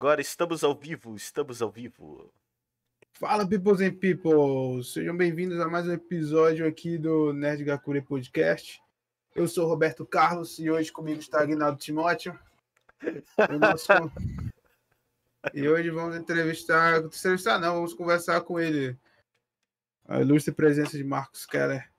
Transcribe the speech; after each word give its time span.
Agora 0.00 0.20
estamos 0.20 0.62
ao 0.62 0.76
vivo, 0.76 1.16
estamos 1.16 1.60
ao 1.60 1.72
vivo. 1.72 2.32
Fala, 3.14 3.44
peoples 3.44 3.80
and 3.80 3.96
people! 3.96 4.80
Sejam 4.84 5.16
bem-vindos 5.16 5.58
a 5.58 5.68
mais 5.68 5.88
um 5.88 5.92
episódio 5.92 6.68
aqui 6.68 6.96
do 6.96 7.32
Nerd 7.32 7.64
Gakure 7.64 8.00
Podcast. 8.00 8.80
Eu 9.34 9.48
sou 9.48 9.66
o 9.66 9.68
Roberto 9.68 10.06
Carlos 10.06 10.60
e 10.60 10.70
hoje 10.70 10.92
comigo 10.92 11.18
está 11.18 11.40
Aguinaldo 11.40 11.80
Timóteo. 11.80 12.38
Nosso... 13.58 13.88
e 15.52 15.68
hoje 15.68 15.90
vamos 15.90 16.14
entrevistar, 16.14 17.02
entrevistar 17.02 17.58
não, 17.58 17.74
vamos 17.74 17.92
conversar 17.92 18.40
com 18.42 18.60
ele. 18.60 18.96
A 20.06 20.20
ilustre 20.20 20.54
presença 20.54 20.96
de 20.96 21.02
Marcos 21.02 21.44
Keller 21.44 21.90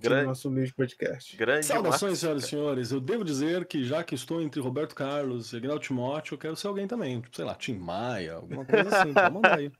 Grande- 0.00 0.22
no 0.22 0.28
nosso 0.28 0.48
humilde 0.48 0.72
podcast. 0.74 1.36
Grande 1.36 1.66
Saudações, 1.66 2.02
Marcos. 2.02 2.18
senhoras 2.20 2.44
e 2.44 2.48
senhores. 2.48 2.90
Eu 2.92 3.00
devo 3.00 3.24
dizer 3.24 3.64
que 3.66 3.84
já 3.84 4.02
que 4.04 4.14
estou 4.14 4.40
entre 4.42 4.60
Roberto 4.60 4.94
Carlos 4.94 5.52
e 5.52 5.56
Aguinaldo 5.56 5.82
Timóteo, 5.82 6.34
eu 6.34 6.38
quero 6.38 6.56
ser 6.56 6.66
alguém 6.68 6.86
também. 6.86 7.20
Tipo, 7.20 7.34
sei 7.36 7.44
lá, 7.44 7.54
Tim 7.54 7.74
Maia, 7.78 8.34
alguma 8.34 8.64
coisa 8.64 8.88
assim. 9.00 9.12
Pode 9.12 9.32
mandar 9.34 9.58
aí. 9.58 9.70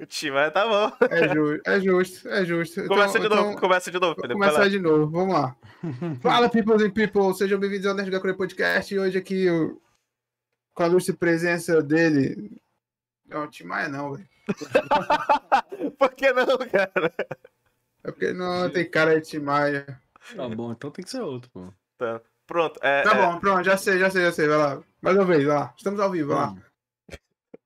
O 0.00 0.06
time 0.06 0.32
vai 0.32 0.50
tá 0.50 0.66
bom. 0.66 0.92
É 1.08 1.28
justo, 1.32 1.68
é 1.70 1.80
justo, 1.80 2.28
é 2.28 2.44
justo. 2.44 2.86
Começa 2.88 3.18
Então- 3.18 3.28
de 3.30 3.36
novo, 3.36 3.48
então- 3.50 3.60
começa 3.60 3.90
de 3.90 4.00
novo, 4.00 4.16
começar 4.16 4.58
lá. 4.58 4.68
de 4.68 4.78
novo, 4.80 5.10
vamos 5.10 5.34
lá. 5.34 5.56
Fala, 6.22 6.48
peoples 6.50 6.82
and 6.82 6.90
people, 6.90 7.32
sejam 7.34 7.58
bem-vindos 7.58 7.86
ao 7.86 7.94
Nerd 7.94 8.10
Gakure 8.10 8.34
Podcast. 8.36 8.92
E 8.92 8.98
hoje 8.98 9.16
aqui, 9.18 9.48
o- 9.48 9.80
com 10.74 10.82
a 10.82 10.86
ilustre 10.88 11.14
presença 11.16 11.80
dele... 11.82 12.60
Não, 13.28 13.46
Tim 13.48 13.62
Maia 13.64 13.88
não, 13.88 14.14
velho. 14.14 14.28
Por 15.96 16.10
que 16.14 16.32
não, 16.32 16.46
cara? 16.68 17.12
É 18.02 18.10
porque 18.10 18.32
não 18.32 18.70
tem 18.70 18.88
cara 18.88 19.20
de 19.20 19.28
Tim 19.28 19.40
Maia. 19.40 20.00
Tá 20.34 20.48
bom, 20.48 20.72
então 20.72 20.90
tem 20.90 21.04
que 21.04 21.10
ser 21.10 21.20
outro, 21.20 21.50
pô. 21.50 21.72
Tá. 21.98 22.20
Pronto, 22.46 22.80
é, 22.82 23.02
Tá 23.02 23.16
é, 23.16 23.26
bom, 23.26 23.38
pronto, 23.38 23.64
já 23.64 23.76
sei, 23.76 23.98
já 23.98 24.10
sei, 24.10 24.22
já 24.22 24.32
sei, 24.32 24.48
vai 24.48 24.58
lá. 24.58 24.82
Mais 25.00 25.16
uma 25.16 25.24
vez, 25.24 25.44
vai 25.44 25.56
lá. 25.56 25.74
Estamos 25.76 26.00
ao 26.00 26.10
vivo, 26.10 26.30
vai 26.30 26.38
lá. 26.38 26.50
Hum. 26.50 26.60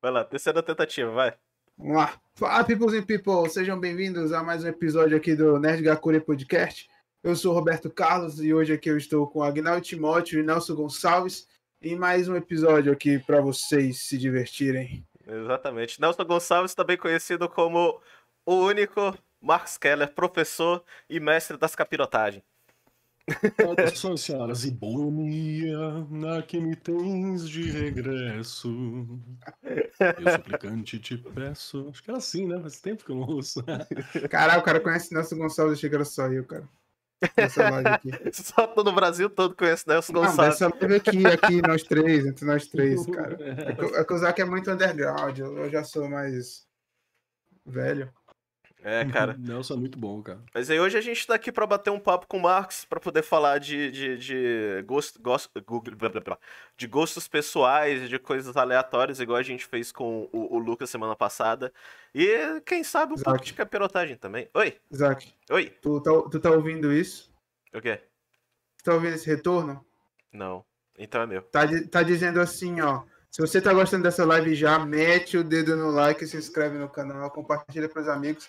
vai 0.02 0.10
lá, 0.10 0.24
terceira 0.24 0.62
tentativa, 0.62 1.10
vai. 1.10 1.34
Vamos 1.79 1.97
lá. 1.97 2.20
Fala, 2.34 2.65
peoples 2.65 2.95
and 2.95 3.05
people, 3.05 3.49
sejam 3.49 3.79
bem-vindos 3.79 4.32
a 4.32 4.43
mais 4.43 4.65
um 4.65 4.68
episódio 4.68 5.16
aqui 5.16 5.35
do 5.35 5.59
Nerd 5.59 5.82
Gakure 5.82 6.21
Podcast. 6.21 6.88
Eu 7.23 7.35
sou 7.35 7.52
o 7.52 7.55
Roberto 7.55 7.90
Carlos 7.90 8.40
e 8.40 8.52
hoje 8.52 8.73
aqui 8.74 8.90
eu 8.90 8.99
estou 8.99 9.27
com 9.27 9.43
Agnaldo 9.43 9.80
Timóteo 9.80 10.38
e 10.38 10.43
Nelson 10.43 10.74
Gonçalves 10.74 11.49
em 11.80 11.96
mais 11.96 12.29
um 12.29 12.37
episódio 12.37 12.93
aqui 12.93 13.18
para 13.18 13.40
vocês 13.40 14.02
se 14.02 14.18
divertirem. 14.18 15.07
Exatamente. 15.27 16.01
Nelson 16.01 16.24
Gonçalves, 16.24 16.74
também 16.74 16.99
conhecido 16.99 17.49
como 17.49 18.01
o 18.45 18.55
único 18.57 19.16
Marcos 19.45 19.76
Keller, 19.76 20.10
professor 20.10 20.82
e 21.09 21.20
mestre 21.20 21.59
das 21.59 21.76
capirotagens. 21.76 22.42
Saudações, 23.60 24.20
senhoras, 24.23 24.64
e 24.64 24.70
bonia, 24.70 26.06
na 26.10 26.42
que 26.42 26.59
me 26.59 26.74
tens 26.74 27.48
de 27.48 27.70
regresso. 27.70 28.68
Eu, 29.62 30.32
suplicante, 30.32 30.98
te 30.98 31.16
peço. 31.16 31.88
Acho 31.90 32.02
que 32.02 32.10
era 32.10 32.18
assim, 32.18 32.46
né? 32.46 32.59
Faz 32.60 32.80
tempo 32.80 33.04
que 33.04 33.10
eu 33.12 33.16
não 33.16 33.26
ouço. 33.26 33.62
Caralho, 34.30 34.60
o 34.60 34.65
cara 34.65 34.80
conhece 34.80 35.12
Nelson 35.12 35.37
Gonçalves, 35.37 35.78
achei 35.78 35.88
que 35.88 35.95
era 35.95 36.04
só 36.04 36.26
eu, 36.26 36.45
cara. 36.45 36.68
Nessa 37.37 37.70
live 37.70 37.88
aqui. 37.88 38.10
Só 38.32 38.66
todo 38.66 38.90
o 38.90 38.95
Brasil 38.95 39.30
todo 39.30 39.54
conhece 39.54 39.88
Nelson 39.88 40.12
Não, 40.12 40.20
Gonçalves. 40.22 40.59
dessa 40.59 40.68
live 40.68 40.96
aqui, 40.96 41.26
aqui, 41.26 41.62
nós 41.62 41.82
três, 41.82 42.26
entre 42.26 42.45
nós 42.45 42.66
três, 42.66 43.06
cara. 43.06 43.38
É 43.40 43.72
que, 43.72 43.84
é 43.96 44.04
que 44.04 44.12
o 44.12 44.18
Zac 44.18 44.42
é 44.42 44.45
muito 44.45 44.70
underground, 44.70 45.38
eu 45.38 45.70
já 45.70 45.82
sou 45.84 46.06
mais 46.09 46.66
velho. 47.65 48.12
É, 48.85 49.02
cara. 49.07 49.35
Nelson 49.40 49.74
é 49.74 49.77
muito 49.79 49.99
bom, 49.99 50.23
cara. 50.23 50.38
Mas 50.52 50.68
aí 50.68 50.79
hoje 50.79 50.99
a 50.99 51.01
gente 51.01 51.27
tá 51.27 51.35
aqui 51.35 51.51
pra 51.51 51.66
bater 51.66 51.88
um 51.88 51.99
papo 51.99 52.27
com 52.27 52.37
o 52.37 52.43
Marcos, 52.43 52.85
pra 52.85 53.01
poder 53.01 53.23
falar 53.23 53.59
de, 53.59 53.90
de, 53.90 54.18
de, 54.18 54.82
gosto, 54.87 55.21
gosto, 55.21 55.51
Google, 55.65 55.96
blá, 55.96 56.10
blá, 56.10 56.21
blá, 56.21 56.38
de 56.77 56.87
gostos 56.87 57.27
pessoais 57.27 58.02
e 58.02 58.09
de 58.09 58.18
coisas 58.18 58.55
aleatórias, 58.59 59.21
igual 59.21 59.38
a 59.38 59.43
gente 59.43 59.65
fez 59.65 59.90
com 59.90 60.29
o, 60.30 60.55
o 60.55 60.59
Lucas 60.59 60.90
semana 60.90 61.16
passada. 61.16 61.73
E 62.15 62.60
quem 62.66 62.85
sabe 62.85 63.12
um 63.12 63.15
Exato. 63.15 63.30
pouco 63.30 63.45
de 63.45 63.55
capirotagem 63.55 64.16
também. 64.19 64.50
Oi, 64.53 64.77
Zac, 64.94 65.32
oi, 65.50 65.71
tu 65.81 66.00
tá, 66.03 66.10
tu 66.31 66.38
tá 66.38 66.50
ouvindo 66.50 66.93
isso? 66.93 67.33
o 67.75 67.81
quê? 67.81 68.03
Tu 68.77 68.84
tá 68.84 68.93
ouvindo 68.93 69.15
esse 69.15 69.27
retorno? 69.27 69.83
Não, 70.31 70.62
então 70.99 71.22
é 71.22 71.27
meu. 71.27 71.41
Tá, 71.41 71.62
tá 71.91 72.03
dizendo 72.03 72.39
assim, 72.39 72.83
ó. 72.83 73.03
Se 73.31 73.41
você 73.41 73.61
tá 73.61 73.72
gostando 73.72 74.05
dessa 74.05 74.25
live 74.25 74.55
já, 74.55 74.78
mete 74.78 75.39
o 75.39 75.43
dedo 75.43 75.75
no 75.75 75.91
like, 75.91 76.25
se 76.25 76.37
inscreve 76.37 76.78
no 76.78 76.89
canal, 76.89 77.31
compartilha 77.31 77.89
pros 77.89 78.06
amigos. 78.06 78.49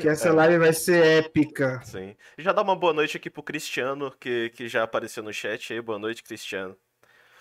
Que 0.00 0.08
essa 0.08 0.28
É. 0.28 0.32
live 0.32 0.58
vai 0.58 0.72
ser 0.72 1.24
épica. 1.24 1.80
Sim. 1.84 2.16
Já 2.38 2.52
dá 2.52 2.62
uma 2.62 2.76
boa 2.76 2.92
noite 2.92 3.16
aqui 3.16 3.28
pro 3.28 3.42
Cristiano, 3.42 4.10
que, 4.18 4.50
que 4.50 4.68
já 4.68 4.82
apareceu 4.84 5.22
no 5.22 5.32
chat 5.32 5.72
aí. 5.72 5.80
Boa 5.80 5.98
noite, 5.98 6.22
Cristiano. 6.22 6.76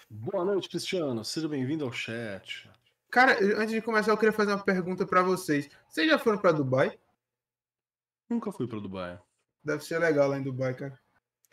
Boa 0.09 0.44
noite, 0.44 0.70
Cristiano. 0.70 1.24
Seja 1.24 1.47
bem-vindo 1.47 1.86
ao 1.86 1.92
chat. 1.92 2.70
Cara, 3.12 3.34
antes 3.58 3.72
de 3.72 3.81
começar, 3.81 4.12
eu 4.12 4.18
queria 4.18 4.34
fazer 4.34 4.52
uma 4.53 4.64
pergunta 4.64 5.06
pra 5.06 5.22
vocês. 5.22 5.70
Vocês 5.88 6.08
já 6.08 6.18
foram 6.18 6.38
pra 6.40 6.52
Dubai? 6.52 6.97
Nunca 8.30 8.52
fui 8.52 8.68
pra 8.68 8.80
Dubai. 8.80 9.20
Deve 9.64 9.84
ser 9.84 10.00
legal 10.00 10.28
lá 10.30 10.38
em 10.38 10.44
Dubai, 10.44 10.74
cara. 10.74 10.97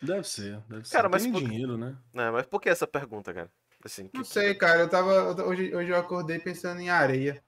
Deve 0.03 0.25
ser, 0.25 0.61
deve 0.69 0.87
ser. 0.87 0.93
Cara, 0.97 1.09
mas 1.09 1.23
Tem 1.23 1.33
por- 1.33 1.43
dinheiro, 1.43 1.77
né? 1.79 1.97
Não, 2.13 2.33
mas 2.33 2.47
por 2.47 2.61
que 2.61 2.69
essa 2.69 2.87
pergunta, 2.87 3.33
cara? 3.33 3.51
Assim, 3.85 4.11
Não 4.13 4.23
que- 4.23 4.29
sei, 4.29 4.55
cara. 4.55 4.81
Eu 4.81 4.89
tava. 4.89 5.43
Hoje, 5.47 5.75
hoje 5.75 5.91
eu 5.91 5.97
acordei 5.97 6.39
pensando 6.39 6.81
em 6.81 6.91
areia. 6.91 7.43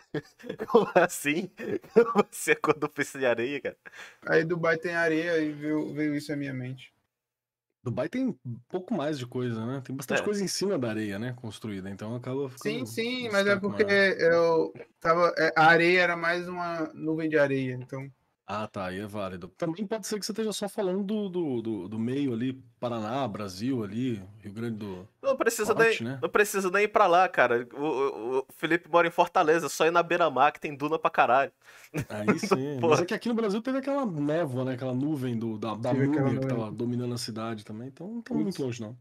Como 0.68 0.88
assim? 0.94 1.50
Você 2.30 2.52
acordou 2.52 2.88
pensando 2.88 3.22
em 3.22 3.26
areia, 3.26 3.60
cara? 3.60 3.76
Aí 4.26 4.44
Dubai 4.44 4.76
tem 4.76 4.94
areia 4.94 5.38
e 5.38 5.52
veio, 5.52 5.92
veio 5.94 6.14
isso 6.14 6.32
à 6.32 6.36
minha 6.36 6.54
mente. 6.54 6.92
Dubai 7.84 8.08
tem 8.08 8.36
um 8.44 8.58
pouco 8.68 8.92
mais 8.94 9.16
de 9.16 9.26
coisa, 9.26 9.64
né? 9.64 9.80
Tem 9.84 9.94
bastante 9.94 10.20
É. 10.20 10.24
coisa 10.24 10.42
em 10.42 10.48
cima 10.48 10.76
da 10.76 10.88
areia, 10.88 11.18
né? 11.18 11.34
Construída. 11.40 11.88
Então 11.88 12.16
acaba 12.16 12.48
ficando. 12.48 12.84
Sim, 12.84 12.86
sim, 12.86 13.28
mas 13.30 13.46
é 13.46 13.56
porque 13.56 13.84
maior. 13.84 14.20
eu 14.20 14.72
tava. 15.00 15.32
é, 15.38 15.52
A 15.56 15.66
areia 15.66 16.00
era 16.00 16.16
mais 16.16 16.48
uma 16.48 16.90
nuvem 16.94 17.28
de 17.28 17.38
areia, 17.38 17.74
então. 17.74 18.10
Ah, 18.48 18.68
tá, 18.68 18.86
aí 18.86 19.00
é 19.00 19.06
válido. 19.06 19.48
Também 19.58 19.84
pode 19.84 20.06
ser 20.06 20.20
que 20.20 20.24
você 20.24 20.30
esteja 20.30 20.52
só 20.52 20.68
falando 20.68 21.02
do, 21.02 21.28
do, 21.28 21.62
do, 21.62 21.88
do 21.88 21.98
meio 21.98 22.32
ali, 22.32 22.52
Paraná, 22.78 23.26
Brasil 23.26 23.82
ali, 23.82 24.22
Rio 24.38 24.52
Grande 24.52 24.76
do. 24.76 25.08
Não 25.20 25.36
precisa, 25.36 25.74
Forte, 25.74 26.04
nem, 26.04 26.12
né? 26.12 26.18
não 26.22 26.28
precisa 26.28 26.70
nem 26.70 26.84
ir 26.84 26.88
pra 26.88 27.08
lá, 27.08 27.28
cara. 27.28 27.66
O, 27.74 27.82
o- 27.84 28.38
o 28.38 28.46
Felipe 28.56 28.88
mora 28.88 29.08
em 29.08 29.10
Fortaleza, 29.10 29.68
só 29.68 29.84
ir 29.84 29.90
na 29.90 30.00
beira-mar 30.00 30.52
que 30.52 30.60
tem 30.60 30.76
duna 30.76 30.96
pra 30.96 31.10
caralho. 31.10 31.50
Aí 32.08 32.38
sim. 32.38 32.78
Mas 32.80 33.00
é 33.00 33.04
que 33.04 33.14
aqui 33.14 33.28
no 33.28 33.34
Brasil 33.34 33.60
teve 33.60 33.78
aquela 33.78 34.06
névoa, 34.06 34.64
né? 34.64 34.74
Aquela 34.74 34.94
nuvem 34.94 35.36
do, 35.36 35.58
da, 35.58 35.74
da 35.74 35.92
múmia 35.92 36.22
que 36.22 36.30
nuvem. 36.34 36.48
tava 36.48 36.70
dominando 36.70 37.14
a 37.14 37.18
cidade 37.18 37.64
também. 37.64 37.88
Então 37.88 38.06
não 38.06 38.22
Putz. 38.22 38.42
muito 38.42 38.62
longe, 38.62 38.80
não. 38.80 38.96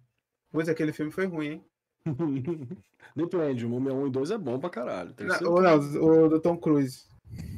Pois 0.51 0.67
aquele 0.67 0.91
filme 0.91 1.12
foi 1.12 1.27
ruim, 1.27 1.47
hein? 1.47 1.66
Depende, 3.16 3.66
o 3.66 3.69
Múmia 3.69 3.94
1 3.94 4.07
e 4.07 4.09
2 4.09 4.31
é 4.31 4.38
bom 4.38 4.59
pra 4.59 4.69
caralho. 4.69 5.13
Não, 5.19 5.51
ou 5.51 5.62
não, 5.62 5.75
o 5.77 6.29
do 6.29 6.39
Tom 6.39 6.57
Cruise. 6.57 7.06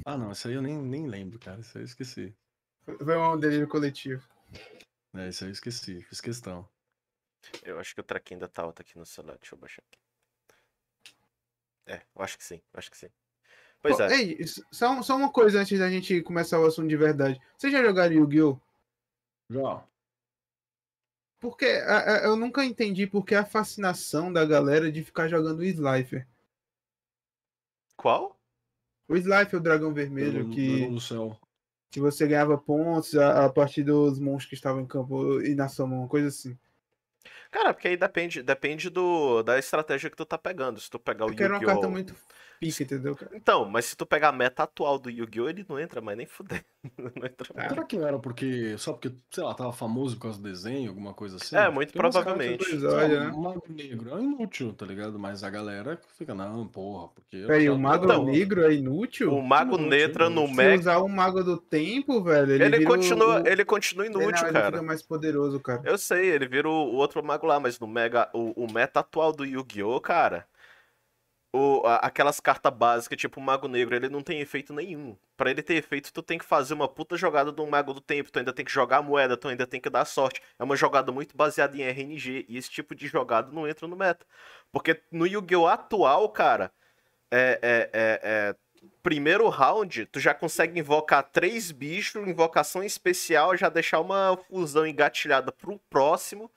Ah, 0.05 0.17
não, 0.17 0.31
isso 0.31 0.47
aí 0.47 0.53
eu 0.53 0.61
nem, 0.61 0.77
nem 0.77 1.07
lembro, 1.07 1.37
cara. 1.39 1.59
Isso 1.59 1.77
aí 1.77 1.83
eu 1.83 1.85
esqueci. 1.85 2.35
Foi 2.85 3.17
um 3.17 3.37
delírio 3.39 3.67
coletivo. 3.67 4.25
É, 5.13 5.29
isso 5.29 5.43
aí 5.43 5.49
eu 5.49 5.53
esqueci, 5.53 6.01
fiz 6.03 6.21
questão. 6.21 6.67
Eu 7.63 7.79
acho 7.79 7.93
que 7.93 8.01
o 8.01 8.03
traquinho 8.03 8.37
ainda 8.37 8.47
tá 8.47 8.63
alto 8.63 8.81
aqui 8.81 8.97
no 8.97 9.05
celular. 9.05 9.37
Deixa 9.37 9.55
eu 9.55 9.59
baixar 9.59 9.83
aqui. 9.87 9.99
É, 11.85 12.01
eu 12.15 12.21
acho 12.21 12.37
que 12.37 12.43
sim, 12.43 12.61
eu 12.73 12.77
acho 12.77 12.91
que 12.91 12.97
sim. 12.97 13.09
Pois 13.81 13.97
Pô, 13.97 14.03
é. 14.03 14.15
Ei, 14.15 14.37
só, 14.71 15.01
só 15.01 15.15
uma 15.15 15.31
coisa 15.31 15.59
antes 15.61 15.77
da 15.79 15.89
gente 15.89 16.21
começar 16.21 16.59
o 16.59 16.65
assunto 16.65 16.89
de 16.89 16.97
verdade. 16.97 17.39
Vocês 17.57 17.71
já 17.71 17.83
jogaram 17.83 18.13
Yu-Gi-Oh? 18.13 18.59
Já. 19.49 19.85
Porque 21.39 21.65
a- 21.65 22.15
a- 22.15 22.23
eu 22.23 22.35
nunca 22.35 22.65
entendi 22.65 23.05
porque 23.07 23.35
a 23.35 23.45
fascinação 23.45 24.33
da 24.33 24.43
galera 24.43 24.91
de 24.91 25.03
ficar 25.03 25.27
jogando 25.27 25.59
o 25.59 25.63
Slifer. 25.63 26.27
Qual? 27.95 28.36
O 29.07 29.15
Slifer, 29.15 29.59
o 29.59 29.63
dragão 29.63 29.93
vermelho, 29.93 30.49
que, 30.49 30.87
do 30.87 30.99
céu. 30.99 31.39
que 31.89 31.99
você 31.99 32.27
ganhava 32.27 32.57
pontos 32.57 33.15
a, 33.15 33.45
a 33.45 33.49
partir 33.49 33.83
dos 33.83 34.19
monstros 34.19 34.49
que 34.49 34.55
estavam 34.55 34.81
em 34.81 34.87
campo 34.87 35.41
e 35.41 35.55
na 35.55 35.69
sua 35.69 35.87
mão, 35.87 36.07
coisa 36.07 36.27
assim. 36.27 36.57
Cara, 37.49 37.73
porque 37.73 37.87
aí 37.87 37.97
depende, 37.97 38.43
depende 38.43 38.89
do, 38.89 39.41
da 39.43 39.57
estratégia 39.57 40.09
que 40.09 40.17
tu 40.17 40.25
tá 40.25 40.37
pegando. 40.37 40.79
Se 40.79 40.89
tu 40.89 40.99
pegar 40.99 41.25
o 41.25 41.27
Porque 41.27 41.43
era 41.43 41.53
uma 41.53 41.65
carta 41.65 41.87
Yu-Gi-Oh! 41.87 42.15
Pica, 42.59 42.83
entendeu, 42.83 43.15
cara? 43.15 43.31
Então, 43.35 43.65
mas 43.69 43.85
se 43.85 43.95
tu 43.95 44.05
pegar 44.05 44.29
a 44.29 44.31
meta 44.31 44.63
atual 44.63 44.97
do 44.99 45.09
Yu-Gi-Oh! 45.09 45.49
ele 45.49 45.65
não 45.67 45.79
entra 45.79 46.01
mais 46.01 46.17
nem 46.17 46.25
fuder. 46.27 46.63
Não 46.97 47.25
entra 47.25 47.47
mais. 47.53 47.65
Ah. 47.65 47.69
Será 47.69 47.83
que 47.83 47.97
não 47.97 48.07
era 48.07 48.17
porque. 48.17 48.75
Só 48.77 48.93
porque, 48.93 49.11
sei 49.29 49.43
lá, 49.43 49.53
tava 49.53 49.73
famoso 49.73 50.15
por 50.15 50.21
causa 50.23 50.37
do 50.37 50.43
desenho, 50.47 50.87
alguma 50.89 51.13
coisa 51.13 51.35
assim? 51.35 51.53
É, 51.57 51.69
muito 51.69 51.91
Tem 51.91 51.99
provavelmente. 51.99 52.63
Episódio, 52.63 53.17
lá, 53.17 53.25
né? 53.25 53.31
O 53.31 53.41
Mago 53.41 53.63
Negro 53.67 54.17
é 54.17 54.21
inútil, 54.23 54.71
tá 54.73 54.85
ligado? 54.85 55.19
Mas 55.19 55.43
a 55.43 55.49
galera 55.49 55.99
fica, 56.17 56.33
não, 56.33 56.65
porra, 56.65 57.09
porque. 57.09 57.35
eu 57.37 57.47
Peraí, 57.47 57.69
o 57.69 57.77
Mago 57.77 58.05
Então, 58.05 58.23
Negro 58.23 58.63
é 58.63 58.73
inútil? 58.73 59.33
O 59.33 59.41
Mago 59.45 59.77
Netra 59.77 60.29
no 60.29 60.43
inútil. 60.45 60.55
Se 60.55 60.55
Mega. 60.63 60.79
usar 60.79 60.97
o 60.99 61.09
Mago 61.09 61.43
do 61.43 61.57
Tempo, 61.57 62.23
velho, 62.23 62.53
ele, 62.53 62.63
Ele 62.63 62.77
vira 62.77 62.89
o- 62.89 62.93
continua, 62.95 63.41
o- 63.43 63.47
ele 63.47 63.65
continua 63.65 64.05
Ele, 64.05 64.13
inútil, 64.15 64.43
ele 64.45 64.53
cara. 64.53 64.65
fica 64.71 64.81
mais 64.83 65.01
poderoso, 65.01 65.59
cara. 65.59 65.81
Eu 65.83 65.97
sei, 65.97 66.27
ele 66.29 66.47
vira 66.47 66.69
o, 66.69 66.71
o 66.71 66.95
outro 66.95 67.21
mago 67.21 67.45
lá, 67.45 67.59
mas 67.59 67.77
no 67.79 67.87
Mega, 67.87 68.29
o, 68.33 68.63
o 68.63 68.71
meta 68.71 69.01
atual 69.01 69.33
do 69.33 69.43
Yu-Gi-Oh, 69.43 69.99
cara, 69.99 70.45
o, 71.53 71.81
a- 71.85 71.97
aquelas 71.97 72.39
cartas 72.39 72.73
básicas, 72.73 73.17
tipo 73.17 73.39
o 73.39 73.43
Mago 73.43 73.67
Negro, 73.67 73.95
ele 73.95 74.09
não 74.09 74.21
tem 74.21 74.39
efeito 74.41 74.73
nenhum. 74.73 75.17
Pra 75.35 75.49
ele 75.51 75.61
ter 75.63 75.75
efeito, 75.75 76.11
tu 76.13 76.21
tem 76.21 76.37
que 76.37 76.45
fazer 76.45 76.73
uma 76.73 76.87
puta 76.87 77.15
jogada 77.17 77.51
do 77.51 77.65
Mago 77.67 77.93
do 77.93 78.01
Tempo, 78.01 78.31
tu 78.31 78.39
ainda 78.39 78.53
tem 78.53 78.65
que 78.65 78.71
jogar 78.71 78.97
a 78.97 79.01
moeda, 79.01 79.37
tu 79.37 79.47
ainda 79.47 79.65
tem 79.67 79.79
que 79.81 79.89
dar 79.89 80.05
sorte. 80.05 80.41
É 80.59 80.63
uma 80.63 80.75
jogada 80.75 81.11
muito 81.11 81.35
baseada 81.37 81.77
em 81.77 81.81
RNG, 81.81 82.45
e 82.47 82.57
esse 82.57 82.69
tipo 82.69 82.93
de 82.95 83.07
jogada 83.07 83.51
não 83.51 83.67
entra 83.67 83.87
no 83.87 83.95
meta. 83.95 84.25
Porque 84.71 85.01
no 85.11 85.25
Yu-Gi-Oh! 85.25 85.67
atual, 85.67 86.29
cara, 86.29 86.71
é, 87.31 87.59
é, 87.61 87.89
é, 87.93 88.19
é, 88.23 88.55
primeiro 89.03 89.47
round, 89.49 90.05
tu 90.07 90.19
já 90.19 90.33
consegue 90.33 90.79
invocar 90.79 91.23
três 91.23 91.71
bichos, 91.71 92.27
invocação 92.27 92.83
especial, 92.83 93.55
já 93.57 93.69
deixar 93.69 93.99
uma 93.99 94.37
fusão 94.49 94.85
engatilhada 94.85 95.51
pro 95.51 95.79
próximo. 95.89 96.51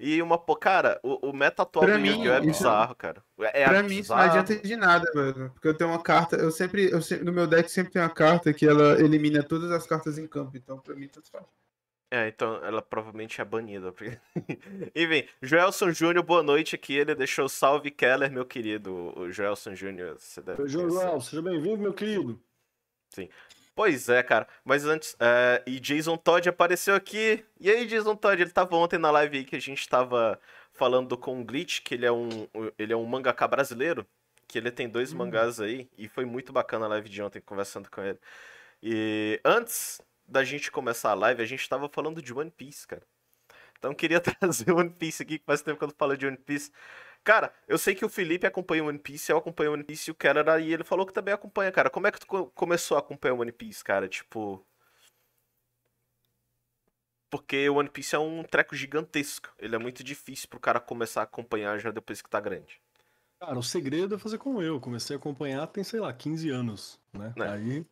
E 0.00 0.22
uma. 0.22 0.38
pô, 0.38 0.54
Cara, 0.54 1.00
o, 1.02 1.30
o 1.30 1.32
meta 1.32 1.62
atual 1.62 1.84
Pra 1.84 1.96
do 1.96 2.00
mim, 2.00 2.10
Yu-Gi-Oh! 2.10 2.32
é 2.32 2.38
isso- 2.38 2.46
bizarro, 2.46 2.94
cara. 2.94 3.22
É 3.38 3.64
pra 3.68 3.82
mim 3.82 3.98
isso 3.98 4.12
não 4.14 4.18
adianta 4.20 4.54
de 4.56 4.76
nada, 4.76 5.10
velho. 5.12 5.50
Porque 5.50 5.66
eu 5.68 5.74
tenho 5.74 5.90
uma 5.90 6.02
carta, 6.02 6.36
eu 6.36 6.50
sempre, 6.52 6.90
eu 6.90 7.02
sempre, 7.02 7.24
no 7.24 7.32
meu 7.32 7.46
deck 7.46 7.68
sempre 7.70 7.92
tem 7.92 8.00
uma 8.02 8.08
carta 8.10 8.52
que 8.52 8.66
ela 8.66 9.00
elimina 9.00 9.42
todas 9.42 9.70
as 9.72 9.86
cartas 9.86 10.16
em 10.18 10.26
campo, 10.26 10.56
então 10.56 10.78
pra 10.78 10.94
mim 10.94 11.08
tanto 11.08 11.28
faz. 11.30 11.44
É, 12.10 12.26
então 12.28 12.64
ela 12.64 12.80
provavelmente 12.80 13.38
é 13.40 13.44
banida. 13.44 13.92
Enfim, 14.96 15.28
Joelson 15.42 15.90
Júnior, 15.90 16.24
boa 16.24 16.42
noite 16.42 16.74
aqui. 16.74 16.94
Ele 16.94 17.14
deixou 17.14 17.48
salve 17.50 17.90
Keller, 17.90 18.30
meu 18.32 18.46
querido. 18.46 19.12
O 19.18 19.30
Joelson 19.30 19.74
Júnior, 19.74 20.16
você 20.18 20.40
deve 20.40 20.62
Oi, 20.62 20.72
conhecer. 20.72 20.90
Joel, 20.90 21.20
seja 21.20 21.42
bem-vindo, 21.42 21.76
meu 21.82 21.92
querido. 21.92 22.40
Pois 23.78 24.08
é, 24.08 24.24
cara. 24.24 24.48
Mas 24.64 24.84
antes. 24.84 25.16
é, 25.20 25.62
e 25.64 25.78
Jason 25.78 26.16
Todd 26.16 26.48
apareceu 26.48 26.96
aqui. 26.96 27.44
E 27.60 27.70
aí, 27.70 27.86
Jason 27.86 28.16
Todd, 28.16 28.42
ele 28.42 28.50
tava 28.50 28.74
ontem 28.74 28.98
na 28.98 29.08
live 29.12 29.38
aí 29.38 29.44
que 29.44 29.54
a 29.54 29.60
gente 29.60 29.88
tava 29.88 30.40
falando 30.72 31.16
com 31.16 31.40
o 31.40 31.44
Glitch, 31.44 31.82
que 31.82 31.94
ele 31.94 32.04
é 32.04 32.10
um, 32.10 32.48
ele 32.76 32.92
é 32.92 32.96
um 32.96 33.04
mangaka 33.04 33.46
brasileiro. 33.46 34.04
Que 34.48 34.58
ele 34.58 34.72
tem 34.72 34.88
dois 34.88 35.12
mangás 35.12 35.60
aí. 35.60 35.88
E 35.96 36.08
foi 36.08 36.24
muito 36.24 36.52
bacana 36.52 36.86
a 36.86 36.88
live 36.88 37.08
de 37.08 37.22
ontem 37.22 37.40
conversando 37.40 37.88
com 37.88 38.02
ele. 38.02 38.18
E 38.82 39.40
antes 39.44 40.00
da 40.26 40.42
gente 40.42 40.72
começar 40.72 41.10
a 41.12 41.14
live, 41.14 41.40
a 41.40 41.46
gente 41.46 41.68
tava 41.68 41.88
falando 41.88 42.20
de 42.20 42.34
One 42.34 42.50
Piece, 42.50 42.84
cara. 42.84 43.06
Então 43.78 43.92
eu 43.92 43.96
queria 43.96 44.18
trazer 44.20 44.72
One 44.72 44.90
Piece 44.90 45.22
aqui, 45.22 45.38
que 45.38 45.44
faz 45.44 45.62
tempo 45.62 45.78
que 45.78 45.84
eu 45.84 45.88
não 45.88 45.94
falo 45.96 46.16
de 46.16 46.26
One 46.26 46.36
Piece. 46.36 46.72
Cara, 47.24 47.52
eu 47.66 47.76
sei 47.78 47.94
que 47.94 48.04
o 48.04 48.08
Felipe 48.08 48.46
acompanha 48.46 48.84
One 48.84 48.98
Piece, 48.98 49.30
eu 49.30 49.36
acompanho 49.36 49.72
One 49.72 49.84
Piece 49.84 50.10
e 50.10 50.12
o 50.12 50.14
Keller 50.14 50.48
aí 50.48 50.72
ele 50.72 50.82
falou 50.84 51.06
que 51.06 51.12
também 51.12 51.34
acompanha, 51.34 51.70
cara. 51.70 51.90
Como 51.90 52.06
é 52.06 52.12
que 52.12 52.20
tu 52.20 52.26
co- 52.26 52.46
começou 52.50 52.96
a 52.96 53.00
acompanhar 53.00 53.34
One 53.34 53.52
Piece, 53.52 53.84
cara? 53.84 54.08
Tipo. 54.08 54.64
Porque 57.30 57.68
o 57.68 57.76
One 57.76 57.90
Piece 57.90 58.14
é 58.14 58.18
um 58.18 58.42
treco 58.42 58.74
gigantesco. 58.74 59.52
Ele 59.58 59.74
é 59.76 59.78
muito 59.78 60.02
difícil 60.02 60.48
pro 60.48 60.58
cara 60.60 60.80
começar 60.80 61.20
a 61.20 61.24
acompanhar 61.24 61.78
já 61.78 61.90
depois 61.90 62.22
que 62.22 62.30
tá 62.30 62.40
grande. 62.40 62.80
Cara, 63.40 63.58
o 63.58 63.62
segredo 63.62 64.14
é 64.14 64.18
fazer 64.18 64.38
como 64.38 64.62
eu. 64.62 64.80
Comecei 64.80 65.14
a 65.14 65.18
acompanhar 65.18 65.66
tem, 65.68 65.84
sei 65.84 66.00
lá, 66.00 66.12
15 66.12 66.48
anos, 66.50 67.00
né? 67.12 67.32
É. 67.36 67.48
Aí 67.48 67.86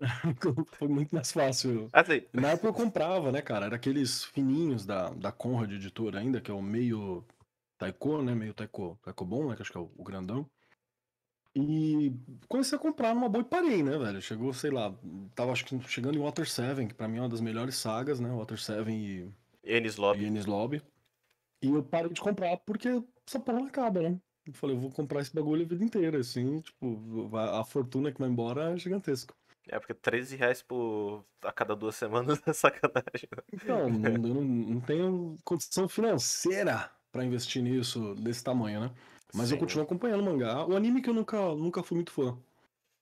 foi 0.78 0.88
muito 0.88 1.14
mais 1.14 1.32
fácil. 1.32 1.88
Assim, 1.92 2.22
Na 2.32 2.50
época 2.50 2.68
eu 2.68 2.74
comprava, 2.74 3.32
né, 3.32 3.40
cara? 3.40 3.66
Era 3.66 3.76
aqueles 3.76 4.24
fininhos 4.24 4.84
da, 4.84 5.10
da 5.10 5.32
Conrad 5.32 5.72
Editora 5.72 6.18
ainda, 6.18 6.40
que 6.40 6.50
é 6.50 6.54
o 6.54 6.62
meio 6.62 7.24
taiko, 7.78 8.22
né? 8.22 8.34
Meio 8.34 8.54
taiko, 8.54 8.98
taiko 9.02 9.24
bom, 9.24 9.48
né? 9.48 9.56
Que 9.56 9.62
acho 9.62 9.70
que 9.70 9.78
é 9.78 9.80
o, 9.80 9.90
o 9.96 10.04
grandão. 10.04 10.48
E 11.56 12.12
comecei 12.48 12.76
a 12.76 12.80
comprar 12.80 13.14
numa 13.14 13.28
boa 13.28 13.42
e 13.42 13.48
parei, 13.48 13.82
né, 13.82 13.96
velho? 13.96 14.20
Chegou, 14.20 14.52
sei 14.52 14.72
lá, 14.72 14.92
tava 15.36 15.52
acho 15.52 15.64
que 15.64 15.80
chegando 15.88 16.18
em 16.18 16.20
Water 16.20 16.48
7, 16.48 16.84
que 16.86 16.94
pra 16.94 17.06
mim 17.06 17.18
é 17.18 17.20
uma 17.20 17.28
das 17.28 17.40
melhores 17.40 17.76
sagas, 17.76 18.18
né? 18.18 18.28
Water 18.30 18.58
7 18.58 18.90
e, 18.90 19.32
Enis 19.62 19.94
e 19.94 20.00
Lobby. 20.00 20.24
Enies 20.24 20.46
Lobby. 20.46 20.82
E 21.62 21.68
eu 21.68 21.82
parei 21.82 22.12
de 22.12 22.20
comprar 22.20 22.56
porque 22.58 22.88
essa 23.26 23.38
porra 23.38 23.60
não 23.60 23.68
acaba, 23.68 24.02
né? 24.02 24.20
Eu 24.44 24.52
falei, 24.52 24.76
eu 24.76 24.80
vou 24.80 24.90
comprar 24.90 25.20
esse 25.20 25.32
bagulho 25.32 25.64
a 25.64 25.68
vida 25.68 25.84
inteira, 25.84 26.18
assim, 26.18 26.60
tipo, 26.60 27.30
a 27.36 27.64
fortuna 27.64 28.12
que 28.12 28.20
vai 28.20 28.28
embora 28.28 28.74
é 28.74 28.76
gigantesca. 28.76 29.34
É, 29.68 29.78
porque 29.78 29.94
13 29.94 30.36
reais 30.36 30.60
por... 30.60 31.24
a 31.42 31.52
cada 31.52 31.74
duas 31.74 31.94
semanas 31.96 32.38
é 32.46 32.52
sacanagem. 32.52 33.28
Então, 33.52 33.88
não, 33.88 34.10
eu 34.10 34.18
não, 34.18 34.44
não 34.44 34.80
tenho 34.80 35.38
condição 35.44 35.88
financeira 35.88 36.90
pra 37.14 37.24
investir 37.24 37.62
nisso 37.62 38.12
desse 38.16 38.42
tamanho, 38.42 38.80
né? 38.80 38.90
Mas 39.32 39.48
eu 39.52 39.56
Sim. 39.56 39.60
continuo 39.60 39.84
acompanhando 39.84 40.20
o 40.20 40.24
mangá. 40.24 40.66
O 40.66 40.74
anime 40.74 41.00
que 41.00 41.08
eu 41.08 41.14
nunca, 41.14 41.38
nunca 41.54 41.80
fui 41.80 41.94
muito 41.94 42.10
fã. 42.10 42.36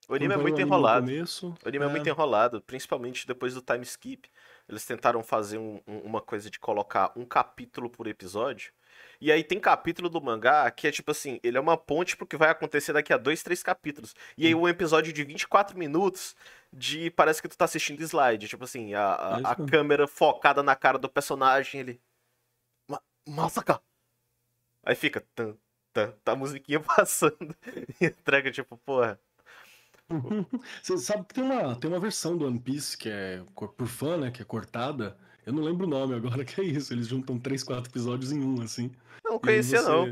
O 0.07 0.13
anime 0.13 0.35
é 0.35 0.37
muito 0.37 0.55
no 0.55 0.61
enrolado. 0.61 1.07
começo, 1.07 1.55
O 1.65 1.67
anime 1.67 1.85
é 1.85 1.87
muito 1.87 2.07
enrolado, 2.07 2.61
principalmente 2.61 3.25
depois 3.25 3.55
do 3.55 3.61
time 3.61 3.81
skip. 3.81 4.29
Eles 4.69 4.85
tentaram 4.85 5.23
fazer 5.23 5.57
um- 5.57 5.81
um- 5.87 5.99
uma 6.01 6.21
coisa 6.21 6.47
de 6.51 6.59
colocar 6.59 7.11
um 7.15 7.25
capítulo 7.25 7.89
por 7.89 8.05
episódio. 8.05 8.71
E 9.19 9.31
aí 9.31 9.43
tem 9.43 9.59
capítulo 9.59 10.09
do 10.09 10.21
mangá 10.21 10.69
que 10.69 10.87
é 10.87 10.91
tipo 10.91 11.09
assim, 11.09 11.39
ele 11.41 11.57
é 11.57 11.59
uma 11.59 11.75
ponte 11.75 12.15
pro 12.15 12.27
que 12.27 12.37
vai 12.37 12.49
acontecer 12.51 12.93
daqui 12.93 13.11
a 13.13 13.17
dois, 13.17 13.41
três 13.41 13.63
capítulos. 13.63 14.13
E 14.37 14.45
aí 14.45 14.53
um 14.53 14.67
episódio 14.67 15.11
de 15.11 15.23
24 15.23 15.75
minutos 15.75 16.35
de 16.71 17.09
parece 17.09 17.41
que 17.41 17.47
tu 17.47 17.57
tá 17.57 17.65
assistindo 17.65 17.99
slide, 18.03 18.47
tipo 18.47 18.63
assim, 18.63 18.93
a, 18.93 19.15
a, 19.15 19.39
É 19.39 19.41
a 19.43 19.55
câmera 19.55 20.05
focada 20.07 20.61
na 20.61 20.75
cara 20.75 20.99
do 20.99 21.09
personagem, 21.09 21.81
ele 21.81 22.01
"Ma- 22.87 23.01
Masaka. 23.27 23.81
Aí 24.83 24.95
fica 24.95 25.23
tan, 25.33 25.55
tan, 25.93 26.11
tá 26.23 26.33
a 26.33 26.35
musiquinha 26.35 26.79
passando 26.83 27.55
e 28.01 28.05
entrega 28.05 28.51
tipo, 28.51 28.77
porra. 28.77 29.19
Você 30.81 30.97
sabe 30.97 31.25
que 31.25 31.33
tem 31.33 31.43
uma, 31.43 31.75
tem 31.75 31.89
uma 31.89 31.99
versão 31.99 32.37
do 32.37 32.45
One 32.45 32.59
Piece 32.59 32.97
que 32.97 33.09
é 33.09 33.41
por 33.55 33.87
fã, 33.87 34.17
né? 34.17 34.31
Que 34.31 34.41
é 34.41 34.45
cortada. 34.45 35.17
Eu 35.45 35.53
não 35.53 35.63
lembro 35.63 35.85
o 35.87 35.89
nome 35.89 36.13
agora, 36.15 36.43
que 36.45 36.59
é 36.61 36.63
isso. 36.63 36.93
Eles 36.93 37.07
juntam 37.07 37.39
três, 37.39 37.63
quatro 37.63 37.89
episódios 37.89 38.31
em 38.31 38.41
um, 38.43 38.61
assim. 38.61 38.91
Não 39.23 39.39
conhecia 39.39 39.81
não. 39.81 40.05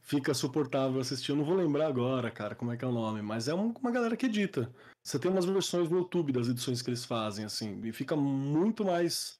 Fica 0.00 0.32
suportável 0.34 1.00
assistir. 1.00 1.30
Eu 1.32 1.36
não 1.36 1.44
vou 1.44 1.56
lembrar 1.56 1.86
agora, 1.86 2.30
cara, 2.30 2.54
como 2.54 2.72
é 2.72 2.76
que 2.76 2.84
é 2.84 2.88
o 2.88 2.92
nome, 2.92 3.22
mas 3.22 3.48
é 3.48 3.54
um- 3.54 3.72
uma 3.80 3.90
galera 3.90 4.16
que 4.16 4.26
edita. 4.26 4.72
Você 5.04 5.18
tem 5.18 5.30
umas 5.30 5.44
versões 5.44 5.88
no 5.90 5.98
YouTube 5.98 6.32
das 6.32 6.48
edições 6.48 6.80
que 6.80 6.90
eles 6.90 7.04
fazem, 7.04 7.44
assim, 7.44 7.80
e 7.84 7.92
fica 7.92 8.14
muito 8.16 8.84
mais 8.84 9.38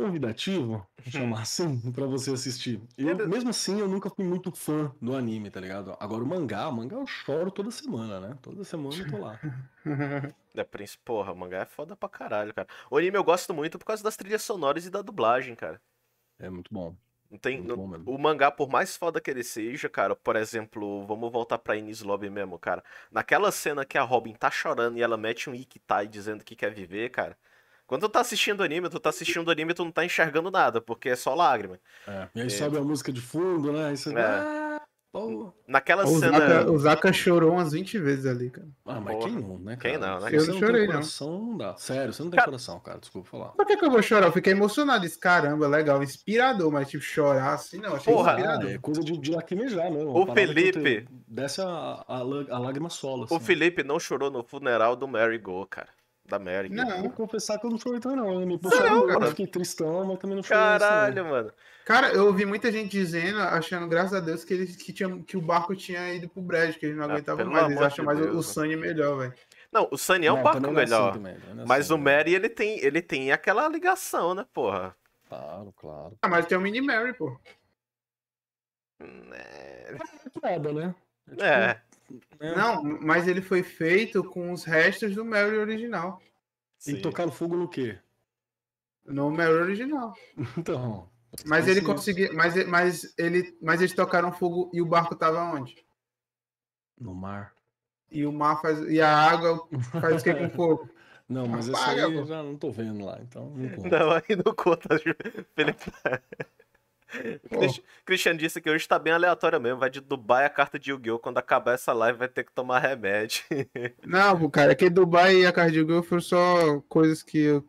convidativo, 0.00 0.86
chamar 1.06 1.42
assim, 1.42 1.78
pra 1.92 2.06
você 2.06 2.30
assistir. 2.32 2.80
Eu, 2.96 3.08
Ele- 3.10 3.26
mesmo 3.26 3.50
assim, 3.50 3.78
eu 3.80 3.88
nunca 3.88 4.10
fui 4.10 4.24
muito 4.24 4.50
fã 4.52 4.92
do 5.00 5.14
anime, 5.14 5.50
tá 5.50 5.60
ligado? 5.60 5.96
Agora 6.00 6.22
o 6.22 6.26
mangá, 6.26 6.68
o 6.68 6.72
mangá 6.72 6.96
eu 6.96 7.06
choro 7.06 7.50
toda 7.50 7.70
semana, 7.70 8.20
né? 8.20 8.38
Toda 8.42 8.64
semana 8.64 8.96
eu 8.96 9.10
tô 9.10 9.18
lá. 9.18 9.38
É, 10.54 10.64
Prince, 10.64 10.98
porra, 10.98 11.32
o 11.32 11.36
mangá 11.36 11.58
é 11.58 11.64
foda 11.64 11.96
pra 11.96 12.08
caralho, 12.08 12.52
cara. 12.52 12.66
O 12.90 12.98
anime 12.98 13.16
eu 13.16 13.22
gosto 13.24 13.54
muito 13.54 13.78
por 13.78 13.84
causa 13.84 14.02
das 14.02 14.16
trilhas 14.16 14.42
sonoras 14.42 14.84
e 14.84 14.90
da 14.90 15.00
dublagem, 15.00 15.54
cara. 15.54 15.80
É 16.38 16.50
muito 16.50 16.72
bom. 16.74 16.94
Não 17.30 17.38
tem, 17.38 17.62
bom 17.62 17.86
mesmo. 17.86 18.10
o 18.10 18.18
mangá, 18.18 18.50
por 18.50 18.68
mais 18.68 18.96
foda 18.96 19.20
que 19.20 19.30
ele 19.30 19.44
seja, 19.44 19.88
cara, 19.88 20.16
por 20.16 20.34
exemplo, 20.34 21.06
vamos 21.06 21.30
voltar 21.30 21.58
pra 21.58 21.76
Ines 21.76 22.00
Lobby 22.02 22.28
mesmo, 22.28 22.58
cara. 22.58 22.82
Naquela 23.12 23.52
cena 23.52 23.84
que 23.84 23.96
a 23.96 24.02
Robin 24.02 24.34
tá 24.34 24.50
chorando 24.50 24.98
e 24.98 25.02
ela 25.02 25.16
mete 25.16 25.48
um 25.48 25.54
Ikitai 25.54 26.08
dizendo 26.08 26.44
que 26.44 26.56
quer 26.56 26.74
viver, 26.74 27.10
cara. 27.10 27.38
Quando 27.90 28.02
tu 28.02 28.08
tá 28.08 28.20
assistindo 28.20 28.62
anime, 28.62 28.88
tu 28.88 29.00
tá 29.00 29.08
assistindo 29.08 29.50
anime 29.50 29.72
e 29.72 29.74
tu 29.74 29.84
não 29.84 29.90
tá 29.90 30.04
enxergando 30.04 30.48
nada, 30.48 30.80
porque 30.80 31.08
é 31.08 31.16
só 31.16 31.34
lágrima. 31.34 31.76
É, 32.06 32.28
E 32.36 32.40
aí 32.42 32.46
É. 32.46 32.48
sobe 32.48 32.78
a 32.78 32.82
música 32.82 33.10
de 33.12 33.20
fundo, 33.20 33.72
né? 33.72 33.88
Aí 33.88 33.96
você. 33.96 34.14
É. 34.16 34.22
Ah, 34.22 34.80
pô. 35.10 35.52
Naquela 35.66 36.04
O 36.04 36.20
cena. 36.20 36.38
Zaka, 36.38 36.70
o 36.70 36.78
Zaka 36.78 37.12
chorou 37.12 37.50
umas 37.54 37.72
20 37.72 37.98
vezes 37.98 38.26
ali, 38.26 38.48
cara. 38.48 38.68
Ah, 38.86 39.00
mas 39.00 39.16
Porra. 39.16 39.28
quem 39.28 39.40
não, 39.40 39.58
né, 39.58 39.74
cara? 39.76 39.90
Quem 39.90 39.98
não, 39.98 40.20
né? 40.20 40.28
Eu 40.32 40.46
não 40.46 40.58
chorei, 40.60 40.86
não. 40.86 40.92
coração, 40.92 41.40
não 41.46 41.56
dá. 41.56 41.76
Sério, 41.78 42.12
você 42.12 42.22
não 42.22 42.30
tem 42.30 42.38
Cara- 42.38 42.50
coração, 42.52 42.78
cara. 42.78 42.98
Desculpa 43.00 43.28
falar. 43.28 43.48
Por 43.48 43.66
que, 43.66 43.76
que 43.76 43.84
eu 43.84 43.90
vou 43.90 44.02
chorar? 44.02 44.26
Eu 44.28 44.32
fiquei 44.32 44.52
emocionado. 44.52 45.00
Disse, 45.00 45.18
caramba, 45.18 45.66
legal, 45.66 46.00
inspirador, 46.00 46.70
mas 46.70 46.88
tipo, 46.88 47.02
chorar 47.02 47.54
assim, 47.54 47.78
não. 47.80 47.96
Achei 47.96 48.14
Porra. 48.14 48.34
Inspirador. 48.34 48.70
é 48.70 48.78
coisa 48.78 49.02
de, 49.02 49.18
de 49.18 49.32
lacrimejar 49.32 49.90
mesmo. 49.90 50.16
O 50.16 50.32
Felipe- 50.32 51.08
Desce 51.26 51.60
a, 51.60 51.66
a, 52.06 52.18
a 52.18 52.58
lágrima 52.60 52.88
sola. 52.88 53.22
O 53.28 53.34
assim. 53.34 53.44
Felipe 53.44 53.82
não 53.82 53.98
chorou 53.98 54.30
no 54.30 54.44
funeral 54.44 54.94
do 54.94 55.08
Mary 55.08 55.38
Go, 55.38 55.66
cara. 55.66 55.88
Da 56.30 56.38
Mary. 56.38 56.68
Go. 56.68 56.76
Não. 56.76 57.02
Vou 57.02 57.10
confessar 57.10 57.58
que 57.58 57.66
eu 57.66 57.70
não 57.70 57.78
chorei 57.78 57.98
também, 57.98 58.16
não. 58.16 58.32
Eu 58.40 58.46
me 58.46 58.52
Não, 58.52 58.58
puxei, 58.58 58.86
eu 58.86 59.26
fiquei 59.30 59.46
tristão, 59.48 60.04
mas 60.06 60.18
também 60.20 60.36
não 60.36 60.42
chorei. 60.44 60.62
Caralho, 60.62 61.24
mano. 61.24 61.52
Cara, 61.84 62.12
eu 62.12 62.26
ouvi 62.26 62.46
muita 62.46 62.70
gente 62.70 62.88
dizendo, 62.90 63.40
achando, 63.40 63.88
graças 63.88 64.14
a 64.14 64.20
Deus, 64.20 64.44
que, 64.44 64.54
eles, 64.54 64.76
que, 64.76 64.92
tinha, 64.92 65.20
que 65.24 65.36
o 65.36 65.40
barco 65.42 65.74
tinha 65.74 66.14
ido 66.14 66.28
pro 66.28 66.40
brejo, 66.40 66.78
que 66.78 66.86
eles 66.86 66.96
não 66.96 67.04
Ah, 67.04 67.14
aguentavam 67.14 67.46
mais. 67.46 67.66
Eles 67.66 67.82
acham 67.82 68.04
de 68.04 68.06
mais 68.06 68.18
o- 68.20 68.22
Deus, 68.22 68.34
o 68.34 68.36
né? 68.36 68.42
Sunny 68.42 68.76
melhor, 68.76 69.18
velho. 69.18 69.34
Não, 69.72 69.88
o 69.90 69.98
Sunny 69.98 70.26
é 70.26 70.32
um 70.32 70.36
Não, 70.36 70.42
barco 70.44 70.60
não 70.60 70.78
é 70.78 70.84
assim 70.84 70.92
melhor. 70.92 71.18
não 71.18 71.62
é 71.62 71.66
Mas 71.66 71.86
assim, 71.86 71.94
o 71.94 71.98
né? 71.98 72.16
Mary, 72.16 72.34
ele 72.34 72.48
tem, 72.48 72.78
ele 72.78 73.02
tem 73.02 73.32
aquela 73.32 73.68
ligação, 73.68 74.34
né, 74.34 74.46
porra? 74.52 74.94
Claro, 75.28 75.72
claro. 75.76 76.18
Ah, 76.22 76.28
mas 76.28 76.46
tem 76.46 76.56
o 76.56 76.60
Mini 76.60 76.80
Mary, 76.80 77.12
pô. 77.14 77.36
É. 79.32 79.96
Nada, 80.42 80.72
né? 80.72 80.94
tipo, 81.28 81.42
É. 81.42 81.80
né? 82.38 82.54
Não, 82.54 82.82
mas 82.82 83.28
ele 83.28 83.40
foi 83.40 83.62
feito 83.62 84.22
com 84.24 84.52
os 84.52 84.64
restos 84.64 85.14
do 85.14 85.24
Mary 85.24 85.56
original. 85.56 86.20
E 86.86 86.92
sim. 86.92 87.00
tocar 87.00 87.30
fogo 87.30 87.56
no 87.56 87.68
quê? 87.68 87.98
No 89.04 89.30
Mary 89.30 89.52
original. 89.52 90.14
Então. 90.58 91.08
Mas 91.46 91.68
ele 91.68 91.80
conseguiu. 91.80 92.34
Mas, 92.34 92.66
mas, 92.66 93.14
ele, 93.16 93.56
mas 93.62 93.80
eles 93.80 93.94
tocaram 93.94 94.32
fogo 94.32 94.68
e 94.72 94.82
o 94.82 94.86
barco 94.86 95.14
tava 95.14 95.40
onde? 95.40 95.76
No 96.98 97.14
mar. 97.14 97.54
E 98.10 98.26
o 98.26 98.32
mar 98.32 98.60
faz. 98.60 98.80
E 98.90 99.00
a 99.00 99.16
água 99.16 99.68
faz 99.92 100.20
o 100.20 100.24
que 100.24 100.34
com 100.34 100.50
fogo? 100.50 100.88
Não, 101.30 101.46
mas 101.46 101.68
esse 101.68 101.80
Apaga, 101.80 102.06
aí 102.06 102.14
eu 102.16 102.26
já 102.26 102.42
não 102.42 102.56
tô 102.56 102.72
vendo 102.72 103.04
lá, 103.04 103.16
então 103.22 103.50
não 103.50 103.68
conta. 103.78 103.88
Não, 103.88 104.10
aí 104.10 104.36
não 104.44 104.52
conta. 104.52 104.98
Felipe. 104.98 105.92
Christian, 107.48 107.82
Christian 108.04 108.36
disse 108.36 108.60
que 108.60 108.70
hoje 108.70 108.86
tá 108.86 108.98
bem 108.98 109.12
aleatório 109.12 109.60
mesmo. 109.60 109.78
Vai 109.80 109.90
de 109.90 110.00
Dubai 110.00 110.44
a 110.44 110.50
carta 110.50 110.78
de 110.78 110.90
Yu-Gi-Oh! 110.90 111.18
Quando 111.18 111.38
acabar 111.38 111.74
essa 111.74 111.92
live, 111.92 112.18
vai 112.18 112.28
ter 112.28 112.44
que 112.44 112.52
tomar 112.52 112.78
remédio. 112.78 113.42
Não, 114.06 114.48
cara, 114.50 114.72
é 114.72 114.74
que 114.74 114.88
Dubai 114.88 115.36
e 115.36 115.46
a 115.46 115.52
carta 115.52 115.72
de 115.72 115.78
Yu-Gi-Oh! 115.80 116.02
foram 116.02 116.22
só 116.22 116.80
coisas 116.88 117.22
que 117.22 117.38
eu 117.38 117.64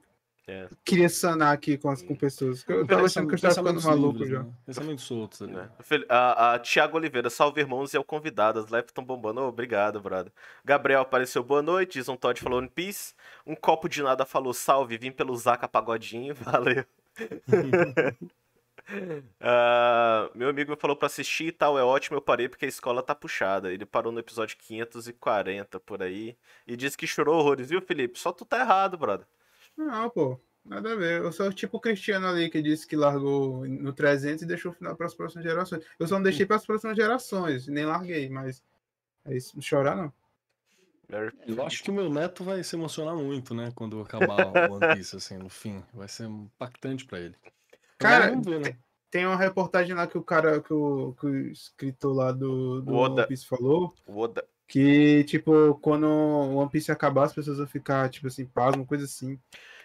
É. 0.47 0.67
queria 0.83 1.07
sanar 1.09 1.53
aqui 1.53 1.77
com, 1.77 1.89
as, 1.89 2.01
com 2.03 2.13
pessoas. 2.15 2.63
Eu 2.67 2.85
tava 2.85 3.05
achando 3.05 3.27
que 3.27 3.33
eu 3.33 3.35
estava 3.35 3.53
ficando 3.55 3.81
maluco 3.83 4.19
livres, 4.19 4.29
já. 4.31 4.43
né? 4.43 4.49
Pensamentos 4.65 5.03
soltos 5.05 5.41
ali. 5.41 5.53
né? 5.53 5.69
Fel- 5.79 6.05
A, 6.09 6.53
a 6.55 6.59
Tiago 6.59 6.97
Oliveira, 6.97 7.29
salve 7.29 7.61
irmãos 7.61 7.93
e 7.93 7.97
ao 7.97 8.03
convidado. 8.03 8.59
As 8.59 8.65
lives 8.65 8.87
estão 8.89 9.03
bombando. 9.03 9.41
Obrigado, 9.41 9.99
brother. 10.01 10.31
Gabriel 10.65 11.01
apareceu, 11.01 11.43
boa 11.43 11.61
noite. 11.61 11.97
Jason 11.99 12.15
Todd 12.17 12.39
falou 12.41 12.59
One 12.59 12.69
Piece. 12.69 13.13
Um 13.45 13.55
copo 13.55 13.87
de 13.87 14.03
nada 14.03 14.25
falou 14.25 14.53
salve. 14.53 14.97
Vim 14.97 15.11
pelo 15.11 15.35
Zaca 15.37 15.67
Pagodinho. 15.67 16.35
Valeu. 16.35 16.83
Ah, 19.39 20.29
meu 20.35 20.49
amigo 20.49 20.71
me 20.71 20.77
falou 20.77 20.95
pra 20.95 21.07
assistir 21.07 21.47
e 21.47 21.51
tal, 21.51 21.77
é 21.77 21.83
ótimo, 21.83 22.17
eu 22.17 22.21
parei 22.21 22.49
porque 22.49 22.65
a 22.65 22.69
escola 22.69 23.01
tá 23.01 23.15
puxada. 23.15 23.71
Ele 23.71 23.85
parou 23.85 24.11
no 24.11 24.19
episódio 24.19 24.57
540 24.57 25.79
por 25.79 26.01
aí 26.01 26.37
e 26.67 26.75
disse 26.75 26.97
que 26.97 27.07
chorou 27.07 27.39
horrores, 27.39 27.69
viu, 27.69 27.81
Felipe? 27.81 28.19
Só 28.19 28.31
tu 28.31 28.45
tá 28.45 28.59
errado, 28.59 28.97
brother. 28.97 29.25
Não, 29.75 30.09
pô, 30.09 30.39
nada 30.65 30.93
a 30.93 30.95
ver. 30.95 31.21
Eu 31.21 31.31
sou 31.31 31.51
tipo 31.51 31.77
o 31.77 31.81
Cristiano 31.81 32.27
ali 32.27 32.49
que 32.49 32.61
disse 32.61 32.87
que 32.87 32.95
largou 32.95 33.65
no 33.67 33.93
300 33.93 34.43
e 34.43 34.47
deixou 34.47 34.71
o 34.71 34.75
final 34.75 34.95
para 34.95 35.05
as 35.05 35.13
próximas 35.13 35.43
gerações. 35.43 35.83
Eu 35.99 36.07
só 36.07 36.15
não 36.15 36.23
deixei 36.23 36.45
para 36.45 36.57
as 36.57 36.65
próximas 36.65 36.95
gerações, 36.95 37.67
nem 37.67 37.85
larguei, 37.85 38.29
mas 38.29 38.63
é 39.25 39.35
isso, 39.35 39.55
não 39.55 39.61
chorar 39.61 39.95
não. 39.95 40.13
Eu 41.45 41.65
acho 41.65 41.83
que 41.83 41.91
meu 41.91 42.09
neto 42.09 42.41
vai 42.41 42.63
se 42.63 42.75
emocionar 42.75 43.15
muito, 43.15 43.53
né? 43.53 43.71
Quando 43.75 43.99
acabar 43.99 44.47
o 44.47 44.73
One 44.75 44.95
Piece, 44.95 45.17
assim, 45.17 45.37
no 45.37 45.49
fim. 45.49 45.83
Vai 45.93 46.07
ser 46.07 46.23
impactante 46.25 47.05
pra 47.05 47.19
ele. 47.19 47.35
Cara, 48.01 48.35
né? 48.35 48.77
Tem 49.09 49.25
uma 49.25 49.35
reportagem 49.35 49.93
lá 49.93 50.07
que 50.07 50.17
o 50.17 50.23
cara, 50.23 50.61
que 50.61 50.73
o, 50.73 51.13
que 51.19 51.25
o 51.25 51.51
escritor 51.51 52.15
lá 52.15 52.31
do, 52.31 52.81
do 52.81 52.93
Oda. 52.95 53.21
One 53.21 53.27
Piece 53.27 53.45
falou, 53.45 53.93
Oda. 54.07 54.45
que, 54.67 55.23
tipo, 55.25 55.75
quando 55.81 56.05
o 56.07 56.55
One 56.55 56.69
Piece 56.69 56.91
acabar, 56.91 57.25
as 57.25 57.33
pessoas 57.33 57.57
vão 57.57 57.67
ficar, 57.67 58.09
tipo 58.09 58.27
assim, 58.27 58.45
pasmo, 58.45 58.85
coisa 58.85 59.03
assim. 59.05 59.37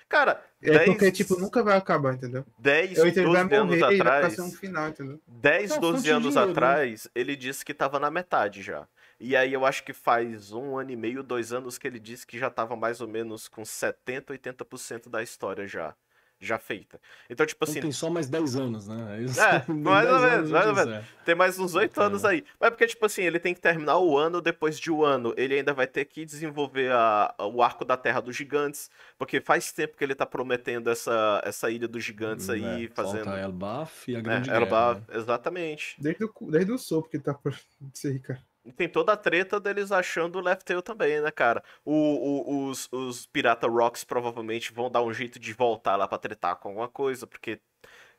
Cara, 0.08 0.40
É 0.62 0.70
10, 0.70 0.84
porque, 0.84 1.10
tipo, 1.10 1.36
nunca 1.40 1.64
vai 1.64 1.76
acabar, 1.76 2.14
entendeu? 2.14 2.44
10 2.60 2.98
Ou 3.00 3.06
então 3.08 3.24
ele 3.24 3.32
vai 3.32 3.42
12 3.42 3.54
anos 3.56 3.66
morrer 3.80 3.96
ficar 3.96 4.06
atrás, 4.06 4.38
um 4.38 4.50
final, 4.52 4.88
entendeu? 4.88 5.20
10, 5.26 5.70
Não, 5.70 5.80
12 5.80 5.92
fonte 5.96 6.04
de 6.04 6.10
anos 6.12 6.28
dinheiro, 6.28 6.46
né? 6.46 6.52
atrás, 6.52 7.08
ele 7.12 7.34
disse 7.34 7.64
que 7.64 7.74
tava 7.74 7.98
na 7.98 8.08
metade 8.12 8.62
já. 8.62 8.86
E 9.18 9.34
aí 9.34 9.52
eu 9.52 9.64
acho 9.66 9.82
que 9.82 9.92
faz 9.92 10.52
um 10.52 10.78
ano 10.78 10.92
e 10.92 10.96
meio, 10.96 11.24
dois 11.24 11.52
anos 11.52 11.78
que 11.78 11.88
ele 11.88 11.98
disse 11.98 12.24
que 12.26 12.38
já 12.38 12.50
tava 12.50 12.76
mais 12.76 13.00
ou 13.00 13.08
menos 13.08 13.48
com 13.48 13.64
70, 13.64 14.32
80% 14.34 15.08
da 15.08 15.22
história 15.22 15.66
já, 15.66 15.94
já 16.38 16.58
feita. 16.58 17.00
Então, 17.30 17.46
tipo 17.46 17.64
Então 17.64 17.72
assim, 17.72 17.80
tem 17.80 17.92
só 17.92 18.10
mais 18.10 18.28
10 18.28 18.56
anos, 18.56 18.86
né? 18.86 19.22
Isso, 19.22 19.40
É, 19.40 19.64
mais 19.72 20.08
ou 20.10 20.20
10 20.20 20.32
menos, 20.32 20.50
mais 20.50 20.66
a 20.66 20.68
ou 20.68 20.74
menos. 20.74 21.04
Tem 21.24 21.34
mais 21.34 21.58
uns 21.58 21.74
oito 21.74 21.90
Bacana. 21.92 22.06
anos 22.08 22.24
aí. 22.24 22.44
Mas 22.60 22.70
porque, 22.70 22.86
tipo 22.86 23.04
assim, 23.06 23.22
ele 23.22 23.38
tem 23.38 23.54
que 23.54 23.60
terminar 23.60 23.98
o 23.98 24.16
ano, 24.18 24.40
depois 24.40 24.78
de 24.78 24.90
um 24.92 25.02
ano, 25.04 25.32
ele 25.36 25.54
ainda 25.54 25.72
vai 25.72 25.86
ter 25.86 26.04
que 26.04 26.24
desenvolver 26.24 26.92
a- 26.92 27.34
o 27.38 27.62
arco 27.62 27.84
da 27.84 27.96
Terra 27.96 28.20
dos 28.20 28.36
Gigantes. 28.36 28.90
Porque 29.18 29.40
faz 29.40 29.72
tempo 29.72 29.96
que 29.96 30.04
ele 30.04 30.14
tá 30.14 30.26
prometendo 30.26 30.90
essa, 30.90 31.40
essa 31.44 31.70
ilha 31.70 31.88
dos 31.88 32.04
gigantes 32.04 32.48
aí, 32.50 32.84
É, 32.84 32.88
fazendo. 32.88 33.24
Falta 33.24 33.38
Elbaf 33.40 34.10
e 34.10 34.16
a 34.16 34.18
É, 34.18 34.22
Grande 34.22 34.50
Elba- 34.50 34.94
Guerra, 34.94 34.94
né? 35.08 35.18
exatamente. 35.18 35.96
Desde 35.98 36.24
o, 36.24 36.32
desde 36.50 36.72
o 36.72 36.78
sopro 36.78 37.10
que 37.10 37.18
tá 37.18 37.32
por 37.34 37.52
cara. 38.22 38.40
E 38.40 38.55
tem 38.72 38.88
toda 38.88 39.12
a 39.12 39.16
treta 39.16 39.60
deles 39.60 39.92
achando 39.92 40.36
o 40.38 40.40
Left 40.42 40.64
Tail 40.64 40.82
também, 40.82 41.20
né, 41.20 41.30
cara? 41.30 41.62
O, 41.84 41.92
o- 41.94 42.68
os, 42.70 42.88
os 42.92 43.26
Pirata 43.26 43.66
Rocks 43.68 44.04
provavelmente 44.04 44.72
vão 44.72 44.90
dar 44.90 45.02
um 45.02 45.12
jeito 45.12 45.38
de 45.38 45.52
voltar 45.52 45.96
lá 45.96 46.08
pra 46.08 46.18
tretar 46.18 46.56
com 46.56 46.68
alguma 46.70 46.88
coisa, 46.88 47.26
porque 47.26 47.60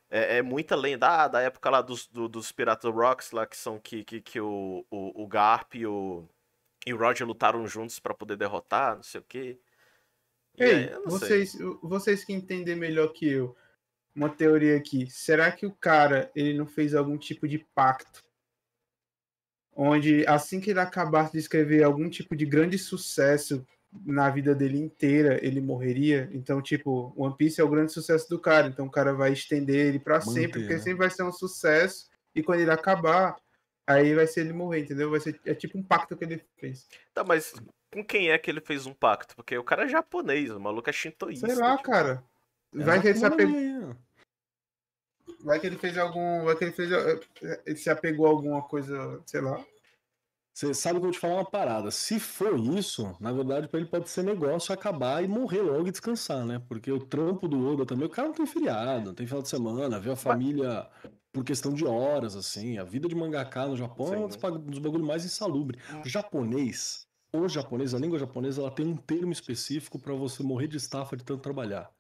é, 0.10 0.38
é 0.38 0.42
muita 0.42 0.76
lenda 0.76 1.08
ah, 1.26 1.28
da 1.28 1.42
época 1.42 1.70
lá 1.70 1.82
dos, 1.82 2.08
do- 2.08 2.30
dos 2.30 2.52
Pirata 2.52 2.90
Rocks, 2.90 3.32
lá 3.32 3.46
que 3.48 3.58
são 3.58 3.80
que, 3.80 4.04
que, 4.04 4.22
que 4.22 4.40
o, 4.42 4.86
o, 4.90 5.24
o 5.24 5.28
Garp 5.28 5.76
e 5.76 5.86
o, 5.88 6.28
e 6.86 6.94
o 6.94 6.98
Roger 6.98 7.28
lutaram 7.28 7.68
juntos 7.68 8.00
pra 8.00 8.14
poder 8.14 8.38
derrotar, 8.38 8.96
não 8.98 9.04
sei 9.04 9.22
o 9.22 9.24
quê. 9.24 9.60
E 10.58 10.64
aí, 10.64 10.84
Ei, 10.84 10.90
sei. 10.90 11.02
vocês, 11.06 11.58
vocês 11.84 12.24
que 12.24 12.34
entendem 12.34 12.76
melhor 12.76 13.10
que 13.10 13.28
eu, 13.30 13.56
uma 14.16 14.30
teoria 14.30 14.76
aqui. 14.78 15.10
Será 15.10 15.52
que 15.52 15.66
o 15.66 15.72
cara 15.76 16.32
ele 16.36 16.54
não 16.58 16.66
fez 16.66 16.96
algum 16.96 17.18
tipo 17.18 17.48
de 17.48 17.60
pacto? 17.60 18.24
Onde 19.80 20.26
assim 20.26 20.60
que 20.60 20.72
ele 20.72 20.80
acabasse 20.80 21.32
de 21.34 21.38
escrever 21.38 21.84
algum 21.84 22.10
tipo 22.10 22.36
de 22.36 22.48
grande 22.48 22.80
sucesso 22.80 23.64
na 24.04 24.28
vida 24.28 24.56
dele 24.56 24.80
inteira, 24.80 25.40
ele 25.46 25.62
morreria? 25.62 26.28
Então, 26.34 26.60
tipo, 26.64 27.14
One 27.16 27.38
Piece 27.38 27.62
é 27.62 27.64
o 27.64 27.70
grande 27.70 27.92
sucesso 27.92 28.28
do 28.28 28.40
cara. 28.40 28.68
Então 28.68 28.88
o 28.88 28.92
cara 28.92 29.14
vai 29.14 29.32
estender 29.32 29.86
ele 29.86 30.00
pra 30.00 30.18
Manter, 30.18 30.32
sempre, 30.32 30.62
porque 30.62 30.74
né? 30.74 30.80
sempre 30.80 30.98
vai 30.98 31.12
ser 31.12 31.22
um 31.22 31.32
sucesso. 31.32 32.10
E 32.34 32.42
quando 32.42 32.62
ele 32.62 32.72
acabar, 32.72 33.38
aí 33.86 34.16
vai 34.16 34.26
ser 34.26 34.42
ele 34.42 34.54
morrer, 34.54 34.80
entendeu? 34.80 35.12
Vai 35.12 35.20
ser 35.20 35.40
é 35.46 35.54
tipo 35.54 35.78
um 35.78 35.84
pacto 35.84 36.18
que 36.18 36.26
ele 36.26 36.44
fez. 36.58 36.88
Tá, 37.14 37.24
mas 37.24 37.54
com 37.94 38.04
quem 38.04 38.32
é 38.32 38.38
que 38.40 38.50
ele 38.50 38.62
fez 38.62 38.88
um 38.88 38.94
pacto? 38.94 39.36
Porque 39.36 39.56
o 39.56 39.64
cara 39.64 39.86
é 39.86 39.88
japonês, 39.88 40.50
o 40.50 40.60
maluco 40.60 40.90
é 40.90 40.94
shintoísta. 40.94 41.46
Sei 41.46 41.56
lá, 41.56 41.78
tipo. 41.78 41.92
cara. 41.92 42.24
É 42.76 42.84
Vai 42.84 43.00
que 43.00 43.10
ele 43.10 43.20
se 43.20 43.26
apegou. 43.26 43.96
Vai 45.48 45.60
que 45.62 45.66
ele 45.68 45.78
fez 45.78 45.98
algum. 45.98 46.44
Vai 46.44 46.56
que 46.58 46.66
ele 46.66 46.74
fez. 46.74 46.92
eh, 46.92 47.20
Ele 47.66 47.78
se 47.78 47.90
apegou 47.90 48.28
a 48.28 48.30
alguma 48.30 48.62
coisa, 48.62 49.22
sei 49.26 49.40
lá. 49.40 49.64
Você 50.54 50.74
sabe 50.74 50.96
que 50.96 50.98
eu 50.98 51.04
vou 51.04 51.12
te 51.12 51.20
falar 51.20 51.36
uma 51.36 51.50
parada. 51.50 51.90
Se 51.90 52.20
for 52.20 52.60
isso, 52.60 53.16
na 53.20 53.32
verdade, 53.32 53.68
pra 53.68 53.80
ele 53.80 53.88
pode 53.88 54.10
ser 54.10 54.24
negócio 54.24 54.74
acabar 54.74 55.24
e 55.24 55.28
morrer 55.28 55.62
logo 55.62 55.88
e 55.88 55.92
descansar, 55.92 56.46
né? 56.46 56.60
Porque 56.68 56.92
o 56.92 57.00
trampo 57.00 57.48
do 57.48 57.66
Oda 57.74 57.86
também, 57.86 58.08
o 58.08 58.10
cara 58.10 58.28
não 58.28 58.36
tem 58.36 58.46
feriado, 58.46 59.06
não 59.06 59.14
tem 59.14 59.26
final 59.28 59.42
de 59.44 59.50
semana, 59.50 60.00
vê 60.00 60.12
a 60.12 60.16
família 60.16 60.90
por 61.32 61.44
questão 61.46 61.72
de 61.74 61.86
horas, 61.86 62.36
assim. 62.36 62.78
A 62.80 62.84
vida 62.84 63.08
de 63.08 63.14
mangaká 63.16 63.68
no 63.68 63.78
Japão 63.78 64.12
é 64.14 64.18
um 64.18 64.26
dos, 64.26 64.34
Sim. 64.34 64.42
pag- 64.42 64.58
dos 64.58 64.80
bagulhos 64.80 65.08
mais 65.08 65.24
insalubres. 65.24 65.80
O 66.04 66.10
japonês, 66.10 67.06
o 67.32 67.48
japonês, 67.48 67.94
a 67.94 68.00
língua 68.00 68.18
japonesa, 68.18 68.60
ela 68.62 68.72
tem 68.72 68.86
um 68.88 68.98
termo 68.98 69.32
específico 69.32 70.00
pra 70.00 70.14
você 70.16 70.42
morrer 70.42 70.68
de 70.68 70.78
estafa 70.78 71.16
de 71.16 71.24
tanto 71.24 71.42
trabalhar. 71.42 71.92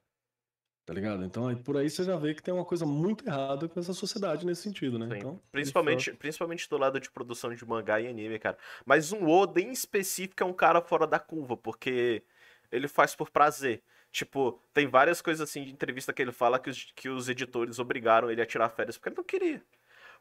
Tá 0.87 0.93
ligado? 0.93 1.25
Então, 1.25 1.49
aí, 1.49 1.55
por 1.57 1.75
aí 1.75 1.89
você 1.89 2.01
já 2.05 2.15
vê 2.15 2.33
que 2.33 2.41
tem 2.41 2.53
uma 2.53 2.63
coisa 2.63 2.85
muito 2.85 3.27
errada 3.27 3.67
com 3.67 3.77
essa 3.77 3.93
sociedade 3.93 4.45
nesse 4.45 4.61
sentido, 4.61 4.97
né? 4.97 5.09
Sim. 5.09 5.17
Então, 5.17 5.41
Principalmente, 5.51 6.13
principalmente 6.13 6.69
do 6.69 6.77
lado 6.77 6.97
de 6.97 7.11
produção 7.11 7.53
de 7.53 7.65
mangá 7.65 7.99
e 7.99 8.07
anime, 8.07 8.39
cara. 8.39 8.57
Mas 8.85 9.11
um 9.11 9.27
Oda 9.27 9.59
em 9.59 9.69
específico 9.69 10.41
é 10.41 10.45
um 10.45 10.53
cara 10.53 10.81
fora 10.81 11.05
da 11.05 11.19
curva, 11.19 11.57
porque 11.57 12.23
ele 12.71 12.87
faz 12.87 13.13
por 13.13 13.29
prazer. 13.29 13.83
Tipo, 14.13 14.63
tem 14.73 14.87
várias 14.87 15.21
coisas 15.21 15.49
assim 15.49 15.65
de 15.65 15.73
entrevista 15.73 16.13
que 16.13 16.21
ele 16.21 16.31
fala 16.31 16.57
que 16.57 16.69
os, 16.69 16.85
que 16.95 17.09
os 17.09 17.27
editores 17.27 17.79
obrigaram 17.79 18.31
ele 18.31 18.41
a 18.41 18.45
tirar 18.45 18.69
férias 18.69 18.97
porque 18.97 19.09
ele 19.09 19.17
não 19.17 19.25
queria. 19.25 19.61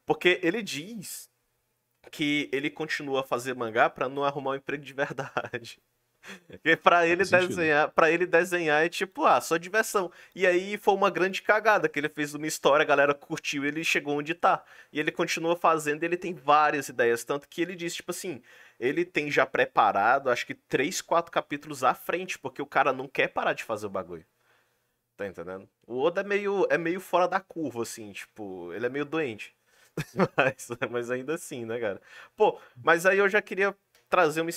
Porque 0.04 0.40
ele 0.42 0.60
diz 0.64 1.30
que 2.10 2.50
ele 2.52 2.70
continua 2.70 3.20
a 3.20 3.24
fazer 3.24 3.54
mangá 3.54 3.88
pra 3.88 4.08
não 4.08 4.24
arrumar 4.24 4.50
um 4.50 4.56
emprego 4.56 4.82
de 4.82 4.92
verdade. 4.92 5.80
Porque 6.46 6.76
pra 6.76 7.06
ele 7.06 7.24
desenhar, 7.24 7.90
para 7.90 8.10
ele 8.10 8.26
desenhar 8.26 8.84
é 8.84 8.88
tipo, 8.88 9.24
ah, 9.24 9.40
só 9.40 9.56
diversão. 9.56 10.10
E 10.34 10.46
aí 10.46 10.76
foi 10.76 10.94
uma 10.94 11.10
grande 11.10 11.42
cagada 11.42 11.88
que 11.88 11.98
ele 11.98 12.08
fez 12.08 12.34
uma 12.34 12.46
história, 12.46 12.82
a 12.82 12.86
galera 12.86 13.14
curtiu, 13.14 13.64
ele 13.64 13.84
chegou 13.84 14.18
onde 14.18 14.34
tá. 14.34 14.62
E 14.92 15.00
ele 15.00 15.10
continua 15.10 15.56
fazendo, 15.56 16.02
ele 16.02 16.16
tem 16.16 16.34
várias 16.34 16.88
ideias, 16.88 17.24
tanto 17.24 17.48
que 17.48 17.62
ele 17.62 17.74
diz, 17.74 17.94
tipo 17.94 18.10
assim, 18.10 18.42
ele 18.78 19.04
tem 19.04 19.30
já 19.30 19.46
preparado, 19.46 20.30
acho 20.30 20.46
que 20.46 20.54
três, 20.54 21.00
quatro 21.00 21.32
capítulos 21.32 21.82
à 21.84 21.94
frente, 21.94 22.38
porque 22.38 22.62
o 22.62 22.66
cara 22.66 22.92
não 22.92 23.08
quer 23.08 23.28
parar 23.28 23.52
de 23.52 23.64
fazer 23.64 23.86
o 23.86 23.90
bagulho. 23.90 24.24
Tá 25.16 25.26
entendendo? 25.26 25.68
O 25.86 26.02
Oda 26.02 26.20
é 26.20 26.24
meio, 26.24 26.66
é 26.68 26.76
meio 26.76 27.00
fora 27.00 27.26
da 27.26 27.40
curva, 27.40 27.82
assim, 27.82 28.12
tipo, 28.12 28.72
ele 28.74 28.86
é 28.86 28.88
meio 28.88 29.04
doente. 29.04 29.56
mas, 30.36 30.68
mas 30.90 31.10
ainda 31.10 31.34
assim, 31.34 31.64
né, 31.64 31.80
cara? 31.80 32.00
Pô, 32.36 32.60
mas 32.82 33.06
aí 33.06 33.18
eu 33.18 33.28
já 33.28 33.40
queria 33.40 33.74
trazer 34.16 34.40
uma, 34.40 34.50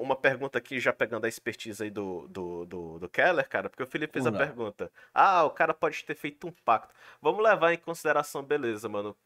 uma 0.00 0.16
pergunta 0.16 0.58
aqui, 0.58 0.80
já 0.80 0.92
pegando 0.92 1.24
a 1.24 1.28
expertise 1.28 1.80
aí 1.80 1.88
do, 1.88 2.26
do, 2.26 2.66
do, 2.66 2.98
do 2.98 3.08
Keller, 3.08 3.48
cara, 3.48 3.70
porque 3.70 3.84
o 3.84 3.86
Felipe 3.86 4.14
fez 4.14 4.26
a 4.26 4.30
Vamos 4.30 4.40
lá. 4.40 4.46
pergunta. 4.46 4.90
Ah, 5.14 5.44
o 5.44 5.50
cara 5.50 5.72
pode 5.72 6.04
ter 6.04 6.16
feito 6.16 6.48
um 6.48 6.50
pacto. 6.50 6.92
Vamos 7.22 7.40
levar 7.44 7.72
em 7.72 7.78
consideração, 7.78 8.42
beleza, 8.42 8.88
mano. 8.88 9.16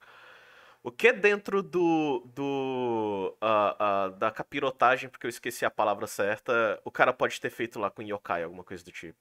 O 0.82 0.90
que 0.92 1.10
dentro 1.10 1.62
do, 1.62 2.22
do 2.34 3.34
ah, 3.40 3.76
ah, 3.78 4.08
da 4.10 4.30
capirotagem, 4.30 5.08
porque 5.08 5.24
eu 5.26 5.30
esqueci 5.30 5.64
a 5.64 5.70
palavra 5.70 6.06
certa, 6.06 6.78
o 6.84 6.90
cara 6.90 7.14
pode 7.14 7.40
ter 7.40 7.48
feito 7.48 7.78
lá 7.80 7.90
com 7.90 8.02
yokai, 8.02 8.42
alguma 8.42 8.64
coisa 8.64 8.84
do 8.84 8.92
tipo? 8.92 9.18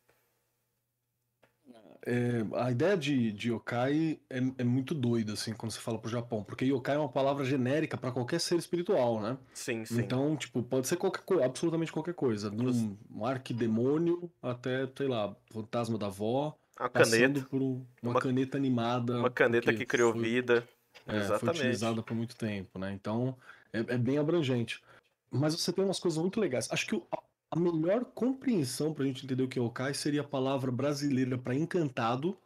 É, 2.05 2.43
a 2.55 2.71
ideia 2.71 2.97
de, 2.97 3.31
de 3.31 3.51
yokai 3.51 4.19
é, 4.29 4.37
é 4.57 4.63
muito 4.63 4.95
doida, 4.95 5.33
assim, 5.33 5.53
quando 5.53 5.71
você 5.71 5.79
fala 5.79 5.99
pro 5.99 6.09
Japão, 6.09 6.43
porque 6.43 6.65
yokai 6.65 6.95
é 6.95 6.99
uma 6.99 7.07
palavra 7.11 7.45
genérica 7.45 7.95
para 7.97 8.11
qualquer 8.11 8.39
ser 8.41 8.57
espiritual, 8.57 9.21
né? 9.21 9.37
Sim, 9.53 9.85
sim. 9.85 10.01
Então, 10.01 10.35
tipo, 10.35 10.63
pode 10.63 10.87
ser 10.87 10.97
qualquer 10.97 11.21
coisa, 11.21 11.45
absolutamente 11.45 11.91
qualquer 11.91 12.15
coisa, 12.15 12.49
de 12.49 12.65
um, 12.65 12.97
um 13.13 13.25
arquidemônio 13.25 14.31
até, 14.41 14.89
sei 14.97 15.07
lá, 15.07 15.35
fantasma 15.51 15.97
da 15.97 16.07
avó, 16.07 16.57
uma 16.79 16.89
caneta, 16.89 17.41
por 17.49 17.61
um- 17.61 17.85
uma, 18.01 18.11
Uma- 18.13 18.19
caneta 18.21 18.57
animada. 18.57 19.19
uma 19.19 19.29
caneta 19.29 19.71
que 19.71 19.85
criou 19.85 20.11
foi- 20.13 20.21
vida. 20.23 20.67
é, 21.05 21.11
foi 21.11 21.17
Exatamente. 21.19 21.59
utilizada 21.59 22.01
por 22.01 22.15
muito 22.15 22.35
tempo, 22.35 22.79
né? 22.79 22.91
Então, 22.93 23.37
é, 23.71 23.79
é 23.79 23.97
bem 23.97 24.17
abrangente. 24.17 24.81
Mas 25.29 25.53
você 25.53 25.71
tem 25.71 25.85
umas 25.85 25.99
coisas 25.99 26.19
muito 26.19 26.39
legais. 26.39 26.67
Acho 26.71 26.87
que 26.87 26.95
o- 26.95 27.07
a, 27.51 27.59
melhor 27.59 28.05
compreensão 28.05 28.93
pra 28.93 29.05
gente 29.05 29.25
entender 29.25 29.43
o 29.43 29.47
que 29.47 29.59
é 29.59 29.61
yokai 29.61 29.93
seria 29.93 30.21
a 30.21 30.27
palavra 30.27 30.71
brasileira 30.71 31.37
para 31.37 31.53
encantado, 31.53 32.37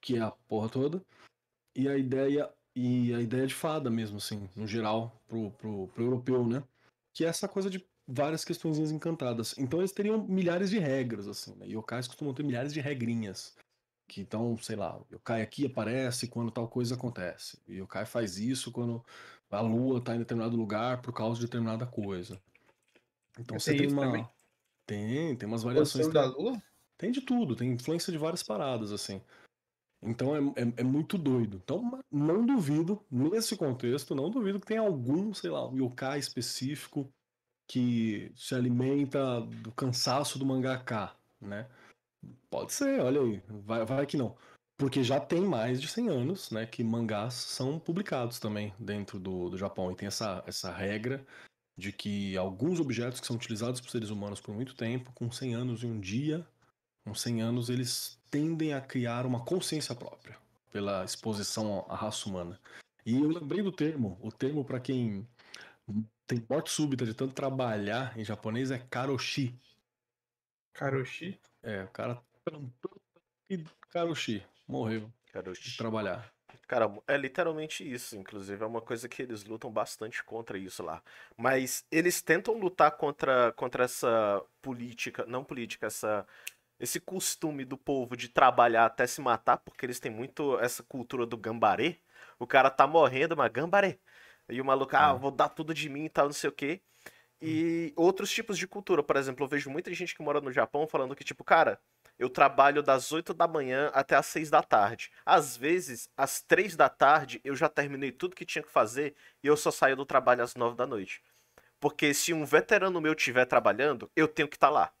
que 0.00 0.16
é 0.16 0.20
a 0.20 0.30
porra 0.30 0.68
toda. 0.68 1.02
E 1.76 1.88
a 1.88 1.96
ideia 1.96 2.50
e 2.74 3.12
a 3.12 3.20
ideia 3.20 3.46
de 3.46 3.54
fada 3.54 3.90
mesmo, 3.90 4.18
assim, 4.18 4.48
no 4.54 4.66
geral, 4.66 5.12
pro, 5.26 5.50
pro, 5.52 5.88
pro 5.88 6.04
europeu, 6.04 6.46
né? 6.46 6.62
Que 7.12 7.24
é 7.24 7.28
essa 7.28 7.48
coisa 7.48 7.68
de 7.68 7.84
várias 8.06 8.44
questões 8.44 8.78
encantadas. 8.90 9.54
Então 9.58 9.80
eles 9.80 9.92
teriam 9.92 10.24
milhares 10.26 10.70
de 10.70 10.78
regras, 10.78 11.26
assim, 11.26 11.54
né? 11.56 11.66
Yokais 11.66 12.06
costumam 12.06 12.32
ter 12.32 12.44
milhares 12.44 12.72
de 12.72 12.80
regrinhas. 12.80 13.56
Que 14.06 14.20
então, 14.22 14.56
sei 14.58 14.76
lá, 14.76 14.96
o 14.96 15.06
yokai 15.12 15.42
aqui 15.42 15.66
aparece 15.66 16.28
quando 16.28 16.50
tal 16.50 16.68
coisa 16.68 16.94
acontece. 16.94 17.58
O 17.68 17.72
yokai 17.72 18.06
faz 18.06 18.38
isso 18.38 18.72
quando 18.72 19.04
a 19.50 19.60
lua 19.60 20.00
tá 20.00 20.14
em 20.14 20.18
determinado 20.18 20.56
lugar 20.56 21.02
por 21.02 21.12
causa 21.12 21.40
de 21.40 21.46
determinada 21.46 21.84
coisa. 21.84 22.40
Então 23.38 23.58
você 23.58 23.76
Tem 23.76 23.92
uma. 23.92 24.02
também? 24.02 24.28
Tem, 24.88 25.36
tem 25.36 25.46
umas 25.46 25.62
variações. 25.62 26.06
Posição 26.06 26.10
da 26.10 26.34
lua? 26.34 26.62
Tem 26.96 27.12
de 27.12 27.20
tudo, 27.20 27.54
tem 27.54 27.72
influência 27.72 28.10
de 28.10 28.16
várias 28.18 28.42
paradas, 28.42 28.90
assim. 28.90 29.20
Então 30.02 30.34
é, 30.34 30.62
é, 30.62 30.72
é 30.78 30.82
muito 30.82 31.18
doido. 31.18 31.60
Então, 31.62 32.02
não 32.10 32.46
duvido, 32.46 33.04
nesse 33.10 33.54
contexto, 33.54 34.14
não 34.14 34.30
duvido 34.30 34.58
que 34.58 34.66
tenha 34.66 34.80
algum, 34.80 35.34
sei 35.34 35.50
lá, 35.50 35.68
um 35.68 35.76
yokai 35.76 36.18
específico 36.18 37.12
que 37.68 38.32
se 38.34 38.54
alimenta 38.54 39.42
do 39.62 39.70
cansaço 39.72 40.38
do 40.38 40.46
mangaka, 40.46 41.14
né? 41.38 41.68
Pode 42.48 42.72
ser, 42.72 43.00
olha 43.00 43.20
aí, 43.20 43.42
vai, 43.46 43.84
vai 43.84 44.06
que 44.06 44.16
não. 44.16 44.34
Porque 44.78 45.04
já 45.04 45.20
tem 45.20 45.42
mais 45.42 45.82
de 45.82 45.88
100 45.88 46.08
anos, 46.08 46.50
né, 46.50 46.64
que 46.64 46.82
mangás 46.82 47.34
são 47.34 47.78
publicados 47.78 48.38
também 48.38 48.72
dentro 48.78 49.18
do, 49.18 49.50
do 49.50 49.58
Japão. 49.58 49.92
E 49.92 49.96
tem 49.96 50.06
essa, 50.06 50.42
essa 50.46 50.72
regra 50.72 51.26
de 51.78 51.92
que 51.92 52.36
alguns 52.36 52.80
objetos 52.80 53.20
que 53.20 53.26
são 53.26 53.36
utilizados 53.36 53.80
por 53.80 53.88
seres 53.88 54.10
humanos 54.10 54.40
por 54.40 54.52
muito 54.52 54.74
tempo, 54.74 55.12
com 55.12 55.30
100 55.30 55.54
anos 55.54 55.82
e 55.84 55.86
um 55.86 56.00
dia, 56.00 56.44
com 57.04 57.14
100 57.14 57.40
anos, 57.40 57.70
eles 57.70 58.18
tendem 58.28 58.74
a 58.74 58.80
criar 58.80 59.24
uma 59.24 59.44
consciência 59.44 59.94
própria 59.94 60.36
pela 60.72 61.04
exposição 61.04 61.86
à 61.88 61.94
raça 61.94 62.28
humana. 62.28 62.60
E 63.06 63.14
eu 63.14 63.28
lembrei 63.28 63.62
do 63.62 63.70
termo, 63.70 64.18
o 64.20 64.32
termo 64.32 64.64
para 64.64 64.80
quem 64.80 65.26
tem 66.26 66.44
morte 66.50 66.70
súbita 66.70 67.06
de 67.06 67.14
tanto 67.14 67.32
trabalhar 67.32 68.18
em 68.18 68.24
japonês 68.24 68.72
é 68.72 68.78
karoshi. 68.78 69.54
Karoshi? 70.74 71.40
É, 71.62 71.84
o 71.84 71.88
cara 71.88 72.20
trampou 72.44 73.00
e 73.48 73.64
karoshi, 73.90 74.44
morreu 74.66 75.10
Cara, 75.32 75.52
de 75.52 75.76
trabalhar. 75.76 76.32
Cara, 76.68 76.86
é 77.08 77.16
literalmente 77.16 77.82
isso, 77.90 78.14
inclusive, 78.16 78.62
é 78.62 78.66
uma 78.66 78.82
coisa 78.82 79.08
que 79.08 79.22
eles 79.22 79.42
lutam 79.44 79.72
bastante 79.72 80.22
contra 80.22 80.58
isso 80.58 80.82
lá. 80.82 81.02
Mas 81.36 81.86
eles 81.90 82.20
tentam 82.20 82.58
lutar 82.58 82.92
contra, 82.92 83.52
contra 83.52 83.84
essa 83.84 84.44
política, 84.60 85.24
não 85.26 85.42
política, 85.42 85.86
essa, 85.86 86.26
esse 86.80 87.00
costume 87.00 87.64
do 87.64 87.78
povo 87.78 88.16
de 88.16 88.28
trabalhar 88.28 88.86
até 88.86 89.06
se 89.06 89.20
matar, 89.22 89.58
porque 89.58 89.86
eles 89.86 90.00
têm 90.00 90.10
muito 90.12 90.58
essa 90.60 90.82
cultura 90.82 91.26
do 91.26 91.38
gambaré. 91.38 91.98
O 92.38 92.46
cara 92.46 92.70
tá 92.70 92.86
morrendo, 92.86 93.36
mas 93.36 93.50
gambaré. 93.52 93.98
E 94.48 94.60
o 94.60 94.64
maluco, 94.64 94.96
ah, 94.96 95.14
É. 95.16 95.18
vou 95.18 95.30
dar 95.30 95.48
tudo 95.50 95.74
de 95.74 95.88
mim 95.88 96.04
e 96.06 96.10
tal, 96.10 96.26
não 96.26 96.32
sei 96.34 96.50
o 96.50 96.52
quê. 96.52 96.82
E 97.40 97.92
outros 97.96 98.30
tipos 98.30 98.58
de 98.58 98.66
cultura, 98.66 99.02
por 99.02 99.16
exemplo, 99.16 99.44
eu 99.44 99.48
vejo 99.48 99.70
muita 99.70 99.92
gente 99.94 100.14
que 100.14 100.22
mora 100.22 100.40
no 100.40 100.50
Japão 100.52 100.86
falando 100.88 101.14
que, 101.14 101.24
tipo, 101.24 101.44
cara, 101.44 101.80
eu 102.18 102.28
trabalho 102.28 102.82
das 102.82 103.12
8 103.12 103.32
da 103.32 103.46
manhã 103.46 103.90
até 103.94 104.16
as 104.16 104.26
6 104.26 104.50
da 104.50 104.62
tarde. 104.62 105.10
Às 105.24 105.56
vezes, 105.56 106.10
às 106.16 106.40
3 106.42 106.76
da 106.76 106.88
tarde, 106.88 107.40
eu 107.44 107.54
já 107.54 107.68
terminei 107.68 108.10
tudo 108.12 108.36
que 108.36 108.44
tinha 108.44 108.62
que 108.62 108.70
fazer 108.70 109.14
e 109.42 109.46
eu 109.46 109.56
só 109.56 109.70
saio 109.70 109.96
do 109.96 110.04
trabalho 110.04 110.42
às 110.42 110.54
9 110.54 110.76
da 110.76 110.86
noite. 110.86 111.22
Porque 111.80 112.12
se 112.12 112.32
um 112.32 112.44
veterano 112.44 113.00
meu 113.00 113.12
estiver 113.12 113.44
trabalhando, 113.44 114.10
eu 114.16 114.26
tenho 114.26 114.48
que 114.48 114.56
estar 114.56 114.70
lá. 114.70 114.92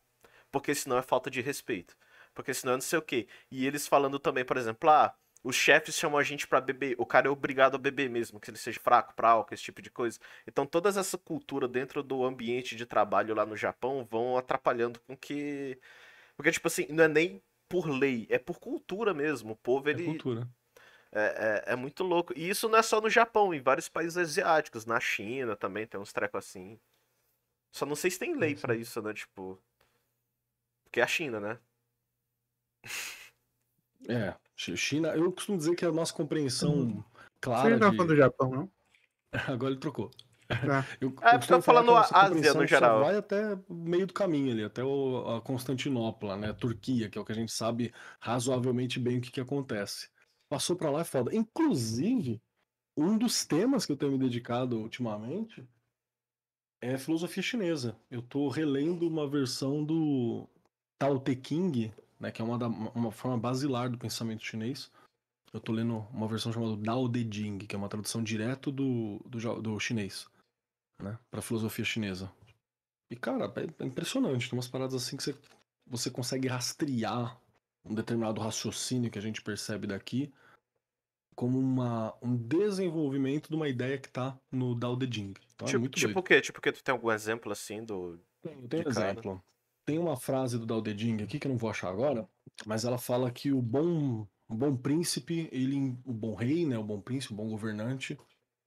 Porque 0.50 0.74
senão 0.74 0.98
é 0.98 1.02
falta 1.02 1.30
de 1.30 1.40
respeito. 1.40 1.96
Porque 2.34 2.54
senão 2.54 2.74
é 2.74 2.76
não 2.76 2.80
sei 2.80 2.98
o 2.98 3.02
quê. 3.02 3.26
E 3.50 3.66
eles 3.66 3.86
falando 3.86 4.18
também, 4.18 4.44
por 4.44 4.56
exemplo, 4.56 4.88
ah, 4.88 5.14
os 5.42 5.56
chefes 5.56 5.94
chamam 5.96 6.18
a 6.18 6.22
gente 6.22 6.46
pra 6.46 6.60
beber. 6.60 6.94
O 6.98 7.06
cara 7.06 7.26
é 7.28 7.30
obrigado 7.30 7.74
a 7.74 7.78
beber 7.78 8.08
mesmo, 8.10 8.40
que 8.40 8.50
ele 8.50 8.58
seja 8.58 8.80
fraco 8.80 9.14
pra 9.14 9.30
álcool, 9.30 9.54
esse 9.54 9.62
tipo 9.62 9.82
de 9.82 9.90
coisa. 9.90 10.18
Então 10.46 10.66
toda 10.66 10.88
essa 10.88 11.18
cultura 11.18 11.66
dentro 11.68 12.02
do 12.02 12.24
ambiente 12.24 12.76
de 12.76 12.86
trabalho 12.86 13.34
lá 13.34 13.46
no 13.46 13.56
Japão 13.56 14.06
vão 14.08 14.36
atrapalhando 14.36 15.00
com 15.00 15.16
que 15.16 15.80
porque, 16.38 16.52
tipo 16.52 16.68
assim, 16.68 16.86
não 16.88 17.02
é 17.02 17.08
nem 17.08 17.42
por 17.68 17.88
lei, 17.88 18.28
é 18.30 18.38
por 18.38 18.60
cultura 18.60 19.12
mesmo. 19.12 19.54
O 19.54 19.56
povo, 19.56 19.88
É 19.88 19.92
ele 19.92 20.04
cultura. 20.04 20.48
é, 21.10 21.64
é, 21.66 21.72
é 21.72 21.76
muito 21.76 22.04
louco. 22.04 22.32
E 22.38 22.48
isso 22.48 22.68
não 22.68 22.78
é 22.78 22.82
só 22.82 23.00
no 23.00 23.10
Japão, 23.10 23.52
em 23.52 23.60
vários 23.60 23.88
países 23.88 24.16
asiáticos. 24.16 24.86
Na 24.86 25.00
China 25.00 25.56
também 25.56 25.84
tem 25.84 26.00
uns 26.00 26.12
trecos 26.12 26.38
assim. 26.38 26.78
Só 27.72 27.84
não 27.84 27.96
sei 27.96 28.08
se 28.12 28.20
tem 28.20 28.36
lei 28.36 28.54
pra 28.54 28.76
isso, 28.76 29.02
né? 29.02 29.12
Tipo. 29.12 29.60
Porque 30.84 31.00
é 31.00 31.02
a 31.02 31.08
China, 31.08 31.40
né? 31.40 31.58
É, 34.08 34.32
Chi- 34.56 34.76
China, 34.76 35.08
eu 35.16 35.32
costumo 35.32 35.58
dizer 35.58 35.74
que 35.74 35.84
a 35.84 35.90
nossa 35.90 36.14
compreensão 36.14 37.04
Você 37.04 37.04
clara 37.40 37.70
não 37.70 37.78
tá 37.80 37.90
de... 37.90 37.96
falando 37.96 38.10
do 38.12 38.16
Japão, 38.16 38.50
não? 38.50 38.72
Agora 39.52 39.72
ele 39.72 39.80
trocou. 39.80 40.10
Tá. 40.66 40.86
Eu, 41.00 41.08
É, 41.22 41.34
eu 41.34 41.38
porque 41.38 41.46
falar 41.46 41.62
falando 41.62 41.90
a 41.94 42.00
Ásia 42.22 42.54
no 42.54 42.66
geral. 42.66 43.00
Vai 43.04 43.16
até 43.16 43.54
o 43.68 43.74
meio 43.74 44.06
do 44.06 44.14
caminho 44.14 44.50
ali, 44.52 44.64
até 44.64 44.82
o, 44.82 45.36
a 45.36 45.42
Constantinopla, 45.42 46.36
né? 46.36 46.50
A 46.50 46.54
Turquia, 46.54 47.08
que 47.10 47.18
é 47.18 47.20
o 47.20 47.24
que 47.24 47.32
a 47.32 47.34
gente 47.34 47.52
sabe 47.52 47.92
razoavelmente 48.20 48.98
bem 48.98 49.18
o 49.18 49.20
que, 49.20 49.30
que 49.30 49.40
acontece. 49.40 50.08
Passou 50.48 50.74
pra 50.76 50.90
lá 50.90 51.00
é 51.02 51.04
foda. 51.04 51.34
Inclusive, 51.34 52.40
um 52.96 53.18
dos 53.18 53.44
temas 53.44 53.84
que 53.84 53.92
eu 53.92 53.96
tenho 53.96 54.12
me 54.12 54.18
dedicado 54.18 54.78
ultimamente 54.78 55.62
é 56.80 56.96
filosofia 56.96 57.42
chinesa. 57.42 57.96
Eu 58.10 58.22
tô 58.22 58.48
relendo 58.48 59.06
uma 59.06 59.28
versão 59.28 59.84
do 59.84 60.48
Tao 60.98 61.18
Te 61.18 61.38
Ching, 61.44 61.92
né? 62.18 62.30
Que 62.30 62.40
é 62.40 62.44
uma, 62.44 62.58
da- 62.58 62.68
uma 62.68 63.10
forma 63.12 63.36
basilar 63.38 63.90
do 63.90 63.98
pensamento 63.98 64.44
chinês. 64.44 64.90
Eu 65.52 65.60
tô 65.60 65.72
lendo 65.72 66.06
uma 66.12 66.28
versão 66.28 66.52
chamada 66.52 66.76
Dao 66.76 67.08
De 67.08 67.26
Jing, 67.30 67.58
que 67.58 67.74
é 67.74 67.78
uma 67.78 67.88
tradução 67.88 68.22
direto 68.22 68.70
do, 68.70 69.18
do, 69.26 69.62
do 69.62 69.80
chinês, 69.80 70.26
né? 71.02 71.18
Pra 71.30 71.42
filosofia 71.42 71.84
chinesa. 71.84 72.30
E, 73.10 73.16
cara, 73.16 73.52
é, 73.56 73.84
é 73.84 73.86
impressionante. 73.86 74.48
Tem 74.48 74.56
umas 74.56 74.68
paradas 74.68 74.94
assim 74.94 75.16
que 75.16 75.22
você, 75.22 75.34
você 75.86 76.10
consegue 76.10 76.48
rastrear 76.48 77.40
um 77.84 77.94
determinado 77.94 78.40
raciocínio 78.40 79.10
que 79.10 79.18
a 79.18 79.22
gente 79.22 79.42
percebe 79.42 79.86
daqui 79.86 80.32
como 81.38 81.56
uma, 81.56 82.12
um 82.20 82.36
desenvolvimento 82.36 83.48
de 83.48 83.54
uma 83.54 83.68
ideia 83.68 83.96
que 83.96 84.08
tá 84.08 84.36
no 84.50 84.74
Dao 84.74 84.96
De 84.96 85.06
Jing. 85.06 85.34
Então 85.54 85.68
é 85.68 85.70
tipo, 85.70 85.80
muito 85.80 85.94
tipo 85.98 86.18
o 86.18 86.22
quê? 86.22 86.40
Tipo 86.40 86.58
o 86.58 86.62
quê? 86.62 86.72
Tu 86.72 86.82
tem 86.82 86.92
algum 86.92 87.12
exemplo 87.12 87.52
assim 87.52 87.84
do. 87.84 88.18
Tem, 88.42 88.54
tem 88.66 88.80
um 88.80 88.82
de 88.82 88.94
cara. 88.94 89.10
exemplo. 89.10 89.42
Tem 89.86 89.98
uma 89.98 90.16
frase 90.16 90.58
do 90.58 90.66
Dao 90.66 90.82
De 90.82 90.98
Jing 90.98 91.22
aqui 91.22 91.38
que 91.38 91.46
eu 91.46 91.50
não 91.50 91.56
vou 91.56 91.70
achar 91.70 91.90
agora, 91.90 92.28
mas 92.66 92.84
ela 92.84 92.98
fala 92.98 93.30
que 93.30 93.52
o 93.52 93.62
bom, 93.62 94.26
o 94.48 94.54
bom 94.54 94.76
príncipe, 94.76 95.48
ele, 95.52 95.96
o 96.04 96.12
bom 96.12 96.34
rei, 96.34 96.66
né, 96.66 96.76
o 96.76 96.82
bom 96.82 97.00
príncipe, 97.00 97.32
o 97.32 97.36
bom 97.36 97.48
governante, 97.48 98.18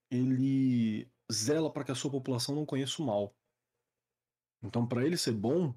ele 0.10 1.08
zela 1.32 1.72
para 1.72 1.84
que 1.84 1.92
a 1.92 1.96
sua 1.96 2.12
população 2.12 2.54
não 2.56 2.66
conheça 2.66 3.02
o 3.02 3.06
mal. 3.06 3.34
Então, 4.64 4.86
para 4.88 5.06
ele 5.06 5.18
ser 5.18 5.32
bom, 5.32 5.74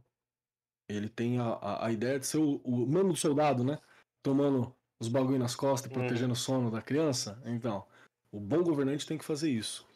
ele 0.89 1.09
tem 1.09 1.39
a, 1.39 1.45
a, 1.55 1.87
a 1.87 1.93
ideia 1.93 2.19
de 2.19 2.27
ser 2.27 2.39
o, 2.39 2.57
o 2.59 2.87
mesmo 2.87 3.13
do 3.13 3.17
soldado, 3.17 3.65
né? 3.65 3.79
Tomando 4.23 4.75
os 5.01 5.09
bagulho 5.09 5.39
nas 5.39 5.55
costas 5.57 5.91
e 5.91 5.95
Uhum. 5.95 6.01
protegendo 6.01 6.33
o 6.33 6.37
sono 6.37 6.71
da 6.71 6.83
criança. 6.83 7.41
Então, 7.47 7.87
o 8.31 8.39
bom 8.39 8.63
governante 8.63 9.07
tem 9.07 9.17
que 9.19 9.25
fazer 9.25 9.51
isso. 9.51 9.87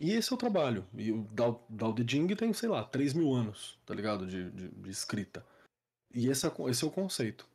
E 0.00 0.10
esse 0.12 0.32
é 0.32 0.34
o 0.34 0.38
trabalho. 0.38 0.86
E 0.94 1.12
o 1.12 1.22
Dao, 1.28 1.64
Dao 1.68 1.92
De 1.92 2.04
Jing 2.08 2.34
tem, 2.34 2.52
sei 2.52 2.68
lá, 2.68 2.84
3 2.84 3.14
mil 3.14 3.32
anos, 3.32 3.78
tá 3.86 3.94
ligado? 3.94 4.26
De, 4.26 4.50
de, 4.50 4.68
de 4.68 4.90
escrita. 4.90 5.46
E 6.12 6.28
esse 6.28 6.46
é, 6.46 6.52
o- 6.56 6.68
esse 6.68 6.84
é 6.84 6.86
o 6.86 6.90
conceito. 6.90 7.48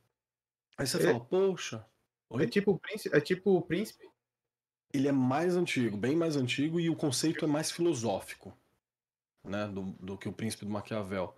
Aí 0.78 0.88
você 0.88 0.98
É- 0.98 1.12
fala, 1.12 1.20
poxa, 1.26 1.86
Oi? 2.32 2.44
É 2.44 2.48
tipo 2.48 2.72
o 2.72 2.80
príncipe. 2.80 3.16
É 3.18 3.20
tipo 3.20 3.52
o 3.58 3.62
príncipe. 3.62 4.08
Ele 4.94 5.08
é 5.08 5.12
mais 5.12 5.56
antigo, 5.56 5.98
bem 5.98 6.16
mais 6.16 6.36
antigo, 6.36 6.80
e 6.80 6.90
o 6.90 6.96
conceito 6.96 7.46
é 7.46 7.48
mais 7.48 7.72
filosófico, 7.72 8.56
né? 9.44 9.68
Do, 9.68 9.84
do 10.00 10.18
que 10.18 10.28
o 10.28 10.34
Príncipe 10.34 10.66
do 10.66 10.72
Maquiavel. 10.72 11.36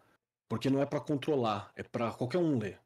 Porque 0.49 0.69
não 0.69 0.81
é 0.81 0.85
pra 0.85 0.99
controlar, 0.99 1.71
é 1.75 1.83
pra 1.83 2.11
qualquer 2.11 2.37
um 2.37 2.57
ler. 2.57 2.79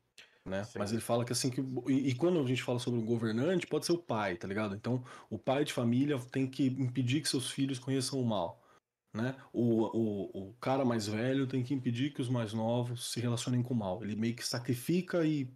Né? 0.46 0.64
Sim. 0.64 0.78
Mas 0.78 0.92
ele 0.92 1.02
fala 1.02 1.26
que 1.26 1.32
assim 1.32 1.50
que. 1.50 1.60
E, 1.88 2.10
e 2.10 2.16
quando 2.16 2.40
a 2.40 2.46
gente 2.46 2.62
fala 2.62 2.78
sobre 2.78 3.00
o 3.00 3.04
governante, 3.04 3.66
pode 3.66 3.86
ser 3.86 3.94
o 3.94 3.98
pai, 3.98 4.36
tá 4.36 4.48
ligado? 4.48 4.76
Então, 4.76 5.04
o 5.30 5.40
pai 5.40 5.66
de 5.66 5.74
família 5.74 6.20
tem 6.32 6.48
que 6.48 6.68
impedir 6.68 7.22
que 7.22 7.30
seus 7.30 7.50
filhos 7.50 7.80
conheçam 7.80 8.22
o 8.22 8.26
mal. 8.26 8.62
Né? 9.12 9.36
O, 9.52 9.86
o, 9.86 10.50
o 10.50 10.54
cara 10.56 10.84
mais 10.86 11.08
velho 11.08 11.48
tem 11.48 11.64
que 11.64 11.74
impedir 11.74 12.14
que 12.14 12.22
os 12.22 12.30
mais 12.30 12.54
novos 12.54 13.12
se 13.12 13.20
relacionem 13.20 13.64
com 13.64 13.74
o 13.74 13.78
mal. 13.78 14.04
Ele 14.04 14.16
meio 14.16 14.36
que 14.36 14.46
sacrifica 14.46 15.26
e 15.26 15.50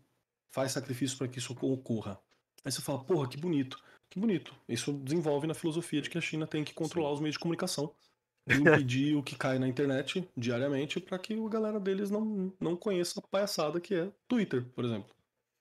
faz 0.51 0.71
sacrifício 0.71 1.17
para 1.17 1.27
que 1.27 1.39
isso 1.39 1.53
ocorra. 1.61 2.19
Aí 2.63 2.71
você 2.71 2.81
fala, 2.81 3.03
porra, 3.03 3.27
que 3.27 3.37
bonito. 3.37 3.77
Que 4.09 4.19
bonito. 4.19 4.55
Isso 4.67 4.91
desenvolve 4.93 5.45
na 5.47 5.53
filosofia 5.53 6.01
de 6.01 6.09
que 6.09 6.17
a 6.17 6.21
China 6.21 6.47
tem 6.47 6.63
que 6.63 6.73
controlar 6.73 7.11
os 7.11 7.19
meios 7.19 7.35
de 7.35 7.39
comunicação 7.39 7.93
e 8.47 8.53
impedir 8.55 9.15
o 9.15 9.21
que 9.23 9.35
cai 9.35 9.59
na 9.59 9.67
internet 9.67 10.27
diariamente 10.35 10.99
para 10.99 11.19
que 11.19 11.33
a 11.33 11.49
galera 11.49 11.79
deles 11.79 12.09
não, 12.09 12.51
não 12.59 12.75
conheça 12.75 13.19
a 13.19 13.27
palhaçada 13.27 13.79
que 13.79 13.93
é 13.93 14.11
Twitter, 14.27 14.65
por 14.73 14.83
exemplo. 14.85 15.13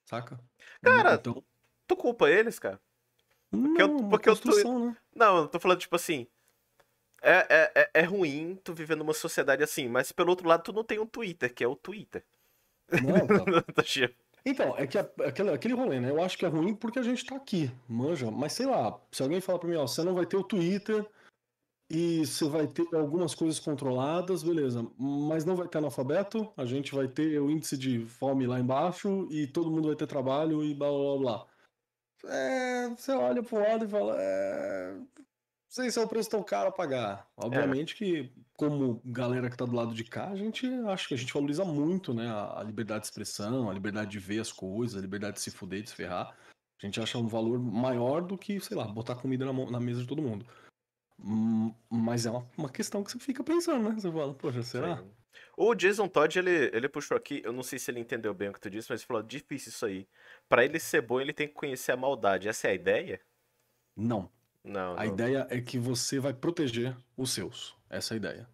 Saca? 0.05 0.39
Cara, 0.81 1.13
então, 1.15 1.43
Tu 1.87 1.95
culpa 1.95 2.29
eles, 2.29 2.57
cara? 2.59 2.79
não, 3.51 3.79
eu- 3.79 4.09
porque 4.09 4.29
eu 4.29 4.35
tô- 4.35 4.79
né? 4.79 4.97
Não, 5.15 5.37
eu 5.39 5.47
tô 5.47 5.59
falando, 5.59 5.79
tipo 5.79 5.95
assim. 5.95 6.27
É, 7.21 7.45
é, 7.49 7.71
é, 7.75 7.91
é 7.95 8.03
ruim 8.03 8.55
tu 8.63 8.73
viver 8.73 8.95
numa 8.95 9.13
sociedade 9.13 9.61
assim, 9.61 9.89
mas 9.89 10.11
pelo 10.11 10.29
outro 10.29 10.47
lado, 10.47 10.63
tu 10.63 10.71
não 10.71 10.83
tem 10.83 10.99
um 10.99 11.05
Twitter, 11.05 11.53
que 11.53 11.63
é 11.63 11.67
o 11.67 11.75
Twitter. 11.75 12.23
Não, 12.91 13.27
tá, 13.73 13.73
Tá, 13.73 13.83
Então, 14.45 14.75
é 14.77 14.87
que 14.87 14.97
a- 14.97 15.09
aquele, 15.25 15.49
aquele 15.51 15.73
rolê, 15.73 15.99
né? 15.99 16.09
Eu 16.09 16.21
acho 16.21 16.37
que 16.37 16.45
é 16.45 16.49
ruim 16.49 16.73
porque 16.75 16.99
a 16.99 17.03
gente 17.03 17.25
tá 17.25 17.35
aqui, 17.35 17.71
manja. 17.87 18.31
Mas 18.31 18.53
sei 18.53 18.65
lá, 18.65 18.99
se 19.11 19.21
alguém 19.21 19.41
falar 19.41 19.59
pra 19.59 19.69
mim, 19.69 19.75
ó, 19.75 19.85
você 19.87 20.03
não 20.03 20.13
vai 20.15 20.25
ter 20.25 20.37
o 20.37 20.43
Twitter 20.43 21.05
e 21.91 22.25
você 22.25 22.47
vai 22.47 22.67
ter 22.67 22.87
algumas 22.95 23.33
coisas 23.35 23.59
controladas, 23.59 24.43
beleza. 24.43 24.85
Mas 24.97 25.45
não 25.45 25.55
vai 25.55 25.67
ter 25.67 25.79
analfabeto, 25.79 26.51
a 26.55 26.65
gente 26.65 26.93
vai 26.95 27.07
ter 27.07 27.39
o 27.39 27.49
índice 27.49 27.77
de 27.77 28.05
fome 28.05 28.45
lá 28.47 28.59
embaixo 28.59 29.27
e 29.31 29.47
todo 29.47 29.71
mundo 29.71 29.87
vai 29.87 29.95
ter 29.95 30.07
trabalho 30.07 30.63
e 30.63 30.73
blá 30.73 30.89
blá 30.89 31.17
blá. 31.17 31.47
É, 32.25 32.89
você 32.89 33.11
olha 33.13 33.41
pro 33.41 33.59
lado 33.59 33.85
e 33.85 33.87
fala, 33.87 34.15
é, 34.19 34.97
sei 35.69 35.91
se 35.91 35.99
é 35.99 36.03
o 36.03 36.07
preço 36.07 36.29
tão 36.29 36.43
caro 36.43 36.69
a 36.69 36.71
pagar. 36.71 37.29
Obviamente 37.37 37.95
que, 37.95 38.31
como 38.53 39.01
galera 39.05 39.49
que 39.49 39.55
tá 39.57 39.65
do 39.65 39.75
lado 39.75 39.93
de 39.93 40.03
cá, 40.03 40.29
a 40.29 40.35
gente 40.35 40.67
acha 40.87 41.07
que 41.07 41.13
a 41.13 41.17
gente 41.17 41.33
valoriza 41.33 41.63
muito, 41.63 42.13
né? 42.13 42.27
A, 42.29 42.63
liberdade 42.63 43.01
de 43.01 43.07
expressão, 43.07 43.69
a 43.69 43.73
liberdade 43.73 44.11
de 44.11 44.19
ver 44.19 44.39
as 44.39 44.51
coisas, 44.51 44.97
a 44.97 45.01
liberdade 45.01 45.35
de 45.35 45.41
se 45.41 45.51
fuder, 45.51 45.83
de 45.83 45.89
se 45.89 45.95
ferrar. 45.95 46.35
A 46.81 46.85
gente 46.85 46.99
acha 46.99 47.17
um 47.17 47.27
valor 47.27 47.59
maior 47.59 48.21
do 48.21 48.37
que, 48.37 48.59
sei 48.59 48.75
lá, 48.75 48.87
botar 48.87 49.15
comida 49.15 49.45
na, 49.45 49.53
mão- 49.53 49.69
na 49.69 49.79
mesa 49.79 50.01
de 50.01 50.07
todo 50.07 50.21
mundo. 50.21 50.45
Hum, 51.19 51.73
Mas 51.89 52.25
é 52.25 52.31
uma, 52.31 52.49
uma 52.57 52.69
questão 52.69 53.03
que 53.03 53.11
você 53.11 53.19
fica 53.19 53.43
pensando, 53.43 53.89
né? 53.89 53.95
Você 53.95 54.11
fala, 54.11 54.33
poxa, 54.33 54.63
será? 54.63 54.97
Sim. 54.97 55.11
O 55.57 55.75
Jason 55.75 56.07
Todd, 56.07 56.39
ele, 56.39 56.71
ele 56.73 56.87
puxou 56.89 57.15
aqui, 57.17 57.41
eu 57.43 57.51
não 57.51 57.63
sei 57.63 57.77
se 57.77 57.91
ele 57.91 57.99
entendeu 57.99 58.33
bem 58.33 58.49
o 58.49 58.53
que 58.53 58.61
tu 58.61 58.69
disse, 58.69 58.89
mas 58.89 59.01
ele 59.01 59.07
falou, 59.07 59.21
difícil 59.21 59.69
isso 59.69 59.85
aí. 59.85 60.07
Pra 60.47 60.63
ele 60.63 60.79
ser 60.79 61.01
bom, 61.01 61.19
ele 61.19 61.33
tem 61.33 61.47
que 61.47 61.53
conhecer 61.53 61.91
a 61.91 61.97
maldade. 61.97 62.47
Essa 62.47 62.67
é 62.69 62.71
a 62.71 62.75
ideia? 62.75 63.21
Não. 63.95 64.31
Não, 64.63 64.93
A 64.93 65.05
não. 65.05 65.13
ideia 65.13 65.47
é 65.49 65.61
que 65.61 65.77
você 65.79 66.19
vai 66.19 66.33
proteger 66.33 66.95
os 67.17 67.31
seus. 67.31 67.75
Essa 67.89 68.13
é 68.13 68.15
a 68.15 68.17
ideia. 68.17 68.49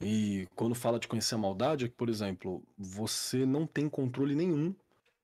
E 0.00 0.46
quando 0.54 0.74
fala 0.74 0.98
de 0.98 1.08
conhecer 1.08 1.34
a 1.34 1.38
maldade, 1.38 1.84
é 1.84 1.88
que, 1.88 1.94
por 1.94 2.08
exemplo, 2.08 2.62
você 2.76 3.44
não 3.44 3.66
tem 3.66 3.88
controle 3.88 4.34
nenhum 4.34 4.74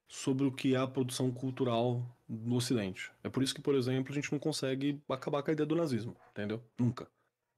sobre 0.09 0.47
o 0.47 0.53
que 0.53 0.75
é 0.75 0.79
a 0.79 0.87
produção 0.87 1.31
cultural 1.31 2.05
no 2.29 2.57
Ocidente. 2.57 3.13
É 3.23 3.29
por 3.29 3.43
isso 3.43 3.55
que, 3.55 3.61
por 3.61 3.75
exemplo, 3.75 4.13
a 4.13 4.15
gente 4.15 4.33
não 4.33 4.39
consegue 4.39 5.01
acabar 5.09 5.43
com 5.43 5.51
a 5.51 5.53
ideia 5.53 5.67
do 5.67 5.77
nazismo, 5.77 6.17
entendeu? 6.31 6.61
Nunca. 6.79 7.07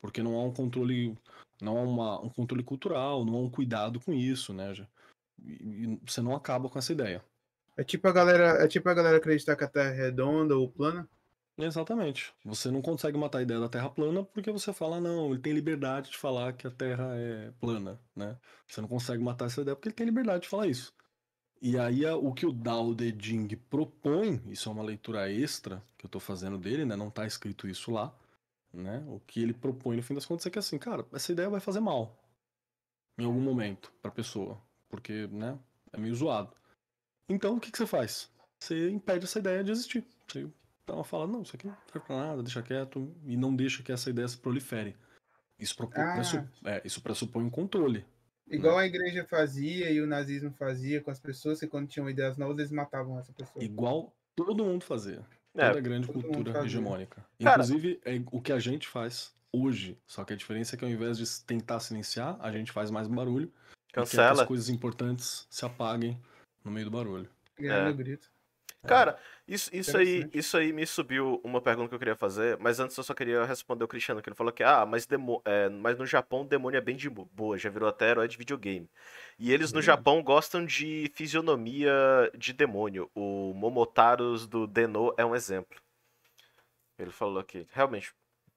Porque 0.01 0.23
não 0.23 0.37
há 0.37 0.45
um 0.45 0.53
controle, 0.53 1.17
não 1.61 1.79
há 1.79 1.83
uma- 1.83 2.21
um 2.21 2.29
controle 2.29 2.63
cultural, 2.63 3.25
não 3.25 3.35
há 3.35 3.41
um 3.41 3.51
cuidado 3.51 3.99
com 3.99 4.13
isso, 4.13 4.53
né? 4.53 4.75
E, 5.43 5.53
e 5.85 6.01
você 6.07 6.21
não 6.21 6.35
acaba 6.35 6.69
com 6.69 6.79
essa 6.79 6.93
ideia. 6.93 7.25
É 7.77 7.83
tipo 7.85 8.07
a 8.09 8.13
galera, 8.13 8.63
é 8.65 8.69
tipo 8.69 8.89
a 8.89 8.95
galera 8.95 9.17
acreditar 9.17 9.57
que 9.57 9.65
a 9.65 9.69
Terra 9.69 9.91
é 9.91 9.97
redonda 9.97 10.57
ou 10.57 10.71
plana. 10.71 11.09
Exatamente. 11.59 12.35
Você 12.45 12.71
não 12.71 12.83
consegue 12.83 13.17
matar 13.17 13.39
a 13.39 13.43
ideia 13.43 13.59
da 13.61 13.69
Terra 13.69 13.89
plana 13.89 14.23
porque 14.25 14.51
você 14.51 14.73
fala, 14.73 15.01
não, 15.01 15.31
ele 15.31 15.41
tem 15.41 15.53
liberdade 15.55 16.11
de 16.11 16.19
falar 16.19 16.53
que 16.53 16.67
a 16.67 16.71
Terra 16.71 17.15
é 17.17 17.51
plana, 17.61 17.99
né? 18.15 18.37
Você 18.67 18.81
não 18.81 18.89
consegue 18.89 19.23
matar 19.23 19.47
essa 19.47 19.63
ideia 19.63 19.75
porque 19.75 19.89
ele 19.89 19.95
tem 19.95 20.07
liberdade 20.07 20.43
de 20.43 20.49
falar 20.49 20.67
isso. 20.67 20.93
E 21.63 21.79
aí 21.79 22.07
a- 22.07 22.17
o 22.17 22.35
que 22.35 22.47
o 22.47 22.53
Dao 22.53 22.95
De 22.95 23.11
Jing 23.19 23.49
propõe, 23.71 24.43
isso 24.49 24.69
é 24.69 24.73
uma 24.73 24.83
leitura 24.85 25.31
extra 25.33 25.83
que 25.99 26.07
eu 26.07 26.11
tô 26.11 26.21
fazendo 26.21 26.59
dele, 26.59 26.85
né? 26.85 26.97
Não 26.97 27.11
tá 27.11 27.27
escrito 27.27 27.69
isso 27.69 27.91
lá, 27.93 28.15
né? 28.73 29.05
O 29.09 29.21
que 29.21 29.43
ele 29.43 29.55
propõe 29.55 29.97
no 29.97 30.03
fim 30.03 30.15
das 30.15 30.27
contas 30.27 30.47
é 30.47 30.51
que 30.51 30.59
assim, 30.59 30.79
cara, 30.79 31.07
essa 31.13 31.33
ideia 31.33 31.51
vai 31.51 31.61
fazer 31.61 31.81
mal 31.81 32.17
em 33.19 33.25
algum 33.25 33.41
momento 33.41 33.93
pra 34.03 34.11
pessoa, 34.11 34.61
porque, 34.89 35.27
né, 35.29 35.59
é 35.93 35.99
meio 35.99 36.15
zoado. 36.15 36.53
Então 37.29 37.57
o 37.57 37.61
que 37.61 37.71
que 37.73 37.79
você 37.79 37.87
faz? 37.87 38.31
Você 38.61 38.91
impede 38.91 39.25
essa 39.27 39.39
ideia 39.39 39.65
de 39.65 39.73
existir. 39.73 40.05
Você 40.29 40.49
dá 40.87 40.95
uma 40.95 41.05
fala, 41.05 41.27
não, 41.27 41.43
isso 41.43 41.57
aqui 41.57 41.67
não 41.67 41.77
serve 41.91 42.07
pra 42.07 42.17
nada, 42.17 42.43
deixa 42.43 42.63
quieto, 42.63 43.13
e 43.25 43.37
não 43.37 43.55
deixa 43.55 43.83
que 43.83 43.91
essa 43.93 44.09
ideia 44.09 44.27
se 44.29 44.39
prolifere. 44.39 44.97
Isso, 45.59 45.77
propo- 45.77 45.99
Ah. 45.99 46.15
pressu- 46.15 46.49
é, 46.65 46.83
isso 46.85 47.03
pressupõe 47.03 47.45
um 47.45 47.51
controle. 47.51 48.05
Igual 48.49 48.79
a 48.79 48.87
igreja 48.87 49.25
fazia 49.25 49.91
e 49.91 50.01
o 50.01 50.07
nazismo 50.07 50.53
fazia 50.53 51.01
com 51.01 51.11
as 51.11 51.19
pessoas, 51.19 51.59
que 51.59 51.67
quando 51.67 51.89
tinham 51.89 52.09
ideias 52.09 52.37
novas, 52.37 52.59
eles 52.59 52.71
matavam 52.71 53.19
essa 53.19 53.33
pessoa. 53.33 53.65
Igual 53.65 54.15
todo 54.37 54.65
mundo 54.65 54.85
fazia. 54.85 55.25
É, 55.55 55.69
Toda 55.69 55.81
grande 55.81 56.07
todo 56.07 56.23
cultura 56.23 56.65
hegemônica. 56.65 57.25
Cara- 57.43 57.65
Inclusive, 57.65 58.01
é 58.05 58.21
o 58.31 58.41
que 58.41 58.53
a 58.53 58.59
gente 58.59 58.87
faz 58.87 59.35
hoje. 59.53 59.99
Só 60.07 60.23
que 60.23 60.35
a 60.35 60.37
diferença 60.37 60.77
é 60.77 60.79
que 60.79 60.85
ao 60.85 60.91
invés 60.91 61.17
de 61.17 61.25
tentar 61.45 61.81
silenciar, 61.81 62.37
a 62.41 62.53
gente 62.53 62.71
faz 62.71 62.91
mais 62.91 63.09
barulho. 63.09 63.47
E 63.47 63.93
quer 63.95 64.05
que 64.05 64.11
Cancela. 64.11 64.43
as 64.43 64.47
coisas 64.47 64.69
importantes 64.69 65.47
se 65.51 65.65
apaguem 65.65 66.21
no 66.63 66.71
meio 66.71 66.85
do 66.85 66.91
barulho. 66.93 67.29
É. 67.59 67.91
grito. 67.95 68.31
Cara, 68.87 69.19
isso, 69.47 69.71
isso, 69.73 69.97
aí, 69.97 70.29
isso 70.33 70.57
aí 70.57 70.73
me 70.73 70.87
subiu 70.87 71.41
uma 71.45 71.61
pergunta 71.61 71.89
que 71.89 71.95
eu 71.95 71.99
queria 71.99 72.17
fazer, 72.17 72.57
mas 72.59 72.81
antes 72.81 72.97
eu 72.97 73.05
só 73.05 73.15
queria 73.15 73.45
responder 73.45 73.85
o 73.85 73.89
Cristiano, 73.89 74.21
que 74.21 74.29
ele 74.29 74.37
falou 74.37 74.53
que, 74.53 74.63
ah, 74.63 74.85
mas, 74.85 75.07
demo, 75.07 75.41
é, 75.45 75.69
mas 75.69 75.99
no 75.99 76.07
Japão 76.07 76.43
o 76.43 76.45
demônio 76.45 76.79
é 76.79 76.81
bem 76.81 76.97
de 76.97 77.09
boa, 77.09 77.57
já 77.57 77.71
virou 77.71 77.89
até 77.89 78.11
herói 78.11 78.27
de 78.27 78.37
videogame. 78.37 78.89
E 79.39 79.53
eles 79.53 79.73
no 79.73 79.81
Verdade. 79.81 79.99
Japão 79.99 80.23
gostam 80.23 80.65
de 80.65 81.11
fisionomia 81.15 81.93
de 82.37 82.53
demônio. 82.53 83.11
O 83.15 83.53
Momotaros 83.55 84.47
do 84.47 84.67
Deno 84.67 85.15
é 85.17 85.25
um 85.25 85.35
exemplo. 85.35 85.79
Ele 86.99 87.11
falou 87.11 87.39
aqui, 87.39 87.67
realmente, 87.73 88.15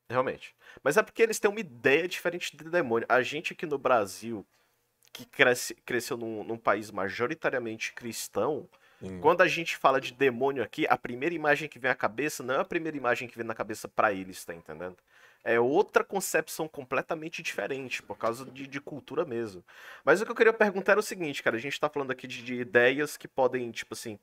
realmente. 0.10 0.56
Mas 0.82 0.98
é 0.98 1.04
porque 1.04 1.22
eles 1.22 1.40
têm 1.40 1.52
uma 1.52 1.60
ideia 1.60 2.08
diferente 2.08 2.56
de 2.56 2.64
demônio. 2.64 3.06
A 3.10 3.22
gente 3.22 3.54
aqui 3.54 3.66
no 3.66 3.78
Brasil, 3.78 4.46
que 5.12 5.26
cresce, 5.26 5.76
cresceu 5.76 6.16
num, 6.16 6.44
num 6.44 6.58
país 6.58 6.90
majoritariamente 6.90 7.94
cristão, 7.94 8.68
Quando 9.22 9.42
a 9.42 9.48
gente 9.48 9.78
fala 9.78 10.02
de 10.02 10.14
demônio 10.14 10.62
aqui, 10.62 10.86
a 10.90 10.98
primeira 10.98 11.34
imagem 11.34 11.70
que 11.70 11.80
vem 11.80 11.90
à 11.90 11.96
cabeça 11.96 12.44
não 12.44 12.56
é 12.56 12.60
a 12.60 12.66
primeira 12.66 12.98
imagem 12.98 13.28
que 13.28 13.38
vem 13.38 13.46
na 13.46 13.56
cabeça 13.56 13.88
pra 13.88 14.12
eles, 14.12 14.44
tá 14.44 14.54
entendendo? 14.54 14.98
É 15.44 15.58
outra 15.60 16.04
concepção 16.04 16.68
completamente 16.68 17.42
diferente, 17.42 18.04
por 18.04 18.18
causa 18.18 18.46
de, 18.46 18.68
de 18.68 18.82
cultura 18.82 19.24
mesmo. 19.24 19.64
Mas 20.04 20.20
o 20.20 20.26
que 20.26 20.32
eu 20.32 20.36
queria 20.36 20.52
perguntar 20.52 20.94
era 20.94 21.00
o 21.00 21.04
seguinte, 21.04 21.42
cara, 21.42 21.56
a 21.56 21.60
gente 21.60 21.80
tá 21.80 21.88
falando 21.88 22.12
aqui 22.12 22.28
de, 22.28 22.44
de 22.44 22.56
ideias 22.56 23.16
que 23.16 23.28
podem, 23.28 23.72
tipo 23.72 23.94
assim, 23.94 24.20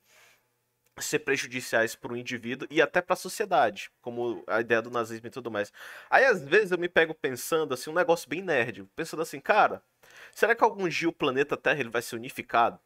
ser 0.99 1.21
prejudiciais 1.21 1.95
para 1.95 2.13
o 2.13 2.17
indivíduo 2.17 2.67
e 2.71 2.81
até 2.81 3.03
para 3.03 3.15
a 3.15 3.17
sociedade, 3.17 3.91
como 4.01 4.43
a 4.47 4.61
ideia 4.61 4.81
do 4.81 4.91
nazismo 4.91 5.27
e 5.27 5.31
tudo 5.31 5.51
mais. 5.51 5.73
Aí 6.11 6.25
às 6.25 6.43
vezes 6.43 6.71
eu 6.71 6.79
me 6.79 6.89
pego 6.89 7.15
pensando 7.15 7.75
assim, 7.75 7.91
um 7.91 7.95
negócio 7.95 8.29
bem 8.29 8.43
nerd, 8.43 8.85
pensando 8.97 9.23
assim, 9.23 9.41
cara, 9.41 9.83
será 10.35 10.55
que 10.55 10.65
algum 10.65 10.89
dia 10.89 11.09
o 11.09 11.13
planeta 11.13 11.57
Terra 11.57 11.81
ele 11.81 11.91
vai 11.91 12.03
ser 12.03 12.17
unificado? 12.17 12.79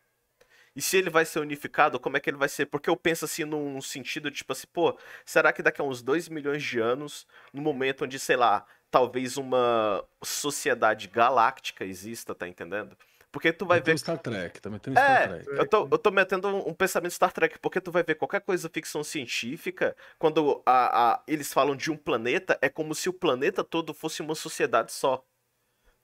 E 0.74 0.80
se 0.82 0.96
ele 0.96 1.10
vai 1.10 1.24
ser 1.24 1.40
unificado, 1.40 1.98
como 1.98 2.16
é 2.16 2.20
que 2.20 2.30
ele 2.30 2.36
vai 2.36 2.48
ser? 2.48 2.66
Porque 2.66 2.88
eu 2.88 2.96
penso 2.96 3.24
assim 3.24 3.44
num 3.44 3.80
sentido 3.80 4.30
tipo 4.30 4.52
assim, 4.52 4.66
pô, 4.72 4.96
será 5.24 5.52
que 5.52 5.62
daqui 5.62 5.80
a 5.80 5.84
uns 5.84 6.02
2 6.02 6.28
milhões 6.28 6.62
de 6.62 6.78
anos, 6.78 7.26
no 7.52 7.60
momento 7.60 8.04
onde, 8.04 8.18
sei 8.18 8.36
lá, 8.36 8.64
talvez 8.90 9.36
uma 9.36 10.04
sociedade 10.22 11.08
galáctica 11.08 11.84
exista, 11.84 12.34
tá 12.34 12.46
entendendo? 12.46 12.96
Porque 13.32 13.52
tu 13.52 13.64
vai 13.66 13.80
ver 13.80 13.96
Star 13.96 14.18
Trek, 14.18 14.60
também 14.60 14.80
tem 14.80 14.94
É, 14.96 15.22
Star 15.22 15.44
Trek. 15.44 15.58
eu 15.60 15.66
tô, 15.68 15.88
eu 15.90 15.98
tô 15.98 16.10
metendo 16.10 16.48
um, 16.48 16.68
um 16.70 16.74
pensamento 16.74 17.12
Star 17.12 17.32
Trek, 17.32 17.58
porque 17.60 17.80
tu 17.80 17.92
vai 17.92 18.02
ver 18.02 18.16
qualquer 18.16 18.40
coisa 18.40 18.68
ficção 18.72 19.04
científica, 19.04 19.96
quando 20.18 20.62
a, 20.66 21.14
a- 21.14 21.22
eles 21.28 21.52
falam 21.52 21.76
de 21.76 21.90
um 21.90 21.96
planeta, 21.96 22.58
é 22.60 22.68
como 22.68 22.94
se 22.94 23.08
o 23.08 23.12
planeta 23.12 23.62
todo 23.62 23.94
fosse 23.94 24.20
uma 24.20 24.34
sociedade 24.34 24.92
só. 24.92 25.24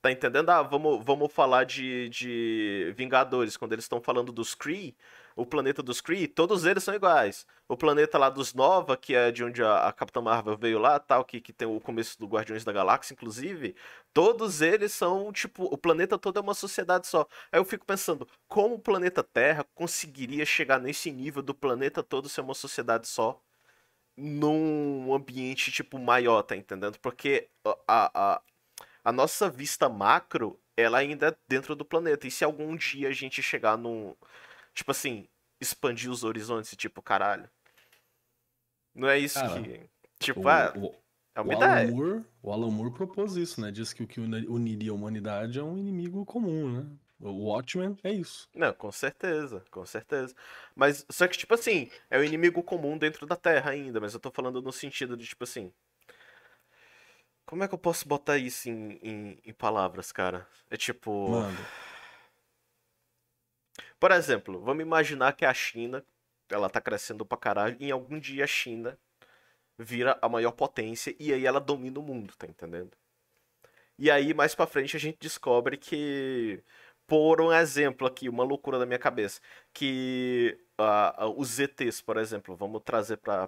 Tá 0.01 0.11
entendendo? 0.11 0.49
Ah, 0.51 0.61
vamos, 0.61 1.03
vamos 1.03 1.33
falar 1.33 1.63
de, 1.65 2.07
de 2.09 2.93
Vingadores, 2.95 3.57
quando 3.57 3.73
eles 3.73 3.85
estão 3.85 3.99
falando 3.99 4.31
dos 4.31 4.53
Kree, 4.53 4.95
o 5.35 5.45
planeta 5.45 5.81
dos 5.83 5.99
Kree, 6.01 6.27
todos 6.27 6.65
eles 6.65 6.83
são 6.83 6.93
iguais. 6.93 7.45
O 7.67 7.75
planeta 7.75 8.17
lá 8.17 8.29
dos 8.29 8.53
Nova, 8.53 8.95
que 8.95 9.15
é 9.15 9.31
de 9.31 9.43
onde 9.43 9.61
a, 9.63 9.87
a 9.87 9.91
Capitã 9.93 10.21
Marvel 10.21 10.55
veio 10.55 10.77
lá, 10.79 10.99
tal, 10.99 11.25
que, 11.25 11.41
que 11.41 11.51
tem 11.51 11.67
o 11.67 11.79
começo 11.81 12.17
do 12.19 12.27
Guardiões 12.27 12.63
da 12.63 12.71
Galáxia, 12.71 13.13
inclusive, 13.13 13.75
todos 14.13 14.61
eles 14.61 14.93
são, 14.93 15.31
tipo, 15.33 15.63
o 15.65 15.77
planeta 15.77 16.17
todo 16.17 16.37
é 16.37 16.41
uma 16.41 16.53
sociedade 16.53 17.07
só. 17.07 17.27
Aí 17.51 17.59
eu 17.59 17.65
fico 17.65 17.85
pensando, 17.85 18.27
como 18.47 18.75
o 18.75 18.79
planeta 18.79 19.23
Terra 19.23 19.65
conseguiria 19.75 20.45
chegar 20.45 20.79
nesse 20.79 21.11
nível 21.11 21.41
do 21.41 21.53
planeta 21.55 22.03
todo 22.03 22.29
ser 22.29 22.41
uma 22.41 22.53
sociedade 22.53 23.07
só? 23.07 23.41
Num 24.17 25.13
ambiente, 25.13 25.71
tipo, 25.71 25.99
maior, 25.99 26.41
tá 26.41 26.55
entendendo? 26.55 26.97
Porque 26.99 27.49
a, 27.87 28.35
a, 28.35 28.41
a 29.09 29.11
nossa 29.11 29.49
vista 29.49 29.87
macro, 29.89 30.59
ela 30.75 30.97
ainda 30.99 31.29
é 31.29 31.37
dentro 31.47 31.75
do 31.75 31.85
planeta. 31.85 32.27
E 32.27 32.31
se 32.31 32.43
algum 32.43 32.75
dia 32.75 33.09
a 33.09 33.13
gente 33.13 33.41
chegar 33.41 33.77
num. 33.77 34.15
Tipo 34.73 34.91
assim, 34.91 35.27
expandir 35.61 36.11
os 36.11 36.23
horizontes, 36.23 36.75
tipo, 36.75 37.01
caralho. 37.01 37.49
Não 38.93 39.07
é 39.07 39.17
isso 39.17 39.39
Cara, 39.39 39.61
que. 39.63 39.89
Tipo, 40.19 40.41
O- 40.41 40.49
é, 40.49 40.73
o- 40.77 40.95
é 41.35 41.41
uma 41.41 41.53
o 41.53 41.57
Alan, 41.57 41.67
ideia. 41.69 41.91
Moore, 41.91 42.25
o 42.43 42.51
Alan 42.51 42.71
Moore 42.71 42.93
propôs 42.93 43.35
isso, 43.37 43.61
né? 43.61 43.71
Diz 43.71 43.93
que 43.93 44.03
o 44.03 44.07
que 44.07 44.19
uni- 44.19 44.47
uniria 44.47 44.91
a 44.91 44.95
humanidade 44.95 45.59
é 45.59 45.63
um 45.63 45.77
inimigo 45.77 46.25
comum, 46.25 46.69
né? 46.69 46.97
O 47.19 47.45
Watchmen 47.45 47.97
é 48.03 48.11
isso. 48.11 48.49
Não, 48.53 48.73
com 48.73 48.91
certeza, 48.91 49.63
com 49.71 49.85
certeza. 49.85 50.35
Mas, 50.75 51.05
só 51.09 51.27
que, 51.27 51.37
tipo 51.37 51.53
assim, 51.53 51.89
é 52.09 52.17
o 52.17 52.23
inimigo 52.23 52.63
comum 52.63 52.97
dentro 52.97 53.25
da 53.27 53.35
Terra 53.35 53.71
ainda, 53.71 53.99
mas 53.99 54.13
eu 54.13 54.19
tô 54.19 54.31
falando 54.31 54.61
no 54.61 54.71
sentido 54.71 55.15
de, 55.15 55.25
tipo 55.27 55.43
assim. 55.43 55.71
Como 57.47 57.63
é 57.63 57.67
que 57.67 57.73
eu 57.73 57.79
posso 57.79 58.07
botar 58.07 58.37
isso 58.37 58.69
em, 58.69 58.99
em, 59.01 59.39
em 59.43 59.53
palavras, 59.53 60.11
cara? 60.11 60.47
É 60.69 60.77
tipo. 60.77 61.31
Mano, 61.31 61.57
Por 63.99 64.11
exemplo, 64.11 64.59
vamos 64.59 64.81
imaginar 64.81 65.33
que 65.33 65.45
a 65.45 65.53
China, 65.53 66.03
ela 66.49 66.67
tá 66.69 66.81
crescendo 66.81 67.23
pra 67.25 67.37
caralho, 67.37 67.77
e 67.79 67.87
em 67.87 67.91
algum 67.91 68.19
dia 68.19 68.43
a 68.43 68.47
China 68.47 68.97
vira 69.77 70.17
a 70.21 70.29
maior 70.29 70.51
potência 70.53 71.15
e 71.19 71.33
aí 71.33 71.45
ela 71.45 71.59
domina 71.61 71.99
o 71.99 72.03
mundo, 72.03 72.35
tá 72.37 72.47
entendendo? 72.47 72.91
E 73.97 74.11
aí 74.11 74.33
mais 74.33 74.53
pra 74.55 74.67
frente 74.67 74.95
a 74.95 74.99
gente 74.99 75.17
descobre 75.19 75.77
que, 75.77 76.63
por 77.07 77.41
um 77.41 77.51
exemplo 77.51 78.07
aqui, 78.07 78.29
uma 78.29 78.43
loucura 78.43 78.77
da 78.79 78.85
minha 78.85 78.99
cabeça, 78.99 79.41
que 79.73 80.57
a- 80.77 81.27
os 81.35 81.59
ETs, 81.59 82.01
por 82.01 82.17
exemplo, 82.17 82.55
vamos 82.55 82.81
trazer 82.83 83.17
pra 83.17 83.47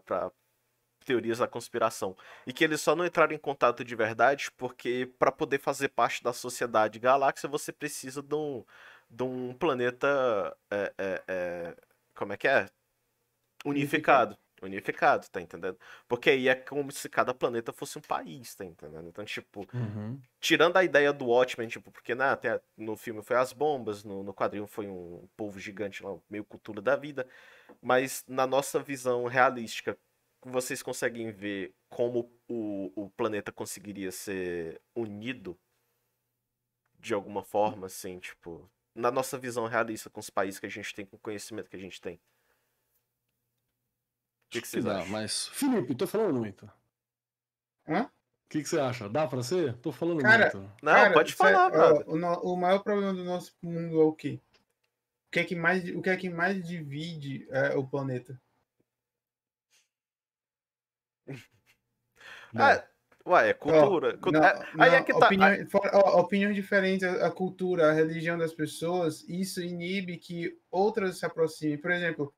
teorias 1.10 1.39
da 1.39 1.48
conspiração. 1.48 2.15
E 2.45 2.54
que 2.54 2.63
eles 2.63 2.82
só 2.82 2.95
não 2.95 3.04
entraram 3.06 3.34
em 3.34 3.38
contato 3.39 3.84
de 3.84 3.95
verdade 3.95 4.52
porque 4.58 5.12
para 5.17 5.32
poder 5.32 5.60
fazer 5.60 5.89
parte 5.89 6.24
da 6.24 6.32
sociedade 6.34 7.00
galáxia 7.00 7.50
você 7.50 7.72
precisa 7.72 8.22
de 8.22 8.36
um, 8.36 8.63
de 9.10 9.24
um 9.24 9.54
planeta. 9.54 10.56
é, 10.72 10.93
é, 10.98 11.24
é, 11.28 11.76
como 12.15 12.34
é 12.34 12.38
que 12.38 12.48
é? 12.48 12.67
Unificado. 13.65 14.38
Unificado, 14.62 15.28
tá 15.30 15.41
entendendo? 15.41 15.78
Porque 16.08 16.30
aí 16.30 16.48
é 16.50 16.56
como 16.56 16.91
se 16.91 17.08
cada 17.10 17.34
planeta 17.34 17.72
fosse 17.72 17.98
um 17.98 18.02
país, 18.02 18.54
tá 18.56 18.65
entendendo? 18.65 19.08
Então, 19.08 19.24
tipo, 19.24 19.65
Uhum. 19.74 20.22
tirando 20.39 20.76
a 20.78 20.84
ideia 20.84 21.13
do 21.13 21.28
Watchmen, 21.28 21.67
tipo, 21.69 21.91
porque 21.91 22.13
né, 22.13 22.26
até 22.26 22.62
no 22.78 22.98
filme 22.98 23.22
foi 23.24 23.38
as 23.38 23.54
bombas, 23.54 24.04
no, 24.04 24.22
no 24.24 24.34
quadrinho 24.34 24.67
foi 24.67 24.88
um 24.88 25.28
povo 25.38 25.60
gigante 25.60 26.04
lá, 26.04 26.17
meio 26.30 26.43
cultura 26.43 26.82
da 26.82 26.95
vida, 26.98 27.26
mas 27.82 28.24
na 28.28 28.45
nossa 28.45 28.80
visão 28.80 29.26
realística, 29.28 29.98
vocês 30.41 30.82
conseguem 30.82 31.32
ver 31.32 31.73
como 31.89 32.32
o, 32.47 32.91
o 32.95 33.10
planeta 33.10 33.52
conseguiria 33.52 34.12
ser 34.12 34.82
unido 34.95 35.60
de 36.97 37.13
alguma 37.13 37.43
forma, 37.43 37.88
assim, 37.88 38.19
tipo, 38.19 38.69
na 38.93 39.10
nossa 39.12 39.38
visão 39.38 39.65
realista, 39.67 40.10
com 40.10 40.19
os 40.19 40.30
países 40.30 40.60
que 40.60 40.65
a 40.65 40.69
gente 40.69 40.93
tem, 40.93 41.06
com 41.06 41.15
o 41.15 41.19
conhecimento 41.19 41.69
que 41.69 41.75
a 41.75 41.80
gente 41.80 42.02
tem. 42.02 42.15
O 42.15 42.19
que, 44.52 44.62
que 44.62 44.67
vocês 44.67 44.84
dá, 44.84 44.99
acham? 44.99 45.10
Mas, 45.12 45.47
Felipe, 45.49 45.95
tô 45.95 46.08
falando 46.08 46.39
muito. 46.39 46.69
Hã? 47.88 48.04
O 48.04 48.10
que, 48.49 48.63
que 48.63 48.67
você 48.69 48.80
acha? 48.80 49.08
Dá 49.08 49.28
pra 49.28 49.43
ser? 49.43 49.78
Tô 49.78 49.91
falando 49.91 50.21
Cara, 50.21 50.52
muito. 50.52 50.71
Não, 50.82 50.91
Cara, 50.93 51.13
pode 51.13 51.32
cê- 51.32 51.38
falar, 51.38 51.69
brother. 51.69 52.10
o, 52.10 52.54
o 52.54 52.58
maior 52.58 52.80
problema 52.84 53.13
do 53.13 53.23
nosso 53.23 53.56
mundo 53.62 54.02
é 54.02 54.04
o 54.04 54.13
quê? 54.13 54.39
O 55.28 55.32
que 55.32 55.39
é 55.39 55.43
que 55.43 55.56
mais, 55.56 55.88
o 55.95 56.02
que 56.02 56.10
é 56.10 56.17
que 56.17 56.30
mais 56.30 56.67
divide 56.67 57.47
é, 57.52 57.75
o 57.78 57.88
planeta? 57.88 58.41
Ah, 62.55 62.83
ué, 63.25 63.49
é 63.49 63.53
cultura. 63.53 64.17
Cu- 64.17 64.31
não, 64.31 64.43
é- 64.43 64.67
aí 64.77 64.93
é 64.95 65.01
não, 65.01 65.03
que 65.03 65.13
tá. 65.13 65.29
opiniões 66.15 66.55
diferentes, 66.55 67.03
a, 67.07 67.27
a 67.27 67.31
cultura, 67.31 67.89
a 67.89 67.93
religião 67.93 68.37
das 68.37 68.53
pessoas, 68.53 69.23
isso 69.27 69.61
inibe 69.61 70.17
que 70.17 70.57
outras 70.71 71.17
se 71.19 71.25
aproximem. 71.25 71.77
Por 71.77 71.91
exemplo, 71.91 72.33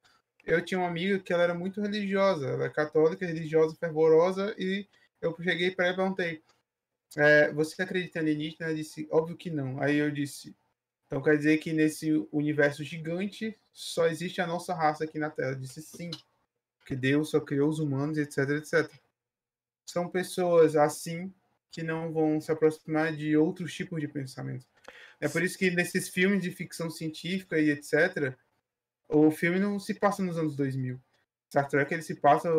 eu 0.45 0.63
tinha 0.63 0.79
uma 0.79 0.87
amiga 0.87 1.19
que 1.19 1.33
ela 1.33 1.43
era 1.43 1.53
muito 1.53 1.81
religiosa, 1.81 2.47
ela 2.47 2.65
é 2.65 2.69
católica, 2.69 3.25
religiosa, 3.25 3.75
fervorosa, 3.75 4.55
e 4.57 4.87
eu 5.21 5.35
cheguei 5.41 5.71
para 5.71 5.85
ela 5.85 5.93
e 5.93 5.97
perguntei: 5.97 6.43
é, 7.17 7.51
Você 7.53 7.81
acredita 7.81 8.19
em 8.19 8.21
alienígena? 8.23 8.67
Ela 8.67 8.75
disse: 8.75 9.07
Óbvio 9.11 9.37
que 9.37 9.49
não. 9.49 9.81
Aí 9.81 9.97
eu 9.97 10.11
disse: 10.11 10.55
Então 11.07 11.21
quer 11.21 11.37
dizer 11.37 11.59
que 11.59 11.73
nesse 11.73 12.11
universo 12.31 12.83
gigante 12.83 13.57
só 13.73 14.07
existe 14.07 14.41
a 14.41 14.47
nossa 14.47 14.73
raça 14.75 15.05
aqui 15.05 15.19
na 15.19 15.29
Terra? 15.29 15.51
Eu 15.51 15.59
disse: 15.59 15.81
Sim, 15.81 16.11
porque 16.81 16.95
Deus 16.95 17.29
só 17.31 17.39
criou 17.39 17.69
os 17.69 17.79
humanos, 17.79 18.17
etc, 18.17 18.49
etc. 18.51 18.91
São 19.85 20.09
pessoas 20.09 20.75
assim 20.75 21.33
que 21.71 21.83
não 21.83 22.11
vão 22.11 22.41
se 22.41 22.51
aproximar 22.51 23.15
de 23.15 23.37
outros 23.37 23.73
tipos 23.73 23.99
de 24.01 24.07
pensamento. 24.07 24.65
É 25.19 25.27
por 25.29 25.41
isso 25.41 25.57
que 25.57 25.71
nesses 25.71 26.09
filmes 26.09 26.41
de 26.43 26.51
ficção 26.51 26.89
científica 26.89 27.57
e 27.59 27.69
etc, 27.69 28.35
o 29.07 29.31
filme 29.31 29.59
não 29.59 29.79
se 29.79 29.93
passa 29.93 30.23
nos 30.23 30.37
anos 30.37 30.55
2000. 30.55 30.99
Star 31.49 31.67
Trek 31.67 31.93
ele 31.93 32.01
se 32.01 32.15
passa 32.15 32.49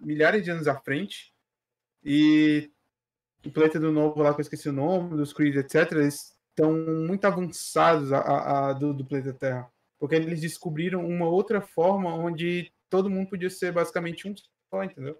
milhares 0.00 0.44
de 0.44 0.50
anos 0.50 0.68
à 0.68 0.76
frente 0.78 1.32
e 2.04 2.70
o 3.44 3.50
Planeta 3.50 3.80
do 3.80 3.92
Novo 3.92 4.22
lá 4.22 4.32
que 4.34 4.40
eu 4.40 4.42
esqueci 4.42 4.68
o 4.68 4.72
nome, 4.72 5.16
dos 5.16 5.32
Creed, 5.32 5.56
etc, 5.56 5.92
eles 5.92 6.36
estão 6.50 6.72
muito 6.72 7.24
avançados 7.24 8.12
a, 8.12 8.18
a- 8.18 8.70
a 8.70 8.72
do, 8.72 8.92
do 8.92 9.04
planeta 9.04 9.32
Terra. 9.32 9.70
Porque 9.98 10.14
eles 10.14 10.40
descobriram 10.40 11.06
uma 11.06 11.26
outra 11.28 11.60
forma 11.60 12.14
onde 12.14 12.72
todo 12.90 13.10
mundo 13.10 13.28
podia 13.30 13.50
ser 13.50 13.72
basicamente 13.72 14.28
um 14.28 14.34
só, 14.70 14.82
entendeu? 14.84 15.18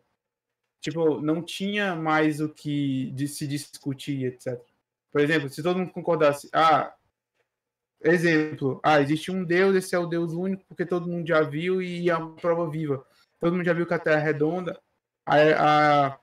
Tipo, 0.81 1.20
não 1.20 1.42
tinha 1.44 1.96
mais 1.96 2.40
o 2.40 2.48
que 2.48 3.14
se 3.28 3.46
discutir, 3.48 4.24
etc. 4.26 4.64
Por 5.12 5.20
exemplo, 5.22 5.48
se 5.50 5.62
todo 5.62 5.78
mundo 5.78 5.92
concordasse, 5.92 6.48
ah, 6.54 6.94
exemplo, 8.00 8.81
ah, 8.85 9.00
existe 9.00 9.31
um 9.31 9.44
Deus, 9.44 9.74
esse 9.76 9.94
é 9.94 9.98
o 9.98 10.07
Deus 10.07 10.33
único, 10.33 10.64
porque 10.68 10.87
todo 10.87 11.09
mundo 11.09 11.26
já 11.26 11.42
viu 11.42 11.83
e 11.83 12.09
é 12.09 12.16
uma 12.16 12.35
prova 12.37 12.70
viva. 12.70 13.04
Todo 13.40 13.54
mundo 13.57 13.64
já 13.64 13.72
viu 13.72 13.87
que 13.87 13.94
a 13.94 13.98
Terra 13.98 14.20
é 14.20 14.24
redonda. 14.24 14.81
A, 15.26 16.07
a- 16.07 16.20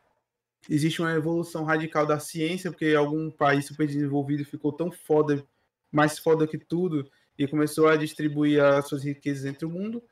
existe 0.69 1.01
uma 1.01 1.13
evolução 1.13 1.63
radical 1.65 2.05
da 2.05 2.19
ciência, 2.19 2.71
porque 2.71 2.95
algum 2.95 3.31
país 3.31 3.65
super 3.67 3.87
desenvolvido 3.87 4.45
ficou 4.45 4.73
tão 4.73 4.91
foda, 4.91 5.45
mais 5.91 6.19
foda 6.19 6.47
que 6.47 6.57
tudo, 6.57 7.09
e 7.37 7.47
começou 7.47 7.87
a 7.89 7.97
distribuir 7.97 8.63
as 8.63 8.87
suas 8.87 9.03
riquezas 9.03 9.45
entre 9.45 9.65
o 9.65 9.69
mundo. 9.71 10.03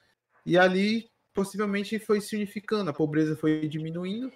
E 0.45 0.57
ali, 0.57 1.09
possivelmente, 1.33 1.99
foi 1.99 2.21
se 2.21 2.35
unificando, 2.35 2.89
a 2.89 2.93
pobreza 2.93 3.35
foi 3.35 3.67
diminuindo, 3.67 4.31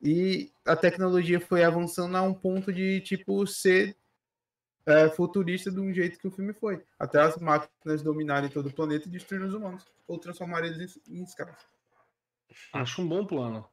e 0.00 0.52
a 0.66 0.74
tecnologia 0.74 1.40
foi 1.40 1.62
avançando 1.62 2.16
a 2.16 2.22
um 2.22 2.34
ponto 2.34 2.72
de, 2.72 3.00
tipo, 3.00 3.46
ser 3.46 3.96
é, 4.84 5.08
futurista 5.08 5.70
de 5.70 5.78
um 5.78 5.92
jeito 5.92 6.18
que 6.18 6.26
o 6.26 6.30
filme 6.30 6.52
foi. 6.52 6.84
Até 6.98 7.20
as 7.20 7.36
máquinas 7.36 8.02
dominarem 8.02 8.50
todo 8.50 8.68
o 8.68 8.74
planeta 8.74 9.06
e 9.06 9.10
destruírem 9.10 9.48
os 9.48 9.54
humanos, 9.54 9.86
ou 10.06 10.18
transformarem 10.18 10.72
eles 10.72 11.00
em, 11.08 11.20
em 11.20 11.22
escravos. 11.22 11.64
Acho 12.72 13.02
um 13.02 13.08
bom 13.08 13.24
plano. 13.24 13.68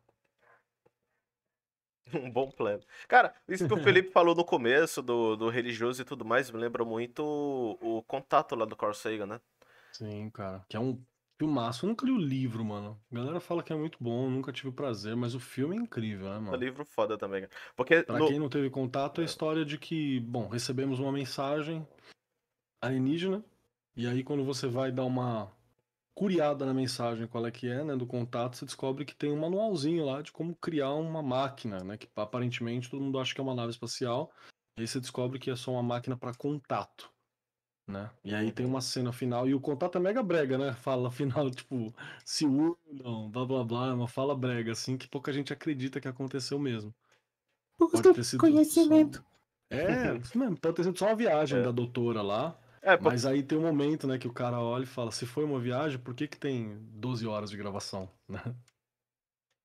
Um 2.12 2.32
bom 2.32 2.50
plano. 2.50 2.82
Cara, 3.08 3.36
isso 3.48 3.68
que 3.68 3.74
o 3.74 3.78
Felipe 3.84 4.10
falou 4.10 4.34
no 4.34 4.44
começo 4.44 5.00
do, 5.00 5.36
do 5.36 5.48
religioso 5.48 6.02
e 6.02 6.06
tudo 6.06 6.26
mais 6.26 6.50
me 6.50 6.58
lembra 6.58 6.84
muito 6.84 7.24
o, 7.24 8.00
o 8.00 8.02
contato 8.02 8.56
lá 8.56 8.66
do 8.66 8.76
Carl 8.76 8.96
Sagan, 8.96 9.28
né? 9.28 9.42
Sim, 9.92 10.28
cara. 10.32 10.66
Que 10.68 10.76
é 10.76 10.80
um 10.80 11.00
filmaço. 11.40 11.86
Eu 11.86 11.90
nunca 11.90 12.06
li 12.06 12.12
o 12.12 12.18
livro, 12.18 12.64
mano. 12.64 13.02
A 13.12 13.16
galera 13.16 13.40
fala 13.40 13.64
que 13.64 13.74
é 13.74 13.76
muito 13.76 13.98
bom, 14.02 14.30
nunca 14.30 14.52
tive 14.54 14.70
o 14.70 14.74
prazer, 14.74 15.16
mas 15.16 15.34
o 15.36 15.40
filme 15.40 15.76
é 15.78 15.80
incrível, 15.80 16.30
né, 16.30 16.40
É 16.50 16.56
um 16.56 16.58
mano? 16.58 16.60
livro 16.60 16.86
foda 16.86 17.18
também, 17.18 17.42
cara. 17.48 17.54
Porque 17.76 18.06
Pra 18.06 18.22
no- 18.22 18.24
quem 18.24 18.40
não 18.40 18.50
teve 18.50 18.70
contato, 18.70 19.20
é 19.20 19.24
a 19.24 19.26
história 19.26 19.64
de 19.64 19.78
que, 19.78 20.20
bom, 20.22 20.48
recebemos 20.48 21.00
uma 21.00 21.12
mensagem 21.12 21.88
alienígena, 22.82 23.44
e 23.96 24.08
aí 24.08 24.24
quando 24.24 24.46
você 24.46 24.68
vai 24.68 24.92
dar 24.92 25.06
uma 25.06 25.52
curiada 26.16 26.66
na 26.66 26.74
mensagem, 26.74 27.28
qual 27.28 27.48
é 27.48 27.52
que 27.52 27.68
é, 27.70 27.84
né, 27.84 27.96
do 27.98 28.08
contato, 28.08 28.58
você 28.58 28.66
descobre 28.66 29.06
que 29.06 29.16
tem 29.16 29.32
um 29.32 29.40
manualzinho 29.40 30.06
lá 30.06 30.22
de 30.22 30.32
como 30.32 30.56
criar 30.56 30.94
uma 30.96 31.24
máquina, 31.24 31.84
né, 31.84 31.98
que 31.98 32.10
aparentemente 32.16 32.90
todo 32.90 33.02
mundo 33.04 33.20
acha 33.20 33.34
que 33.36 33.42
é 33.42 33.44
uma 33.44 33.56
nave 33.56 33.72
espacial, 33.72 34.32
e 34.78 34.82
aí 34.82 34.88
você 34.88 35.00
descobre 35.02 35.40
que 35.40 35.52
é 35.52 35.56
só 35.56 35.72
uma 35.74 35.84
máquina 35.84 36.18
para 36.18 36.36
contato, 36.36 37.12
né? 37.90 38.10
E 38.24 38.34
aí 38.36 38.52
tem 38.52 38.66
uma 38.66 38.82
cena 38.82 39.12
final, 39.12 39.48
e 39.48 39.54
o 39.56 39.60
contato 39.60 39.98
é 39.98 40.02
mega 40.02 40.22
brega, 40.24 40.58
né? 40.58 40.74
Fala 40.74 41.12
final, 41.12 41.50
tipo, 41.52 41.94
se 42.26 42.46
unam, 42.46 43.30
blá 43.32 43.46
blá 43.46 43.64
blá, 43.64 43.88
é 43.90 43.94
uma 43.94 44.08
fala 44.08 44.36
brega, 44.36 44.72
assim, 44.72 44.98
que 44.98 45.08
pouca 45.08 45.34
gente 45.34 45.52
acredita 45.54 46.00
que 46.02 46.08
aconteceu 46.08 46.60
mesmo. 46.60 46.94
Pode 47.78 48.02
ter 48.14 48.24
sido 48.24 48.40
conhecimento. 48.42 49.20
só- 49.20 49.76
É, 49.78 50.18
isso 50.18 50.38
mesmo, 50.38 50.58
pode 50.60 50.76
ter 50.76 50.84
sido 50.84 50.98
só 50.98 51.08
uma 51.08 51.16
viagem 51.16 51.60
É. 51.60 51.64
da 51.64 51.72
doutora 51.72 52.22
lá. 52.22 52.60
é, 52.82 52.98
Mas 52.98 53.26
aí 53.26 53.44
tem 53.44 53.58
um 53.58 53.62
momento, 53.62 54.08
né, 54.08 54.18
que 54.18 54.28
o 54.28 54.34
cara 54.34 54.60
olha 54.60 54.84
e 54.84 54.88
fala: 54.88 55.12
se 55.12 55.26
foi 55.26 55.44
uma 55.44 55.60
viagem, 55.60 56.00
por 56.00 56.14
que 56.16 56.28
que 56.28 56.38
tem 56.40 56.78
12 56.94 57.28
horas 57.28 57.50
de 57.50 57.58
gravação? 57.58 58.10
Né? 58.30 58.42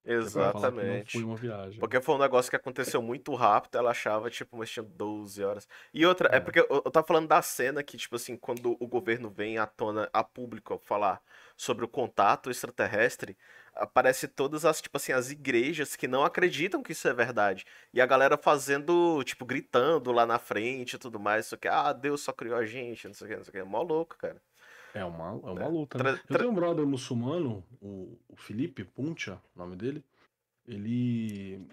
Falar 0.04 0.30
que 0.30 0.36
não 0.36 0.48
exatamente. 0.50 1.12
foi 1.12 1.24
uma 1.24 1.36
viagem. 1.36 1.80
Porque 1.80 2.00
foi 2.00 2.14
um 2.14 2.18
negócio 2.18 2.50
que 2.50 2.56
aconteceu 2.56 3.00
muito 3.00 3.34
rápido, 3.34 3.78
ela 3.78 3.90
achava, 3.90 4.28
tipo, 4.30 4.56
mas 4.56 4.70
tinha 4.70 4.82
12 4.82 5.42
horas. 5.42 5.66
E 5.94 6.04
outra, 6.04 6.28
é, 6.32 6.36
É. 6.36 6.40
porque 6.40 6.60
eu, 6.60 6.66
eu 6.70 6.90
tava 6.90 7.06
falando 7.06 7.26
da 7.28 7.40
cena 7.40 7.82
que, 7.82 7.96
tipo 7.96 8.16
assim, 8.16 8.36
quando 8.36 8.76
o 8.78 8.86
governo 8.86 9.30
vem 9.30 9.56
à 9.58 9.66
tona, 9.66 10.08
a 10.12 10.22
público, 10.22 10.78
falar 10.84 11.22
sobre 11.56 11.84
o 11.84 11.88
contato 11.88 12.50
extraterrestre, 12.50 13.36
aparece 13.74 14.28
todas 14.28 14.64
as, 14.64 14.80
tipo 14.82 14.96
assim, 14.96 15.12
as 15.12 15.30
igrejas 15.30 15.96
que 15.96 16.06
não 16.06 16.22
acreditam 16.24 16.82
que 16.82 16.92
isso 16.92 17.08
é 17.08 17.14
verdade. 17.14 17.64
E 17.92 18.00
a 18.00 18.06
galera 18.06 18.36
fazendo, 18.36 19.22
tipo, 19.24 19.44
gritando 19.44 20.12
lá 20.12 20.26
na 20.26 20.38
frente 20.38 20.94
e 20.94 20.98
tudo 20.98 21.18
mais, 21.18 21.46
isso 21.46 21.56
que, 21.56 21.66
ah, 21.66 21.92
Deus 21.92 22.20
só 22.22 22.32
criou 22.32 22.56
a 22.56 22.66
gente, 22.66 23.06
não 23.08 23.14
sei 23.14 23.26
o 23.26 23.30
que, 23.30 23.36
não 23.36 23.44
sei 23.44 23.50
o 23.50 23.52
que. 23.52 23.58
É 23.58 23.64
mó 23.64 23.82
louco, 23.82 24.16
cara. 24.18 24.40
É 24.94 25.04
uma, 25.04 25.30
é 25.46 25.52
uma 25.52 25.66
É. 25.66 25.68
luta, 25.68 25.98
Tra- 25.98 26.16
né? 26.16 26.20
Eu 26.28 26.36
tra- 26.36 26.38
tenho 26.38 26.50
um 26.50 26.54
brother 26.54 26.86
muçulmano, 26.86 27.64
o, 27.80 28.18
o 28.28 28.36
Felipe 28.36 28.84
Puncha, 28.84 29.40
o 29.54 29.58
nome 29.58 29.76
dele. 29.76 30.04
Ele 30.66 31.66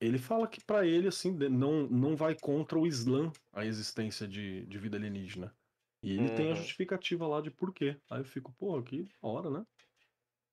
ele 0.00 0.18
fala 0.18 0.48
que 0.48 0.60
pra 0.64 0.86
ele 0.86 1.08
assim 1.08 1.32
não 1.50 1.88
não 1.88 2.16
vai 2.16 2.34
contra 2.36 2.78
o 2.78 2.86
Islã 2.86 3.32
a 3.52 3.64
existência 3.66 4.28
de, 4.28 4.66
de 4.66 4.78
vida 4.78 4.96
alienígena. 4.98 5.54
E 6.02 6.12
ele 6.12 6.30
tem 6.30 6.50
a 6.50 6.54
Uhum. 6.54 6.56
justificativa 6.56 7.26
lá 7.28 7.40
de 7.42 7.50
por 7.50 7.72
quê. 7.74 7.96
Aí 8.10 8.20
eu 8.20 8.24
fico, 8.24 8.52
pô, 8.54 8.82
que 8.82 9.04
da 9.04 9.28
hora, 9.28 9.50
né? 9.50 9.66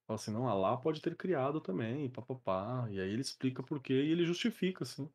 Fala 0.08 0.20
assim, 0.20 0.32
não, 0.32 0.48
Alá 0.48 0.78
pode 0.78 1.02
ter 1.02 1.16
criado 1.16 1.62
também, 1.62 2.06
e 2.06 2.10
papapá. 2.10 2.88
E 2.92 3.00
aí 3.02 3.10
ele 3.12 3.22
explica 3.22 3.64
por 3.64 3.82
quê 3.82 3.94
e 3.94 4.12
ele 4.12 4.26
justifica, 4.26 4.84
assim. 4.84 5.10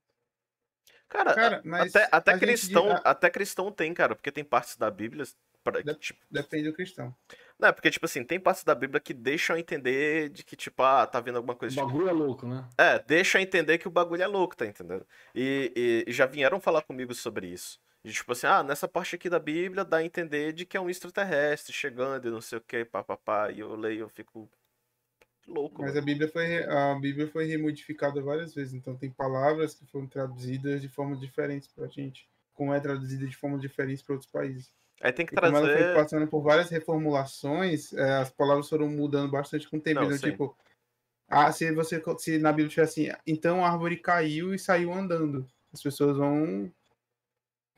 Cara, 1.08 1.32
Cara, 1.32 1.66
até, 1.76 2.08
até 2.12 2.34
gente 2.34 2.34
cristão, 2.34 2.90
a- 2.90 3.02
até 3.04 3.30
cristão 3.30 3.70
tem, 3.72 3.94
cara, 3.94 4.14
porque 4.14 4.32
tem 4.32 4.44
partes 4.44 4.76
da 4.76 4.90
Bíblia, 4.90 5.24
pra- 5.64 5.80
Dep- 5.80 5.98
tipo, 5.98 6.20
Depende 6.30 6.68
do 6.68 6.74
cristão. 6.74 7.12
Não, 7.58 7.68
é 7.68 7.72
porque, 7.72 7.90
tipo 7.90 8.04
assim, 8.04 8.22
tem 8.22 8.38
partes 8.38 8.62
da 8.62 8.74
Bíblia 8.74 9.00
que 9.00 9.12
deixam 9.14 9.56
a 9.56 9.60
entender 9.60 10.28
de 10.28 10.44
que, 10.44 10.54
tipo, 10.54 10.82
ah, 10.82 11.06
tá 11.06 11.20
vendo 11.20 11.36
alguma 11.36 11.54
O 11.54 11.56
coisa. 11.56 11.74
tipo- 11.74 11.86
bagulho 11.86 12.08
é 12.08 12.12
louco, 12.12 12.46
né? 12.46 12.68
É, 12.78 12.98
deixa 12.98 13.38
a 13.38 13.42
entender 13.42 13.78
que 13.78 13.88
o 13.88 13.90
bagulho 13.90 14.22
é 14.22 14.26
louco, 14.26 14.56
tá 14.56 14.66
entendendo? 14.66 15.06
E, 15.34 15.72
e- 15.74 16.10
e 16.10 16.12
já 16.12 16.26
vieram 16.26 16.60
falar 16.60 16.82
comigo 16.82 17.14
sobre 17.14 17.48
isso. 17.48 17.80
De 18.04 18.12
tipo 18.12 18.32
assim, 18.32 18.46
ah, 18.46 18.62
nessa 18.62 18.86
parte 18.86 19.14
aqui 19.16 19.30
da 19.30 19.38
Bíblia 19.38 19.82
dá 19.84 19.96
a 19.96 20.04
entender 20.04 20.52
de 20.52 20.66
que 20.66 20.76
é 20.76 20.80
um 20.80 20.90
extraterrestre 20.90 21.72
chegando 21.72 22.28
e 22.28 22.30
não 22.30 22.40
sei 22.42 22.58
o 22.58 22.60
que, 22.60 22.84
papapá. 22.84 23.50
E 23.50 23.60
eu 23.60 23.74
leio, 23.74 24.00
eu 24.00 24.08
fico 24.10 24.46
louco. 25.46 25.80
Mas 25.80 25.92
mano. 25.94 26.02
a 26.02 26.04
Bíblia 26.04 26.28
foi 26.28 26.64
a 26.64 26.94
Bíblia 26.96 27.28
foi 27.28 27.46
remodificada 27.46 28.20
várias 28.20 28.54
vezes, 28.54 28.74
então 28.74 28.94
tem 28.96 29.10
palavras 29.10 29.74
que 29.74 29.86
foram 29.86 30.06
traduzidas 30.06 30.82
de 30.82 30.88
forma 30.88 31.16
diferente 31.16 31.68
pra 31.74 31.86
gente, 31.86 32.28
como 32.52 32.74
é 32.74 32.80
traduzida 32.80 33.26
de 33.26 33.36
forma 33.36 33.58
diferente 33.58 34.02
para 34.04 34.14
outros 34.14 34.30
países. 34.30 34.70
Aí 35.00 35.12
tem 35.12 35.26
que 35.26 35.32
E 35.34 35.36
como 35.36 35.56
ela 35.56 35.66
foi 35.66 35.74
trazer. 35.74 35.94
passando 35.94 36.26
por 36.28 36.42
várias 36.42 36.70
reformulações, 36.70 37.92
é, 37.92 38.16
as 38.18 38.30
palavras 38.30 38.68
foram 38.68 38.88
mudando 38.88 39.30
bastante 39.30 39.68
com 39.68 39.76
o 39.76 39.80
tempo. 39.80 40.00
Não, 40.00 40.06
Então, 40.06 40.30
tipo, 40.30 40.56
ah, 41.28 41.50
se 41.52 41.70
você 41.72 42.02
se 42.18 42.38
na 42.38 42.52
Bíblia 42.52 42.68
tiver 42.68 42.82
assim, 42.84 43.08
então 43.26 43.64
a 43.64 43.70
árvore 43.70 43.96
caiu 43.96 44.54
e 44.54 44.58
saiu 44.58 44.92
andando. 44.92 45.46
As 45.72 45.82
pessoas 45.82 46.16
vão 46.16 46.70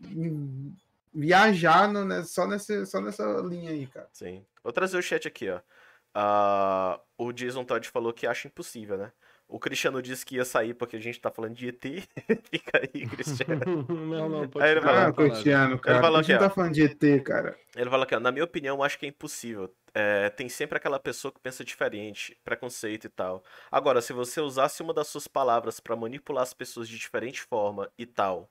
hum, 0.05 0.74
viajar 1.12 1.88
no- 1.92 2.05
né, 2.05 2.22
só, 2.24 2.46
nessa, 2.46 2.85
só 2.87 3.00
nessa 3.00 3.24
linha 3.40 3.70
aí, 3.70 3.87
cara. 3.87 4.09
Sim. 4.12 4.44
Vou 4.62 4.72
trazer 4.72 4.96
o 4.98 5.02
chat 5.02 5.26
aqui, 5.29 5.48
ó. 5.50 5.61
Ah, 6.14 7.00
o 7.18 7.33
Jason 7.33 7.64
Todd 7.64 7.87
falou 7.88 8.12
que 8.12 8.26
acha 8.26 8.48
impossível, 8.48 8.96
né? 8.96 9.12
O 9.48 9.61
Cristiano 9.61 10.02
disse 10.02 10.26
que 10.26 10.35
ia 10.37 10.44
sair 10.44 10.74
porque 10.74 10.96
a 10.96 11.00
gente 11.00 11.20
tá 11.20 11.30
falando 11.30 11.54
de 11.54 11.68
ET. 11.68 11.80
Fica 12.50 12.80
aí, 12.82 13.06
Cristiano. 13.06 13.87
não, 13.88 14.28
não, 14.28 14.48
pode 14.48 14.64
Aí 14.64 14.72
ele 14.72 14.80
lá, 14.80 15.06
Ah. 15.06 15.12
Cristiano, 15.12 15.78
cara. 15.78 16.00
falou 16.00 16.18
a 16.18 16.22
gente 16.22 16.32
aqui, 16.32 16.40
não 16.40 16.46
ó. 16.46 16.48
tá 16.48 16.54
falando 16.54 16.72
de 16.74 16.82
ET, 16.82 17.22
cara. 17.22 17.56
Ele 17.76 17.88
fala 17.88 18.02
aqui, 18.04 18.14
ó, 18.16 18.20
na 18.20 18.32
minha 18.32 18.44
opinião, 18.44 18.76
eu 18.76 18.82
acho 18.82 18.98
que 18.98 19.06
é 19.06 19.09
impossível. 19.09 19.72
É, 19.94 20.28
tem 20.30 20.48
sempre 20.48 20.76
aquela 20.76 20.98
pessoa 20.98 21.30
que 21.32 21.38
pensa 21.40 21.64
diferente, 21.64 22.37
preconceito 22.44 23.04
e 23.06 23.09
tal. 23.09 23.42
Agora, 23.70 24.02
se 24.02 24.12
você 24.12 24.40
usasse 24.40 24.82
uma 24.82 24.92
das 24.92 25.06
suas 25.06 25.28
palavras 25.28 25.78
pra 25.78 25.94
manipular 25.94 26.42
as 26.42 26.52
pessoas 26.52 26.88
de 26.88 26.98
diferente 26.98 27.40
forma 27.42 27.88
e 27.96 28.04
tal, 28.04 28.50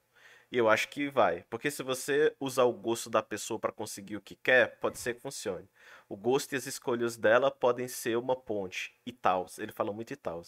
eu 0.51 0.69
acho 0.69 0.88
que 0.89 1.10
vai. 1.10 1.43
Porque 1.49 1.69
se 1.69 1.84
você 1.84 2.34
usar 2.39 2.63
o 2.63 2.71
gosto 2.71 3.10
da 3.10 3.21
pessoa 3.21 3.60
pra 3.60 3.71
conseguir 3.71 4.15
o 4.15 4.21
que 4.21 4.36
quer, 4.36 4.79
pode 4.79 4.97
ser 4.97 5.15
que 5.15 5.21
funcione. 5.21 5.67
O 6.08 6.15
gosto 6.15 6.54
e 6.54 6.56
as 6.56 6.68
escolhas 6.68 7.18
dela 7.18 7.50
podem 7.50 7.88
ser 7.88 8.15
uma 8.18 8.36
ponte 8.36 8.94
e 9.06 9.12
tal. 9.12 9.48
Ele 9.58 9.72
fala 9.72 9.91
muito 9.91 10.12
e 10.13 10.15
tal. 10.15 10.41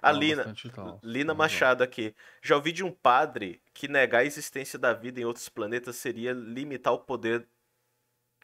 A 0.00 0.08
Fala 0.08 0.18
Lina. 0.18 0.54
Lina. 1.02 1.34
Machado 1.34 1.82
aqui. 1.82 2.14
Já 2.40 2.56
ouvi 2.56 2.72
de 2.72 2.82
um 2.82 2.90
padre 2.90 3.60
que 3.74 3.88
negar 3.88 4.20
a 4.20 4.24
existência 4.24 4.78
da 4.78 4.94
vida 4.94 5.20
em 5.20 5.24
outros 5.24 5.48
planetas 5.48 5.96
seria 5.96 6.32
limitar 6.32 6.94
o 6.94 6.98
poder 6.98 7.46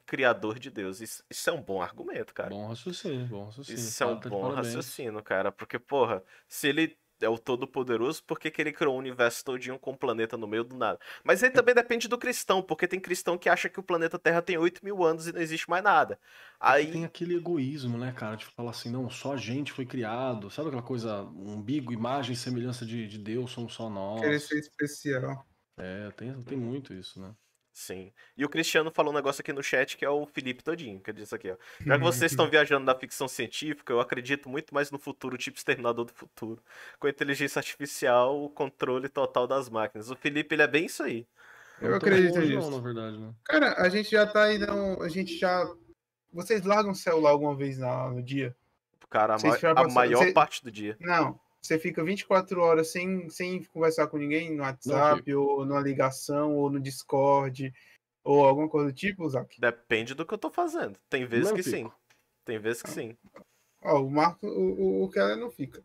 criador 0.05 0.59
de 0.59 0.71
Deus. 0.71 1.01
Isso, 1.01 1.23
isso 1.31 1.49
é 1.51 1.53
um 1.53 1.63
bom 1.63 1.81
argumento, 1.83 2.33
cara. 2.35 2.51
Bom 2.51 2.67
raciocínio, 2.69 3.27
bom 3.27 3.45
raciocínio. 3.47 3.79
Isso 3.81 4.03
é 4.03 4.07
um 4.07 4.21
Tá 4.21 4.29
bom 4.29 4.41
parabéns. 4.43 4.67
raciocínio, 4.67 5.23
cara. 5.23 5.53
Porque, 5.53 5.79
porra, 5.79 6.23
se 6.47 6.69
ele 6.69 6.99
é 7.21 7.29
o 7.29 7.39
todo-poderoso, 7.39 8.23
por 8.25 8.39
que, 8.39 8.51
que 8.51 8.61
ele 8.61 8.73
criou 8.73 8.95
um 8.95 8.99
universo 8.99 9.45
todinho 9.45 9.79
com 9.79 9.93
um 9.93 9.97
planeta 9.97 10.37
no 10.37 10.47
meio 10.47 10.65
do 10.65 10.77
nada? 10.77 10.99
Mas 11.25 11.43
aí 11.43 11.51
também 11.51 11.75
depende 11.75 12.09
do 12.09 12.19
cristão, 12.19 12.63
porque 12.63 12.87
tem 12.87 13.01
cristão 13.01 13.39
que 13.39 13.49
acha 13.49 13.69
que 13.69 13.81
o 13.81 13.83
planeta 13.83 14.19
Terra 14.19 14.43
tem 14.43 14.59
8 14.59 14.85
mil 14.85 15.05
anos 15.05 15.27
e 15.27 15.33
não 15.33 15.41
existe 15.41 15.69
mais 15.69 15.83
nada. 15.83 16.15
É 16.15 16.19
Aí. 16.61 16.93
Tem 16.93 17.05
aquele 17.05 17.37
egoísmo, 17.37 17.99
né, 17.99 18.13
cara? 18.13 18.37
De 18.37 18.45
falar 18.47 18.71
assim, 18.71 18.91
não, 18.91 19.09
só 19.11 19.35
a 19.35 19.37
gente 19.37 19.73
foi 19.73 19.87
criado. 19.87 20.51
Sabe 20.51 20.69
aquela 20.69 20.83
coisa, 20.83 21.23
umbigo, 21.23 21.93
imagem 21.93 22.33
e 22.33 22.37
semelhança 22.37 22.85
de, 22.85 23.07
de 23.07 23.19
Deus, 23.19 23.51
somos 23.51 23.75
só 23.75 23.89
nós. 23.89 24.21
Querer 24.21 24.41
ser 24.41 24.59
especial. 24.59 25.47
É, 25.77 26.11
tem, 26.11 26.43
tem 26.43 26.59
muito 26.59 26.93
isso, 26.93 27.21
né? 27.21 27.35
Sim. 27.81 28.13
E 28.37 28.45
o 28.45 28.49
Cristiano 28.49 28.91
falou 28.91 29.13
um 29.13 29.15
negócio 29.17 29.41
aqui 29.41 29.53
no 29.53 29.63
chat 29.63 29.97
que 29.97 30.05
é 30.05 30.11
o 30.11 30.27
Felipe 30.27 30.65
Todinho, 30.65 30.99
que 30.99 31.11
ele 31.13 31.21
disse 31.21 31.33
aqui, 31.33 31.49
ó. 31.53 31.57
Já 31.87 31.97
que 31.97 32.03
vocês 32.03 32.33
estão 32.33 32.51
viajando 32.51 32.85
na 32.85 32.93
ficção 32.93 33.29
científica, 33.29 33.93
eu 33.93 34.01
acredito 34.01 34.49
muito 34.49 34.75
mais 34.75 34.91
no 34.91 34.99
futuro, 34.99 35.39
tipo 35.39 35.57
Exterminador 35.57 36.05
do 36.05 36.13
Futuro. 36.13 36.61
Com 36.99 37.07
a 37.07 37.11
inteligência 37.11 37.61
artificial, 37.61 38.43
o 38.43 38.51
controle 38.51 39.09
total 39.09 39.47
das 39.47 39.69
máquinas. 39.71 40.11
O 40.11 40.17
Felipe, 40.17 40.57
ele 40.57 40.63
é 40.63 40.67
bem 40.67 40.87
isso 40.87 41.05
aí. 41.05 41.25
Eu 41.81 41.91
tô 41.91 41.97
acredito 42.07 42.41
nisso. 42.41 42.69
Na 42.69 42.79
verdade, 42.81 43.17
né? 43.17 43.33
Cara, 43.45 43.75
a 43.81 43.89
gente 43.89 44.11
já 44.11 44.27
tá 44.27 44.43
aí, 44.43 44.59
não, 44.59 45.01
a 45.01 45.09
gente 45.09 45.39
já... 45.39 45.65
Vocês 46.33 46.65
largam 46.65 46.91
o 46.91 46.97
celular 46.97 47.31
alguma 47.31 47.55
vez 47.55 47.79
na- 47.79 48.11
no 48.11 48.21
dia? 48.21 48.57
Cara, 49.09 49.37
a, 49.37 49.39
ma- 49.39 49.81
a 49.83 49.89
maior 49.89 50.25
você- 50.25 50.33
parte 50.33 50.65
do 50.65 50.71
dia. 50.73 50.97
Não. 50.99 51.39
Você 51.61 51.79
fica 51.79 52.05
24 52.05 52.61
horas 52.61 52.91
sem, 52.91 53.29
sem 53.29 53.65
conversar 53.65 54.07
com 54.07 54.17
ninguém 54.17 54.55
no 54.55 54.63
WhatsApp, 54.63 55.35
ou 55.35 55.65
numa 55.67 55.81
ligação, 55.81 56.57
ou 56.57 56.71
no 56.71 56.81
Discord, 56.81 57.73
ou 58.25 58.45
alguma 58.47 58.69
coisa 58.69 58.91
do 58.91 58.95
tipo, 58.95 59.29
Zac? 59.29 59.61
Depende 59.61 60.15
do 60.15 60.25
que 60.25 60.33
eu 60.35 60.39
tô 60.39 60.51
fazendo. 60.51 60.99
Tem 61.09 61.27
vezes 61.27 61.51
Não 61.51 61.57
que 61.57 61.63
fico. 61.63 61.77
sim. 61.77 61.93
Tem 62.45 62.59
vezes 62.59 62.83
que 62.83 62.91
sim. 62.91 63.17
Ó, 63.83 64.01
o 64.03 64.11
Marco, 64.11 64.47
o, 64.47 64.51
o, 65.01 65.05
o 65.05 65.11
Keller 65.11 65.37
não 65.37 65.51
fica. 65.51 65.85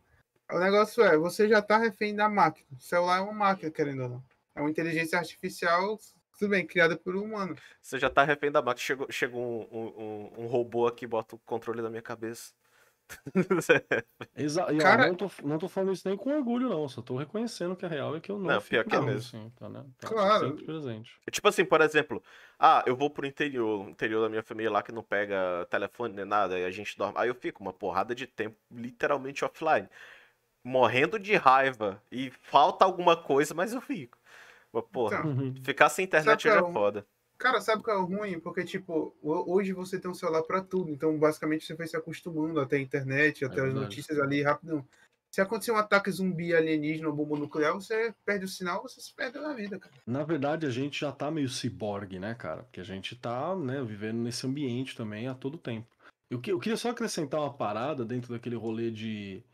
O 0.50 0.58
negócio 0.58 1.02
é, 1.02 1.16
você 1.16 1.48
já 1.48 1.60
tá 1.60 1.76
refém 1.78 2.14
da 2.14 2.28
máquina. 2.28 2.66
O 2.72 2.80
celular 2.80 3.18
é 3.18 3.20
uma 3.20 3.32
máquina, 3.32 3.70
querendo 3.70 4.02
ou 4.04 4.08
não. 4.08 4.24
É 4.54 4.60
uma 4.60 4.70
inteligência 4.70 5.18
artificial, 5.18 5.98
tudo 6.38 6.50
bem, 6.50 6.66
criada 6.66 6.96
por 6.96 7.16
um 7.16 7.24
humano. 7.24 7.56
Você 7.82 7.98
já 7.98 8.08
tá 8.08 8.22
refém 8.24 8.50
da 8.52 8.62
máquina. 8.62 8.84
Chegou, 8.84 9.06
chega 9.10 9.36
um, 9.36 9.66
um, 9.70 10.02
um- 10.02 10.44
um 10.44 10.46
robô 10.46 10.86
aqui, 10.86 11.06
bota 11.06 11.34
o 11.34 11.38
controle 11.40 11.82
na 11.82 11.90
minha 11.90 12.02
cabeça. 12.02 12.52
Exa 14.36 14.72
e, 14.72 14.76
ó, 14.78 14.82
Cara- 14.82 15.06
não, 15.08 15.14
tô, 15.14 15.30
não 15.42 15.58
tô 15.58 15.68
falando 15.68 15.92
isso 15.92 16.06
nem 16.08 16.16
com 16.16 16.34
orgulho, 16.36 16.68
não. 16.68 16.88
Só 16.88 17.02
tô 17.02 17.16
reconhecendo 17.16 17.76
que 17.76 17.84
a 17.84 17.88
real 17.88 18.16
é 18.16 18.20
que 18.20 18.30
eu 18.30 18.38
não, 18.38 18.46
Não, 18.54 18.60
pior 18.60 18.84
que 18.84 18.94
é 18.96 19.00
mesmo. 19.00 19.18
assim, 19.18 19.52
tá, 19.56 19.68
né? 19.68 19.84
Tá 19.98 20.08
Claro. 20.08 20.48
sempre 20.48 20.64
presente. 20.64 21.18
Tipo 21.30 21.48
assim, 21.48 21.64
por 21.64 21.80
exemplo, 21.80 22.22
ah, 22.58 22.82
eu 22.86 22.96
vou 22.96 23.10
pro 23.10 23.26
interior, 23.26 23.88
interior 23.88 24.22
da 24.22 24.28
minha 24.28 24.42
família 24.42 24.70
lá 24.70 24.82
que 24.82 24.92
não 24.92 25.02
pega 25.02 25.66
telefone 25.70 26.14
nem 26.14 26.24
nada, 26.24 26.58
e 26.58 26.64
a 26.64 26.70
gente 26.70 26.96
dorme. 26.96 27.14
Aí 27.16 27.28
eu 27.28 27.34
fico 27.34 27.62
uma 27.62 27.72
porrada 27.72 28.14
de 28.14 28.26
tempo 28.26 28.56
literalmente 28.70 29.44
offline. 29.44 29.88
Morrendo 30.62 31.18
de 31.18 31.34
raiva. 31.36 32.02
E 32.10 32.30
falta 32.30 32.84
alguma 32.84 33.16
coisa, 33.16 33.54
mas 33.54 33.72
eu 33.74 33.80
fico. 33.80 34.16
Mas, 34.72 34.84
porra, 34.90 35.18
Então, 35.18 35.30
Uhum. 35.30 35.54
ficar 35.62 35.88
sem 35.88 36.04
internet 36.04 36.42
já 36.44 36.54
é 36.54 36.56
é 36.56 36.62
o- 36.62 36.72
foda. 36.72 37.06
Cara, 37.44 37.60
sabe 37.60 37.82
o 37.82 37.84
que 37.84 37.90
é 37.90 37.94
ruim? 37.94 38.40
Porque, 38.40 38.64
tipo, 38.64 39.14
ho- 39.22 39.52
hoje 39.52 39.74
você 39.74 40.00
tem 40.00 40.10
um 40.10 40.14
celular 40.14 40.42
pra 40.44 40.62
tudo. 40.62 40.90
Então, 40.90 41.18
basicamente, 41.18 41.66
você 41.66 41.76
foi 41.76 41.86
se 41.86 41.94
acostumando 41.94 42.58
até 42.58 42.76
a 42.76 42.80
internet, 42.80 43.44
até 43.44 43.56
as 43.60 43.64
verdade. 43.64 43.84
notícias 43.84 44.18
ali 44.18 44.40
rapidão. 44.40 44.82
Se 45.30 45.42
acontecer 45.42 45.70
um 45.70 45.76
ataque 45.76 46.10
zumbi 46.10 46.54
alienígena 46.54 47.06
ou 47.06 47.14
bomba 47.14 47.36
nuclear, 47.36 47.74
você 47.74 48.14
perde 48.24 48.46
o 48.46 48.48
sinal, 48.48 48.80
você 48.80 48.98
se 48.98 49.12
perde 49.14 49.38
na 49.38 49.52
vida, 49.52 49.78
cara. 49.78 49.94
Na 50.06 50.24
verdade, 50.24 50.64
a 50.64 50.70
gente 50.70 50.98
já 50.98 51.12
tá 51.12 51.30
meio 51.30 51.50
ciborgue, 51.50 52.18
né, 52.18 52.34
cara? 52.34 52.62
Porque 52.62 52.80
a 52.80 52.84
gente 52.84 53.14
tá, 53.14 53.54
né, 53.54 53.82
vivendo 53.82 54.22
nesse 54.22 54.46
ambiente 54.46 54.96
também 54.96 55.28
a 55.28 55.34
todo 55.34 55.58
tempo. 55.58 55.94
Eu, 56.30 56.40
que- 56.40 56.50
eu 56.50 56.58
queria 56.58 56.78
só 56.78 56.88
acrescentar 56.88 57.40
uma 57.40 57.52
parada 57.52 58.06
dentro 58.06 58.32
daquele 58.32 58.56
rolê 58.56 58.90
de 58.90 59.44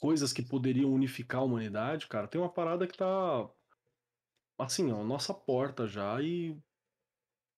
coisas 0.00 0.32
que 0.32 0.40
poderiam 0.42 0.90
unificar 0.90 1.42
a 1.42 1.44
humanidade, 1.44 2.06
cara. 2.06 2.26
Tem 2.26 2.40
uma 2.40 2.48
parada 2.48 2.86
que 2.86 2.96
tá, 2.96 3.50
assim, 4.58 4.90
ó, 4.90 5.04
nossa 5.04 5.34
porta 5.34 5.86
já 5.86 6.22
e 6.22 6.56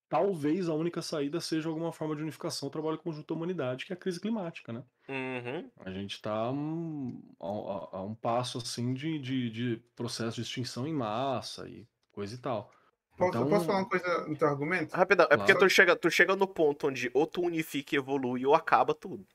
talvez 0.09 0.69
a 0.69 0.75
única 0.75 1.03
saída 1.03 1.41
seja 1.41 1.69
alguma 1.69 1.93
forma 1.93 2.17
de 2.17 2.23
unificação, 2.23 2.71
trabalho 2.71 2.99
conjunto 2.99 3.27
da 3.29 3.35
humanidade, 3.35 3.85
que 3.87 3.93
é 3.93 3.97
a 3.97 3.99
crise 3.99 4.21
climática, 4.21 4.73
né? 4.73 4.83
Uhum. 5.09 5.71
A 5.85 5.91
gente 5.91 6.13
está 6.15 6.51
um, 6.51 7.23
a, 7.41 7.97
a- 7.99 8.03
um 8.03 8.15
passo 8.15 8.59
assim 8.59 8.95
de, 8.95 9.19
de, 9.19 9.51
de 9.51 9.77
processo 9.95 10.37
de 10.37 10.43
extinção 10.43 10.87
em 10.87 10.93
massa 10.93 11.69
e 11.69 11.87
coisa 12.13 12.35
e 12.35 12.39
tal. 12.39 12.71
Posso, 13.17 13.31
Então- 13.31 13.49
posso 13.49 13.67
falar 13.67 13.79
uma 13.81 13.89
coisa 13.89 14.27
no 14.29 14.37
teu 14.37 14.49
argumento? 14.49 14.95
Rapidão, 14.95 15.27
é 15.31 15.37
porque 15.37 15.53
Claro. 15.53 15.67
tu 15.69 15.71
chega, 15.75 15.97
tu 15.97 16.11
chega 16.11 16.37
no 16.37 16.47
ponto 16.47 16.87
onde 16.89 17.11
ou 17.13 17.27
tu 17.27 17.43
unifica 17.43 17.95
e 17.95 17.99
evolui 17.99 18.47
ou 18.47 18.55
acaba 18.55 18.95
tudo. 18.95 19.27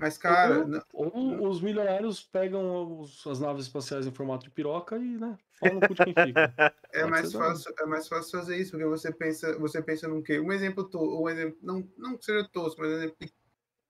Mas, 0.00 0.16
cara, 0.18 0.66
ou, 0.92 1.10
ou 1.42 1.48
os 1.48 1.60
milionários 1.60 2.22
pegam 2.22 3.00
os- 3.00 3.26
as 3.26 3.40
naves 3.40 3.66
espaciais 3.66 4.06
em 4.06 4.12
formato 4.12 4.44
de 4.44 4.50
piroca 4.50 4.96
e, 4.96 5.18
né, 5.18 5.38
falam 5.58 5.76
no 5.76 5.82
cu 5.82 5.94
de 5.94 6.02
quem 6.02 6.14
fica. 6.14 6.52
é 6.92 7.04
Pode 7.04 7.10
mais, 7.10 7.32
fácil, 7.32 7.72
é 7.78 7.86
mais 7.86 8.08
fácil 8.08 8.30
fazer 8.38 8.56
isso, 8.56 8.72
porque 8.72 8.84
você 8.84 9.12
pensa, 9.12 9.58
você 9.58 9.82
pensa 9.82 10.08
num 10.08 10.22
quê? 10.22 10.40
Um 10.40 10.52
exemplo, 10.52 10.84
to, 10.88 10.98
um 11.22 11.28
exemplo 11.28 11.58
não, 11.62 11.88
não 11.96 12.16
que 12.16 12.24
seja 12.24 12.48
tosco, 12.52 12.80
mas 12.80 12.90
um 12.90 12.94
exemplo 12.96 13.16
pe- 13.18 13.32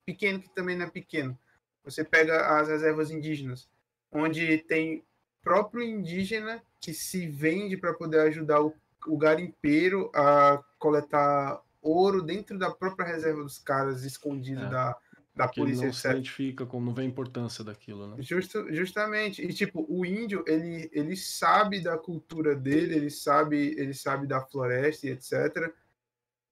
pequeno 0.06 0.40
que 0.40 0.54
também 0.54 0.76
não 0.76 0.86
é 0.86 0.90
pequeno. 0.90 1.38
Você 1.84 2.04
pega 2.04 2.58
as 2.60 2.68
reservas 2.68 3.10
indígenas, 3.10 3.68
onde 4.12 4.58
tem 4.58 5.04
próprio 5.42 5.82
indígena 5.82 6.62
que 6.80 6.94
se 6.94 7.26
vende 7.28 7.76
para 7.76 7.94
poder 7.94 8.20
ajudar 8.22 8.62
o, 8.62 8.74
o 9.06 9.18
garimpeiro 9.18 10.10
a 10.14 10.62
coletar 10.78 11.62
ouro 11.82 12.22
dentro 12.22 12.58
da 12.58 12.70
própria 12.70 13.06
reserva 13.06 13.42
dos 13.42 13.58
caras, 13.58 14.04
escondido 14.04 14.60
É, 14.60 14.68
da, 14.68 14.96
da 15.40 15.46
Porque 15.46 15.60
ele 15.60 15.70
polícia, 15.70 15.86
não 15.86 15.92
se 15.92 16.06
identifica, 16.08 16.66
como 16.66 16.86
não 16.86 16.94
vê 16.94 17.02
a 17.02 17.06
importância 17.06 17.64
daquilo, 17.64 18.06
né? 18.06 18.22
Justo, 18.22 18.72
justamente. 18.74 19.42
E 19.42 19.52
tipo, 19.52 19.86
o 19.88 20.04
índio, 20.04 20.44
ele, 20.46 20.90
ele 20.92 21.16
sabe 21.16 21.80
da 21.82 21.96
cultura 21.96 22.54
dele, 22.54 22.94
ele 22.94 23.10
sabe, 23.10 23.74
ele 23.78 23.94
sabe 23.94 24.26
da 24.26 24.40
floresta 24.40 25.06
e 25.06 25.10
etc. 25.10 25.72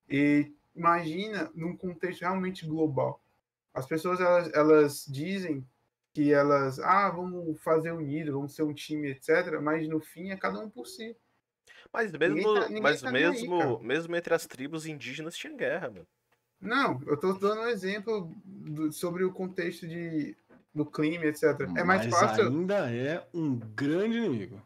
E 0.09 0.53
imagina 0.75 1.51
num 1.55 1.77
contexto 1.77 2.23
realmente 2.23 2.67
global. 2.67 3.23
As 3.75 3.87
pessoas 3.87 4.21
elas, 4.21 4.51
elas 4.55 5.05
dizem 5.07 5.67
que 6.15 6.33
elas, 6.33 6.79
ah, 6.81 7.11
vamos 7.11 7.61
fazer 7.63 7.93
unido, 7.93 8.33
vamos 8.33 8.55
ser 8.55 8.63
um 8.63 8.73
time, 8.73 9.11
etc. 9.11 9.61
Mas 9.63 9.87
no 9.87 10.01
fim 10.01 10.31
é 10.31 10.37
cada 10.37 10.59
um 10.59 10.71
por 10.71 10.87
si. 10.87 11.15
Mas 11.93 12.11
Ninguém 12.13 12.35
mesmo, 12.37 12.55
tá- 12.55 12.69
ninguém 12.69 12.83
mas 12.83 13.03
tá 13.03 13.11
aí, 13.11 13.13
mesmo, 13.13 13.59
cara. 13.59 13.79
mesmo 13.81 14.17
entre 14.17 14.35
as 14.35 14.47
tribos 14.47 14.87
indígenas 14.87 15.37
tinha 15.37 15.55
guerra, 15.55 15.91
mano. 15.91 16.07
Não, 16.61 17.01
eu 17.07 17.17
tô 17.17 17.33
dando 17.35 17.61
um 17.63 17.69
exemplo 17.69 18.35
do- 18.45 18.93
sobre 18.93 19.25
o 19.25 19.33
contexto 19.33 19.87
de, 19.87 20.37
do 20.75 20.85
clima, 20.85 21.25
etc. 21.27 21.45
É 21.77 21.85
mais 21.85 22.07
fácil. 22.07 22.49
ainda 22.49 22.91
é 22.93 23.27
um 23.33 23.57
grande 23.57 24.17
inimigo. 24.19 24.61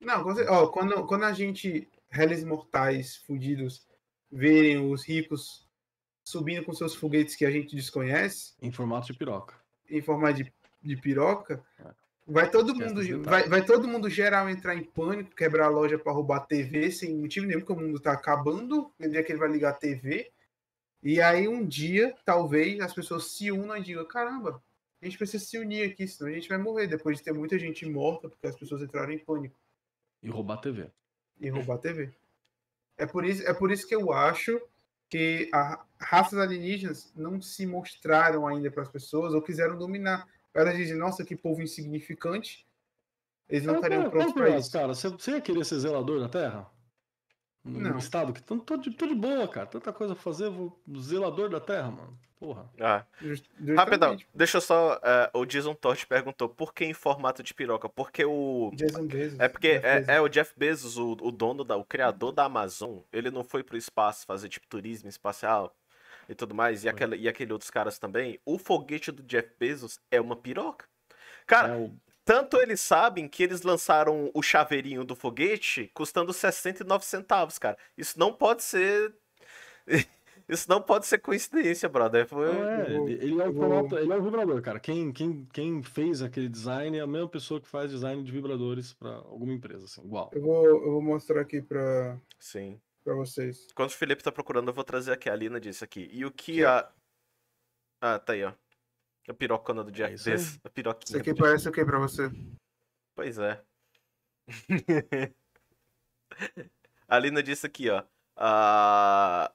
Não, 0.00 0.24
ó, 0.48 0.66
quando, 0.68 1.06
quando 1.06 1.24
a 1.24 1.32
gente 1.32 1.88
réis 2.10 2.42
mortais 2.44 3.16
fudidos 3.16 3.86
verem 4.30 4.90
os 4.90 5.04
ricos 5.04 5.66
subindo 6.24 6.64
com 6.64 6.72
seus 6.72 6.94
foguetes 6.94 7.36
que 7.36 7.44
a 7.46 7.50
gente 7.50 7.74
desconhece, 7.76 8.54
Em 8.60 8.72
formato 8.72 9.06
de 9.06 9.14
piroca. 9.18 9.54
em 9.88 10.02
forma 10.02 10.32
de, 10.32 10.52
de 10.82 10.96
piroca, 10.96 11.62
É. 11.78 11.84
vai 12.26 12.50
todo 12.50 12.72
Esquece 12.72 13.12
mundo 13.12 13.24
vai, 13.24 13.48
vai 13.48 13.64
todo 13.64 13.86
mundo 13.88 14.10
geral 14.10 14.48
entrar 14.50 14.74
em 14.74 14.82
pânico, 14.82 15.34
quebrar 15.34 15.66
a 15.66 15.70
loja 15.70 15.96
para 15.98 16.12
roubar 16.12 16.38
a 16.38 16.40
TV 16.40 16.90
sem 16.90 17.16
motivo 17.16 17.46
nenhum, 17.46 17.60
porque 17.60 17.72
o 17.72 17.80
mundo 17.80 18.00
tá 18.00 18.12
acabando, 18.12 18.90
no 18.98 19.08
dia 19.08 19.22
que 19.22 19.30
ele 19.32 19.38
vai 19.38 19.48
ligar 19.50 19.70
a 19.70 19.74
TV. 19.74 20.30
E 21.02 21.20
aí 21.20 21.46
um 21.48 21.66
dia, 21.66 22.16
talvez, 22.24 22.80
as 22.80 22.94
pessoas 22.94 23.32
se 23.32 23.50
unam 23.52 23.76
e 23.76 23.82
digam, 23.82 24.04
caramba, 24.06 24.62
a 25.00 25.04
gente 25.04 25.18
precisa 25.18 25.44
se 25.44 25.58
unir 25.58 25.90
aqui, 25.90 26.06
senão 26.08 26.30
a 26.30 26.34
gente 26.34 26.48
vai 26.48 26.58
morrer 26.58 26.86
depois 26.88 27.18
de 27.18 27.24
ter 27.24 27.32
muita 27.32 27.58
gente 27.58 27.86
morta 27.86 28.28
porque 28.28 28.46
as 28.46 28.56
pessoas 28.56 28.82
entraram 28.82 29.12
em 29.12 29.18
pânico 29.18 29.56
E 30.22 30.28
roubar 30.28 30.54
a 30.58 30.60
TV. 30.60 30.90
e 31.40 31.48
roubar 31.48 31.76
a 31.76 31.78
TV. 31.78 32.14
É 32.98 33.06
por 33.06 33.24
isso, 33.24 33.42
é 33.46 33.54
por 33.54 33.70
isso 33.70 33.86
que 33.86 33.94
eu 33.94 34.12
acho 34.12 34.60
que 35.08 35.48
as 35.52 35.78
raças 36.00 36.38
alienígenas 36.38 37.12
não 37.14 37.40
se 37.40 37.66
mostraram 37.66 38.46
ainda 38.46 38.70
para 38.70 38.82
as 38.82 38.88
pessoas 38.90 39.34
ou 39.34 39.42
quiseram 39.42 39.78
dominar. 39.78 40.28
Elas 40.54 40.76
dizem, 40.76 40.96
nossa, 40.96 41.24
que 41.24 41.36
povo 41.36 41.62
insignificante. 41.62 42.66
Eles 43.48 43.64
não 43.64 43.74
Cara, 43.80 43.94
estariam 43.94 44.10
prontos 44.10 44.34
cara, 44.34 44.46
para 44.46 44.50
isso. 44.58 44.70
Cara, 44.72 44.88
você, 44.94 45.08
você 45.08 45.32
ia 45.32 45.40
querer 45.40 45.64
ser 45.64 45.78
zelador 45.80 46.20
da 46.20 46.28
Terra? 46.28 46.70
No 47.66 47.80
Não. 47.90 47.98
estado 47.98 48.32
que 48.32 48.42
tô, 48.42 48.56
tô, 48.58 48.76
de, 48.76 48.90
tô 48.92 49.06
de 49.06 49.14
boa, 49.14 49.48
cara. 49.48 49.66
Tanta 49.66 49.92
coisa 49.92 50.12
a 50.12 50.16
fazer, 50.16 50.48
vou 50.48 50.78
zelador 50.98 51.48
da 51.50 51.60
Terra, 51.60 51.90
mano. 51.90 52.16
Porra. 52.38 52.70
Ah, 52.78 53.02
Just- 53.20 53.46
rapidão, 53.74 54.16
deixa 54.34 54.58
eu 54.58 54.60
só. 54.60 55.00
é, 55.02 55.30
o 55.32 55.46
Jason 55.46 55.74
Todd 55.74 56.06
perguntou 56.06 56.48
por 56.50 56.74
que 56.74 56.84
em 56.84 56.92
formato 56.92 57.42
de 57.42 57.54
piroca? 57.54 57.88
Porque 57.88 58.24
o. 58.26 58.70
Jason 58.74 59.06
Bezos. 59.06 59.40
É 59.40 59.48
porque 59.48 59.68
é, 59.82 60.04
é 60.06 60.20
o 60.20 60.28
Jeff 60.28 60.52
Bezos, 60.56 60.98
o, 60.98 61.12
o 61.12 61.32
dono, 61.32 61.64
da, 61.64 61.76
o 61.76 61.84
criador 61.84 62.32
da 62.32 62.44
Amazon, 62.44 62.98
ele 63.12 63.30
não 63.30 63.42
foi 63.42 63.62
pro 63.62 63.76
espaço 63.76 64.26
fazer 64.26 64.48
tipo 64.50 64.66
turismo 64.68 65.08
espacial 65.08 65.74
e 66.28 66.34
tudo 66.34 66.54
mais, 66.54 66.84
e, 66.84 66.88
aquela, 66.90 67.16
e 67.16 67.26
aquele 67.26 67.52
outros 67.52 67.70
caras 67.70 67.98
também. 67.98 68.38
O 68.44 68.58
foguete 68.58 69.10
do 69.10 69.22
Jeff 69.22 69.48
Bezos 69.58 69.98
é 70.10 70.20
uma 70.20 70.36
piroca. 70.36 70.84
Cara, 71.46 71.68
É 71.74 71.76
o- 71.76 71.94
tanto 72.26 72.58
eles 72.58 72.80
sabem 72.80 73.26
que 73.28 73.42
eles 73.42 73.62
lançaram 73.62 74.30
o 74.34 74.42
chaveirinho 74.42 75.04
do 75.04 75.14
foguete 75.16 75.90
custando 75.94 76.32
69 76.32 77.04
centavos, 77.06 77.58
cara. 77.58 77.78
Isso 77.96 78.18
não 78.18 78.32
pode 78.34 78.62
ser. 78.64 79.14
Isso 80.48 80.68
não 80.68 80.80
pode 80.80 81.06
ser 81.06 81.18
coincidência, 81.18 81.88
brother. 81.88 82.24
Foi... 82.28 82.52
Não, 82.52 82.64
é, 82.70 82.90
ele, 82.92 83.12
ele 83.14 83.42
é 83.42 83.46
eu 83.46 83.50
um 83.50 83.52
vou- 83.88 83.98
ele 83.98 84.12
é 84.12 84.16
um 84.16 84.22
vibrador, 84.22 84.62
cara. 84.62 84.78
Quem, 84.78 85.10
quem, 85.12 85.44
quem 85.52 85.82
fez 85.82 86.22
aquele 86.22 86.48
design 86.48 86.96
é 86.96 87.00
a 87.00 87.06
mesma 87.06 87.28
pessoa 87.28 87.60
que 87.60 87.66
faz 87.68 87.90
design 87.90 88.22
de 88.22 88.30
vibradores 88.30 88.92
pra 88.92 89.10
alguma 89.10 89.52
empresa, 89.52 89.86
assim, 89.86 90.02
igual. 90.04 90.30
Eu 90.32 90.42
vou, 90.42 90.64
eu 90.66 90.90
vou 90.92 91.02
mostrar 91.02 91.40
aqui 91.40 91.60
para 91.60 92.16
Sim. 92.38 92.80
vocês. 93.04 93.66
Enquanto 93.72 93.90
o 93.90 93.96
Felipe 93.96 94.22
tá 94.22 94.30
procurando, 94.30 94.68
eu 94.68 94.74
vou 94.74 94.84
trazer 94.84 95.10
aqui. 95.12 95.28
A 95.28 95.34
Lina 95.34 95.58
disse 95.60 95.82
aqui. 95.82 96.08
E 96.12 96.24
o 96.24 96.30
que 96.30 96.52
Que- 96.58 96.64
a. 96.64 96.88
Ah, 98.00 98.18
tá 98.20 98.32
aí, 98.34 98.44
ó. 98.44 98.52
A 99.28 99.34
pirocona 99.34 99.82
do 99.82 99.90
isso 99.90 100.02
aí. 100.04 100.10
Bezos. 100.10 100.28
A 100.28 100.34
Isso 100.34 100.70
piroquinha. 100.70 101.20
aqui 101.20 101.34
parece 101.34 101.68
o 101.68 101.72
que 101.72 101.84
para 101.84 101.98
você? 101.98 102.30
Pois 103.14 103.38
é. 103.38 103.62
a 107.08 107.18
Lina 107.18 107.42
disse 107.42 107.66
aqui, 107.66 107.90
ó. 107.90 108.04
Ah, 108.36 109.52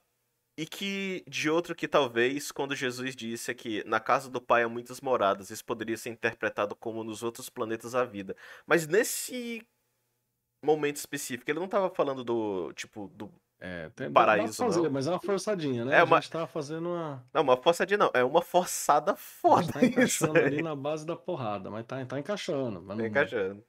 e 0.58 0.66
que 0.66 1.24
de 1.26 1.48
outro 1.48 1.74
que 1.74 1.88
talvez, 1.88 2.52
quando 2.52 2.74
Jesus 2.74 3.16
disse 3.16 3.54
que 3.54 3.82
na 3.84 3.98
casa 3.98 4.28
do 4.28 4.40
Pai 4.40 4.62
há 4.62 4.68
muitas 4.68 5.00
moradas, 5.00 5.50
isso 5.50 5.64
poderia 5.64 5.96
ser 5.96 6.10
interpretado 6.10 6.76
como 6.76 7.02
nos 7.02 7.22
outros 7.22 7.48
planetas 7.48 7.94
a 7.94 8.04
vida. 8.04 8.36
Mas 8.66 8.86
nesse 8.86 9.66
momento 10.62 10.96
específico, 10.96 11.50
ele 11.50 11.58
não 11.60 11.68
tava 11.68 11.88
falando 11.90 12.22
do, 12.22 12.72
tipo, 12.74 13.08
do... 13.08 13.32
É, 13.64 13.90
tem, 13.90 14.10
Paraíso, 14.12 14.56
pra 14.56 14.66
fazer, 14.66 14.82
não. 14.82 14.90
mas 14.90 15.06
é 15.06 15.10
uma 15.10 15.20
forçadinha, 15.20 15.84
né? 15.84 15.94
É 15.94 16.00
a 16.00 16.04
uma- 16.04 16.20
gente 16.20 16.30
tá 16.32 16.46
fazendo 16.48 16.88
uma. 16.88 17.24
Não, 17.32 17.42
uma 17.42 17.56
forçadinha 17.56 17.96
não, 17.96 18.10
é 18.12 18.24
uma 18.24 18.42
forçada 18.42 19.12
A 19.12 19.16
foda 19.16 19.62
gente 19.62 19.72
tá 19.72 19.80
isso 20.02 20.24
encaixando 20.24 20.38
aí. 20.40 20.44
ali 20.46 20.62
na 20.62 20.74
base 20.74 21.06
da 21.06 21.14
porrada, 21.14 21.70
mas 21.70 21.86
tá, 21.86 22.04
tá 22.04 22.18
encaixando. 22.18 22.80
Mas 22.82 22.88
Tá 22.96 23.02
não- 23.02 23.06
encaixando. 23.08 23.64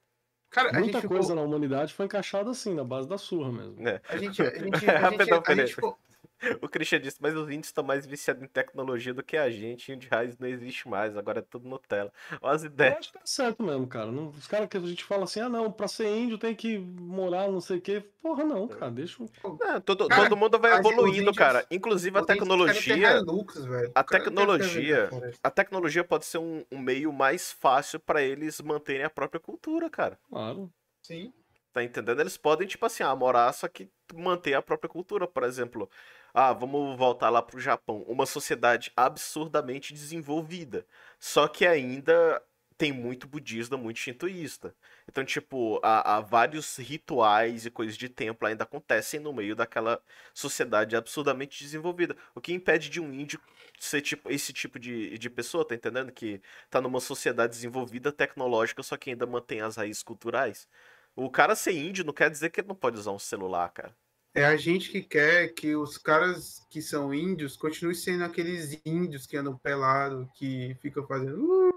Cara, 0.49 0.69
a 0.69 0.73
Muita 0.79 0.99
gente 0.99 1.07
coisa 1.07 1.23
ficou, 1.29 1.35
na 1.35 1.41
humanidade 1.43 1.93
foi 1.93 2.05
encaixada 2.05 2.49
assim, 2.49 2.73
na 2.73 2.83
base 2.83 3.07
da 3.07 3.17
surra 3.19 3.51
mesmo. 3.51 3.87
É. 3.87 4.01
a 4.09 4.17
gente, 4.17 4.41
a 4.41 4.45
gente, 4.45 4.61
a 4.73 4.77
gente, 4.79 4.85
Rapidão, 4.85 5.37
a 5.37 5.37
gente 5.37 5.45
Felipe. 5.45 5.73
ficou, 5.75 5.97
O 6.61 6.67
Christian 6.69 6.99
disse, 6.99 7.17
mas 7.21 7.35
os 7.35 7.47
índios 7.49 7.67
estão 7.67 7.83
mais 7.83 8.05
viciados 8.05 8.43
em 8.43 8.47
tecnologia 8.47 9.13
do 9.13 9.23
que 9.23 9.37
a 9.37 9.49
gente. 9.49 9.91
Índio 9.91 10.09
de 10.09 10.15
raiz 10.15 10.37
não 10.37 10.47
existe 10.47 10.87
mais, 10.87 11.15
agora 11.17 11.39
é 11.39 11.41
tudo 11.41 11.67
Nutella. 11.67 12.11
Olha 12.41 12.55
as 12.55 12.63
Eu 12.63 12.69
ideias. 12.69 12.97
acho 12.97 13.11
que 13.11 13.19
tá 13.19 13.25
certo 13.25 13.63
mesmo, 13.63 13.87
cara. 13.87 14.11
Não- 14.11 14.29
os 14.29 14.47
caras 14.47 14.67
que 14.67 14.77
a 14.77 14.79
gente 14.79 15.03
fala 15.03 15.23
assim, 15.23 15.39
ah 15.39 15.49
não, 15.49 15.71
pra 15.71 15.87
ser 15.87 16.07
índio 16.07 16.37
tem 16.37 16.53
que 16.55 16.77
morar 16.77 17.47
não 17.49 17.61
sei 17.61 17.77
o 17.77 17.81
quê. 17.81 18.03
Porra, 18.21 18.43
não, 18.45 18.67
cara, 18.67 18.91
deixa 18.91 19.21
o. 19.21 19.29
É, 19.63 19.79
todo, 19.79 20.07
Cara, 20.07 20.23
todo 20.23 20.37
mundo 20.37 20.57
vai 20.59 20.77
evoluindo, 20.77 21.19
índios- 21.21 21.37
cara. 21.37 21.65
Inclusive 21.69 22.17
a 22.17 22.23
tecnologia. 22.25 23.19
Hilux, 23.19 23.57
a 23.57 23.61
O 23.61 23.65
não 23.95 24.03
tecnologia-. 24.03 25.09
A 25.43 25.49
tecnologia 25.51 26.03
pode 26.03 26.25
ser 26.25 26.37
um, 26.37 26.63
um 26.71 26.77
meio 26.79 27.11
mais 27.11 27.51
fácil 27.51 27.99
pra 27.99 28.21
eles 28.21 28.61
manterem 28.61 29.03
a 29.03 29.09
própria 29.09 29.39
cultura, 29.39 29.89
cara. 29.89 30.17
Claro. 30.29 30.71
Sim. 31.01 31.33
Tá 31.73 31.83
entendendo? 31.83 32.21
Eles 32.21 32.37
podem, 32.37 32.67
tipo 32.67 32.85
assim, 32.85 33.01
ah, 33.03 33.15
morar, 33.15 33.51
só 33.51 33.67
que 33.67 33.89
manter 34.13 34.53
a 34.53 34.61
própria 34.61 34.87
cultura. 34.87 35.27
Por 35.27 35.43
exemplo, 35.43 35.89
ah, 36.33 36.51
vamos 36.53 36.97
voltar 36.97 37.29
lá 37.29 37.41
pro 37.41 37.59
Japão. 37.59 38.03
Uma 38.07 38.25
sociedade 38.25 38.91
absurdamente 38.95 39.93
desenvolvida. 39.93 40.85
Só 41.19 41.47
que 41.47 41.65
ainda 41.65 42.41
tem 42.77 42.91
muito 42.91 43.27
budismo, 43.27 43.77
muito 43.77 43.99
shintoísta. 43.99 44.75
Então, 45.07 45.23
tipo, 45.23 45.79
há, 45.83 46.17
há 46.17 46.21
vários 46.21 46.77
rituais 46.77 47.65
e 47.65 47.71
coisas 47.71 47.95
de 47.95 48.09
templo 48.09 48.47
ainda 48.47 48.63
acontecem 48.63 49.19
no 49.19 49.31
meio 49.31 49.55
daquela 49.55 50.01
sociedade 50.33 50.95
absurdamente 50.95 51.63
desenvolvida. 51.63 52.15
O 52.35 52.41
que 52.41 52.51
impede 52.53 52.89
de 52.89 52.99
um 52.99 53.13
índio 53.13 53.39
ser 53.79 54.01
tipo, 54.01 54.29
esse 54.31 54.51
tipo 54.53 54.79
de, 54.79 55.17
de 55.17 55.29
pessoa, 55.29 55.65
tá 55.67 55.75
entendendo? 55.75 56.11
Que 56.11 56.41
tá 56.69 56.81
numa 56.81 56.99
sociedade 56.99 57.53
desenvolvida, 57.53 58.11
tecnológica, 58.11 58.81
só 58.83 58.97
que 58.97 59.11
ainda 59.11 59.25
mantém 59.25 59.61
as 59.61 59.75
raízes 59.77 60.03
culturais. 60.03 60.67
O 61.15 61.29
cara 61.29 61.55
ser 61.55 61.73
índio 61.73 62.03
não 62.03 62.13
quer 62.13 62.29
dizer 62.29 62.49
que 62.49 62.59
ele 62.61 62.67
não 62.67 62.75
pode 62.75 62.97
usar 62.97 63.11
um 63.11 63.19
celular, 63.19 63.69
cara. 63.69 63.95
É 64.35 64.45
a 64.45 64.57
gente 64.57 64.89
que 64.91 65.01
quer 65.03 65.53
que 65.53 65.75
os 65.75 65.97
caras 65.97 66.65
que 66.69 66.81
são 66.81 67.13
índios 67.13 67.55
continuem 67.55 67.95
sendo 67.95 68.23
aqueles 68.23 68.79
índios 68.85 69.27
que 69.27 69.37
andam 69.37 69.57
pelado, 69.57 70.27
que 70.35 70.75
ficam 70.81 71.05
fazendo. 71.05 71.37
"Uh", 71.69 71.73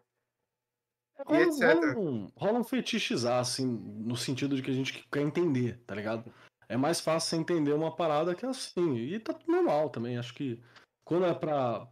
E 1.28 1.34
etc. 1.34 1.60
rola 1.74 1.98
um, 1.98 2.26
rola 2.36 2.58
um 2.60 2.64
fetichizar, 2.64 3.40
assim, 3.40 3.66
no 3.66 4.16
sentido 4.16 4.54
de 4.56 4.62
que 4.62 4.70
a 4.70 4.74
gente 4.74 5.06
quer 5.10 5.20
entender, 5.22 5.82
tá 5.86 5.94
ligado? 5.94 6.32
É 6.68 6.76
mais 6.76 7.00
fácil 7.00 7.30
você 7.30 7.36
entender 7.36 7.72
uma 7.72 7.94
parada 7.94 8.34
que 8.34 8.44
é 8.44 8.48
assim. 8.48 8.96
E 8.96 9.18
tá 9.20 9.38
normal 9.46 9.90
também. 9.90 10.18
Acho 10.18 10.34
que 10.34 10.62
quando 11.04 11.26
é 11.26 11.34
pra, 11.34 11.88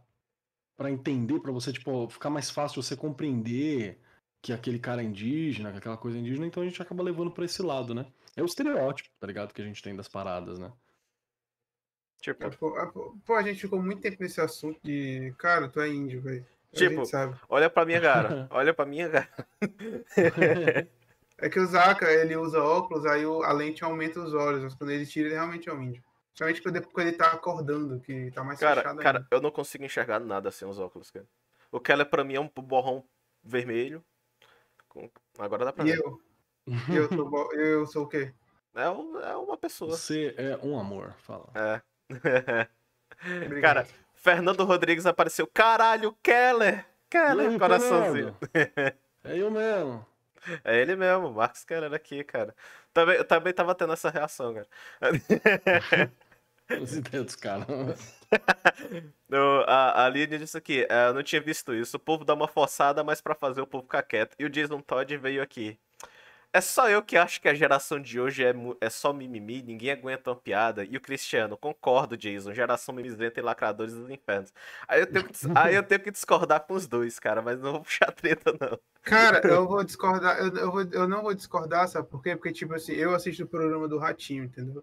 pra 0.77 0.91
entender, 0.91 1.39
pra 1.41 1.51
você, 1.51 1.73
tipo, 1.73 2.09
ficar 2.09 2.29
mais 2.29 2.49
fácil 2.51 2.83
você 2.83 2.97
compreender 2.97 3.99
que 4.43 4.53
aquele 4.53 4.79
cara 4.79 5.01
é 5.03 5.05
indígena, 5.05 5.71
que 5.71 5.77
aquela 5.79 5.97
coisa 5.97 6.17
é 6.17 6.21
indígena, 6.21 6.47
então 6.47 6.63
a 6.63 6.67
gente 6.67 6.81
acaba 6.81 7.03
levando 7.03 7.31
pra 7.31 7.45
esse 7.45 7.61
lado, 7.63 7.93
né? 7.95 8.07
É 8.35 8.41
o 8.41 8.45
estereótipo, 8.45 9.09
tá 9.19 9.25
ligado? 9.27 9.53
Que 9.53 9.61
a 9.61 9.65
gente 9.65 9.81
tem 9.81 9.95
das 9.95 10.07
paradas, 10.07 10.59
né? 10.59 10.71
Tipo, 12.21 12.49
pô, 12.57 12.75
a- 12.77 12.91
pô, 13.25 13.35
a 13.35 13.41
gente 13.43 13.61
ficou 13.61 13.81
muito 13.81 14.01
tempo 14.01 14.17
nesse 14.21 14.41
assunto 14.41 14.79
de. 14.83 15.33
Cara, 15.37 15.69
tu 15.69 15.79
é 15.79 15.87
índio, 15.89 16.21
velho. 16.21 16.45
A 16.73 16.75
Tipo, 16.75 16.95
gente 16.97 17.09
sabe. 17.09 17.37
olha 17.47 17.69
pra 17.69 17.85
minha 17.85 18.01
cara. 18.01 18.47
Olha 18.51 18.73
pra 18.73 18.85
minha 18.85 19.09
cara. 19.09 19.29
É 21.37 21.49
que 21.49 21.59
o 21.59 21.65
Zaka, 21.65 22.11
ele 22.11 22.35
usa 22.35 22.61
óculos, 22.61 23.05
aí 23.05 23.25
o- 23.25 23.43
a 23.43 23.51
lente 23.53 23.83
aumenta 23.83 24.19
os 24.19 24.33
olhos, 24.33 24.63
mas 24.63 24.73
quando 24.75 24.89
ele 24.91 25.05
tira, 25.05 25.27
ele 25.27 25.35
realmente 25.35 25.69
é 25.69 25.73
um 25.73 25.81
índio. 25.81 26.03
Principalmente 26.29 26.61
quando 26.61 26.75
ele- 26.77 26.85
quando 26.87 27.07
ele 27.07 27.17
tá 27.17 27.31
acordando, 27.31 27.99
que 28.01 28.31
tá 28.31 28.43
mais 28.43 28.59
Cara, 28.59 28.81
fechado 28.81 28.99
cara, 29.01 29.17
ainda. 29.19 29.27
eu 29.31 29.41
não 29.41 29.51
consigo 29.51 29.83
enxergar 29.85 30.19
nada 30.19 30.51
sem 30.51 30.67
os 30.67 30.79
óculos, 30.79 31.11
cara. 31.11 31.25
O 31.71 31.79
Keller 31.79 32.09
pra 32.09 32.23
mim 32.23 32.35
é 32.35 32.39
um 32.41 32.49
borrão 32.49 33.05
vermelho. 33.43 34.03
Com- 34.89 35.09
Agora 35.37 35.63
dá 35.65 35.71
pra 35.73 35.85
E 35.85 35.91
ver. 35.91 35.99
eu? 35.99 36.21
Eu 36.67 37.07
sou, 37.09 37.53
eu 37.53 37.85
sou 37.85 38.03
o 38.03 38.07
quê? 38.07 38.33
É, 38.75 38.89
um- 38.89 39.19
é 39.19 39.35
uma 39.35 39.57
pessoa. 39.57 39.91
Você 39.95 40.33
é 40.37 40.57
um 40.63 40.77
amor, 40.79 41.13
fala. 41.19 41.49
É. 41.55 41.81
Cara, 43.61 43.87
Fernando 44.13 44.63
Rodrigues 44.65 45.05
apareceu. 45.05 45.47
Caralho, 45.47 46.13
Keller! 46.21 46.85
Keller, 47.09 47.57
coraçãozinho. 47.57 48.35
Fernando? 48.51 48.95
É 49.23 49.37
eu 49.37 49.49
mesmo. 49.51 50.05
É 50.63 50.79
ele 50.79 50.95
mesmo, 50.95 51.31
Marcos 51.31 51.63
Keller 51.65 51.91
aqui, 51.91 52.23
cara. 52.23 52.55
Também, 52.93 53.15
eu 53.15 53.25
também 53.25 53.51
tava 53.51 53.73
tendo 53.73 53.93
essa 53.93 54.11
reação, 54.11 54.53
cara. 54.53 54.67
As 56.69 56.93
ideias 56.93 57.25
dos 57.25 57.35
caras. 57.35 57.65
No, 59.27 59.63
a, 59.67 60.05
a 60.05 60.09
Lídia 60.09 60.37
disse 60.37 60.55
aqui, 60.57 60.85
é, 60.89 61.07
eu 61.07 61.13
não 61.15 61.23
tinha 61.23 61.41
visto 61.41 61.73
isso. 61.73 61.97
O 61.97 61.99
povo 61.99 62.23
dá 62.23 62.35
uma 62.35 62.47
forçada, 62.47 63.03
mas 63.03 63.21
pra 63.21 63.33
fazer 63.35 63.61
o 63.61 63.67
povo 63.67 63.83
ficar 63.85 64.03
quieto. 64.03 64.35
E 64.37 64.45
o 64.45 64.49
Jason 64.49 64.81
Todd 64.81 65.17
veio 65.17 65.41
aqui. 65.41 65.79
É 66.55 66.61
só 66.61 66.89
eu 66.89 67.03
que 67.03 67.17
acho 67.17 67.41
que 67.41 67.49
a 67.49 67.53
geração 67.53 67.99
de 67.99 68.17
hoje 68.17 68.45
é, 68.45 68.55
é 68.79 68.89
só 68.89 69.11
mimimi, 69.11 69.61
ninguém 69.61 69.91
aguenta 69.91 70.29
uma 70.29 70.37
piada. 70.37 70.85
E 70.85 70.95
o 70.95 71.01
Cristiano, 71.01 71.57
concordo, 71.57 72.15
Jason, 72.15 72.53
geração 72.53 72.95
mimizenta 72.95 73.41
e 73.41 73.43
lacradores 73.43 73.93
dos 73.93 74.09
infernos. 74.09 74.53
Aí 74.87 75.01
eu, 75.01 75.05
tenho 75.05 75.25
que, 75.25 75.33
aí 75.53 75.75
eu 75.75 75.83
tenho 75.83 75.99
que 75.99 76.11
discordar 76.11 76.61
com 76.61 76.73
os 76.73 76.87
dois, 76.87 77.19
cara, 77.19 77.41
mas 77.41 77.59
não 77.59 77.73
vou 77.73 77.81
puxar 77.81 78.09
treta, 78.13 78.55
não. 78.57 78.79
Cara, 79.01 79.45
eu 79.45 79.67
vou 79.67 79.83
discordar, 79.83 80.39
eu, 80.39 80.55
eu, 80.55 80.71
vou, 80.71 80.81
eu 80.93 81.05
não 81.09 81.23
vou 81.23 81.33
discordar, 81.33 81.89
sabe 81.89 82.07
por 82.07 82.23
quê? 82.23 82.37
Porque, 82.37 82.53
tipo 82.53 82.73
assim, 82.73 82.93
eu 82.93 83.13
assisto 83.13 83.43
o 83.43 83.47
programa 83.47 83.85
do 83.89 83.97
Ratinho, 83.97 84.45
entendeu? 84.45 84.81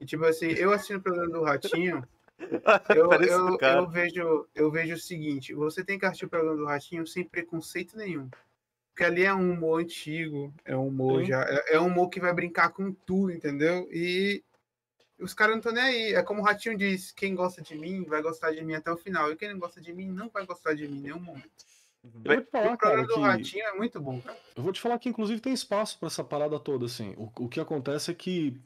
E 0.00 0.04
tipo 0.04 0.24
assim, 0.24 0.48
eu 0.48 0.72
assistindo 0.72 0.96
o 0.96 1.02
programa 1.02 1.30
do 1.30 1.44
Ratinho, 1.44 2.02
eu, 2.96 3.12
eu, 3.12 3.58
eu 3.60 3.88
vejo, 3.88 4.48
eu 4.56 4.72
vejo 4.72 4.96
o 4.96 4.98
seguinte: 4.98 5.54
você 5.54 5.84
tem 5.84 6.00
que 6.00 6.04
assistir 6.04 6.24
o 6.24 6.28
programa 6.28 6.56
do 6.56 6.66
Ratinho 6.66 7.06
sem 7.06 7.22
preconceito 7.22 7.96
nenhum. 7.96 8.28
Porque 9.02 9.04
ali 9.04 9.24
é 9.24 9.34
um 9.34 9.52
humor 9.52 9.80
antigo, 9.80 10.54
é 10.64 10.76
um 10.76 10.86
humor 10.86 11.22
Sim. 11.22 11.26
já. 11.26 11.42
É, 11.42 11.74
é 11.74 11.80
um 11.80 11.86
humor 11.86 12.08
que 12.08 12.20
vai 12.20 12.32
brincar 12.32 12.70
com 12.70 12.92
tudo, 12.92 13.32
entendeu? 13.32 13.88
E 13.90 14.44
os 15.18 15.34
caras 15.34 15.54
não 15.54 15.58
estão 15.58 15.72
nem 15.72 15.82
aí. 15.82 16.14
É 16.14 16.22
como 16.22 16.40
o 16.40 16.44
Ratinho 16.44 16.78
diz: 16.78 17.10
quem 17.10 17.34
gosta 17.34 17.60
de 17.60 17.76
mim 17.76 18.04
vai 18.04 18.22
gostar 18.22 18.52
de 18.52 18.64
mim 18.64 18.74
até 18.74 18.92
o 18.92 18.96
final. 18.96 19.32
E 19.32 19.36
quem 19.36 19.48
não 19.52 19.58
gosta 19.58 19.80
de 19.80 19.92
mim 19.92 20.06
não 20.08 20.28
vai 20.28 20.46
gostar 20.46 20.74
de 20.74 20.86
mim 20.86 20.98
em 20.98 21.00
nenhum 21.00 21.18
momento. 21.18 21.50
Eu 22.04 22.10
vou 22.10 22.22
Bem- 22.22 22.40
te 22.42 22.50
falar, 22.50 22.74
o 22.74 22.78
programa 22.78 23.06
cara, 23.08 23.08
do 23.08 23.14
que... 23.14 23.20
Ratinho 23.20 23.64
é 23.64 23.72
muito 23.74 24.00
bom, 24.00 24.20
cara. 24.20 24.38
Eu 24.54 24.62
vou 24.62 24.72
te 24.72 24.80
falar 24.80 25.00
que, 25.00 25.08
inclusive, 25.08 25.40
tem 25.40 25.52
espaço 25.52 25.98
pra 25.98 26.06
essa 26.06 26.22
parada 26.22 26.60
toda, 26.60 26.86
assim. 26.86 27.12
O, 27.16 27.24
o 27.44 27.48
que 27.48 27.58
acontece 27.58 28.12
é 28.12 28.14
que 28.14 28.60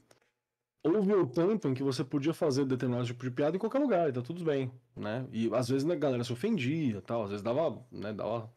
houve 0.84 1.14
um 1.14 1.26
tempo 1.26 1.68
em 1.68 1.74
que 1.74 1.82
você 1.82 2.04
podia 2.04 2.34
fazer 2.34 2.66
determinado 2.66 3.06
tipo 3.06 3.24
de 3.24 3.30
piada 3.30 3.56
em 3.56 3.58
qualquer 3.58 3.78
lugar, 3.78 4.08
e 4.08 4.12
tá 4.12 4.20
tudo 4.20 4.44
bem, 4.44 4.70
né? 4.94 5.26
E 5.32 5.50
às 5.54 5.68
vezes 5.68 5.84
né, 5.84 5.94
a 5.94 5.98
galera 5.98 6.22
se 6.22 6.32
ofendia 6.32 7.00
tal, 7.00 7.24
às 7.24 7.30
vezes 7.30 7.42
dava, 7.42 7.82
né, 7.90 8.12
dava, 8.12 8.54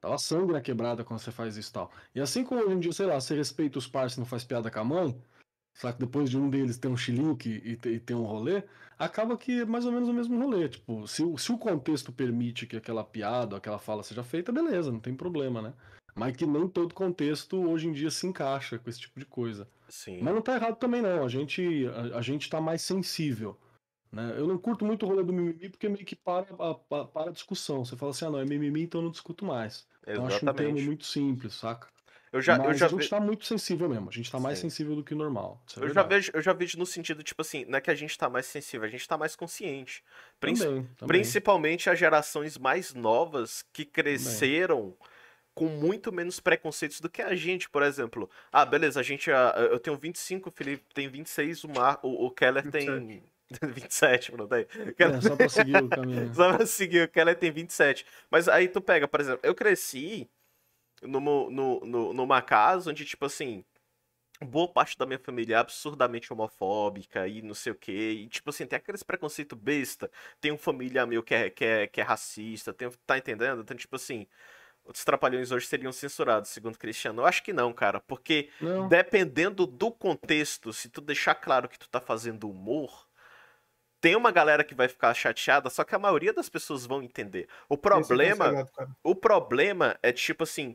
dava 0.00 0.18
sangue 0.18 0.52
na 0.52 0.60
quebrada 0.60 1.04
quando 1.04 1.20
você 1.20 1.30
faz 1.30 1.56
isso 1.56 1.70
e 1.70 1.72
tal. 1.72 1.90
E 2.14 2.20
assim 2.20 2.44
como 2.44 2.60
hoje 2.62 2.74
em 2.74 2.80
dia, 2.80 2.92
sei 2.92 3.06
lá, 3.06 3.20
você 3.20 3.34
respeita 3.34 3.78
os 3.78 3.86
parceiros 3.86 4.16
e 4.16 4.20
não 4.20 4.26
faz 4.26 4.44
piada 4.44 4.70
com 4.70 4.80
a 4.80 4.84
mãe, 4.84 5.16
só 5.74 5.92
que 5.92 5.98
depois 5.98 6.30
de 6.30 6.38
um 6.38 6.48
deles 6.50 6.78
ter 6.78 6.88
um 6.88 6.96
chilique 6.96 7.60
e, 7.64 7.76
ter- 7.76 8.02
e 8.08 8.14
um 8.14 8.24
rolê, 8.24 8.62
acaba 8.98 9.36
que 9.36 9.60
é 9.60 9.64
mais 9.64 9.84
ou 9.86 9.92
menos 9.92 10.08
o 10.08 10.12
mesmo 10.12 10.38
rolê. 10.38 10.68
Tipo, 10.68 11.06
se, 11.06 11.22
o- 11.22 11.38
se 11.38 11.52
o 11.52 11.58
contexto 11.58 12.12
permite 12.12 12.66
que 12.66 12.76
aquela 12.76 13.04
piada, 13.04 13.56
aquela 13.56 13.78
fala 13.78 14.02
seja 14.02 14.22
feita, 14.22 14.50
beleza, 14.52 14.90
não 14.90 15.00
tem 15.00 15.14
problema, 15.14 15.62
né? 15.62 15.72
Mas 16.14 16.34
que 16.36 16.44
nem 16.44 16.66
todo 16.68 16.92
contexto 16.94 17.56
hoje 17.56 17.86
em 17.86 17.92
dia 17.92 18.10
se 18.10 18.26
encaixa 18.26 18.78
com 18.78 18.90
esse 18.90 19.00
tipo 19.00 19.18
de 19.18 19.24
coisa. 19.24 19.68
Sim. 19.88 20.20
Mas 20.22 20.34
não 20.34 20.42
tá 20.42 20.54
errado 20.56 20.76
também, 20.76 21.00
não. 21.00 21.24
A 21.24 21.28
gente, 21.28 21.86
a, 21.86 22.18
a 22.18 22.22
gente 22.22 22.50
tá 22.50 22.60
mais 22.60 22.82
sensível. 22.82 23.56
Né? 24.12 24.34
Eu 24.36 24.46
não 24.46 24.58
curto 24.58 24.84
muito 24.84 25.04
o 25.04 25.08
rolê 25.08 25.22
do 25.22 25.32
mimimi 25.32 25.68
porque 25.68 25.88
meio 25.88 26.04
que 26.04 26.16
para 26.16 26.46
a, 26.58 26.74
pa- 26.74 27.04
para 27.04 27.30
a 27.30 27.32
discussão. 27.32 27.84
Você 27.84 27.96
fala 27.96 28.10
assim, 28.10 28.24
ah, 28.26 28.30
não, 28.30 28.38
é 28.40 28.44
mimimi, 28.44 28.82
então 28.82 29.00
eu 29.00 29.04
não 29.04 29.10
discuto 29.10 29.44
mais. 29.44 29.86
Então 30.02 30.24
eu 30.28 30.34
acho 30.34 30.44
um 30.46 30.52
termo 30.52 30.80
muito 30.80 31.04
simples, 31.06 31.54
saca? 31.54 31.86
Eu 32.32 32.40
já, 32.40 32.54
eu 32.56 32.58
Mas 32.58 32.78
já 32.78 32.86
a 32.86 32.88
gente 32.88 33.02
vi- 33.02 33.08
tá 33.08 33.20
muito 33.20 33.44
sensível 33.44 33.88
mesmo. 33.88 34.08
A 34.08 34.12
gente 34.12 34.30
tá 34.30 34.38
mais 34.38 34.58
Sim. 34.58 34.68
sensível 34.68 34.94
do 34.94 35.02
que 35.02 35.14
normal. 35.14 35.60
É 35.76 35.84
Eu 35.84 35.92
já, 35.92 36.02
vejo, 36.02 36.30
eu 36.34 36.40
já 36.40 36.52
vejo 36.52 36.78
no 36.78 36.86
sentido, 36.86 37.22
tipo 37.22 37.42
assim, 37.42 37.64
não 37.66 37.78
é 37.78 37.80
que 37.80 37.90
a 37.90 37.94
gente 37.94 38.16
tá 38.16 38.28
mais 38.28 38.46
sensível, 38.46 38.86
a 38.86 38.90
gente 38.90 39.06
tá 39.06 39.18
mais 39.18 39.34
consciente. 39.34 40.04
Princi- 40.38 40.64
Também, 40.64 40.84
também. 40.96 41.06
Principalmente 41.08 41.90
as 41.90 41.98
gerações 41.98 42.56
mais 42.56 42.94
novas 42.94 43.64
que 43.72 43.84
cresceram 43.84 44.96
com 45.54 45.66
muito 45.66 46.12
menos 46.12 46.38
preconceitos 46.40 47.00
do 47.00 47.10
que 47.10 47.20
a 47.22 47.34
gente, 47.34 47.68
por 47.68 47.82
exemplo. 47.82 48.30
Ah, 48.52 48.64
beleza, 48.64 49.00
a 49.00 49.02
gente. 49.02 49.30
ah, 49.30 49.54
Eu 49.70 49.80
tenho 49.80 49.96
25, 49.96 50.48
o 50.48 50.52
Felipe 50.52 50.84
tem 50.94 51.08
26, 51.08 51.64
o, 51.64 51.68
Mar, 51.68 51.98
o, 52.02 52.26
o 52.26 52.30
Keller 52.30 52.66
tem 52.70 53.22
27, 53.62 54.36
não 54.36 54.46
tem? 54.46 54.62
O 54.62 54.94
Keller 54.94 55.16
É, 55.16 55.20
só 55.20 55.36
pra 55.36 55.48
seguir 55.48 55.82
o 55.82 55.88
caminho. 55.88 56.32
Só 56.34 56.56
pra 56.56 56.66
seguir, 56.66 57.02
o 57.02 57.08
Keller 57.08 57.36
tem 57.36 57.50
27. 57.50 58.06
Mas 58.30 58.48
aí 58.48 58.68
tu 58.68 58.80
pega, 58.80 59.08
por 59.08 59.20
exemplo, 59.20 59.40
eu 59.42 59.54
cresci 59.54 60.28
numa, 61.02 61.50
no, 61.50 61.80
no, 61.80 62.12
numa 62.12 62.42
casa 62.42 62.90
onde, 62.90 63.04
tipo 63.04 63.24
assim, 63.24 63.64
boa 64.40 64.68
parte 64.68 64.96
da 64.96 65.06
minha 65.06 65.18
família 65.18 65.56
é 65.56 65.58
absurdamente 65.58 66.32
homofóbica 66.32 67.26
e 67.26 67.42
não 67.42 67.54
sei 67.54 67.72
o 67.72 67.74
quê. 67.76 68.22
E, 68.22 68.28
tipo 68.28 68.50
assim, 68.50 68.66
tem 68.66 68.76
aqueles 68.76 69.02
preconceito 69.02 69.56
besta. 69.56 70.10
Tem 70.40 70.52
um 70.52 70.58
familiar 70.58 71.06
meu 71.06 71.22
que 71.22 71.34
é, 71.34 71.50
que 71.50 71.64
é, 71.64 71.86
que 71.86 72.00
é 72.00 72.04
racista, 72.04 72.72
tem, 72.72 72.90
tá 73.06 73.18
entendendo? 73.18 73.62
Então, 73.62 73.76
tipo 73.76 73.96
assim, 73.96 74.26
os 74.84 75.04
trapalhões 75.04 75.50
hoje 75.50 75.66
seriam 75.66 75.92
censurados, 75.92 76.50
segundo 76.50 76.78
Cristiano. 76.78 77.22
Eu 77.22 77.26
acho 77.26 77.42
que 77.42 77.52
não, 77.52 77.72
cara, 77.72 78.00
porque 78.00 78.48
Não, 78.60 78.88
dependendo 78.88 79.66
do 79.66 79.90
contexto, 79.90 80.72
se 80.72 80.88
tu 80.88 81.00
deixar 81.00 81.34
claro 81.34 81.68
que 81.68 81.78
tu 81.78 81.88
tá 81.88 82.00
fazendo 82.00 82.48
humor, 82.48 83.08
tem 84.00 84.16
uma 84.16 84.30
galera 84.30 84.64
que 84.64 84.74
vai 84.74 84.88
ficar 84.88 85.12
chateada, 85.14 85.68
só 85.68 85.84
que 85.84 85.94
a 85.94 85.98
maioria 85.98 86.32
das 86.32 86.48
pessoas 86.48 86.86
vão 86.86 87.02
entender. 87.02 87.48
O 87.68 87.74
é 87.74 87.78
problema, 87.78 88.66
cara. 88.66 88.90
o 89.04 89.14
problema 89.14 89.98
é 90.02 90.12
tipo 90.12 90.44
assim, 90.44 90.74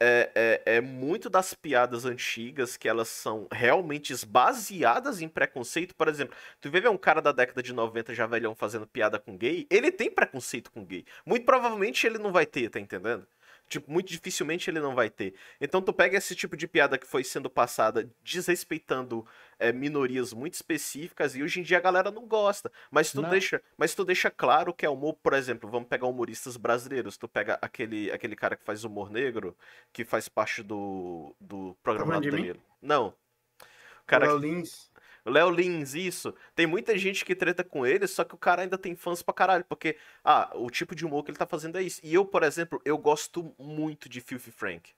é, 0.00 0.30
é, 0.34 0.76
é 0.76 0.80
muito 0.80 1.28
das 1.28 1.54
piadas 1.54 2.04
antigas 2.04 2.76
que 2.76 2.88
elas 2.88 3.08
são 3.08 3.48
realmente 3.50 4.14
baseadas 4.26 5.20
em 5.20 5.28
preconceito. 5.28 5.94
Por 5.94 6.08
exemplo, 6.08 6.36
tu 6.60 6.70
vê 6.70 6.88
um 6.88 6.96
cara 6.96 7.20
da 7.20 7.32
década 7.32 7.62
de 7.62 7.72
90 7.72 8.14
já 8.14 8.26
velhão 8.26 8.54
fazendo 8.54 8.86
piada 8.86 9.18
com 9.18 9.36
gay, 9.36 9.66
ele 9.68 9.90
tem 9.90 10.10
preconceito 10.10 10.70
com 10.70 10.84
gay. 10.84 11.04
Muito 11.26 11.44
provavelmente 11.44 12.06
ele 12.06 12.18
não 12.18 12.30
vai 12.32 12.46
ter, 12.46 12.70
tá 12.70 12.78
entendendo? 12.78 13.26
Tipo, 13.68 13.90
muito 13.90 14.08
dificilmente 14.08 14.70
ele 14.70 14.80
não 14.80 14.94
vai 14.94 15.10
ter. 15.10 15.34
Então 15.60 15.82
tu 15.82 15.92
pega 15.92 16.16
esse 16.16 16.34
tipo 16.34 16.56
de 16.56 16.66
piada 16.66 16.96
que 16.96 17.06
foi 17.06 17.22
sendo 17.22 17.50
passada 17.50 18.10
desrespeitando 18.22 19.26
é, 19.58 19.72
minorias 19.72 20.32
muito 20.32 20.54
específicas 20.54 21.36
e 21.36 21.42
hoje 21.42 21.60
em 21.60 21.62
dia 21.62 21.76
a 21.78 21.80
galera 21.80 22.10
não 22.10 22.26
gosta. 22.26 22.72
Mas 22.90 23.12
tu 23.12 23.20
Não. 23.20 23.28
deixa, 23.28 23.60
mas 23.76 23.94
tu 23.94 24.04
deixa 24.04 24.30
claro 24.30 24.72
que 24.72 24.86
é 24.86 24.88
humor, 24.88 25.14
por 25.22 25.34
exemplo, 25.34 25.70
vamos 25.70 25.88
pegar 25.88 26.06
humoristas 26.06 26.56
brasileiros. 26.56 27.16
Tu 27.16 27.28
pega 27.28 27.58
aquele, 27.60 28.10
aquele 28.10 28.34
cara 28.34 28.56
que 28.56 28.64
faz 28.64 28.84
humor 28.84 29.10
negro, 29.10 29.56
que 29.92 30.04
faz 30.04 30.28
parte 30.28 30.62
do, 30.62 31.34
do 31.40 31.76
programa. 31.82 32.14
Não. 32.80 33.08
O 33.08 34.06
cara 34.06 34.34
O 34.34 34.40
que 34.40 34.97
Léo 35.24 35.50
Lins. 35.50 35.94
isso. 35.94 36.34
Tem 36.54 36.66
muita 36.66 36.96
gente 36.96 37.24
que 37.24 37.34
treta 37.34 37.62
com 37.64 37.86
ele, 37.86 38.06
só 38.06 38.24
que 38.24 38.34
o 38.34 38.38
cara 38.38 38.62
ainda 38.62 38.78
tem 38.78 38.94
fãs 38.94 39.22
pra 39.22 39.34
caralho. 39.34 39.64
Porque, 39.64 39.96
ah, 40.24 40.50
o 40.54 40.70
tipo 40.70 40.94
de 40.94 41.04
humor 41.04 41.24
que 41.24 41.30
ele 41.30 41.38
tá 41.38 41.46
fazendo 41.46 41.78
é 41.78 41.82
isso. 41.82 42.00
E 42.02 42.14
eu, 42.14 42.24
por 42.24 42.42
exemplo, 42.42 42.80
eu 42.84 42.96
gosto 42.98 43.54
muito 43.58 44.08
de 44.08 44.20
Filthy 44.20 44.50
Frank. 44.50 44.92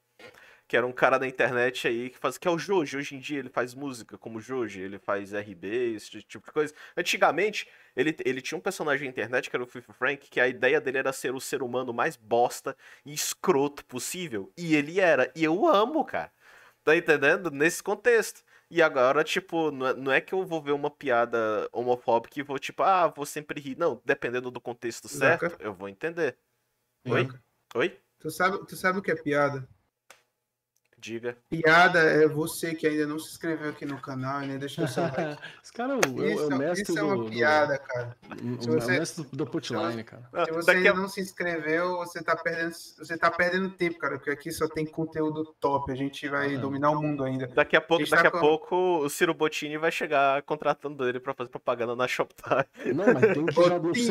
Que 0.68 0.76
era 0.76 0.86
um 0.86 0.92
cara 0.92 1.18
da 1.18 1.26
internet 1.26 1.88
aí 1.88 2.10
que 2.10 2.18
faz. 2.18 2.38
Que 2.38 2.46
é 2.46 2.50
o 2.50 2.58
Joji. 2.58 2.96
Hoje 2.96 3.16
em 3.16 3.18
dia 3.18 3.40
ele 3.40 3.48
faz 3.48 3.74
música 3.74 4.16
como 4.16 4.40
Joji, 4.40 4.80
ele 4.80 5.00
faz 5.00 5.32
RB, 5.34 5.94
esse 5.96 6.22
tipo 6.22 6.46
de 6.46 6.52
coisa. 6.52 6.72
Antigamente, 6.96 7.66
ele, 7.96 8.16
ele 8.24 8.40
tinha 8.40 8.56
um 8.56 8.60
personagem 8.60 9.06
na 9.06 9.10
internet 9.10 9.50
que 9.50 9.56
era 9.56 9.64
o 9.64 9.66
Filthy 9.66 9.92
Frank, 9.92 10.30
que 10.30 10.38
a 10.38 10.46
ideia 10.46 10.80
dele 10.80 10.98
era 10.98 11.12
ser 11.12 11.34
o 11.34 11.40
ser 11.40 11.60
humano 11.60 11.92
mais 11.92 12.14
bosta 12.16 12.76
e 13.04 13.12
escroto 13.12 13.84
possível. 13.84 14.52
E 14.56 14.76
ele 14.76 15.00
era. 15.00 15.32
E 15.34 15.42
eu 15.42 15.66
amo, 15.66 16.04
cara. 16.04 16.30
Tá 16.84 16.96
entendendo? 16.96 17.50
Nesse 17.50 17.82
contexto. 17.82 18.42
E 18.70 18.80
agora, 18.80 19.24
tipo, 19.24 19.72
não 19.72 19.86
é, 19.86 19.94
não 19.94 20.12
é 20.12 20.20
que 20.20 20.32
eu 20.32 20.46
vou 20.46 20.62
ver 20.62 20.70
uma 20.70 20.90
piada 20.90 21.68
homofóbica 21.72 22.38
e 22.38 22.42
vou, 22.42 22.56
tipo, 22.56 22.84
ah, 22.84 23.08
vou 23.08 23.26
sempre 23.26 23.60
rir. 23.60 23.76
Não, 23.76 24.00
dependendo 24.04 24.48
do 24.48 24.60
contexto 24.60 25.08
certo, 25.08 25.48
Zaca. 25.48 25.56
eu 25.62 25.74
vou 25.74 25.88
entender. 25.88 26.38
Oi? 27.08 27.24
Zaca. 27.24 27.42
Oi? 27.74 28.00
Tu 28.20 28.30
sabe, 28.30 28.66
tu 28.66 28.76
sabe 28.76 28.98
o 29.00 29.02
que 29.02 29.10
é 29.10 29.16
piada? 29.16 29.68
Diga. 31.00 31.34
Piada 31.48 31.98
é 32.00 32.28
você 32.28 32.74
que 32.74 32.86
ainda 32.86 33.06
não 33.06 33.18
se 33.18 33.30
inscreveu 33.30 33.70
aqui 33.70 33.86
no 33.86 33.98
canal 34.00 34.42
e 34.42 34.46
nem 34.46 34.58
deixou 34.58 34.86
seu 34.86 35.02
like. 35.04 35.16
Esse 35.64 35.72
cara 35.72 35.94
é 35.94 35.96
o, 35.96 36.00
é 36.00 36.08
o- 36.20 36.22
é 36.24 36.32
Isso, 36.34 36.46
o 36.46 36.58
mestre 36.58 36.82
isso 36.82 36.98
é 36.98 37.00
do, 37.00 37.06
uma 37.06 37.16
do- 37.16 37.30
piada, 37.30 37.78
cara. 37.78 38.16
o- 38.30 38.62
Se 38.62 38.68
o 38.68 38.72
você- 38.74 38.92
mestre 38.98 39.24
do, 39.24 39.36
do 39.36 39.46
punchline, 39.46 40.04
cara. 40.04 40.28
Ah, 40.32 40.44
Se 40.44 40.52
você 40.52 40.66
daqui, 40.66 40.78
ainda 40.78 40.90
a, 40.90 40.94
não 41.02 41.08
se 41.08 41.20
inscreveu, 41.22 41.96
você 41.96 42.22
tá 42.22 42.36
perdendo, 42.36 42.72
você 42.72 43.16
tá 43.16 43.30
perdendo 43.30 43.70
tempo, 43.70 43.98
cara, 43.98 44.16
porque 44.18 44.30
aqui 44.30 44.52
só 44.52 44.68
tem 44.68 44.84
conteúdo 44.84 45.54
top. 45.58 45.90
A 45.90 45.94
gente 45.94 46.28
vai 46.28 46.48
Ah, 46.50 46.52
é. 46.54 46.58
dominar 46.58 46.90
o 46.90 47.00
mundo 47.00 47.24
ainda. 47.24 47.46
daqui 47.46 47.76
a 47.76 47.80
pouco, 47.80 48.02
gente 48.04 48.10
daqui 48.10 48.22
tá 48.24 48.28
a 48.28 48.32
com- 48.32 48.40
pouco 48.40 48.76
o 49.04 49.08
Ciro 49.08 49.32
Bottini 49.32 49.78
vai 49.78 49.90
chegar 49.90 50.42
contratando 50.42 51.08
ele 51.08 51.18
pra 51.18 51.32
fazer 51.32 51.48
propaganda 51.48 51.96
na 51.96 52.06
Shoptime. 52.06 52.64
Não, 52.94 53.06
mas 53.14 53.32
tem 53.32 53.46
que 53.46 53.52
já. 53.54 53.70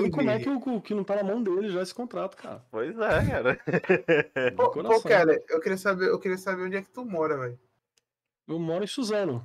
Como 0.10 0.30
é 0.32 0.40
Timmy. 0.40 0.60
que, 0.62 0.70
o- 0.70 0.82
que 0.82 0.94
não 0.96 1.04
tá 1.04 1.16
na 1.18 1.24
mão 1.24 1.44
dele 1.44 1.70
já 1.70 1.84
esse 1.84 1.94
contrato, 1.94 2.36
cara. 2.36 2.64
Pois 2.72 2.98
é, 2.98 3.26
cara. 3.30 3.60
Do 4.52 4.56
Pô, 4.56 4.70
pô 4.72 5.02
Keller, 5.02 5.44
eu 5.50 5.60
queria 5.60 5.78
saber, 5.78 6.08
eu 6.08 6.20
queria 6.20 6.38
saber 6.38 6.64
onde 6.64 6.79
é 6.80 6.84
que 6.84 6.90
tu 6.90 7.06
mora, 7.06 7.38
velho. 7.38 7.60
Eu 8.48 8.60
moro 8.60 8.84
em 8.84 8.88
Suzano, 8.88 9.44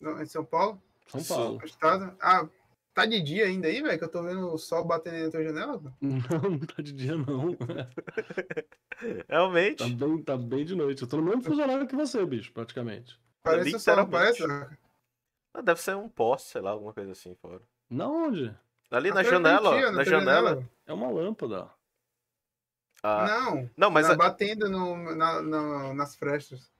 No- 0.00 0.20
Em 0.22 0.26
São 0.26 0.44
Paulo? 0.44 0.80
São. 1.06 1.22
Paulo. 1.24 1.60
Estado? 1.64 2.16
Ah, 2.20 2.48
tá 2.94 3.04
de 3.04 3.20
dia 3.22 3.44
ainda 3.46 3.68
aí, 3.68 3.82
velho? 3.82 3.98
Que 3.98 4.04
eu 4.04 4.08
tô 4.10 4.22
vendo 4.22 4.50
o 4.52 4.56
sol 4.58 4.84
batendo 4.84 5.14
aí 5.16 5.24
na 5.24 5.30
tua 5.30 5.44
janela? 5.44 5.78
pô. 5.78 5.90
Não, 6.00 6.50
não 6.50 6.58
tá 6.60 6.82
de 6.82 6.92
dia, 6.92 7.16
não. 7.16 7.56
Realmente. 9.28 9.78
Tá 9.78 9.88
bem, 9.88 10.22
tá 10.22 10.36
bem 10.36 10.64
de 10.64 10.74
noite. 10.74 11.02
Eu 11.02 11.08
tô 11.08 11.16
no 11.18 11.22
mesmo 11.24 11.42
fuso 11.42 11.60
horário 11.60 11.86
que 11.86 11.96
você, 11.96 12.24
bicho, 12.24 12.52
praticamente. 12.52 13.18
Parece 13.42 13.74
o 13.76 13.78
sol, 13.78 13.96
não 13.96 14.08
parece? 14.08 14.42
Ah, 15.54 15.60
Deve 15.60 15.80
ser 15.80 15.96
um 15.96 16.08
poste, 16.08 16.48
sei 16.50 16.60
lá, 16.62 16.70
alguma 16.70 16.92
coisa 16.94 17.12
assim 17.12 17.34
fora. 17.34 17.60
Na 17.90 18.08
onde? 18.08 18.54
Ali 18.90 19.10
na 19.12 19.22
janela, 19.22 19.70
ó, 19.70 19.74
na 19.90 19.92
tua 19.92 20.04
janela. 20.04 20.68
É 20.86 20.92
uma 20.92 21.10
lâmpada. 21.10 21.70
Ah, 23.02 23.26
Não, 23.26 23.70
não, 23.76 23.90
mas 23.90 24.06
tá 24.06 24.12
a- 24.12 24.16
batendo 24.16 24.68
no, 24.70 25.14
na- 25.14 25.42
na- 25.42 25.94
nas 25.94 26.14
frestas. 26.14 26.70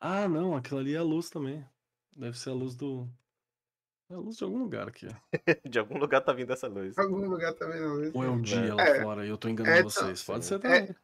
Ah, 0.00 0.28
não, 0.28 0.54
aquilo 0.56 0.78
ali 0.80 0.94
é 0.94 0.98
a 0.98 1.02
luz 1.02 1.28
também. 1.28 1.64
Deve 2.16 2.38
ser 2.38 2.50
a 2.50 2.54
luz 2.54 2.74
do. 2.76 3.08
É 4.10 4.14
a 4.14 4.18
luz 4.18 4.36
de 4.36 4.44
algum 4.44 4.58
lugar 4.58 4.86
aqui. 4.88 5.08
de 5.68 5.78
algum 5.78 5.98
lugar 5.98 6.20
tá 6.20 6.32
vindo 6.32 6.52
essa 6.52 6.68
luz. 6.68 6.96
Algum 6.98 7.26
lugar 7.28 7.52
também 7.54 7.80
não. 7.80 7.94
luz. 7.94 8.14
Ou 8.14 8.22
é 8.24 8.28
um 8.28 8.40
dia 8.40 8.74
lá 8.74 8.82
É. 8.82 9.02
fora 9.02 9.24
e 9.26 9.28
eu 9.28 9.38
tô 9.38 9.48
enganando 9.48 9.78
É, 9.78 9.82
vocês. 9.82 10.22
Pode 10.22 10.44
ser 10.44 10.58
também. 10.60 10.94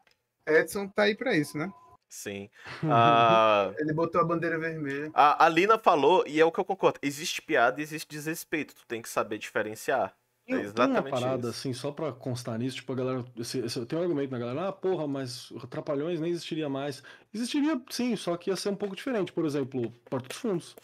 Edson 0.46 0.88
tá 0.88 1.02
aí 1.04 1.14
pra 1.14 1.34
isso, 1.36 1.56
né? 1.58 1.72
Sim. 2.08 2.48
Ah, 2.84 3.72
Ele 3.78 3.92
botou 3.92 4.20
a 4.20 4.24
bandeira 4.24 4.58
vermelha. 4.58 5.10
a, 5.14 5.44
a 5.44 5.48
Lina 5.48 5.78
falou, 5.78 6.24
e 6.26 6.40
é 6.40 6.44
o 6.44 6.52
que 6.52 6.60
eu 6.60 6.64
concordo: 6.64 6.98
existe 7.02 7.42
piada 7.42 7.80
e 7.80 7.82
existe 7.82 8.08
desrespeito. 8.08 8.74
Tu 8.74 8.86
tem 8.86 9.02
que 9.02 9.08
saber 9.08 9.38
diferenciar. 9.38 10.14
É 10.48 10.62
Tem, 10.62 10.72
tem 10.72 10.86
uma 10.86 11.02
parada, 11.02 11.48
isso. 11.48 11.58
assim, 11.58 11.72
só 11.74 11.92
pra 11.92 12.10
constar 12.10 12.58
nisso, 12.58 12.76
tipo, 12.76 12.92
a 12.92 12.96
galera. 12.96 13.24
Esse, 13.36 13.58
esse- 13.58 13.84
tem 13.84 13.98
um 13.98 14.02
argumento 14.02 14.30
na 14.30 14.38
galera, 14.38 14.68
ah, 14.68 14.72
porra, 14.72 15.06
mas 15.06 15.52
Trapalhões 15.68 16.20
nem 16.20 16.30
existiria 16.30 16.68
mais. 16.70 17.02
Existiria 17.34 17.80
sim, 17.90 18.16
só 18.16 18.36
que 18.36 18.48
ia 18.50 18.56
ser 18.56 18.70
um 18.70 18.76
pouco 18.76 18.96
diferente. 18.96 19.32
Por 19.32 19.44
exemplo, 19.44 19.90
Porta 20.08 20.28
dos 20.28 20.38
Fundos. 20.38 20.76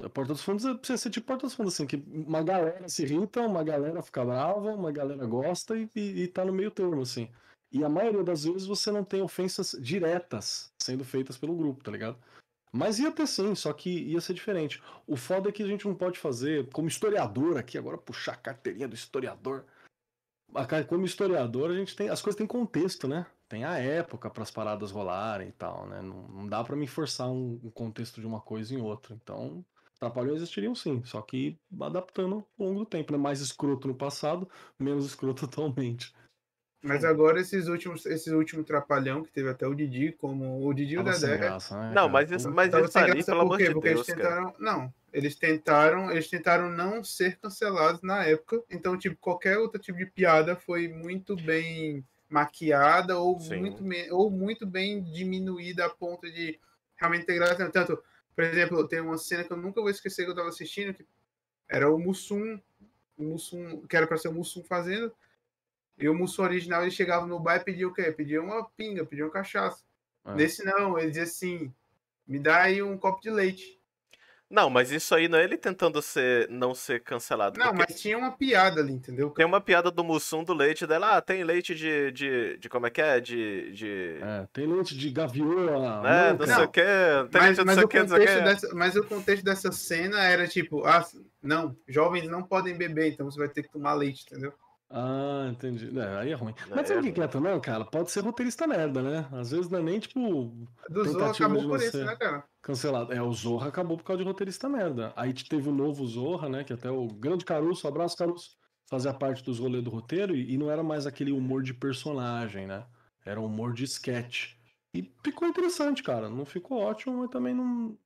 A 0.00 0.08
Porta 0.08 0.32
dos 0.32 0.42
Fundos 0.42 0.64
é- 0.64 0.74
precisa 0.74 0.96
ser 0.96 1.10
tipo 1.10 1.26
Porta 1.26 1.46
dos 1.46 1.54
Fundos, 1.54 1.74
assim, 1.74 1.86
que 1.86 1.96
uma 2.08 2.40
galera 2.42 2.88
se 2.88 3.02
irrita, 3.02 3.40
uma 3.42 3.64
galera 3.64 4.00
fica 4.00 4.24
brava, 4.24 4.72
uma 4.72 4.92
galera 4.92 5.26
gosta 5.26 5.76
e, 5.76 5.90
e, 5.96 6.22
e 6.22 6.28
tá 6.28 6.44
no 6.44 6.52
meio 6.52 6.70
termo, 6.70 7.02
assim. 7.02 7.28
E 7.72 7.82
a 7.82 7.88
maioria 7.88 8.22
das 8.22 8.44
vezes 8.44 8.64
você 8.64 8.90
não 8.92 9.04
tem 9.04 9.20
ofensas 9.20 9.76
diretas 9.80 10.72
sendo 10.80 11.04
feitas 11.04 11.36
pelo 11.36 11.54
grupo, 11.56 11.82
tá 11.82 11.90
ligado? 11.90 12.16
Mas 12.72 12.98
ia 12.98 13.10
ter 13.10 13.26
sim, 13.26 13.54
só 13.54 13.72
que 13.72 13.90
ia 13.90 14.20
ser 14.20 14.34
diferente. 14.34 14.82
O 15.06 15.16
foda 15.16 15.48
é 15.48 15.52
que 15.52 15.62
a 15.62 15.66
gente 15.66 15.86
não 15.86 15.94
pode 15.94 16.18
fazer, 16.18 16.68
como 16.70 16.88
historiador 16.88 17.56
aqui, 17.56 17.78
agora 17.78 17.98
puxar 17.98 18.32
a 18.32 18.36
carteirinha 18.36 18.88
do 18.88 18.94
historiador. 18.94 19.64
Como 20.88 21.04
historiador, 21.04 21.70
a 21.70 21.74
gente 21.74 21.94
tem. 21.94 22.08
As 22.08 22.22
coisas 22.22 22.38
têm 22.38 22.46
contexto, 22.46 23.06
né? 23.06 23.26
Tem 23.48 23.64
a 23.64 23.78
época 23.78 24.30
para 24.30 24.42
as 24.42 24.50
paradas 24.50 24.90
rolarem 24.90 25.48
e 25.48 25.52
tal, 25.52 25.86
né? 25.86 26.00
Não, 26.00 26.28
não 26.28 26.46
dá 26.48 26.62
para 26.64 26.76
me 26.76 26.86
forçar 26.86 27.28
um, 27.28 27.60
um 27.62 27.70
contexto 27.70 28.20
de 28.20 28.26
uma 28.26 28.40
coisa 28.40 28.74
em 28.74 28.80
outra. 28.80 29.14
Então, 29.14 29.64
trapalhões 29.98 30.36
existiriam 30.36 30.74
sim, 30.74 31.02
só 31.04 31.20
que 31.20 31.58
adaptando 31.80 32.44
ao 32.58 32.66
longo 32.66 32.80
do 32.80 32.86
tempo, 32.86 33.12
né? 33.12 33.18
Mais 33.18 33.40
escroto 33.40 33.88
no 33.88 33.94
passado, 33.94 34.48
menos 34.78 35.04
escroto 35.06 35.44
atualmente. 35.44 36.14
Mas 36.82 37.04
agora 37.04 37.40
esses 37.40 37.66
últimos, 37.66 38.06
esse 38.06 38.32
último 38.32 38.62
trapalhão 38.62 39.22
que 39.22 39.32
teve 39.32 39.48
até 39.48 39.66
o 39.66 39.74
Didi, 39.74 40.12
como 40.12 40.64
o 40.64 40.72
Didi 40.72 40.94
e 40.94 40.98
o 40.98 41.02
Dedé. 41.02 41.36
graça, 41.38 41.76
né, 41.76 41.88
Não, 41.88 42.02
cara? 42.02 42.12
mas 42.12 42.30
isso, 42.30 42.50
mas 42.50 42.68
isso 42.72 42.98
ali, 42.98 43.06
graça 43.14 43.26
pelo 43.26 43.40
amor 43.40 43.58
de 43.58 43.64
Porque 43.74 43.88
Deus, 43.88 44.08
eles 44.08 44.16
cara. 44.16 44.16
tentaram. 44.16 44.54
Não, 44.58 44.94
eles 45.12 45.34
tentaram, 45.36 46.10
eles 46.10 46.28
tentaram 46.30 46.70
não 46.70 47.02
ser 47.02 47.36
cancelados 47.38 48.00
na 48.02 48.24
época. 48.24 48.62
Então, 48.70 48.96
tipo, 48.96 49.16
qualquer 49.16 49.58
outro 49.58 49.80
tipo 49.80 49.98
de 49.98 50.06
piada 50.06 50.54
foi 50.54 50.86
muito 50.88 51.34
bem 51.36 52.04
maquiada 52.28 53.18
ou 53.18 53.40
Sim. 53.40 53.60
muito, 53.60 53.84
ou 54.14 54.30
muito 54.30 54.66
bem 54.66 55.02
diminuída 55.02 55.86
a 55.86 55.90
ponto 55.90 56.30
de 56.30 56.60
realmente 56.96 57.26
ter 57.26 57.34
graça. 57.34 57.68
Tanto, 57.70 58.00
por 58.36 58.44
exemplo, 58.44 58.86
tem 58.86 59.00
uma 59.00 59.18
cena 59.18 59.42
que 59.42 59.52
eu 59.52 59.56
nunca 59.56 59.80
vou 59.80 59.90
esquecer 59.90 60.24
que 60.24 60.30
eu 60.30 60.34
tava 60.34 60.48
assistindo, 60.48 60.94
que 60.94 61.04
era 61.68 61.90
o 61.92 61.98
Mussum, 61.98 62.60
o 63.16 63.24
Mussum, 63.24 63.82
que 63.86 63.96
era 63.96 64.06
pra 64.06 64.16
ser 64.16 64.28
o 64.28 64.32
Mussum 64.32 64.62
fazendo. 64.62 65.12
E 65.98 66.08
o 66.08 66.14
Mussum 66.14 66.42
original 66.42 66.82
ele 66.82 66.90
chegava 66.90 67.26
no 67.26 67.40
bar 67.40 67.56
e 67.56 67.64
pedia 67.64 67.88
o 67.88 67.92
quê? 67.92 68.12
Pedia 68.12 68.40
uma 68.40 68.64
pinga, 68.76 69.04
pedia 69.04 69.24
uma 69.24 69.32
cachaça. 69.32 69.82
É. 70.24 70.34
Nesse 70.34 70.64
não, 70.64 70.98
ele 70.98 71.08
dizia 71.08 71.24
assim: 71.24 71.72
me 72.26 72.38
dá 72.38 72.62
aí 72.62 72.82
um 72.82 72.96
copo 72.96 73.20
de 73.20 73.30
leite. 73.30 73.78
Não, 74.50 74.70
mas 74.70 74.90
isso 74.90 75.14
aí 75.14 75.28
não 75.28 75.38
é 75.38 75.44
ele 75.44 75.58
tentando 75.58 76.00
ser, 76.00 76.48
não 76.48 76.74
ser 76.74 77.02
cancelado. 77.02 77.58
Não, 77.58 77.70
mas 77.74 78.00
tinha 78.00 78.16
uma 78.16 78.30
piada 78.32 78.80
ali, 78.80 78.94
entendeu? 78.94 79.28
Tem 79.28 79.44
uma 79.44 79.60
piada 79.60 79.90
do 79.90 80.02
Mussum 80.02 80.42
do 80.42 80.54
leite 80.54 80.86
dela, 80.86 81.18
ah, 81.18 81.20
tem 81.20 81.44
leite 81.44 81.74
de, 81.74 82.10
de, 82.12 82.56
de 82.56 82.68
como 82.70 82.86
é 82.86 82.90
que 82.90 83.02
é? 83.02 83.20
De, 83.20 83.70
de 83.72 84.16
É, 84.22 84.48
tem 84.50 84.66
leite 84.66 84.96
de 84.96 85.10
gaviola. 85.10 86.00
né, 86.00 86.28
louca. 86.30 86.46
não 86.46 86.54
sei 86.54 86.64
o 86.64 86.68
que, 86.68 86.80
tem 87.30 87.40
Mas, 87.42 87.42
leite 87.42 87.58
não 87.58 87.64
mas, 87.66 87.74
sei 87.74 87.84
o 87.84 87.88
que, 87.88 87.98
não 87.98 88.08
sei 88.08 88.16
o 88.16 88.20
que. 88.20 88.40
dessa, 88.40 88.74
mas 88.74 88.96
o 88.96 89.04
contexto 89.04 89.44
dessa 89.44 89.70
cena 89.70 90.22
era 90.24 90.48
tipo: 90.48 90.82
ah, 90.86 91.06
não, 91.42 91.76
jovens 91.86 92.26
não 92.26 92.42
podem 92.42 92.74
beber, 92.74 93.12
então 93.12 93.30
você 93.30 93.38
vai 93.38 93.50
ter 93.50 93.64
que 93.64 93.70
tomar 93.70 93.92
leite, 93.92 94.24
entendeu? 94.24 94.54
Ah, 94.90 95.48
entendi. 95.50 95.96
É, 95.98 96.16
aí 96.18 96.30
é 96.30 96.34
ruim. 96.34 96.54
Não, 96.68 96.76
Mas 96.76 96.88
sabe 96.88 97.00
o 97.00 97.04
é 97.04 97.06
que 97.08 97.12
que 97.12 97.20
é 97.20 97.28
também, 97.28 97.60
cara? 97.60 97.84
Pode 97.84 98.10
ser 98.10 98.20
roteirista 98.24 98.66
merda, 98.66 99.02
né? 99.02 99.28
Às 99.32 99.50
vezes 99.50 99.68
não 99.68 99.78
é 99.80 99.82
nem, 99.82 100.00
tipo, 100.00 100.20
Do 100.88 101.02
Tentativa 101.04 101.28
acabou 101.28 101.60
de 101.60 101.68
por 101.68 101.78
isso, 101.82 102.04
né, 102.04 102.16
cara? 102.16 102.44
cancelado. 102.62 103.12
É, 103.12 103.22
o 103.22 103.30
Zorra 103.32 103.68
acabou 103.68 103.98
por 103.98 104.04
causa 104.04 104.22
de 104.22 104.28
roteirista 104.28 104.68
merda. 104.68 105.12
Aí 105.14 105.32
te- 105.34 105.46
teve 105.46 105.68
o 105.68 105.72
novo 105.74 106.06
Zorra, 106.06 106.48
né? 106.48 106.64
Que 106.64 106.72
até 106.72 106.90
o 106.90 107.06
grande 107.06 107.44
Caruso, 107.44 107.86
abraço 107.86 108.16
Caruso, 108.16 108.56
fazia 108.88 109.12
parte 109.12 109.44
dos 109.44 109.58
rolês 109.58 109.84
do 109.84 109.90
roteiro 109.90 110.34
e, 110.34 110.54
e 110.54 110.58
não 110.58 110.70
era 110.70 110.82
mais 110.82 111.06
aquele 111.06 111.32
humor 111.32 111.62
de 111.62 111.74
personagem, 111.74 112.66
né? 112.66 112.86
Era 113.26 113.38
um 113.40 113.44
humor 113.44 113.74
de 113.74 113.84
sketch. 113.84 114.54
E 114.94 115.02
ficou 115.22 115.46
interessante, 115.46 116.02
cara. 116.02 116.30
Não 116.30 116.46
ficou 116.46 116.78
ótimo, 116.78 117.18
mas 117.18 117.30
também 117.30 117.54
não. 117.54 117.98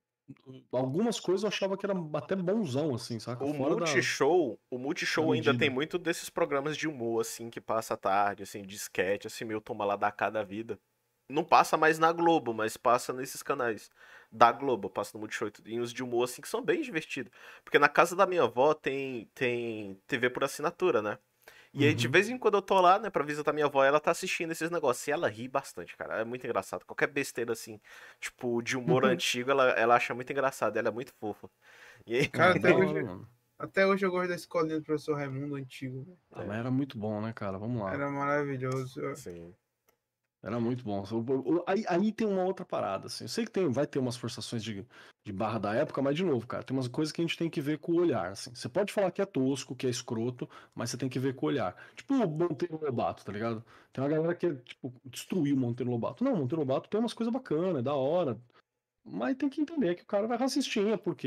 Algumas 0.72 1.20
coisas 1.20 1.42
eu 1.42 1.48
achava 1.48 1.76
que 1.76 1.84
era 1.86 1.94
até 2.14 2.34
bonzão, 2.36 2.94
assim, 2.94 3.18
saca? 3.18 3.44
O 3.44 3.48
Fora 3.48 3.76
da- 3.76 3.76
Multishow, 3.76 4.58
o 4.70 4.78
Multishow 4.78 5.26
da 5.30 5.34
ainda 5.34 5.54
tem 5.54 5.68
muito 5.70 5.98
desses 5.98 6.30
programas 6.30 6.76
de 6.76 6.88
humor, 6.88 7.20
assim, 7.20 7.50
que 7.50 7.60
passa 7.60 7.94
à 7.94 7.96
tarde, 7.96 8.42
assim, 8.44 8.62
de 8.62 8.76
sketch, 8.76 9.26
assim, 9.26 9.44
meio 9.44 9.60
toma 9.60 9.84
lá 9.84 9.96
da 9.96 10.10
cá 10.12 10.30
da 10.30 10.42
vida. 10.42 10.78
Não 11.28 11.44
passa 11.44 11.76
mais 11.76 11.98
na 11.98 12.12
Globo, 12.12 12.52
mas 12.54 12.76
passa 12.76 13.12
nesses 13.12 13.42
canais 13.42 13.90
da 14.30 14.52
Globo, 14.52 14.90
passa 14.90 15.12
no 15.14 15.20
Multishow 15.20 15.48
e 15.48 15.50
tudo, 15.50 15.68
e 15.70 15.80
uns 15.80 15.92
de 15.92 16.02
humor, 16.02 16.24
assim, 16.24 16.42
que 16.42 16.48
são 16.48 16.62
bem 16.64 16.82
divertidos. 16.82 17.32
Porque 17.64 17.78
na 17.78 17.88
casa 17.88 18.14
da 18.16 18.26
minha 18.26 18.42
avó 18.44 18.74
tem, 18.74 19.26
tem 19.34 19.94
TV 20.06 20.30
por 20.30 20.44
assinatura, 20.44 21.02
né? 21.02 21.18
E 21.74 21.84
aí, 21.86 21.94
de 21.94 22.06
Uhum. 22.06 22.08
vez 22.08 22.28
em 22.28 22.38
quando 22.38 22.54
eu 22.56 22.62
tô 22.62 22.80
lá, 22.80 22.98
né, 22.98 23.08
pra 23.10 23.24
visitar 23.24 23.52
minha 23.52 23.66
avó, 23.66 23.82
ela 23.84 23.98
tá 24.00 24.10
assistindo 24.10 24.50
esses 24.52 24.70
negócios. 24.70 25.06
E 25.08 25.10
ela 25.12 25.28
ri 25.28 25.48
bastante, 25.48 25.96
cara. 25.96 26.20
É 26.20 26.24
muito 26.24 26.46
engraçado. 26.46 26.84
Qualquer 26.84 27.08
besteira, 27.08 27.52
assim, 27.52 27.80
tipo, 28.20 28.60
de 28.62 28.76
humor 28.76 29.04
Uhum. 29.04 29.10
antigo, 29.10 29.50
ela, 29.50 29.70
ela 29.70 29.96
acha 29.96 30.14
muito 30.14 30.30
engraçado. 30.32 30.76
Ela 30.76 30.88
é 30.88 30.90
muito 30.92 31.12
fofa. 31.20 31.50
E 32.06 32.14
aí, 32.16 32.28
Cara, 32.30 32.52
É, 32.52 32.54
até 32.58 32.68
da 32.68 32.74
hoje-. 32.74 33.08
Até 33.58 33.86
hoje 33.86 34.04
eu 34.04 34.10
gosto 34.10 34.28
da 34.28 34.34
escolinha 34.34 34.78
do 34.80 34.84
professor 34.84 35.14
Raimundo 35.16 35.54
antigo. 35.54 36.18
Ah, 36.30 36.42
mas 36.44 36.58
era 36.58 36.70
muito 36.70 36.98
bom, 36.98 37.20
né, 37.22 37.32
cara? 37.32 37.58
Vamos 37.58 37.80
lá. 37.82 37.94
Era 37.94 38.10
maravilhoso. 38.10 39.00
assim, 39.06 39.54
Era 40.42 40.58
muito 40.60 40.82
bom. 40.84 41.04
Aí, 41.66 41.84
aí 41.88 42.12
tem 42.12 42.26
uma 42.26 42.44
outra 42.44 42.64
parada, 42.64 43.06
assim. 43.06 43.24
Eu 43.24 43.28
sei 43.28 43.44
que 43.44 43.50
tem, 43.52 43.70
vai 43.70 43.86
ter 43.86 43.98
umas 43.98 44.16
forçações 44.16 44.62
de, 44.64 44.86
de 45.24 45.32
barra 45.32 45.58
da 45.58 45.74
época, 45.74 46.02
mas 46.02 46.16
de 46.16 46.24
novo, 46.24 46.46
cara, 46.46 46.64
tem 46.64 46.76
umas 46.76 46.88
coisas 46.88 47.12
que 47.12 47.20
a 47.20 47.24
gente 47.24 47.38
tem 47.38 47.48
que 47.48 47.60
ver 47.60 47.78
com 47.78 47.92
o 47.92 47.96
olhar, 48.00 48.32
assim. 48.32 48.52
Você 48.54 48.68
pode 48.68 48.92
falar 48.92 49.10
que 49.12 49.22
é 49.22 49.24
tosco, 49.26 49.74
que 49.76 49.86
é 49.86 49.90
escroto, 49.90 50.48
mas 50.74 50.90
você 50.90 50.96
tem 50.96 51.08
que 51.08 51.18
ver 51.18 51.34
com 51.34 51.46
o 51.46 51.48
olhar. 51.48 51.76
Tipo 51.94 52.14
o 52.14 52.26
Monteiro 52.28 52.80
Lobato, 52.82 53.24
tá 53.24 53.30
ligado? 53.32 53.64
Tem 53.92 54.02
uma 54.02 54.10
galera 54.10 54.34
que, 54.34 54.52
tipo, 54.56 54.92
destruir 55.04 55.54
o 55.54 55.56
Monteiro 55.56 55.90
Lobato. 55.92 56.24
Não, 56.24 56.32
o 56.34 56.36
Monteiro 56.38 56.60
Lobato 56.62 56.88
tem 56.88 56.98
umas 56.98 57.14
coisas 57.14 57.32
bacanas, 57.32 57.76
é 57.76 57.82
da 57.82 57.94
hora. 57.94 58.36
Mas 59.04 59.36
tem 59.36 59.48
que 59.48 59.60
entender 59.60 59.94
que 59.94 60.02
o 60.02 60.06
cara 60.06 60.24
era 60.26 60.36
racistinha, 60.36 60.98
porque 60.98 61.26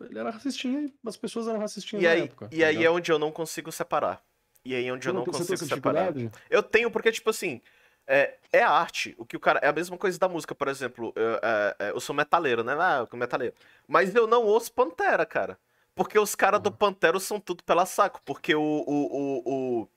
ele 0.00 0.18
era 0.18 0.30
racistinha 0.30 0.80
e 0.86 0.94
as 1.06 1.16
pessoas 1.16 1.48
eram 1.48 1.58
racistinhas 1.58 2.02
E 2.02 2.06
na 2.06 2.12
aí, 2.12 2.22
época. 2.22 2.48
e 2.52 2.64
aí 2.64 2.84
é 2.84 2.90
onde 2.90 3.10
eu 3.10 3.18
não 3.18 3.32
consigo 3.32 3.70
separar. 3.72 4.22
E 4.64 4.74
aí 4.74 4.86
é 4.86 4.92
onde 4.92 5.06
eu 5.08 5.14
não 5.14 5.24
Você 5.24 5.30
tem 5.38 5.46
consigo 5.56 5.74
separar. 5.74 6.12
Eu 6.50 6.62
tenho, 6.62 6.90
porque, 6.90 7.10
tipo 7.12 7.30
assim, 7.30 7.60
é, 8.08 8.34
é 8.52 8.62
arte. 8.62 9.14
O 9.18 9.24
que 9.24 9.36
o 9.36 9.40
cara. 9.40 9.60
É 9.62 9.68
a 9.68 9.72
mesma 9.72 9.96
coisa 9.96 10.18
da 10.18 10.28
música, 10.28 10.54
por 10.54 10.66
exemplo. 10.68 11.12
Eu, 11.14 11.34
é, 11.42 11.76
é, 11.78 11.90
eu 11.90 12.00
sou 12.00 12.16
metaleiro, 12.16 12.64
né? 12.64 12.74
Ah, 12.78 13.06
eu 13.10 13.18
metaleiro. 13.18 13.54
Mas 13.86 14.14
eu 14.14 14.26
não 14.26 14.44
ouço 14.44 14.72
Pantera, 14.72 15.26
cara. 15.26 15.58
Porque 15.94 16.18
os 16.18 16.34
caras 16.34 16.60
do. 16.60 16.72
Pantera 16.72 17.20
são 17.20 17.38
tudo 17.38 17.62
pela 17.62 17.84
saco. 17.84 18.20
Porque 18.24 18.54
o, 18.54 18.60
o, 18.62 18.82
o, 18.86 19.88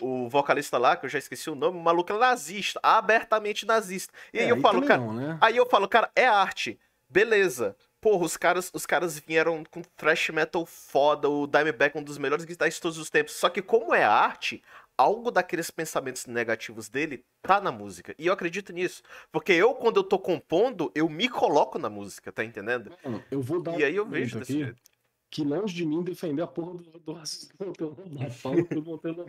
o, 0.00 0.24
o 0.24 0.28
vocalista 0.28 0.76
lá, 0.78 0.96
que 0.96 1.06
eu 1.06 1.10
já 1.10 1.18
esqueci 1.18 1.48
o 1.48 1.54
nome, 1.54 1.78
o 1.78 1.82
maluco 1.82 2.12
é 2.12 2.18
nazista, 2.18 2.78
abertamente 2.82 3.64
nazista. 3.64 4.12
E 4.32 4.40
aí 4.40 4.46
É, 4.46 4.50
eu 4.52 4.60
falo, 4.60 4.82
cara. 4.82 5.00
não, 5.00 5.12
né? 5.14 5.38
Aí 5.40 5.56
eu 5.56 5.66
falo, 5.66 5.88
cara, 5.88 6.10
é 6.14 6.26
arte. 6.26 6.78
Beleza. 7.08 7.76
Porra, 8.00 8.24
os 8.26 8.36
caras, 8.36 8.70
os 8.74 8.84
caras 8.84 9.18
vieram 9.18 9.64
com 9.70 9.80
thrash 9.96 10.28
metal 10.28 10.66
foda, 10.66 11.26
o 11.30 11.46
Dimebag, 11.46 11.96
um 11.96 12.02
dos 12.02 12.18
melhores 12.18 12.44
guitarristas 12.44 12.76
de 12.78 12.82
todos 12.82 12.98
os 12.98 13.08
tempos. 13.08 13.34
Só 13.34 13.48
que 13.48 13.62
como 13.62 13.94
é 13.94 14.04
arte, 14.04 14.62
algo 14.96 15.30
daqueles 15.30 15.70
pensamentos 15.70 16.26
negativos 16.26 16.88
dele 16.88 17.24
tá 17.42 17.60
na 17.60 17.72
música. 17.72 18.14
E 18.18 18.26
eu 18.26 18.32
acredito 18.32 18.72
nisso. 18.72 19.02
Porque 19.32 19.52
eu, 19.52 19.74
quando 19.74 19.98
eu 19.98 20.04
tô 20.04 20.18
compondo, 20.18 20.90
eu 20.94 21.08
me 21.08 21.28
coloco 21.28 21.78
na 21.78 21.90
música, 21.90 22.32
tá 22.32 22.44
entendendo? 22.44 22.92
Mano, 23.04 23.22
eu 23.30 23.40
vou 23.42 23.62
dar 23.62 23.78
E 23.78 23.84
aí 23.84 23.96
eu 23.96 24.04
um 24.04 24.10
vejo 24.10 24.38
desse 24.38 24.52
aqui 24.52 24.64
jeito. 24.64 24.82
que 25.30 25.44
longe 25.44 25.74
de 25.74 25.84
mim 25.84 26.02
defender 26.02 26.42
a 26.42 26.46
porra 26.46 26.74
do, 26.74 26.98
do 27.00 27.12
racismo 27.12 27.52
Lobato, 27.60 28.30
falo 28.30 28.64
do 28.68 28.82
Monteiro. 28.82 29.24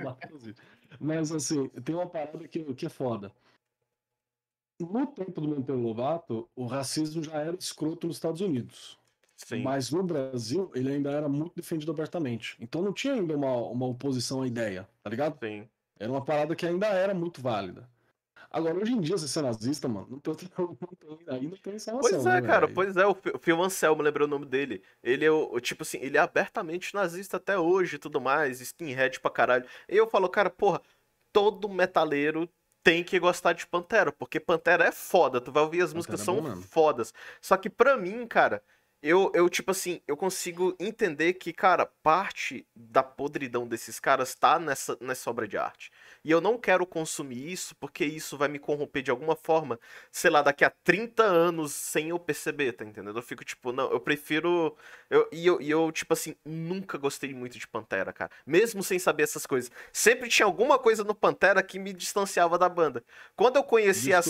Mas 0.99 1.31
assim, 1.31 1.67
tem 1.69 1.95
uma 1.95 2.07
parada 2.07 2.47
que, 2.47 2.73
que 2.73 2.85
é 2.85 2.89
foda. 2.89 3.31
No 4.79 5.07
tempo 5.07 5.39
do 5.41 5.47
Monteiro 5.47 5.81
Lobato, 5.81 6.49
o 6.55 6.65
racismo 6.65 7.23
já 7.23 7.39
era 7.41 7.55
escroto 7.55 8.07
nos 8.07 8.17
Estados 8.17 8.41
Unidos. 8.41 8.99
Sim. 9.35 9.61
Mas 9.61 9.91
no 9.91 10.03
Brasil, 10.03 10.71
ele 10.73 10.91
ainda 10.91 11.11
era 11.11 11.27
muito 11.27 11.53
defendido 11.55 11.91
abertamente. 11.91 12.55
Então 12.59 12.81
não 12.81 12.93
tinha 12.93 13.13
ainda 13.13 13.35
uma, 13.35 13.55
uma 13.55 13.85
oposição 13.87 14.41
à 14.41 14.47
ideia, 14.47 14.87
tá 15.03 15.09
ligado? 15.09 15.37
Sim. 15.39 15.67
Era 15.99 16.11
uma 16.11 16.23
parada 16.23 16.55
que 16.55 16.65
ainda 16.65 16.87
era 16.87 17.13
muito 17.13 17.41
válida. 17.41 17.89
Agora, 18.49 18.77
hoje 18.77 18.93
em 18.93 19.01
dia, 19.01 19.17
você 19.17 19.27
ser 19.27 19.41
nazista, 19.41 19.87
mano, 19.87 20.07
não 20.09 20.19
tem, 20.19 20.33
não 20.57 21.17
tem, 21.17 21.35
aí 21.35 21.47
não 21.47 21.57
tem 21.57 21.77
salvação. 21.77 22.09
Pois 22.11 22.25
é, 22.25 22.41
né, 22.41 22.47
cara, 22.47 22.67
velho? 22.67 22.73
pois 22.73 22.95
é, 22.95 23.05
o 23.05 23.13
Phil 23.39 23.61
Anselmo, 23.61 24.01
lembrei 24.01 24.25
o 24.25 24.29
nome 24.29 24.45
dele. 24.45 24.81
Ele 25.03 25.25
é 25.25 25.31
o, 25.31 25.59
tipo 25.59 25.83
assim, 25.83 25.97
ele 26.01 26.17
é 26.17 26.21
abertamente 26.21 26.93
nazista 26.93 27.35
até 27.37 27.57
hoje 27.59 27.97
e 27.97 27.99
tudo 27.99 28.21
mais, 28.21 28.61
skinhead 28.61 29.19
pra 29.19 29.29
caralho. 29.31 29.65
E 29.89 29.97
eu 29.97 30.07
falo, 30.07 30.29
cara, 30.29 30.49
porra, 30.49 30.81
todo 31.33 31.67
metaleiro 31.67 32.49
tem 32.81 33.03
que 33.03 33.19
gostar 33.19 33.53
de 33.53 33.65
Pantera, 33.67 34.11
porque 34.11 34.39
Pantera 34.39 34.85
é 34.85 34.91
foda, 34.91 35.41
tu 35.41 35.51
vai 35.51 35.63
ouvir 35.63 35.81
as 35.81 35.93
Pantera 35.93 35.97
músicas 35.97 36.21
é 36.21 36.23
são 36.23 36.41
mesmo. 36.41 36.61
fodas. 36.61 37.13
Só 37.41 37.57
que 37.57 37.69
pra 37.69 37.97
mim, 37.97 38.25
cara, 38.27 38.63
eu, 39.07 39.31
eu, 39.35 39.47
tipo 39.47 39.69
assim, 39.69 40.01
eu 40.07 40.17
consigo 40.17 40.75
entender 40.79 41.33
que, 41.33 41.53
cara, 41.53 41.85
parte 42.01 42.65
da 42.75 43.03
podridão 43.03 43.67
desses 43.67 43.99
caras 43.99 44.33
tá 44.33 44.57
nessa, 44.57 44.97
nessa 44.99 45.29
obra 45.29 45.47
de 45.47 45.55
arte. 45.57 45.91
E 46.23 46.31
eu 46.31 46.41
não 46.41 46.57
quero 46.57 46.87
consumir 46.87 47.51
isso 47.51 47.75
porque 47.75 48.03
isso 48.03 48.35
vai 48.35 48.47
me 48.47 48.57
corromper 48.57 49.03
de 49.03 49.11
alguma 49.11 49.35
forma, 49.35 49.79
sei 50.11 50.31
lá, 50.31 50.41
daqui 50.41 50.65
a 50.65 50.71
30 50.83 51.21
anos 51.21 51.71
sem 51.71 52.09
eu 52.09 52.17
perceber, 52.17 52.71
tá 52.71 52.83
entendendo? 52.83 53.19
Eu 53.19 53.21
fico 53.21 53.45
tipo, 53.45 53.71
não, 53.71 53.91
eu 53.91 53.99
prefiro. 53.99 54.75
Eu, 55.07 55.29
e, 55.31 55.45
eu, 55.45 55.61
e 55.61 55.69
eu, 55.69 55.91
tipo 55.91 56.13
assim, 56.13 56.35
nunca 56.43 56.97
gostei 56.97 57.31
muito 57.31 57.59
de 57.59 57.67
Pantera, 57.67 58.11
cara. 58.11 58.31
Mesmo 58.43 58.81
sem 58.81 58.97
saber 58.97 59.21
essas 59.21 59.45
coisas. 59.45 59.71
Sempre 59.93 60.29
tinha 60.29 60.47
alguma 60.47 60.79
coisa 60.79 61.03
no 61.03 61.13
Pantera 61.13 61.61
que 61.61 61.77
me 61.77 61.93
distanciava 61.93 62.57
da 62.57 62.67
banda. 62.67 63.03
Quando 63.35 63.57
eu 63.57 63.63
conheci 63.63 64.11
as, 64.11 64.27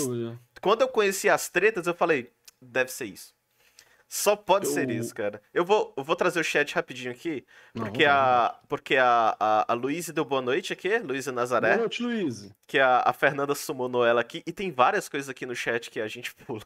quando 0.61 0.81
eu 0.81 0.89
conheci 0.89 1.29
as 1.29 1.47
tretas, 1.47 1.87
eu 1.87 1.93
falei, 1.93 2.29
deve 2.61 2.91
ser 2.91 3.05
isso. 3.05 3.34
Só 4.07 4.35
pode 4.35 4.67
ser 4.67 4.89
Eu- 4.89 4.95
isso, 4.99 5.13
cara. 5.15 5.41
Eu 5.53 5.65
vou, 5.65 5.93
eu 5.97 6.03
vou 6.03 6.15
trazer 6.15 6.39
o 6.39 6.43
chat 6.43 6.73
rapidinho 6.75 7.11
aqui, 7.11 7.45
Não, 7.73 7.85
porque 7.85 8.05
vamos 8.05 8.19
lá, 8.19 8.45
a, 8.45 8.49
porque 8.67 8.95
a, 8.97 9.35
a, 9.39 9.71
a 9.71 9.73
Luísa 9.73 10.13
deu 10.13 10.23
boa 10.23 10.41
noite 10.41 10.71
aqui, 10.71 10.97
Luísa 10.99 11.31
Boa 11.31 11.41
Nazaré, 11.41 11.77
noite, 11.77 12.03
Luiz. 12.03 12.49
que 12.67 12.77
a, 12.79 13.01
a 13.05 13.11
Fernanda 13.13 13.55
summonou 13.55 14.05
ela 14.05 14.21
aqui, 14.21 14.43
e 14.45 14.51
tem 14.51 14.71
várias 14.71 15.09
coisas 15.09 15.27
aqui 15.27 15.45
no 15.45 15.55
chat 15.55 15.89
que 15.89 15.99
a 15.99 16.07
gente 16.07 16.33
pulou. 16.45 16.61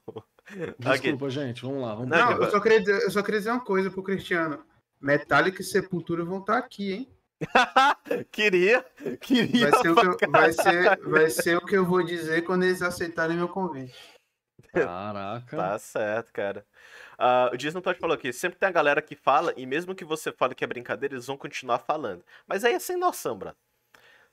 Desculpa, 0.78 1.30
gente. 1.30 1.62
Vamos 1.62 1.82
lá. 1.82 1.96
Vamos 1.96 2.10
Não, 2.10 2.32
Não, 2.32 2.44
eu 2.44 2.52
só, 2.52 2.60
queria 2.60 2.80
dizer, 2.82 3.02
eu 3.04 3.12
só 3.12 3.22
queria 3.24 3.40
dizer 3.40 3.52
uma 3.52 3.64
coisa 3.64 3.90
pro 3.90 4.04
Cristiano. 4.04 4.64
Metallica 5.02 5.62
e 5.62 5.66
Sepultura 5.66 6.26
vão 6.26 6.40
estar 6.40 6.58
aqui, 6.58 6.92
hein? 6.92 7.10
queria, 8.32 8.86
queria. 9.22 9.70
Vai 9.70 9.82
ser, 9.82 9.90
o 9.92 9.96
que 10.18 10.26
eu, 10.26 10.32
vai, 10.32 10.52
ser, 10.52 11.00
vai 11.08 11.30
ser 11.30 11.58
o 11.58 11.66
que 11.66 11.76
eu 11.78 11.86
vou 11.86 12.04
dizer 12.04 12.42
quando 12.44 12.64
eles 12.64 12.82
aceitarem 12.82 13.38
meu 13.38 13.48
convite. 13.48 13.96
Caraca. 14.72 15.56
Tá 15.58 15.80
certo, 15.80 16.32
cara. 16.34 16.66
Ah, 17.18 17.50
o 17.54 17.58
Disney 17.58 17.82
Todd 17.82 18.00
falou 18.00 18.16
aqui, 18.16 18.32
sempre 18.34 18.58
tem 18.60 18.70
a 18.70 18.72
galera 18.72 19.02
que 19.02 19.16
fala, 19.16 19.54
e 19.58 19.66
mesmo 19.66 19.96
que 19.96 20.06
você 20.06 20.32
fale 20.32 20.56
que 20.56 20.64
é 20.64 20.68
brincadeira, 20.68 21.16
eles 21.16 21.28
vão 21.28 21.38
continuar 21.38 21.80
falando. 21.80 22.24
Mas 22.48 22.64
aí 22.64 22.74
é 22.74 22.80
sem 22.80 22.98
noção, 22.98 23.38
Bran. 23.38 23.54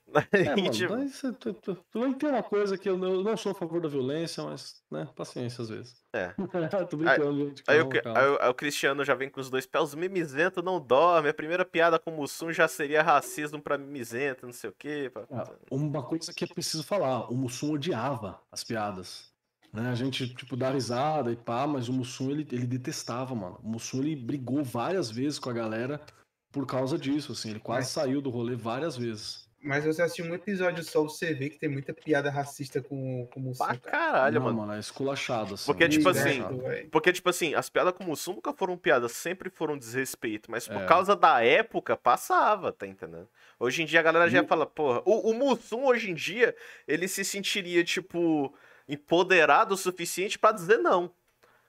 É, 0.33 0.55
mano, 0.55 0.71
tipo, 0.71 0.95
daí 0.97 1.09
você- 1.09 1.33
tu, 1.33 1.53
tu, 1.53 1.75
tu 1.91 1.99
vai 2.01 2.15
ter 2.15 2.27
uma 2.29 2.41
coisa 2.41 2.79
que 2.79 2.89
eu 2.89 2.97
não, 2.97 3.13
eu 3.15 3.25
não 3.25 3.37
sou 3.37 3.51
a 3.51 3.55
favor 3.57 3.81
da 3.81 3.89
violência, 3.89 4.45
mas, 4.45 4.81
né, 4.89 5.09
paciência 5.17 5.63
às 5.63 5.69
vezes. 5.69 6.05
É. 6.13 6.29
Tô 6.89 6.97
brincando, 6.97 7.49
gente. 7.49 7.65
Aí, 7.67 7.79
Calma, 7.79 7.91
o, 7.99 8.03
calma. 8.03 8.19
aí 8.21 8.29
o- 8.29 8.39
aí 8.41 8.49
o 8.49 8.55
Cristiano 8.55 9.05
já 9.05 9.17
vem 9.17 9.29
com 9.29 9.41
os 9.41 9.51
dois 9.51 9.67
pés. 9.67 9.83
Os 9.83 9.95
mimizento 9.97 10.63
não 10.63 10.79
dorme. 10.81 11.29
A 11.29 11.35
primeira 11.35 11.65
piada 11.65 11.99
com 11.99 12.13
o 12.13 12.17
Mussum 12.19 12.53
já 12.53 12.69
seria 12.69 13.03
racismo 13.03 13.61
pra 13.61 13.77
mimizento, 13.77 14.47
não 14.47 14.53
sei 14.53 14.71
o 14.71 14.75
quê. 14.79 15.11
pá. 15.13 15.25
Ah, 15.29 15.53
Uma 15.73 16.05
coisa 16.05 16.33
que 16.33 16.45
é 16.45 16.47
preciso 16.47 16.85
falar, 16.85 17.29
o 17.29 17.35
Mussum 17.35 17.73
odiava 17.73 18.41
as 18.53 18.63
piadas. 18.63 19.35
Né? 19.77 19.91
A 19.91 19.95
gente, 19.95 20.27
tipo, 20.35 20.57
dá 20.57 20.71
risada 20.71 21.31
e 21.31 21.37
pá, 21.37 21.67
mas 21.67 21.89
o 21.89 21.93
Mussum, 21.93 22.31
ele, 22.31 22.49
ele 22.51 22.67
detestava, 22.67 23.35
mano. 23.35 23.61
O 23.63 23.69
Mussum, 23.69 23.99
ele 23.99 24.17
brigou 24.17 24.65
várias 24.65 25.11
vezes 25.11 25.39
com 25.39 25.51
a 25.51 25.53
galera 25.53 26.01
por 26.51 26.67
causa 26.67 26.97
disso, 26.99 27.33
assim. 27.33 27.51
Ele 27.51 27.61
quase 27.61 27.81
Mas- 27.83 27.89
saiu 27.89 28.23
do 28.23 28.31
rolê 28.31 28.57
várias 28.57 28.97
vezes. 28.97 29.45
Mas 29.63 29.85
você 29.85 30.01
assistiu 30.01 30.27
um 30.27 30.35
episódio 30.35 30.85
só, 30.85 31.03
você 31.03 31.35
vê 31.35 31.51
que 31.51 31.59
tem 31.59 31.69
muita 31.69 31.93
piada 31.93 32.31
racista 32.31 32.81
com, 32.81 33.27
com 33.33 33.41
o 33.41 33.43
Mussum, 33.43 33.65
Pra 33.67 33.77
cara. 33.77 33.91
caralho, 33.91 34.41
Não, 34.41 34.53
mano. 34.55 34.73
é 34.73 34.79
esculachado, 34.79 35.55
assim. 35.55 35.67
Porque, 35.67 35.89
tipo 35.89 36.09
assim, 36.09 36.41
velho. 36.59 36.89
Porque, 36.89 37.13
tipo 37.13 37.29
assim, 37.29 37.53
as 37.55 37.69
piadas 37.69 37.93
com 37.95 38.05
o 38.05 38.07
Mussum 38.07 38.35
nunca 38.35 38.53
foram 38.53 38.79
piadas, 38.79 39.11
sempre 39.13 39.51
foram 39.51 39.77
desrespeito. 39.77 40.51
Mas 40.53 40.69
por 40.69 40.77
É. 40.83 40.87
causa 40.87 41.17
da 41.17 41.43
época, 41.45 41.97
passava, 41.97 42.71
tá 42.73 42.87
entendendo? 42.87 43.29
Hoje 43.59 43.83
em 43.83 43.87
dia 43.87 43.99
a 44.01 44.03
galera 44.05 44.31
já 44.31 44.41
E- 44.43 44.47
fala, 44.47 44.67
porra. 44.67 45.03
O, 45.05 45.31
o 45.31 45.35
Mussum, 45.35 45.85
hoje 45.87 46.11
em 46.13 46.15
dia, 46.15 46.55
ele 46.87 47.09
se 47.09 47.25
sentiria, 47.25 47.83
tipo, 47.83 48.55
empoderado 48.89 49.75
o 49.75 49.77
suficiente 49.77 50.39
pra 50.39 50.53
dizer 50.53 50.79
não. 50.79 51.11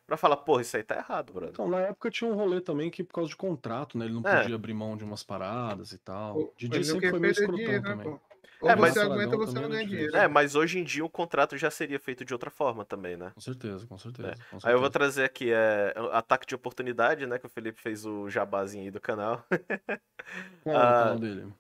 Pra 0.05 0.15
falar, 0.18 0.38
porra, 0.38 0.61
isso 0.61 0.78
aí 0.78 0.84
tá 0.84 0.95
errado, 0.95 1.34
brother. 1.34 1.51
Então, 1.51 1.68
na 1.68 1.80
época 1.82 2.09
tinha 2.09 2.32
um 2.32 2.36
rolê 2.36 2.61
também 2.61 2.89
que 2.89 3.03
por 3.03 3.13
causa 3.15 3.30
de 3.30 3.36
contrato, 3.36 3.97
né? 3.97 4.05
Ele 4.05 4.13
não 4.13 4.22
É. 4.24 4.39
podia 4.41 4.55
abrir 4.55 4.74
mão 4.74 4.95
de 4.95 5.03
umas 5.03 5.22
paradas 5.22 5.91
e 5.91 5.97
tal. 5.97 6.53
Didi 6.57 6.78
mas 6.78 6.88
o 6.88 6.91
sempre 6.93 7.01
que 7.01 7.09
foi 7.11 7.20
meio 7.20 7.30
é 7.30 7.34
escrotão 7.34 7.57
dinheiro, 7.57 7.84
né, 7.84 7.89
também. 7.91 8.05
pô? 8.13 8.20
Ou 8.61 8.70
É, 8.70 8.76
mas- 8.76 8.93
você 8.93 8.99
o 8.99 9.11
aguenta 9.11 9.38
você 9.38 9.59
não 9.59 9.70
ganha 9.70 9.86
dinheiro. 9.86 10.15
É, 10.15 10.28
mas 10.28 10.55
hoje 10.55 10.80
em 10.80 10.84
dia 10.84 11.03
o 11.03 11.09
contrato 11.09 11.57
já 11.57 11.70
seria 11.70 11.99
feito 11.99 12.24
de 12.24 12.34
outra 12.34 12.49
forma 12.49 12.86
também, 12.86 13.18
né? 13.18 13.32
Com 13.36 13.41
certeza, 13.41 13.86
com 13.86 13.97
certeza. 13.97 14.30
com 14.36 14.39
Aí 14.39 14.47
eu 14.51 14.59
certeza. 14.61 14.80
vou 14.80 14.89
trazer 14.89 15.24
aqui 15.26 15.51
é, 15.51 15.93
ataque 16.13 16.47
de 16.47 16.55
oportunidade, 16.55 17.28
né? 17.28 17.38
Que 17.38 17.45
o 17.45 17.49
Felipe 17.49 17.80
fez 17.82 18.05
o 18.05 18.30
jabazinho 18.30 18.86
aí 18.86 18.91
do 18.91 19.01
canal. 19.01 19.43
Qual 20.63 20.76
é 20.76 20.80
o 20.80 20.82
Ah, 20.82 20.99
canal 20.99 21.20
dele? 21.20 21.53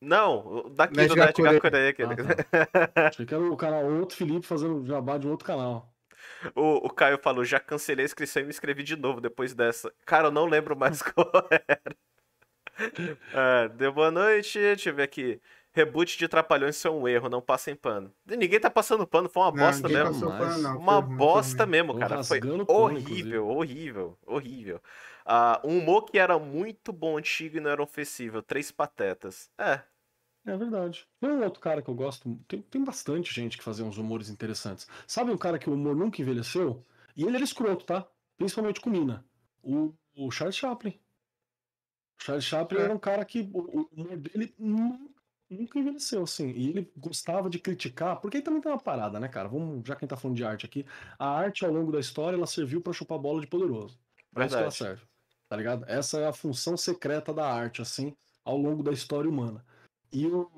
Não, 0.00 0.70
daqui 0.74 0.96
Net 0.96 1.08
do 1.08 1.14
Gakure. 1.16 1.60
Gakure, 1.60 1.92
que- 1.94 2.02
Ah, 2.02 2.86
tá. 2.88 3.08
Achei 3.08 3.26
que 3.26 3.34
era 3.34 3.42
o 3.42 3.56
canal 3.56 3.84
outro 3.84 4.16
Felipe 4.16 4.46
fazendo 4.46 4.86
jabá 4.86 5.18
de 5.18 5.26
um 5.26 5.30
outro 5.30 5.46
canal. 5.46 5.92
o, 6.54 6.86
o 6.86 6.90
Caio 6.90 7.18
falou, 7.18 7.44
já 7.44 7.58
cancelei 7.58 8.04
a 8.04 8.06
inscrição 8.06 8.42
e 8.42 8.44
me 8.44 8.50
inscrevi 8.50 8.82
de 8.84 8.94
novo 8.96 9.20
depois 9.20 9.54
dessa. 9.54 9.92
Cara, 10.06 10.28
eu 10.28 10.32
não 10.32 10.46
lembro 10.46 10.76
mais 10.76 11.02
qual 11.02 11.30
era. 11.50 11.96
É, 13.34 13.68
deu 13.70 13.92
boa 13.92 14.10
noite, 14.10 14.58
deixa 14.58 14.90
eu 14.90 14.94
ver 14.94 15.02
aqui. 15.02 15.40
Reboot 15.72 16.16
de 16.18 16.26
Trapalhões 16.28 16.76
isso 16.76 16.88
é 16.88 16.90
um 16.90 17.06
erro, 17.06 17.28
não 17.28 17.40
passem 17.40 17.74
pano. 17.74 18.12
Ninguém 18.26 18.58
tá 18.58 18.70
passando 18.70 19.06
pano, 19.06 19.28
foi 19.28 19.42
uma 19.42 19.50
Não, 19.52 19.58
bosta 19.66 19.88
mesmo. 19.88 20.30
pano, 20.30 20.58
não. 20.62 20.78
Uma 20.78 21.00
bosta 21.00 21.66
mesmo, 21.66 21.96
cara. 21.98 22.22
Foi 22.24 22.40
pano, 22.40 22.64
horrível, 22.68 23.48
horrível, 23.48 24.18
horrível. 24.26 24.80
Ah, 25.28 25.60
um 25.64 25.78
humor 25.78 26.04
que 26.06 26.18
era 26.18 26.38
muito 26.38 26.92
bom 26.92 27.18
antigo 27.18 27.56
e 27.58 27.60
não 27.60 27.70
era 27.70 27.82
ofensivo. 27.82 28.42
Três 28.42 28.70
patetas. 28.72 29.50
É, 29.58 29.82
É 30.46 30.56
verdade. 30.56 31.06
Tem 31.20 31.30
um 31.30 31.42
outro 31.44 31.60
cara 31.60 31.82
que 31.82 31.88
eu 31.90 31.94
gosto. 31.94 32.36
Tem, 32.48 32.62
tem 32.62 32.84
bastante 32.84 33.32
gente 33.34 33.58
que 33.58 33.64
fazia 33.64 33.84
uns 33.84 33.98
humores 33.98 34.30
interessantes. 34.30 34.86
Sabe 35.06 35.30
um 35.30 35.38
cara 35.38 35.58
que 35.58 35.68
o 35.70 35.74
humor 35.74 35.94
nunca 35.96 36.20
envelheceu? 36.22 36.84
E 37.16 37.24
ele 37.24 37.36
era 37.36 37.44
escroto, 37.44 37.84
tá? 37.84 38.08
Principalmente 38.38 38.80
com 38.80 38.90
mina. 38.90 39.24
O, 39.62 39.94
o 40.16 40.30
Charles 40.30 40.56
Chaplin. 40.56 40.98
O 42.20 42.22
Charles 42.24 42.44
Chaplin 42.44 42.80
É. 42.80 42.82
era 42.82 42.94
um 42.94 42.98
cara 42.98 43.24
que 43.24 43.40
o, 43.52 43.58
o 43.58 43.88
humor 43.92 44.16
dele 44.16 44.54
nunca, 44.58 45.10
nunca 45.50 45.78
envelheceu, 45.78 46.22
assim. 46.22 46.50
E 46.50 46.68
ele 46.70 46.92
gostava 46.96 47.48
de 47.50 47.58
criticar, 47.58 48.20
porque 48.20 48.38
aí 48.38 48.42
também 48.42 48.60
tem 48.60 48.70
uma 48.72 48.80
parada, 48.80 49.20
né, 49.20 49.28
cara? 49.28 49.48
Vamos, 49.48 49.86
já 49.86 49.94
que 49.94 50.04
a 50.04 50.06
gente 50.06 50.10
tá 50.10 50.16
falando 50.16 50.36
de 50.36 50.44
arte 50.44 50.66
aqui, 50.66 50.84
a 51.18 51.28
arte 51.28 51.64
ao 51.64 51.72
longo 51.72 51.92
da 51.92 52.00
história 52.00 52.36
ela 52.36 52.46
serviu 52.46 52.80
pra 52.80 52.92
chupar 52.92 53.18
bola 53.18 53.40
de 53.40 53.46
poderoso. 53.46 53.98
Pra 54.32 54.46
isso 54.46 54.56
que 54.56 54.62
ela 54.62 54.70
Verdade. 54.70 54.76
serve. 54.76 55.02
Tá 55.48 55.56
ligado? 55.56 55.84
Essa 55.88 56.20
é 56.20 56.26
a 56.26 56.32
função 56.32 56.76
secreta 56.76 57.32
da 57.32 57.50
arte, 57.50 57.80
assim, 57.80 58.14
ao 58.44 58.56
longo 58.58 58.82
da 58.82 58.92
história 58.92 59.30
humana. 59.30 59.64
E 60.12 60.26
o, 60.26 60.50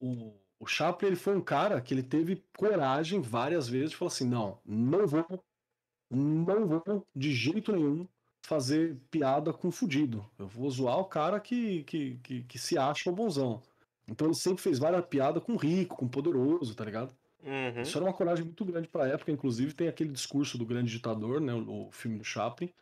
o, 0.00 0.32
o 0.58 0.66
Chaplin, 0.66 1.08
ele 1.08 1.16
foi 1.16 1.36
um 1.36 1.42
cara 1.42 1.80
que 1.80 1.92
ele 1.92 2.02
teve 2.02 2.42
coragem 2.56 3.20
várias 3.20 3.68
vezes 3.68 3.90
de 3.90 3.96
falar 3.96 4.10
assim: 4.10 4.26
não, 4.26 4.58
não 4.64 5.06
vou, 5.06 5.44
não 6.10 6.66
vou 6.66 7.06
de 7.14 7.32
jeito 7.32 7.72
nenhum 7.72 8.08
fazer 8.42 8.96
piada 9.10 9.52
com 9.52 9.70
fudido. 9.70 10.28
Eu 10.38 10.46
vou 10.46 10.70
zoar 10.70 10.98
o 10.98 11.04
cara 11.04 11.38
que, 11.38 11.84
que, 11.84 12.18
que, 12.22 12.42
que 12.44 12.58
se 12.58 12.78
acha 12.78 13.10
o 13.10 13.14
bonzão. 13.14 13.62
Então 14.08 14.26
ele 14.26 14.34
sempre 14.34 14.62
fez 14.62 14.78
várias 14.78 15.04
piadas 15.06 15.42
com 15.42 15.56
rico, 15.56 15.96
com 15.96 16.08
poderoso, 16.08 16.74
tá 16.74 16.84
ligado? 16.84 17.14
uhum. 17.44 17.82
Isso 17.82 17.96
era 17.96 18.04
uma 18.04 18.12
coragem 18.12 18.44
muito 18.44 18.64
grande 18.64 18.88
pra 18.88 19.06
época, 19.06 19.30
inclusive 19.30 19.72
tem 19.72 19.88
aquele 19.88 20.10
discurso 20.10 20.58
do 20.58 20.66
grande 20.66 20.90
ditador, 20.90 21.40
né, 21.40 21.54
o, 21.54 21.88
o 21.88 21.92
filme 21.92 22.18
do 22.18 22.24
Chaplin, 22.24 22.72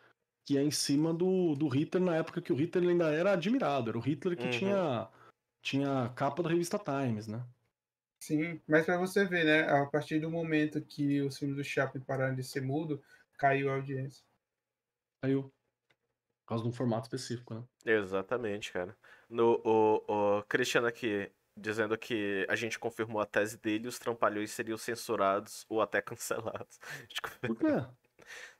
que 0.49 0.57
é 0.57 0.63
em 0.63 0.71
cima 0.71 1.13
do, 1.13 1.55
do 1.55 1.69
Hitler 1.69 2.03
na 2.03 2.17
época 2.17 2.41
que 2.41 2.51
o 2.51 2.57
Hitler 2.57 2.89
ainda 2.89 3.11
era 3.11 3.33
admirado, 3.33 3.91
era 3.91 3.99
o 3.99 4.01
Hitler 4.01 4.35
que 4.35 4.45
Uhum. 4.45 4.51
tinha 4.51 5.09
tinha 5.61 6.05
a 6.05 6.09
capa 6.09 6.43
da 6.43 6.49
revista 6.49 6.79
Times, 6.79 7.27
né? 7.27 7.45
Sim, 8.19 8.59
mas 8.67 8.87
pra 8.87 8.97
você 8.97 9.27
ver, 9.27 9.45
né? 9.45 9.71
A 9.71 9.85
partir 9.85 10.21
do 10.21 10.31
momento 10.31 10.81
que 10.81 11.21
os 11.21 11.37
filmes 11.39 11.55
do 11.59 11.63
Chaplin 11.63 12.01
pararam 12.01 12.35
de 12.35 12.43
ser 12.43 12.63
mudo, 12.63 13.03
caiu 13.37 13.71
a 13.71 13.75
audiência. 13.75 14.25
Caiu. 15.21 15.43
Por 15.43 16.47
causa 16.47 16.65
de 16.65 16.71
um 16.71 16.73
formato 16.73 17.05
específico, 17.05 17.53
né? 17.53 17.63
Exatamente, 17.85 18.73
cara. 18.73 18.97
No, 19.29 19.61
o, 19.63 20.39
o 20.39 20.43
Cristiano 20.45 20.87
aqui 20.87 21.31
dizendo 21.55 21.99
que 21.99 22.47
a 22.49 22.57
gente 22.57 22.79
confirmou 22.79 23.21
a 23.21 23.27
tese 23.27 23.59
dele 23.59 23.85
e 23.85 23.89
os 23.89 23.99
trampalhões 23.99 24.51
seriam 24.53 24.79
censurados 24.79 25.67
ou 25.69 25.83
até 25.83 26.01
cancelados. 26.01 26.79
Por 27.45 27.59
quê? 27.59 27.99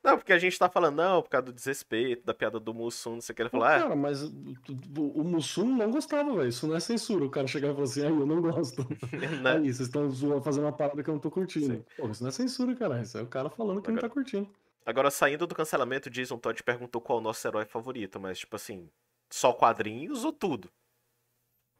Não, 0.03 0.17
porque 0.17 0.31
a 0.31 0.39
gente 0.39 0.57
tá 0.57 0.69
falando, 0.69 0.95
não, 0.95 1.21
por 1.21 1.29
causa 1.29 1.47
do 1.47 1.53
desrespeito, 1.53 2.25
da 2.25 2.33
piada 2.33 2.59
do 2.59 2.73
Mussum, 2.73 3.15
não 3.15 3.21
sei 3.21 3.33
o 3.33 3.35
que. 3.35 3.41
Ele 3.41 3.49
falou, 3.49 3.65
ah, 3.65 3.79
cara, 3.79 3.95
mas 3.95 4.23
o, 4.23 5.23
Mussum 5.23 5.65
não 5.65 5.91
gostava, 5.91 6.33
velho. 6.35 6.47
Isso 6.47 6.67
não 6.67 6.75
é 6.75 6.79
censura. 6.79 7.25
O 7.25 7.29
cara 7.29 7.47
chegar 7.47 7.69
e 7.69 7.73
falar 7.73 7.83
assim, 7.83 8.05
aí 8.05 8.09
eu 8.09 8.25
não 8.25 8.41
gosto. 8.41 8.81
né? 9.43 9.51
Aí, 9.59 9.73
vocês 9.73 9.87
estão 9.87 10.09
fazendo 10.41 10.63
uma 10.63 10.71
parada 10.71 11.03
que 11.03 11.09
eu 11.09 11.13
não 11.13 11.21
tô 11.21 11.29
curtindo. 11.29 11.65
Sim. 11.65 11.85
Pô, 11.97 12.09
isso 12.09 12.23
não 12.23 12.29
é 12.29 12.31
censura, 12.31 12.75
cara. 12.75 13.01
Isso 13.01 13.17
é 13.17 13.21
o 13.21 13.27
cara 13.27 13.49
falando 13.49 13.81
que 13.81 13.91
não 13.91 13.99
tá 13.99 14.09
curtindo. 14.09 14.49
Agora, 14.85 15.11
saindo 15.11 15.45
do 15.45 15.53
cancelamento, 15.53 16.09
Jason 16.09 16.37
Todd 16.37 16.63
perguntou 16.63 17.01
qual 17.01 17.19
é 17.19 17.21
o 17.21 17.23
nosso 17.23 17.47
herói 17.47 17.65
favorito, 17.65 18.19
mas, 18.19 18.39
tipo 18.39 18.55
assim, 18.55 18.89
só 19.29 19.53
quadrinhos 19.53 20.23
ou 20.23 20.33
tudo? 20.33 20.69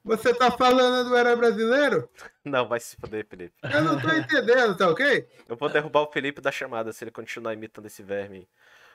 Você 0.04 0.34
tá 0.34 0.50
falando 0.50 1.10
do 1.10 1.18
Herói 1.18 1.36
Brasileiro? 1.36 2.10
Não, 2.44 2.68
vai 2.68 2.80
se 2.80 2.96
foder, 2.96 3.26
Felipe. 3.28 3.54
Eu 3.64 3.84
não 3.84 4.00
tô 4.00 4.10
entendendo, 4.10 4.76
tá 4.78 4.90
ok? 4.90 5.28
Eu 5.48 5.56
vou 5.56 5.70
derrubar 5.70 6.02
o 6.02 6.12
Felipe 6.12 6.42
da 6.42 6.52
chamada 6.52 6.92
se 6.94 7.04
ele 7.04 7.12
continuar 7.12 7.54
imitando 7.54 7.86
esse 7.86 8.02
verme. 8.02 8.38
aí. 8.38 8.48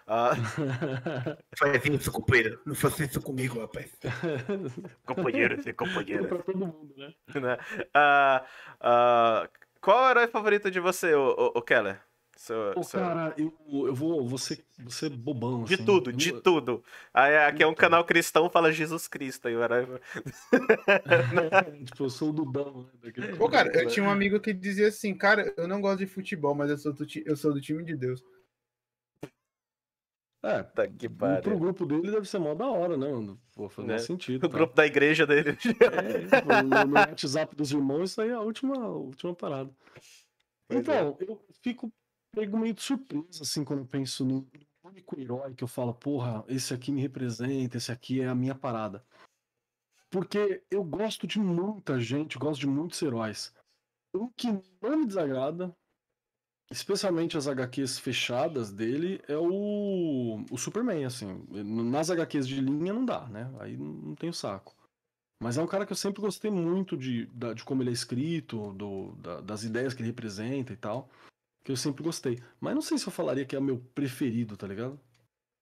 Ah, 0.06 0.32
Faz 1.56 1.84
isso, 1.86 2.12
companheiro. 2.12 2.60
Não 2.66 2.74
faça 2.74 3.04
isso 3.04 3.20
comigo, 3.22 3.60
rapaz. 3.60 3.90
companheiro, 5.06 5.58
esse 5.58 5.72
companheiro. 5.72 6.26
pra 6.26 6.38
todo 6.38 6.58
mundo, 6.58 6.94
né? 6.96 7.14
né? 7.40 7.58
Ah, 7.94 8.44
ah, 8.80 9.48
qual 9.80 10.04
é 10.04 10.06
o 10.06 10.10
herói 10.10 10.26
favorito 10.26 10.70
de 10.70 10.80
você, 10.80 11.14
o, 11.14 11.52
o, 11.54 11.58
o 11.58 11.62
Keller? 11.62 12.00
Seu- 12.36 12.72
cara, 12.90 13.34
eu, 13.38 13.52
eu 13.86 13.94
vou, 13.94 14.26
vou, 14.26 14.38
ser, 14.38 14.64
vou 14.78 14.90
ser 14.90 15.10
bobão. 15.10 15.64
De 15.64 15.74
assim. 15.74 15.84
tudo, 15.84 16.10
Eu 16.10 16.16
de 16.16 16.32
tudo. 16.40 16.84
Aí, 17.12 17.36
aqui 17.38 17.62
é 17.62 17.66
um 17.66 17.70
Então. 17.70 17.80
canal 17.80 18.04
cristão, 18.04 18.50
fala 18.50 18.72
Jesus 18.72 19.06
Cristo. 19.08 19.48
Aí 19.48 19.56
o 19.56 19.62
herói... 19.62 19.86
tipo, 21.86 22.04
eu 22.04 22.10
sou 22.10 22.30
o 22.30 22.32
Dudão, 22.32 22.88
né? 23.02 23.12
Pô, 23.38 23.48
cara, 23.48 23.70
eu 23.74 23.88
tinha 23.88 24.04
um 24.04 24.10
amigo 24.10 24.40
que 24.40 24.52
dizia 24.52 24.88
assim, 24.88 25.14
cara, 25.14 25.52
eu 25.56 25.68
não 25.68 25.80
gosto 25.80 25.98
de 25.98 26.06
futebol, 26.06 26.54
mas 26.54 26.70
eu 26.70 26.78
sou 26.78 26.92
do, 26.92 27.06
ti- 27.06 27.22
eu 27.24 27.36
sou 27.36 27.52
do 27.52 27.60
time 27.60 27.84
de 27.84 27.96
Deus. 27.96 28.22
É, 30.42 30.62
Tá 30.62 30.86
que 30.86 31.08
pro 31.08 31.16
pariu. 31.18 31.58
grupo 31.58 31.86
dele 31.86 32.10
deve 32.10 32.28
ser 32.28 32.38
mó 32.38 32.54
da 32.54 32.66
hora, 32.66 32.98
né? 32.98 33.06
Pô, 33.54 33.66
faz 33.70 33.88
Né? 33.88 33.98
sentido. 33.98 34.44
O 34.44 34.48
tá? 34.50 34.58
grupo 34.58 34.74
da 34.74 34.84
igreja 34.84 35.26
dele. 35.26 35.56
É, 35.80 36.44
no, 36.44 36.86
no 36.86 36.94
WhatsApp 36.96 37.56
dos 37.56 37.72
irmãos, 37.72 38.10
isso 38.10 38.20
aí 38.20 38.28
é 38.28 38.34
a 38.34 38.40
última, 38.40 38.76
a 38.76 38.88
última 38.90 39.34
parada. 39.34 39.70
Pois 40.68 40.80
é. 40.80 41.00
então, 41.00 41.16
eu 41.20 41.40
fico 41.62 41.90
pego 42.34 42.58
meio 42.58 42.74
de 42.74 42.82
surpresa, 42.82 43.42
assim, 43.42 43.64
quando 43.64 43.86
penso 43.86 44.24
no 44.24 44.46
único 44.82 45.18
herói 45.18 45.54
que 45.54 45.64
eu 45.64 45.68
falo, 45.68 45.94
porra, 45.94 46.44
esse 46.48 46.74
aqui 46.74 46.92
me 46.92 47.00
representa, 47.00 47.76
esse 47.76 47.90
aqui 47.90 48.20
é 48.20 48.28
a 48.28 48.34
minha 48.34 48.54
parada. 48.54 49.04
Porque 50.10 50.62
eu 50.70 50.84
gosto 50.84 51.26
de 51.26 51.38
muita 51.38 51.98
gente, 51.98 52.38
gosto 52.38 52.60
de 52.60 52.66
muitos 52.66 53.00
heróis. 53.02 53.52
O 54.14 54.28
que 54.30 54.46
não 54.80 54.98
me 54.98 55.06
desagrada, 55.06 55.76
especialmente 56.70 57.36
as 57.36 57.48
HQs 57.48 57.98
fechadas 57.98 58.72
dele, 58.72 59.20
é 59.26 59.36
o, 59.36 60.44
o 60.50 60.56
Superman, 60.56 61.04
assim. 61.04 61.44
Nas 61.50 62.10
HQs 62.10 62.46
de 62.46 62.60
linha 62.60 62.92
não 62.92 63.04
dá, 63.04 63.26
né? 63.26 63.52
Aí 63.58 63.76
não 63.76 64.14
tem 64.14 64.30
o 64.30 64.34
saco. 64.34 64.76
Mas 65.42 65.58
é 65.58 65.62
um 65.62 65.66
cara 65.66 65.84
que 65.84 65.92
eu 65.92 65.96
sempre 65.96 66.20
gostei 66.22 66.50
muito 66.50 66.96
de, 66.96 67.26
de 67.26 67.64
como 67.64 67.82
ele 67.82 67.90
é 67.90 67.92
escrito, 67.92 68.72
do, 68.74 69.16
da, 69.16 69.40
das 69.40 69.64
ideias 69.64 69.92
que 69.92 70.00
ele 70.00 70.10
representa 70.10 70.72
e 70.72 70.76
tal. 70.76 71.10
Que 71.64 71.72
eu 71.72 71.76
sempre 71.76 72.04
gostei. 72.04 72.38
Mas 72.60 72.74
não 72.74 72.82
sei 72.82 72.98
se 72.98 73.06
eu 73.06 73.12
falaria 73.12 73.44
que 73.44 73.56
é 73.56 73.58
o 73.58 73.62
meu 73.62 73.78
preferido, 73.94 74.56
tá 74.56 74.66
ligado? 74.66 75.00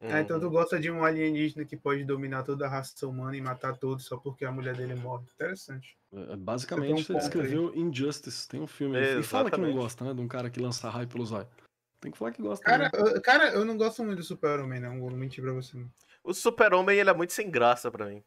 Ah, 0.00 0.20
então 0.20 0.40
tu 0.40 0.50
gosta 0.50 0.80
de 0.80 0.90
um 0.90 1.05
alienígena 1.05 1.64
que 1.64 1.76
pode 1.76 2.03
dominar 2.03 2.42
toda 2.42 2.66
a 2.66 2.68
raça 2.68 3.07
humana 3.07 3.36
e 3.36 3.40
matar 3.40 3.76
todos 3.76 4.05
só 4.05 4.16
porque 4.16 4.44
a 4.44 4.50
mulher 4.50 4.74
dele 4.74 4.96
morre. 4.96 5.24
Interessante. 5.32 5.96
É, 6.12 6.36
basicamente, 6.36 7.12
um 7.12 7.14
ele 7.14 7.24
escreveu 7.24 7.68
aí. 7.68 7.78
Injustice, 7.78 8.48
tem 8.48 8.61
um 8.61 8.66
filme. 8.66 8.98
É, 8.98 9.20
e 9.20 9.22
fala 9.22 9.48
que 9.48 9.61
não 9.61 9.72
gosta, 9.72 10.05
né? 10.05 10.12
De 10.12 10.20
um 10.20 10.26
cara 10.26 10.50
que 10.50 10.59
lança 10.59 10.90
raio 10.90 11.07
pelos 11.07 11.30
olhos. 11.30 11.48
Tem 12.00 12.11
que 12.11 12.18
falar 12.18 12.32
que 12.32 12.42
gosta. 12.42 12.64
Cara, 12.64 12.90
eu, 12.92 13.22
cara 13.22 13.53
eu 13.53 13.64
não 13.64 13.76
gosto 13.76 14.03
muito 14.03 14.18
do 14.18 14.24
Super-Homem, 14.24 14.80
não. 14.80 14.98
Vou 14.98 15.09
mentir 15.12 15.42
pra 15.42 15.53
você. 15.53 15.76
Não. 15.76 15.88
O 16.24 16.34
Super-Homem, 16.34 16.98
ele 16.98 17.11
é 17.11 17.14
muito 17.14 17.32
sem 17.32 17.48
graça 17.48 17.88
pra 17.88 18.07
mim. 18.07 18.24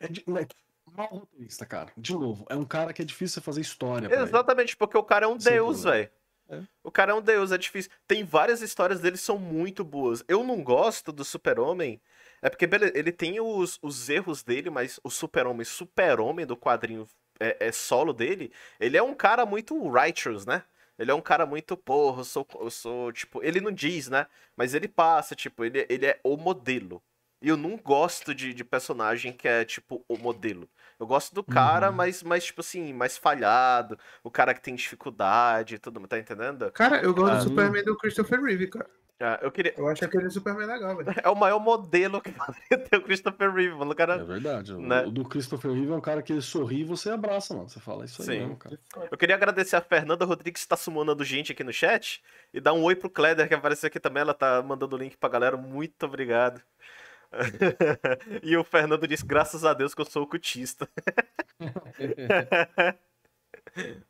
É 0.00 0.08
de, 0.08 0.24
né, 0.26 0.46
mal 0.90 1.08
roteirista, 1.08 1.66
cara. 1.66 1.92
De 1.94 2.14
novo, 2.14 2.46
é 2.48 2.56
um 2.56 2.64
cara 2.64 2.90
que 2.94 3.02
é 3.02 3.04
difícil 3.04 3.42
fazer 3.42 3.60
história. 3.60 4.08
Exatamente, 4.10 4.74
porque 4.78 4.96
o 4.96 5.04
cara 5.04 5.26
é 5.26 5.28
um 5.28 5.36
deus, 5.36 5.84
velho. 5.84 6.10
É. 6.52 6.62
O 6.84 6.90
cara 6.90 7.12
é 7.12 7.14
um 7.14 7.22
deus, 7.22 7.50
é 7.50 7.58
difícil. 7.58 7.90
Tem 8.06 8.24
várias 8.24 8.60
histórias 8.60 9.00
dele 9.00 9.16
são 9.16 9.38
muito 9.38 9.82
boas. 9.82 10.22
Eu 10.28 10.44
não 10.44 10.62
gosto 10.62 11.10
do 11.10 11.24
Super-Homem. 11.24 12.00
É 12.42 12.50
porque 12.50 12.66
beleza, 12.66 12.92
ele 12.94 13.10
tem 13.10 13.40
os, 13.40 13.78
os 13.80 14.08
erros 14.10 14.42
dele, 14.42 14.68
mas 14.68 15.00
o 15.02 15.10
Super-Homem, 15.10 15.64
Super-Homem 15.64 16.44
do 16.44 16.56
quadrinho 16.56 17.08
é, 17.40 17.68
é, 17.68 17.72
solo 17.72 18.12
dele, 18.12 18.52
ele 18.78 18.96
é 18.96 19.02
um 19.02 19.14
cara 19.14 19.46
muito 19.46 19.90
righteous, 19.90 20.44
né? 20.44 20.62
Ele 20.98 21.10
é 21.10 21.14
um 21.14 21.20
cara 21.22 21.46
muito, 21.46 21.76
porra, 21.76 22.20
eu 22.20 22.24
sou, 22.24 22.46
eu 22.60 22.70
sou, 22.70 23.12
tipo, 23.12 23.42
ele 23.42 23.60
não 23.60 23.72
diz, 23.72 24.08
né? 24.08 24.26
Mas 24.56 24.74
ele 24.74 24.86
passa, 24.86 25.34
tipo, 25.34 25.64
ele, 25.64 25.86
ele 25.88 26.06
é 26.06 26.20
o 26.22 26.36
modelo. 26.36 27.02
E 27.40 27.48
eu 27.48 27.56
não 27.56 27.76
gosto 27.76 28.34
de, 28.34 28.52
de 28.54 28.62
personagem 28.62 29.32
que 29.32 29.48
é, 29.48 29.64
tipo, 29.64 30.04
o 30.08 30.16
modelo. 30.18 30.68
Eu 31.02 31.06
gosto 31.06 31.34
do 31.34 31.42
cara, 31.42 31.90
uhum. 31.90 31.96
mas, 31.96 32.22
mas, 32.22 32.44
tipo 32.44 32.60
assim, 32.60 32.92
mais 32.92 33.18
falhado. 33.18 33.98
O 34.22 34.30
cara 34.30 34.54
que 34.54 34.62
tem 34.62 34.72
dificuldade 34.72 35.74
e 35.74 35.78
tudo, 35.78 35.98
tá 36.06 36.16
entendendo? 36.16 36.70
Cara, 36.70 37.02
eu 37.02 37.12
gosto 37.12 37.32
ah, 37.32 37.36
do 37.38 37.42
Superman 37.48 37.82
do 37.82 37.96
Christopher 37.96 38.40
Reeve, 38.40 38.68
cara. 38.68 38.88
Ah, 39.18 39.40
eu, 39.42 39.50
queria... 39.50 39.74
eu 39.76 39.88
acho 39.88 40.04
aquele 40.04 40.30
Superman 40.30 40.68
legal, 40.68 40.96
velho. 40.96 41.08
É 41.24 41.28
o 41.28 41.34
maior 41.34 41.58
modelo 41.58 42.20
que 42.20 42.30
tem 42.88 43.00
o 43.00 43.02
Christopher 43.02 43.52
Reeve, 43.52 43.74
mano. 43.74 43.90
O 43.90 43.94
cara... 43.96 44.14
É 44.14 44.24
verdade. 44.24 44.76
Né? 44.76 45.02
O 45.04 45.10
do 45.10 45.24
Christopher 45.24 45.72
Reeve 45.72 45.90
é 45.90 45.94
um 45.96 46.00
cara 46.00 46.22
que 46.22 46.32
ele 46.32 46.40
sorri 46.40 46.82
e 46.82 46.84
você 46.84 47.10
abraça, 47.10 47.52
mano. 47.52 47.68
Você 47.68 47.80
fala 47.80 48.04
isso 48.04 48.22
aí 48.22 48.26
Sim. 48.26 48.38
mesmo, 48.38 48.56
cara. 48.56 48.78
Eu 49.10 49.18
queria 49.18 49.34
agradecer 49.34 49.74
a 49.74 49.80
Fernanda 49.80 50.24
Rodrigues 50.24 50.62
que 50.62 50.68
tá 50.68 50.76
sumando 50.76 51.24
gente 51.24 51.50
aqui 51.50 51.64
no 51.64 51.72
chat. 51.72 52.22
E 52.54 52.60
dar 52.60 52.74
um 52.74 52.82
oi 52.84 52.94
pro 52.94 53.10
Kleder 53.10 53.48
que 53.48 53.54
apareceu 53.54 53.88
aqui 53.88 53.98
também. 53.98 54.20
Ela 54.20 54.34
tá 54.34 54.62
mandando 54.62 54.94
o 54.94 54.98
link 54.98 55.16
pra 55.16 55.28
galera. 55.28 55.56
Muito 55.56 56.06
obrigado. 56.06 56.62
e 58.42 58.56
o 58.56 58.64
Fernando 58.64 59.06
disse, 59.06 59.24
graças 59.24 59.64
a 59.64 59.72
Deus 59.74 59.94
que 59.94 60.00
eu 60.00 60.06
sou 60.06 60.22
ocutista. 60.22 60.88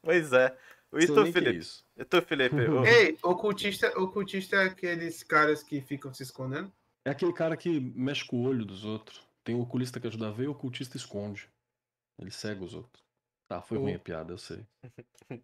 pois 0.03 0.33
é. 0.33 0.57
O 0.91 0.99
Ito 0.99 1.33
Felipe. 1.33 1.66
É 1.97 2.03
Ito 2.03 2.23
Felipe. 2.23 2.57
O... 2.68 2.85
Ei, 2.85 3.18
ocultista, 3.23 3.89
ocultista 3.99 4.57
é 4.57 4.66
aqueles 4.66 5.23
caras 5.23 5.62
que 5.62 5.81
ficam 5.81 6.12
se 6.12 6.23
escondendo? 6.23 6.70
É 7.05 7.11
aquele 7.11 7.33
cara 7.33 7.57
que 7.57 7.81
mexe 7.81 8.25
com 8.25 8.37
o 8.37 8.47
olho 8.47 8.64
dos 8.64 8.85
outros. 8.85 9.27
Tem 9.43 9.55
o 9.55 9.61
oculista 9.61 9.99
que 9.99 10.07
ajuda 10.07 10.29
a 10.29 10.31
ver 10.31 10.45
e 10.45 10.49
o 10.49 10.53
ocultista 10.53 10.97
esconde. 10.97 11.49
Ele 12.18 12.31
cega 12.31 12.62
os 12.62 12.75
outros. 12.75 13.03
Tá, 13.49 13.61
foi 13.61 13.77
ruim 13.77 13.95
a 13.95 13.99
piada, 13.99 14.33
eu 14.33 14.39
sei. 14.39 14.64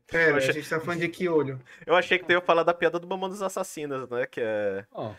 Pera, 0.07 0.37
achei... 0.37 0.51
a 0.51 0.53
gente 0.53 0.69
tá 0.69 0.81
falando 0.81 1.01
de 1.01 1.09
que 1.09 1.29
olho? 1.29 1.61
Eu 1.85 1.95
achei 1.95 2.19
que 2.19 2.25
tu 2.25 2.33
ia 2.33 2.41
falar 2.41 2.63
da 2.63 2.73
piada 2.73 2.99
do 2.99 3.07
Mamão 3.07 3.29
dos 3.29 3.43
Assassinos, 3.43 4.09
né? 4.09 4.27
Que 4.27 4.41
é. 4.41 4.87
Oh. 4.93 5.15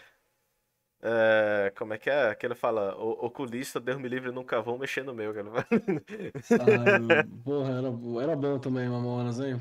É, 1.01 1.71
como 1.77 1.93
é 1.93 1.97
que 1.97 2.09
é? 2.09 2.35
Que 2.35 2.45
ele 2.45 2.55
fala, 2.55 2.95
o, 2.97 3.25
oculista, 3.25 3.79
Deus 3.79 3.97
me 3.97 4.09
livre, 4.09 4.31
nunca 4.31 4.61
vão 4.61 4.77
mexer 4.77 5.03
no 5.03 5.13
meu. 5.13 5.31
ah, 5.31 5.63
porra, 7.43 7.69
era, 7.71 8.23
era 8.23 8.35
bom 8.35 8.59
também, 8.59 8.89
Mamonas, 8.89 9.39
hein? 9.39 9.59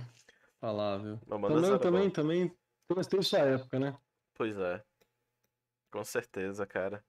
Falar, 0.61 0.99
viu? 0.99 1.21
Mamonas 1.27 1.63
também, 1.63 1.79
também, 1.79 2.03
bom. 2.09 2.11
também, 2.11 2.57
mas 2.95 3.07
tem 3.07 3.23
sua 3.23 3.39
época, 3.41 3.79
né? 3.79 3.97
Pois 4.35 4.59
é. 4.59 4.83
Com 5.91 6.05
certeza, 6.05 6.67
cara. 6.67 7.05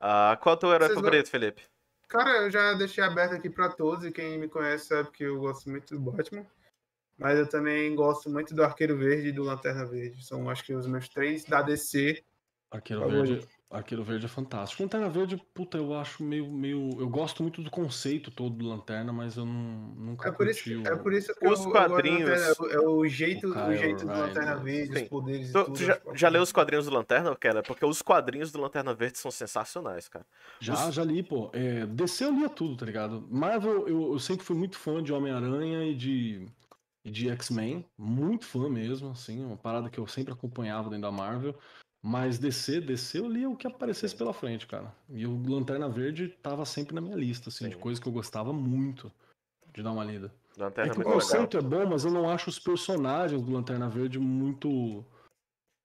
Ah, 0.00 0.36
qual 0.40 0.54
é 0.54 0.56
o 0.56 0.58
teu 0.58 0.72
herói 0.72 0.88
Vocês 0.88 0.98
favorito, 0.98 1.30
Felipe? 1.30 1.62
Cara, 2.08 2.30
eu 2.42 2.50
já 2.50 2.74
deixei 2.74 3.04
aberto 3.04 3.34
aqui 3.34 3.48
pra 3.48 3.68
todos, 3.68 4.04
e 4.04 4.10
quem 4.10 4.38
me 4.38 4.48
conhece 4.48 4.86
sabe 4.86 5.10
que 5.10 5.24
eu 5.24 5.38
gosto 5.38 5.70
muito 5.70 5.94
do 5.94 6.00
Batman. 6.00 6.44
Mas 7.16 7.38
eu 7.38 7.48
também 7.48 7.94
gosto 7.94 8.30
muito 8.30 8.54
do 8.54 8.62
Arqueiro 8.62 8.96
Verde 8.96 9.28
e 9.28 9.32
do 9.32 9.42
Lanterna 9.42 9.84
Verde. 9.84 10.24
São, 10.24 10.48
acho 10.48 10.64
que, 10.64 10.72
os 10.72 10.86
meus 10.86 11.08
três 11.08 11.44
da 11.44 11.62
DC. 11.62 12.24
Arqueiro 12.70 13.08
Verde, 13.08 13.48
Arqueiro 13.70 14.02
Verde 14.02 14.24
é 14.24 14.28
fantástico. 14.28 14.82
Lanterna 14.82 15.10
Verde, 15.10 15.36
puta, 15.52 15.76
eu 15.76 15.94
acho 15.94 16.22
meio, 16.22 16.50
meio. 16.50 16.88
Eu 16.98 17.08
gosto 17.08 17.42
muito 17.42 17.60
do 17.62 17.70
conceito 17.70 18.30
todo 18.30 18.56
do 18.56 18.66
Lanterna, 18.66 19.12
mas 19.12 19.36
eu 19.36 19.44
não, 19.44 19.94
nunca 19.94 20.30
é 20.30 20.32
por 20.32 20.48
isso, 20.48 20.70
o... 20.70 20.88
É 20.88 20.96
por 20.96 21.12
isso 21.12 21.34
que 21.34 21.46
os 21.46 21.62
eu, 21.62 21.70
quadrinhos. 21.70 22.58
Eu 22.58 22.70
é 22.70 22.80
o 22.80 23.06
jeito, 23.06 23.46
o, 23.46 23.68
o 23.68 23.76
jeito 23.76 24.06
do 24.06 24.12
Lanterna 24.12 24.56
Verde, 24.56 24.96
Sim. 24.96 25.02
os 25.02 25.08
poderes 25.10 25.52
tu, 25.52 25.58
e 25.58 25.64
tudo. 25.64 25.76
Tu 25.76 25.84
já, 25.84 26.00
já 26.14 26.28
leu 26.30 26.40
os 26.40 26.50
quadrinhos 26.50 26.86
do 26.86 26.92
Lanterna, 26.92 27.36
cara? 27.36 27.62
Porque 27.62 27.84
os 27.84 28.00
quadrinhos 28.00 28.50
do 28.50 28.58
Lanterna 28.58 28.94
Verde 28.94 29.18
são 29.18 29.30
sensacionais, 29.30 30.08
cara. 30.08 30.24
Já, 30.60 30.88
os... 30.88 30.94
já 30.94 31.04
li, 31.04 31.22
pô. 31.22 31.50
É, 31.52 31.84
DC 31.84 32.24
eu 32.24 32.32
lia 32.32 32.48
tudo, 32.48 32.74
tá 32.74 32.86
ligado? 32.86 33.28
Marvel, 33.30 33.86
eu, 33.86 34.12
eu 34.12 34.18
sempre 34.18 34.46
fui 34.46 34.56
muito 34.56 34.78
fã 34.78 35.02
de 35.02 35.12
Homem-Aranha 35.12 35.84
e 35.84 35.94
de. 35.94 36.46
E 37.04 37.10
de 37.10 37.28
X-Men, 37.30 37.86
muito 37.96 38.44
fã 38.44 38.68
mesmo, 38.68 39.10
assim, 39.10 39.42
uma 39.42 39.56
parada 39.56 39.88
que 39.88 39.98
eu 39.98 40.06
sempre 40.06 40.32
acompanhava 40.32 40.90
dentro 40.90 41.02
da 41.02 41.12
Marvel. 41.12 41.54
Mas 42.02 42.38
DC, 42.38 42.80
DC 42.80 43.18
eu 43.18 43.28
lia 43.28 43.50
o 43.50 43.56
que 43.56 43.66
aparecesse 43.66 44.14
pela 44.14 44.32
frente, 44.32 44.66
cara. 44.66 44.94
E 45.08 45.26
o 45.26 45.42
Lanterna 45.48 45.88
Verde 45.88 46.28
tava 46.42 46.64
sempre 46.64 46.94
na 46.94 47.00
minha 47.00 47.16
lista, 47.16 47.48
assim, 47.48 47.64
Sim. 47.64 47.70
de 47.70 47.76
coisas 47.76 47.98
que 48.00 48.08
eu 48.08 48.12
gostava 48.12 48.52
muito 48.52 49.12
de 49.74 49.82
dar 49.82 49.92
uma 49.92 50.04
lida. 50.04 50.32
Lanterna 50.56 50.92
é 50.92 50.94
que 50.94 51.00
o 51.00 51.04
conceito 51.04 51.56
é 51.56 51.60
bom, 51.60 51.86
mas 51.86 52.04
eu 52.04 52.10
não 52.10 52.28
acho 52.28 52.50
os 52.50 52.58
personagens 52.58 53.42
do 53.42 53.52
Lanterna 53.52 53.88
Verde 53.88 54.18
muito. 54.18 55.04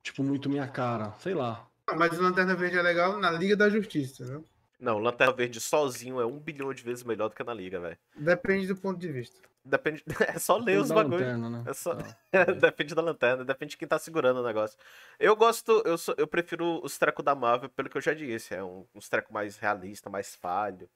Tipo, 0.04 0.24
muito 0.24 0.50
minha 0.50 0.68
cara. 0.68 1.14
Sei 1.20 1.34
lá. 1.34 1.68
mas 1.96 2.18
o 2.18 2.22
Lanterna 2.22 2.56
Verde 2.56 2.78
é 2.78 2.82
legal 2.82 3.18
na 3.20 3.32
Liga 3.32 3.56
da 3.56 3.70
Justiça, 3.70 4.26
né? 4.26 4.44
Não, 4.80 4.98
Lanterna 4.98 5.34
Verde 5.34 5.62
sozinho 5.62 6.20
é 6.20 6.26
um 6.26 6.40
bilhão 6.40 6.74
de 6.74 6.84
vezes 6.84 7.04
melhor 7.04 7.30
do 7.30 7.36
que 7.36 7.44
na 7.44 7.54
Liga, 7.54 7.80
velho. 7.80 7.98
Depende 8.16 8.68
do 8.68 8.76
ponto 8.76 9.00
de 9.00 9.12
vista. 9.12 9.40
Depende. 9.66 10.04
É 10.36 10.40
só 10.40 10.58
ler 10.58 10.80
os 10.80 10.92
bagulhos. 10.92 11.40
Né? 11.40 11.64
É 11.68 11.74
só... 11.74 11.98
É, 12.32 12.46
depende 12.46 12.96
da 12.96 13.02
lanterna, 13.02 13.46
depende 13.46 13.72
de 13.72 13.78
quem 13.78 13.88
tá 13.88 14.00
segurando 14.00 14.40
o 14.40 14.44
negócio. 14.44 14.78
Eu 15.20 15.36
gosto, 15.36 15.84
eu, 15.86 15.98
sou, 15.98 16.16
eu 16.18 16.28
prefiro 16.28 16.84
os 16.84 16.98
trecos 16.98 17.24
da 17.24 17.36
Marvel, 17.36 17.70
pelo 17.70 17.90
que 17.90 17.98
eu 17.98 18.02
já 18.02 18.14
disse. 18.14 18.56
É 18.56 18.64
um, 18.64 18.86
uns 18.94 19.08
trecos 19.08 19.32
mais 19.32 19.58
realista, 19.58 20.10
mais 20.10 20.36
falho. 20.36 20.90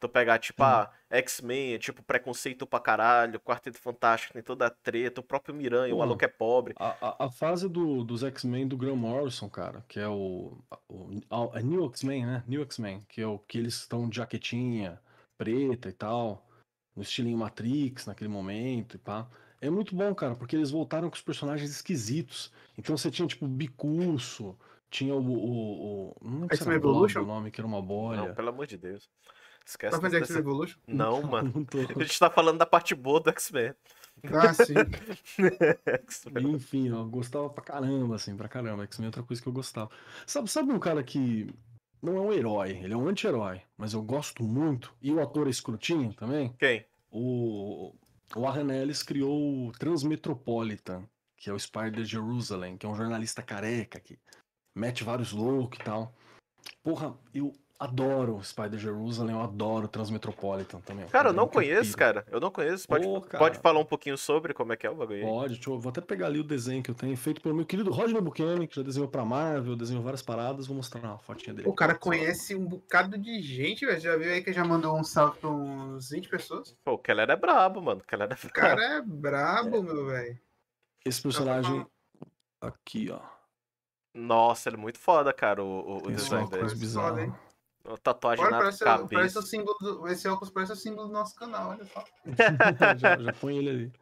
Tu 0.00 0.08
pegar, 0.08 0.38
tipo, 0.38 0.62
a 0.62 0.84
ah, 0.84 0.90
X-Men, 1.18 1.74
é, 1.74 1.78
tipo, 1.78 2.02
preconceito 2.02 2.66
pra 2.66 2.80
caralho, 2.80 3.38
Quarteto 3.38 3.78
Fantástico 3.78 4.32
tem 4.32 4.42
toda 4.42 4.66
a 4.66 4.70
treta, 4.70 5.20
o 5.20 5.24
próprio 5.24 5.54
Miranha, 5.54 5.94
o 5.94 5.98
maluco 5.98 6.24
é 6.24 6.28
pobre. 6.28 6.74
A, 6.78 6.96
a, 7.02 7.26
a 7.26 7.30
fase 7.30 7.68
do, 7.68 8.02
dos 8.02 8.24
X-Men 8.24 8.66
do 8.66 8.78
Graham 8.78 8.96
Morrison, 8.96 9.50
cara, 9.50 9.84
que 9.86 10.00
é 10.00 10.08
o. 10.08 10.58
o 10.88 11.20
a 11.30 11.60
New 11.60 11.84
X-Men, 11.84 12.24
né? 12.24 12.42
New 12.46 12.62
X-Men, 12.62 13.04
que 13.10 13.20
é 13.20 13.26
o 13.26 13.38
que 13.38 13.58
eles 13.58 13.74
estão 13.74 14.08
de 14.08 14.16
jaquetinha 14.16 14.98
preta 15.36 15.90
e 15.90 15.92
tal, 15.92 16.46
no 16.94 17.02
estilinho 17.02 17.38
Matrix 17.38 18.06
naquele 18.06 18.28
momento 18.28 18.96
e 18.96 18.98
pá. 18.98 19.28
É 19.60 19.68
muito 19.68 19.94
bom, 19.94 20.14
cara, 20.14 20.34
porque 20.34 20.56
eles 20.56 20.70
voltaram 20.70 21.10
com 21.10 21.16
os 21.16 21.22
personagens 21.22 21.70
esquisitos. 21.70 22.50
Então 22.78 22.96
você 22.96 23.10
tinha, 23.10 23.28
tipo, 23.28 23.46
Bicurso, 23.46 24.56
tinha 24.90 25.14
o. 25.14 25.18
o, 25.18 26.10
o 26.10 26.16
não 26.22 26.40
lembro 26.40 26.56
se 27.08 27.16
era 27.16 27.22
o 27.22 27.26
nome, 27.26 27.50
que 27.50 27.60
era 27.60 27.66
uma 27.66 27.82
bolha. 27.82 28.28
Não, 28.28 28.34
pelo 28.34 28.48
amor 28.48 28.66
de 28.66 28.78
Deus. 28.78 29.08
Esquece. 29.64 29.92
Tá 29.92 30.02
vendo 30.02 30.16
X-Men 30.16 30.40
Evolution? 30.40 30.78
Não, 30.86 31.22
mano. 31.22 31.52
Não 31.54 32.00
a 32.00 32.02
gente 32.04 32.18
tá 32.18 32.30
falando 32.30 32.58
da 32.58 32.66
parte 32.66 32.94
boa 32.94 33.20
do 33.20 33.30
X-Men. 33.30 33.74
Ah, 34.24 34.52
sim. 34.52 34.74
Enfim, 36.40 36.88
eu 36.88 37.04
gostava 37.06 37.48
pra 37.48 37.62
caramba, 37.62 38.16
assim, 38.16 38.36
pra 38.36 38.48
caramba. 38.48 38.82
X-Men 38.84 39.06
é 39.06 39.08
outra 39.08 39.22
coisa 39.22 39.40
que 39.40 39.48
eu 39.48 39.52
gostava. 39.52 39.90
Sabe, 40.26 40.50
sabe 40.50 40.72
um 40.72 40.78
cara 40.78 41.02
que 41.02 41.48
não 42.02 42.16
é 42.16 42.20
um 42.20 42.32
herói, 42.32 42.70
ele 42.82 42.94
é 42.94 42.96
um 42.96 43.08
anti-herói, 43.08 43.62
mas 43.76 43.92
eu 43.92 44.02
gosto 44.02 44.42
muito. 44.42 44.94
E 45.00 45.12
o 45.12 45.20
ator 45.20 45.46
é 45.46 45.50
escrotinho 45.50 46.12
também? 46.14 46.52
Quem? 46.58 46.84
O, 47.10 47.94
o 48.34 48.40
Warren 48.40 48.70
Ellis 48.70 49.02
criou 49.02 49.68
o 49.68 49.72
Transmetropolitan, 49.72 51.04
que 51.36 51.50
é 51.50 51.52
o 51.52 51.58
Spider 51.58 52.04
Jerusalem, 52.04 52.76
que 52.76 52.86
é 52.86 52.88
um 52.88 52.96
jornalista 52.96 53.42
careca 53.42 54.00
que 54.00 54.18
mete 54.74 55.04
vários 55.04 55.32
loucos 55.32 55.78
e 55.78 55.84
tal. 55.84 56.14
Porra, 56.82 57.18
eu 57.34 57.52
adoro 57.80 58.38
Spider 58.44 58.78
Jerusalem, 58.78 59.34
eu 59.34 59.40
adoro 59.42 59.88
Transmetropolitan 59.88 60.80
também. 60.80 61.06
Cara, 61.08 61.30
eu 61.30 61.32
não 61.32 61.48
que 61.48 61.56
eu 61.56 61.62
conheço, 61.62 61.96
cara. 61.96 62.26
Eu 62.30 62.38
não 62.38 62.50
conheço. 62.50 62.86
Pode, 62.86 63.06
Ô, 63.06 63.22
pode 63.22 63.58
falar 63.58 63.80
um 63.80 63.84
pouquinho 63.84 64.18
sobre 64.18 64.52
como 64.52 64.74
é 64.74 64.76
que 64.76 64.86
é 64.86 64.90
o 64.90 64.94
bagulho 64.94 65.18
aí? 65.18 65.24
Pode, 65.24 65.54
deixa 65.54 65.70
eu, 65.70 65.80
vou 65.80 65.88
até 65.88 66.02
pegar 66.02 66.26
ali 66.26 66.38
o 66.38 66.44
desenho 66.44 66.82
que 66.82 66.90
eu 66.90 66.94
tenho, 66.94 67.16
feito 67.16 67.40
pelo 67.40 67.54
meu 67.54 67.64
querido 67.64 67.90
Rodney 67.90 68.20
Buchanan, 68.20 68.66
que 68.66 68.76
já 68.76 68.82
desenhou 68.82 69.08
pra 69.08 69.24
Marvel, 69.24 69.74
desenhou 69.74 70.02
várias 70.04 70.20
paradas, 70.20 70.66
vou 70.66 70.76
mostrar 70.76 71.00
uma 71.00 71.18
fotinha 71.18 71.54
dele. 71.54 71.68
O 71.68 71.74
cara 71.74 71.94
conhece 71.94 72.54
um 72.54 72.66
bocado 72.66 73.16
de 73.16 73.40
gente, 73.40 73.86
velho. 73.86 73.98
Já 73.98 74.14
viu 74.14 74.30
aí 74.30 74.44
que 74.44 74.52
já 74.52 74.62
mandou 74.62 74.94
um 74.98 75.02
salve 75.02 75.38
pra 75.38 75.48
uns 75.48 76.10
20 76.10 76.28
pessoas? 76.28 76.76
Pô, 76.84 76.92
o 76.92 76.98
Keller 76.98 77.30
é 77.30 77.36
brabo, 77.36 77.80
mano. 77.80 78.02
O 78.02 78.06
Keller 78.06 78.28
é 78.30 78.34
O 78.34 78.36
brabo. 78.36 78.52
cara 78.52 78.82
é 78.98 79.00
brabo, 79.02 79.82
meu 79.82 80.06
velho. 80.06 80.38
Esse 81.04 81.22
personagem 81.22 81.86
aqui, 82.60 83.10
ó. 83.10 83.20
Nossa, 84.14 84.68
ele 84.68 84.76
é 84.76 84.80
muito 84.80 84.98
foda, 84.98 85.32
cara, 85.32 85.64
o, 85.64 85.66
o, 85.66 85.96
o 86.08 86.12
design 86.12 86.46
dele. 86.50 86.68
Foda, 86.68 86.74
bizarro. 86.78 87.20
hein? 87.20 87.32
A 87.92 87.96
Tatuagem 87.96 88.44
Olha, 88.44 88.52
na 88.52 88.58
parece, 88.58 88.84
cabeça. 88.84 89.08
parece 89.08 89.38
o 89.38 89.42
símbolo 89.42 89.76
do, 89.80 90.08
esse 90.08 90.28
óculos 90.28 90.50
parece 90.50 90.72
o 90.72 90.76
símbolo 90.76 91.08
do 91.08 91.12
nosso 91.12 91.34
canal, 91.34 91.70
olha 91.70 91.84
só. 91.84 92.04
já, 92.98 93.18
já 93.18 93.32
põe 93.40 93.58
ele 93.58 93.70
ali. 93.70 93.92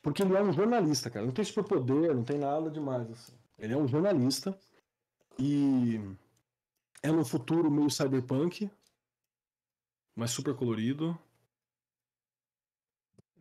Porque 0.00 0.22
ele 0.22 0.36
é 0.36 0.42
um 0.42 0.52
jornalista, 0.52 1.10
cara. 1.10 1.24
Não 1.24 1.32
tem 1.32 1.44
superpoder, 1.44 2.14
não 2.14 2.24
tem 2.24 2.38
nada 2.38 2.70
demais. 2.70 3.10
Assim. 3.10 3.32
Ele 3.58 3.72
é 3.72 3.76
um 3.76 3.88
jornalista 3.88 4.56
e 5.38 5.98
é 7.02 7.10
num 7.10 7.24
futuro 7.24 7.70
meio 7.70 7.90
cyberpunk, 7.90 8.70
mas 10.14 10.30
super 10.30 10.54
colorido. 10.54 11.18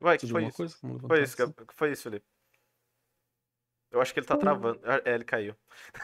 Ué, 0.02 0.18
que 0.18 0.28
foi 0.28 0.46
isso? 0.46 0.58
coisa? 0.58 0.78
Foi 1.08 1.24
isso, 1.24 1.36
que 1.36 1.42
assim. 1.44 1.54
que 1.54 1.74
foi 1.76 1.92
isso, 1.92 2.04
Felipe? 2.04 2.33
Eu 3.94 4.02
acho 4.02 4.12
que 4.14 4.20
ele 4.20 4.26
tá 4.28 4.36
travando. 4.36 4.80
Ah, 4.84 5.00
É, 5.06 5.14
ele 5.16 5.24
caiu. 5.24 5.56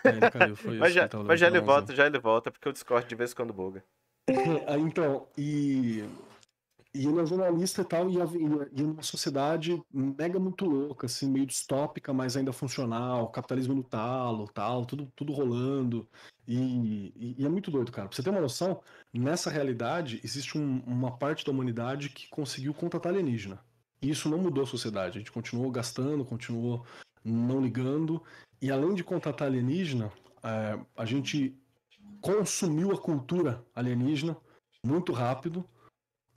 É, 0.06 0.10
ele 0.10 0.30
caiu, 0.30 0.56
foi 0.56 0.74
isso 0.78 0.80
Mas 0.80 0.94
que 0.94 1.00
já, 1.00 1.10
mas 1.26 1.40
já 1.40 1.48
ele 1.48 1.60
volta, 1.60 1.96
já 1.96 2.06
ele 2.06 2.20
volta, 2.20 2.52
porque 2.52 2.70
o 2.70 2.72
Discord 2.74 3.08
de 3.08 3.16
vez 3.16 3.32
em 3.32 3.36
quando 3.36 3.52
buga. 3.52 3.84
Ah, 4.68 4.78
então, 4.78 5.28
e, 5.36 6.04
e 6.94 7.08
ele 7.08 7.20
é 7.20 7.26
jornalista 7.26 7.82
e 7.82 7.86
tal, 7.86 8.08
e, 8.12 8.22
a- 8.22 8.26
e, 8.26 8.80
e 8.80 8.84
uma 8.84 9.02
sociedade 9.02 9.82
mega 9.92 10.40
muito 10.40 10.66
louca, 10.66 11.08
assim, 11.08 11.28
meio 11.30 11.48
distópica, 11.48 12.14
mas 12.14 12.38
ainda 12.38 12.54
funcional, 12.54 13.28
capitalismo 13.32 13.74
no 13.74 13.84
talo, 13.84 14.48
tal, 14.54 14.86
tudo, 14.86 15.12
tudo 15.16 15.34
rolando. 15.34 16.08
E, 16.48 17.12
e- 17.16 17.36
e 17.40 17.46
é 17.46 17.50
muito 17.50 17.72
doido, 17.72 17.92
cara. 17.92 18.08
Pra 18.08 18.16
você 18.16 18.22
ter 18.22 18.30
uma 18.30 18.40
noção, 18.42 18.82
nessa 19.12 19.50
realidade 19.50 20.22
existe 20.24 20.58
um- 20.60 20.84
uma 20.86 21.18
parte 21.18 21.44
da 21.44 21.52
humanidade 21.52 22.10
que 22.10 22.30
conseguiu 22.30 22.74
contatar 22.74 23.12
alienígena. 23.12 23.60
E 24.02 24.10
isso 24.12 24.30
não 24.30 24.38
mudou 24.38 24.64
a 24.64 24.68
sociedade. 24.68 25.18
A 25.18 25.20
gente 25.20 25.32
continuou 25.32 25.70
gastando, 25.72 26.24
continuou 26.24 26.86
não 27.24 27.62
ligando. 27.62 28.22
E 28.62 28.72
além 28.72 28.94
de 28.94 29.04
contatar 29.04 29.48
alienígena, 29.48 30.12
eh, 30.44 30.80
a 30.96 31.06
gente 31.06 31.58
consumiu 32.22 32.92
a 32.92 32.98
cultura 32.98 33.66
alienígena 33.74 34.36
muito 34.86 35.12
rápido, 35.14 35.66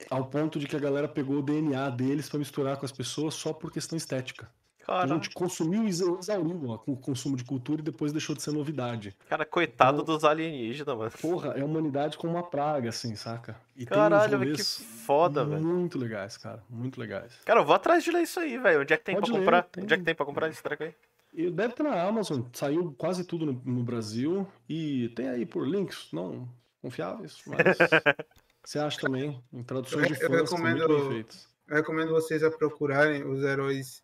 ao 0.09 0.29
ponto 0.29 0.59
de 0.59 0.67
que 0.67 0.75
a 0.75 0.79
galera 0.79 1.07
pegou 1.07 1.39
o 1.39 1.41
DNA 1.41 1.89
deles 1.89 2.29
pra 2.29 2.39
misturar 2.39 2.77
com 2.77 2.85
as 2.85 2.91
pessoas 2.91 3.33
só 3.33 3.53
por 3.53 3.71
questão 3.71 3.97
estética. 3.97 4.51
Então, 4.83 4.95
a 4.95 5.07
gente 5.07 5.29
consumiu 5.29 5.83
e 5.85 5.87
exa- 5.87 6.05
exauriu 6.19 6.79
o 6.85 6.97
consumo 6.97 7.37
de 7.37 7.43
cultura 7.45 7.79
e 7.81 7.83
depois 7.83 8.11
deixou 8.11 8.35
de 8.35 8.41
ser 8.41 8.51
novidade. 8.51 9.15
cara, 9.29 9.45
coitado 9.45 10.01
Então- 10.01 10.13
dos 10.15 10.23
alienígenas, 10.25 10.97
mano. 10.97 11.11
Porra, 11.21 11.53
é 11.57 11.61
a 11.61 11.65
humanidade 11.65 12.17
como 12.17 12.33
uma 12.33 12.43
praga, 12.43 12.89
assim, 12.89 13.15
saca? 13.15 13.55
E 13.77 13.85
Caralho, 13.85 14.29
tem 14.31 14.39
uns 14.39 14.43
velho, 14.43 14.55
que 14.57 14.63
foda, 14.63 15.45
velho. 15.45 15.63
muito 15.63 15.97
legais, 15.97 16.37
cara, 16.37 16.61
muito 16.69 16.99
legais. 16.99 17.33
Cara, 17.45 17.61
eu 17.61 17.65
vou 17.65 17.73
atrás 17.75 18.03
de 18.03 18.11
ler 18.11 18.23
isso 18.23 18.39
aí, 18.39 18.57
velho. 18.57 18.81
Onde 18.81 18.93
é 18.93 18.97
que 18.97 19.03
tem 19.05 19.15
Pode 19.15 19.27
pra 19.27 19.33
ler, 19.39 19.45
comprar? 19.45 19.63
tem. 19.63 19.83
Onde 19.85 19.93
é 19.93 19.97
que 19.97 20.03
tem 20.03 20.15
pra 20.15 20.25
comprar 20.25 20.49
esse 20.49 20.61
treco 20.61 20.83
aí? 20.83 20.93
E 21.33 21.49
deve 21.49 21.73
ter 21.73 21.81
na 21.83 21.99
Amazon, 22.03 22.41
saiu 22.53 22.93
quase 22.97 23.23
tudo 23.23 23.45
no, 23.45 23.53
no 23.65 23.83
Brasil 23.83 24.45
e 24.69 25.09
tem 25.15 25.29
aí 25.29 25.45
por 25.45 25.67
links 25.67 26.09
não 26.13 26.47
confiáveis, 26.81 27.37
mas 27.47 27.57
você 28.63 28.77
acha 28.79 28.99
também 28.99 29.41
em 29.51 29.63
traduções 29.63 30.07
de 30.09 30.13
Eu- 30.21 30.29
eu 30.29 30.45
fãs 30.45 30.59
muito 30.59 30.77
recomendo-. 30.77 31.25
Eu 31.69 31.75
recomendo 31.77 32.09
vocês 32.11 32.43
a 32.43 32.51
procurarem 32.51 33.23
os 33.23 33.41
heróis 33.41 34.02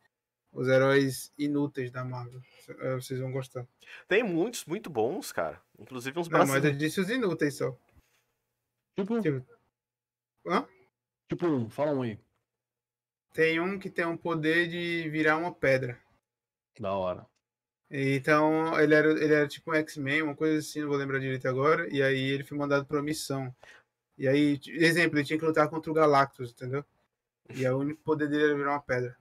os 0.52 0.68
heróis 0.68 1.32
inúteis 1.38 1.92
da 1.92 2.04
Marvel. 2.04 2.42
Eh, 2.68 2.96
Vocês 2.96 3.20
vão 3.20 3.32
gostar. 3.32 3.68
Tem 4.08 4.24
muitos 4.24 4.66
muito 4.66 4.90
bons, 4.90 5.32
cara. 5.32 5.62
Inclusive 5.78 6.20
uns 6.20 6.28
Não, 6.30 6.46
mas 6.46 6.64
eu 6.64 6.76
disse 6.76 7.00
os 7.00 7.10
inúteis 7.10 7.58
só. 7.58 7.76
Tipo, 8.98 9.22
Tipo, 9.22 9.46
hã? 10.46 10.68
tipo 11.28 11.48
um, 11.48 11.70
fala 11.70 11.92
um 11.92 12.02
aí. 12.02 12.20
Tem 13.34 13.60
um 13.60 13.78
que 13.78 13.90
tem 13.90 14.06
um 14.06 14.18
poder 14.18 14.68
de 14.68 15.08
virar 15.10 15.38
uma 15.38 15.54
pedra. 15.54 16.00
Da 16.80 16.94
hora. 16.94 17.26
Então, 17.92 18.80
ele 18.80 18.94
era, 18.94 19.10
ele 19.12 19.34
era 19.34 19.48
tipo 19.48 19.72
um 19.72 19.76
X-Men, 19.76 20.22
uma 20.22 20.36
coisa 20.36 20.60
assim, 20.60 20.82
não 20.82 20.90
vou 20.90 20.98
lembrar 20.98 21.20
direito 21.20 21.48
agora. 21.48 21.88
E 21.94 22.04
aí 22.04 22.20
ele 22.20 22.44
foi 22.44 22.58
mandado 22.58 22.86
pra 22.86 22.98
uma 22.98 23.04
missão. 23.04 23.54
E 24.18 24.28
aí, 24.28 24.60
exemplo, 24.68 25.18
ele 25.18 25.26
tinha 25.26 25.40
que 25.40 25.46
lutar 25.46 25.70
contra 25.70 25.90
o 25.90 25.94
Galactus, 25.94 26.52
entendeu? 26.52 26.84
E 27.50 27.66
o 27.68 27.78
único 27.78 28.02
poder 28.04 28.28
dele 28.30 28.44
era 28.44 28.56
virar 28.56 28.72
uma 28.72 28.82
pedra. 28.82 29.18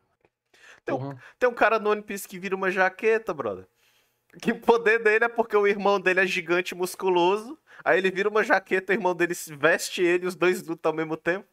Tem 0.89 0.99
Porra. 0.99 1.23
Tem 1.39 1.49
um 1.49 1.55
cara 1.55 1.79
no 1.79 1.91
One 1.91 2.03
Piece 2.03 2.27
que 2.27 2.39
vira 2.39 2.57
uma 2.57 2.71
jaqueta, 2.71 3.35
brother. 3.35 3.67
Que 4.41 4.53
o 4.53 4.61
poder 4.61 5.03
dele 5.03 5.27
é 5.27 5.29
porque 5.29 5.57
o 5.57 5.67
irmão 5.67 6.01
dele 6.01 6.21
é 6.21 6.27
gigante 6.27 6.75
e 6.75 6.77
musculoso. 6.77 7.59
Aí 7.85 7.99
ele 7.99 8.11
vira 8.11 8.29
uma 8.29 8.43
jaqueta, 8.43 8.93
o 8.93 8.97
irmão 8.97 9.15
dele 9.15 9.35
se 9.35 9.55
veste 9.55 10.03
ele, 10.03 10.27
os 10.27 10.35
dois 10.35 10.63
lutam 10.67 10.91
ao 10.91 10.97
mesmo 10.97 11.17
tempo. 11.17 11.47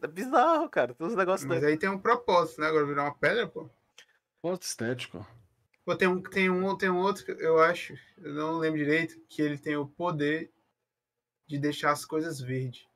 É 0.00 0.06
bizarro, 0.06 0.68
cara. 0.68 0.94
Tem 0.94 1.06
uns 1.06 1.16
negócios 1.16 1.48
Mas 1.48 1.60
daí. 1.60 1.72
aí 1.72 1.78
tem 1.78 1.88
um 1.88 1.98
propósito, 1.98 2.60
né? 2.60 2.68
Agora 2.68 2.86
virar 2.86 3.04
uma 3.04 3.14
pedra, 3.14 3.48
pô. 3.48 3.68
Foto 4.40 4.62
estético. 4.62 5.26
Pô, 5.84 5.96
tem 5.96 6.06
um, 6.06 6.22
tem 6.22 6.48
um, 6.48 6.76
tem 6.76 6.90
um 6.90 6.98
outro, 6.98 7.24
que 7.24 7.32
eu 7.32 7.60
acho, 7.60 7.94
eu 8.18 8.34
não 8.34 8.58
lembro 8.58 8.78
direito, 8.78 9.20
que 9.28 9.42
ele 9.42 9.58
tem 9.58 9.76
o 9.76 9.86
poder 9.86 10.52
de 11.46 11.58
deixar 11.58 11.90
as 11.90 12.04
coisas 12.04 12.40
verdes. 12.40 12.86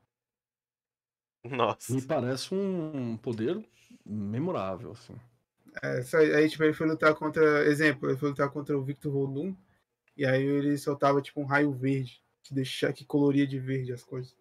Nossa. 1.45 1.93
Me 1.93 2.03
parece 2.03 2.55
um 2.55 3.17
poder 3.17 3.65
memorável, 4.05 4.93
assim. 4.93 5.17
É, 5.83 6.03
só- 6.03 6.19
aí, 6.19 6.49
tipo, 6.49 6.63
ele 6.63 6.75
foi 6.75 6.87
lutar 6.87 7.15
contra. 7.15 7.65
Exemplo, 7.67 8.09
ele 8.09 8.19
foi 8.19 8.31
lutar 8.31 8.51
contra 8.51 8.77
o 8.77 8.83
Victor 8.85 9.13
Vodun. 9.13 9.55
E 10.17 10.27
aí 10.27 10.45
ele 10.45 10.77
soltava, 10.77 11.23
tipo, 11.23 11.41
um 11.41 11.47
raio 11.47 11.73
verde. 11.73 12.23
Que, 12.43 12.55
deixa, 12.55 12.93
que 12.93 13.05
coloria 13.05 13.47
de 13.47 13.59
verde 13.59 13.93
as 13.93 14.03
coisas. 14.03 14.37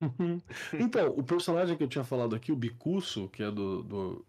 então, 0.78 1.08
o 1.16 1.22
personagem 1.24 1.76
que 1.76 1.82
eu 1.82 1.88
tinha 1.88 2.04
falado 2.04 2.36
aqui, 2.36 2.52
o 2.52 2.56
Bicuço, 2.56 3.28
que 3.30 3.42
é 3.42 3.50
do, 3.50 3.82
do, 3.82 4.26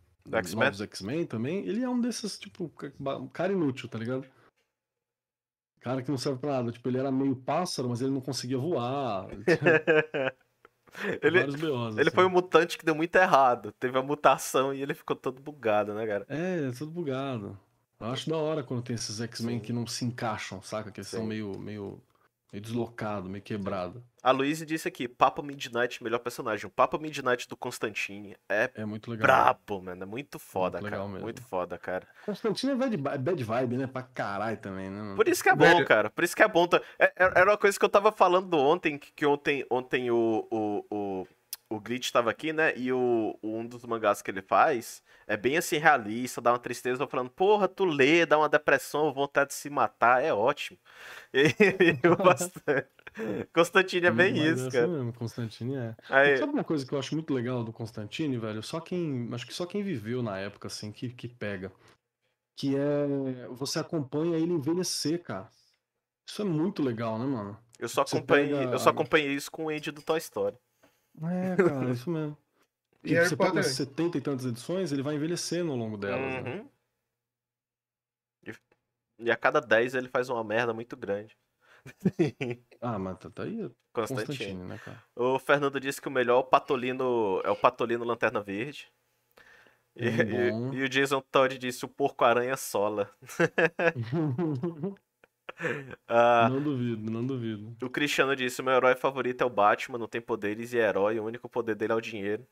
Do 0.78 0.84
X-Men? 0.84 1.26
Também, 1.26 1.66
ele 1.68 1.84
é 1.84 1.90
um 1.90 2.00
desses, 2.00 2.38
tipo, 2.38 2.72
cara 3.34 3.54
inútil, 3.54 3.90
tá 3.90 3.98
ligado? 3.98 4.26
Cara 5.80 6.02
que 6.02 6.10
não 6.10 6.18
serve 6.18 6.40
pra 6.40 6.54
nada. 6.54 6.72
Tipo, 6.72 6.90
ele 6.90 6.98
era 6.98 7.12
meio 7.12 7.36
pássaro, 7.36 7.90
mas 7.90 8.02
ele 8.02 8.12
não 8.12 8.22
conseguia 8.22 8.58
voar. 8.58 9.28
Ele 11.22 11.40
ele, 11.40 12.02
assim. 12.02 12.10
foi 12.12 12.26
um 12.26 12.30
mutante 12.30 12.78
que 12.78 12.86
deu 12.86 12.96
muito 12.96 13.16
errado. 13.16 13.72
Teve 13.74 13.98
a 13.98 14.02
mutação 14.02 14.74
e 14.74 14.82
ele 14.82 14.94
ficou 14.94 15.16
todo 15.16 15.42
bugado, 15.42 15.94
né, 15.94 16.08
cara? 16.08 16.26
É, 16.30 16.72
tudo 16.72 16.92
bugado. 16.92 17.58
Eu 18.00 18.08
acho 18.08 18.30
da 18.30 18.38
hora 18.38 18.64
quando 18.64 18.84
tem 18.84 18.96
esses 18.96 19.20
X-Men 19.20 19.60
que 19.60 19.74
não 19.74 19.86
se 19.88 20.06
encaixam, 20.06 20.62
saca? 20.62 20.92
Que 20.92 21.00
eles 21.00 21.08
são 21.08 21.26
meio, 21.26 21.58
meio, 21.60 22.02
meio 22.52 22.62
deslocados, 22.64 23.30
meio 23.30 23.44
quebrados. 23.44 24.02
A 24.24 24.32
Luísa 24.32 24.66
disse 24.66 24.88
aqui: 24.88 25.08
Papa 25.08 25.42
Midnight, 25.42 26.04
melhor 26.04 26.20
personagem. 26.20 26.66
O 26.66 26.70
Papa 26.70 26.98
Midnight 26.98 27.48
do 27.48 27.56
Constantine 27.56 28.36
é 28.50 28.70
É 28.76 28.86
muito 28.86 29.10
legal. 29.12 29.26
brabo, 29.26 29.82
mano. 29.82 30.04
É 30.04 30.06
muito 30.06 30.38
foda, 30.40 30.80
Muito 30.80 30.90
cara. 30.92 30.96
legal 30.98 31.08
mesmo. 31.10 31.24
Muito 31.24 31.42
foda, 31.44 31.78
cara. 31.78 32.06
Constantino 32.26 32.74
é 32.74 32.76
bad, 32.76 32.98
bad 33.20 33.44
vibe, 33.44 33.78
né? 33.78 33.88
Pra 33.88 34.02
caralho 34.04 34.58
também, 34.58 34.90
né? 34.90 35.14
Por 35.16 35.28
isso 35.28 35.42
que 35.44 35.50
é 35.50 35.56
bom, 35.56 35.66
Velho. 35.66 35.86
cara. 35.86 36.10
Por 36.10 36.24
isso 36.24 36.36
que 36.36 36.44
é 36.44 36.48
bom. 36.48 36.68
tá- 36.68 36.82
é- 37.00 37.06
é- 37.16 37.32
Era 37.40 37.52
uma 37.52 37.58
coisa 37.58 37.78
que 37.80 37.86
eu 37.86 37.90
tava 37.90 38.12
falando 38.12 38.54
ontem, 38.58 38.98
que 38.98 39.12
que 39.14 39.26
ontem, 39.26 39.66
ontem 39.70 40.12
o, 40.12 40.48
o, 40.52 40.86
o, 40.92 41.28
o 41.70 41.80
Glitch 41.80 42.12
tava 42.12 42.30
aqui, 42.30 42.54
né? 42.54 42.74
E 42.78 42.92
o, 42.92 43.38
um 43.44 43.66
dos 43.66 43.84
mangás 43.86 44.22
que 44.22 44.32
ele 44.32 44.42
faz 44.42 45.04
é 45.28 45.36
bem 45.36 45.58
assim, 45.58 45.78
realista, 45.78 46.40
dá 46.40 46.52
uma 46.52 46.60
tristeza, 46.60 47.04
eu 47.04 47.08
falando, 47.08 47.30
porra, 47.30 47.68
tu 47.68 47.84
lê, 47.84 48.26
dá 48.26 48.38
uma 48.38 48.48
depressão, 48.48 49.14
vontade 49.14 49.50
de 49.50 49.56
se 49.56 49.70
matar, 49.70 50.24
é 50.24 50.34
ótimo. 50.34 50.78
E 51.34 52.00
eu 52.02 52.16
bastante. 52.16 52.88
Constantine 53.54 54.08
é 54.08 54.12
bem 54.12 54.34
Mas 54.34 54.42
isso, 54.44 54.68
assim 54.68 54.78
cara. 54.78 54.88
mesmo, 54.88 55.14
Constantine 55.14 55.76
é. 55.76 55.96
Aí, 56.10 56.38
Sabe 56.38 56.54
uma 56.54 56.64
coisa 56.64 56.86
que 56.86 56.94
eu 56.94 57.00
acho 57.00 57.16
muito 57.16 57.34
legal 57.34 57.64
do 57.64 57.74
Constantine, 57.74 58.38
velho? 58.38 58.64
Só 58.64 58.80
quem. 58.80 59.30
Acho 59.34 59.46
que 59.46 59.54
só 59.54 59.66
quem 59.66 59.84
viveu 59.84 60.22
na 60.22 60.38
época, 60.38 60.68
assim, 60.68 60.92
que, 60.92 61.10
que 61.10 61.28
pega. 61.28 61.72
Que 62.56 62.76
é. 62.76 63.48
Você 63.52 63.80
acompanha 63.80 64.38
ele 64.38 64.54
envelhecer, 64.54 65.22
cara. 65.24 65.50
Isso 66.30 66.42
é 66.42 66.46
muito 66.46 66.84
legal, 66.84 67.18
né, 67.18 67.26
mano? 67.26 67.58
eu 67.80 67.88
só 67.88 68.06
você 68.06 68.18
acompanhei, 68.18 68.58
pega 68.58 68.72
eu 68.72 68.80
só 68.80 68.90
acompanhei 68.90 69.34
isso 69.34 69.52
com 69.52 69.66
o 69.66 69.70
Andy 69.70 69.92
do 69.92 70.02
Toy 70.02 70.18
Story. 70.18 70.56
É, 71.24 71.56
cara, 71.86 71.92
isso 71.92 72.10
mesmo. 72.10 72.38
E 73.04 73.10
Tipo, 73.10 73.24
você 73.26 73.38
pega 73.38 73.50
Potter? 73.54 73.64
70 73.64 74.18
e 74.18 74.22
tantas 74.22 74.46
edições, 74.46 74.92
ele 74.92 75.02
vai 75.02 75.16
envelhecendo 75.16 75.72
ao 75.72 75.78
longo 75.78 75.98
delas, 75.98 76.44
né? 76.44 76.52
Uhum. 76.52 76.70
E- 78.46 79.26
E 79.26 79.32
a 79.32 79.36
cada 79.38 79.60
10 79.62 79.96
ele 79.96 80.10
faz 80.10 80.30
uma 80.30 80.44
merda 80.44 80.74
muito 80.74 80.96
grande. 80.98 81.36
Ah, 82.82 83.00
mas 83.00 83.18
tá, 83.18 83.30
tá 83.30 83.44
aí 83.44 83.70
Constantine. 83.94 84.64
Né, 84.66 84.78
cara? 84.84 85.04
O 85.16 85.40
Fernando 85.40 85.80
disse 85.80 86.00
que 86.02 86.08
o 86.08 86.12
melhor 86.12 86.36
é 86.38 86.40
o 86.40 86.44
Patolino 86.44 87.42
é 87.44 87.50
o 87.50 87.56
Patolino 87.56 88.04
Lanterna 88.04 88.42
Verde. 88.42 88.92
E, 89.96 90.06
e- 90.08 90.76
e 90.78 90.84
o 90.84 90.90
Jason 90.90 91.22
Todd 91.32 91.58
disse 91.58 91.84
o 91.86 91.88
Porco 91.88 92.24
Aranha 92.24 92.56
Sola. 92.58 93.10
Ah, 96.08 96.48
Não 96.50 96.62
duvido, 96.62 97.12
não 97.12 97.26
duvido. 97.26 97.76
o 97.82 97.90
Cristiano 97.90 98.36
disse: 98.36 98.62
meu 98.62 98.74
herói 98.74 98.96
favorito 98.96 99.42
é 99.42 99.46
o 99.46 99.50
Batman, 99.50 99.98
não 99.98 100.08
tem 100.08 100.22
poderes 100.22 100.72
e 100.74 100.80
é 100.80 100.88
herói, 100.88 101.20
o 101.20 101.26
único 101.26 101.50
poder 101.50 101.76
dele 101.76 101.94
é 101.94 101.96
o 101.96 102.02
dinheiro. 102.02 102.48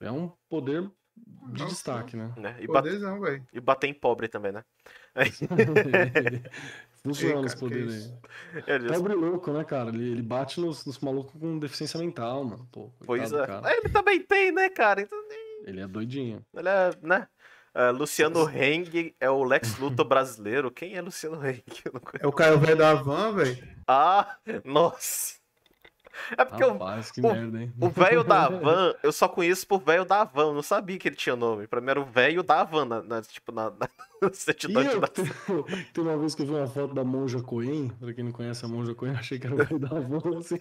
É 0.00 0.10
um 0.10 0.28
poder 0.48 0.82
de 1.16 1.62
Nossa. 1.62 1.66
destaque, 1.66 2.16
né? 2.16 2.32
Né? 2.36 2.56
E, 2.60 2.66
bat- 2.66 2.82
Poderzão, 2.84 3.20
velho. 3.20 3.46
e 3.52 3.60
bater 3.60 3.86
em 3.88 3.94
pobre 3.94 4.26
também, 4.28 4.52
né? 4.52 4.64
Funciona 7.02 7.40
os 7.40 7.54
poderes 7.54 7.94
isso? 7.94 8.18
aí. 8.54 8.62
Ele 8.66 8.88
disse, 8.88 8.94
Pobre 9.00 9.14
louco, 9.14 9.52
né, 9.52 9.62
cara? 9.64 9.90
Ele, 9.90 10.10
ele 10.12 10.22
bate 10.22 10.60
nos, 10.60 10.84
nos 10.86 10.98
malucos 11.00 11.38
com 11.38 11.58
deficiência 11.58 11.98
mental, 12.00 12.44
mano. 12.44 12.66
Pô, 12.72 12.90
pois 13.04 13.32
é. 13.32 13.46
Ele 13.76 13.88
também 13.90 14.20
tem, 14.22 14.50
né, 14.52 14.68
cara? 14.70 15.02
Então, 15.02 15.18
Ele 15.66 15.80
é 15.80 15.86
doidinho. 15.86 16.44
ele 16.54 16.68
é, 16.68 16.90
né? 17.02 17.28
Ah, 17.74 17.90
Luciano 17.90 18.48
Heng 18.48 19.14
é 19.20 19.28
o 19.28 19.42
Lex 19.42 19.78
Luthor 19.78 20.06
brasileiro. 20.06 20.70
Quem 20.70 20.94
é 20.94 21.02
Luciano 21.02 21.44
Heng? 21.44 21.62
Eu. 21.84 22.00
É 22.20 22.26
o 22.26 22.32
cara 22.32 22.56
velho 22.56 22.76
da 22.76 22.94
van, 22.94 23.32
velho. 23.32 23.58
Ah, 23.86 24.36
nossa. 24.64 25.34
É 26.38 26.44
porque 26.44 26.62
o, 26.64 26.74
Rapaz, 26.74 27.10
que 27.10 27.20
o- 27.20 27.24
merda, 27.24 27.60
hein? 27.60 27.72
o 27.80 27.88
velho 27.88 28.22
da 28.22 28.46
van, 28.48 28.94
eu 29.02 29.10
só 29.10 29.26
conheço 29.28 29.66
por 29.66 29.80
velho 29.80 30.04
da 30.04 30.22
van. 30.22 30.44
Eu 30.44 30.54
não 30.54 30.62
sabia 30.62 30.96
que 30.96 31.08
ele 31.08 31.16
tinha 31.16 31.34
nome. 31.34 31.66
Pra 31.66 31.80
mim 31.80 31.90
era 31.90 32.00
o 32.00 32.04
velho 32.04 32.44
da 32.44 32.62
van, 32.62 32.84
na, 32.84 33.02
na- 33.02 33.20
tipo, 33.22 33.50
na, 33.50 33.70
na 33.70 33.88
certidão 34.32 34.80
de 34.84 34.90
eu, 34.90 35.00
nascimento. 35.00 35.66
tem, 35.92 36.04
uma 36.04 36.16
vez 36.16 36.36
que 36.36 36.42
eu 36.42 36.46
vi 36.46 36.52
uma 36.54 36.68
foto 36.68 36.94
da 36.94 37.02
Monja 37.02 37.42
Coen, 37.42 37.88
pra 38.00 38.14
quem 38.14 38.22
não 38.22 38.30
conhece 38.30 38.64
a 38.64 38.68
Monja 38.68 38.94
Coen, 38.94 39.12
eu 39.12 39.18
achei 39.18 39.40
que 39.40 39.46
era 39.48 39.56
o 39.56 39.58
velho 39.58 39.78
da 39.80 39.88
van, 39.88 40.38
assim, 40.38 40.56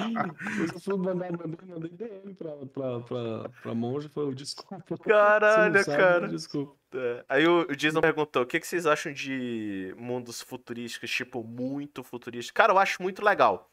eu 0.00 0.26
Depois 0.32 0.72
eu 0.72 0.80
fui 0.80 0.96
mandar, 0.96 1.32
mandei, 1.32 1.58
mandei 1.68 1.90
DM 1.90 2.34
pra, 2.34 2.52
pra, 2.66 3.00
pra, 3.00 3.48
pra 3.62 3.74
Monja 3.74 4.06
e 4.08 4.10
falei, 4.10 4.34
desculpa. 4.34 4.82
Caralho, 5.04 5.74
não 5.74 5.82
sabe, 5.82 5.96
cara. 5.96 6.28
Desculpa. 6.28 6.76
É. 6.94 7.24
Aí 7.28 7.46
o, 7.46 7.62
o 7.70 7.76
Jason 7.76 8.00
perguntou: 8.00 8.42
o 8.42 8.46
que, 8.46 8.58
que 8.60 8.66
vocês 8.66 8.86
acham 8.86 9.12
de 9.12 9.94
mundos 9.98 10.40
futurísticos, 10.42 11.10
tipo, 11.10 11.42
muito 11.44 12.02
futurísticos? 12.02 12.54
Cara, 12.56 12.72
eu 12.72 12.78
acho 12.78 13.02
muito 13.02 13.24
legal. 13.24 13.70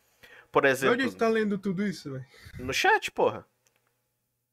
Por 0.52 0.64
Onde 0.64 0.72
exemplo, 0.72 1.10
você 1.10 1.18
tá 1.18 1.28
lendo 1.28 1.58
tudo 1.58 1.84
isso, 1.86 2.12
velho? 2.12 2.26
no 2.60 2.74
chat, 2.74 3.12
porra. 3.12 3.46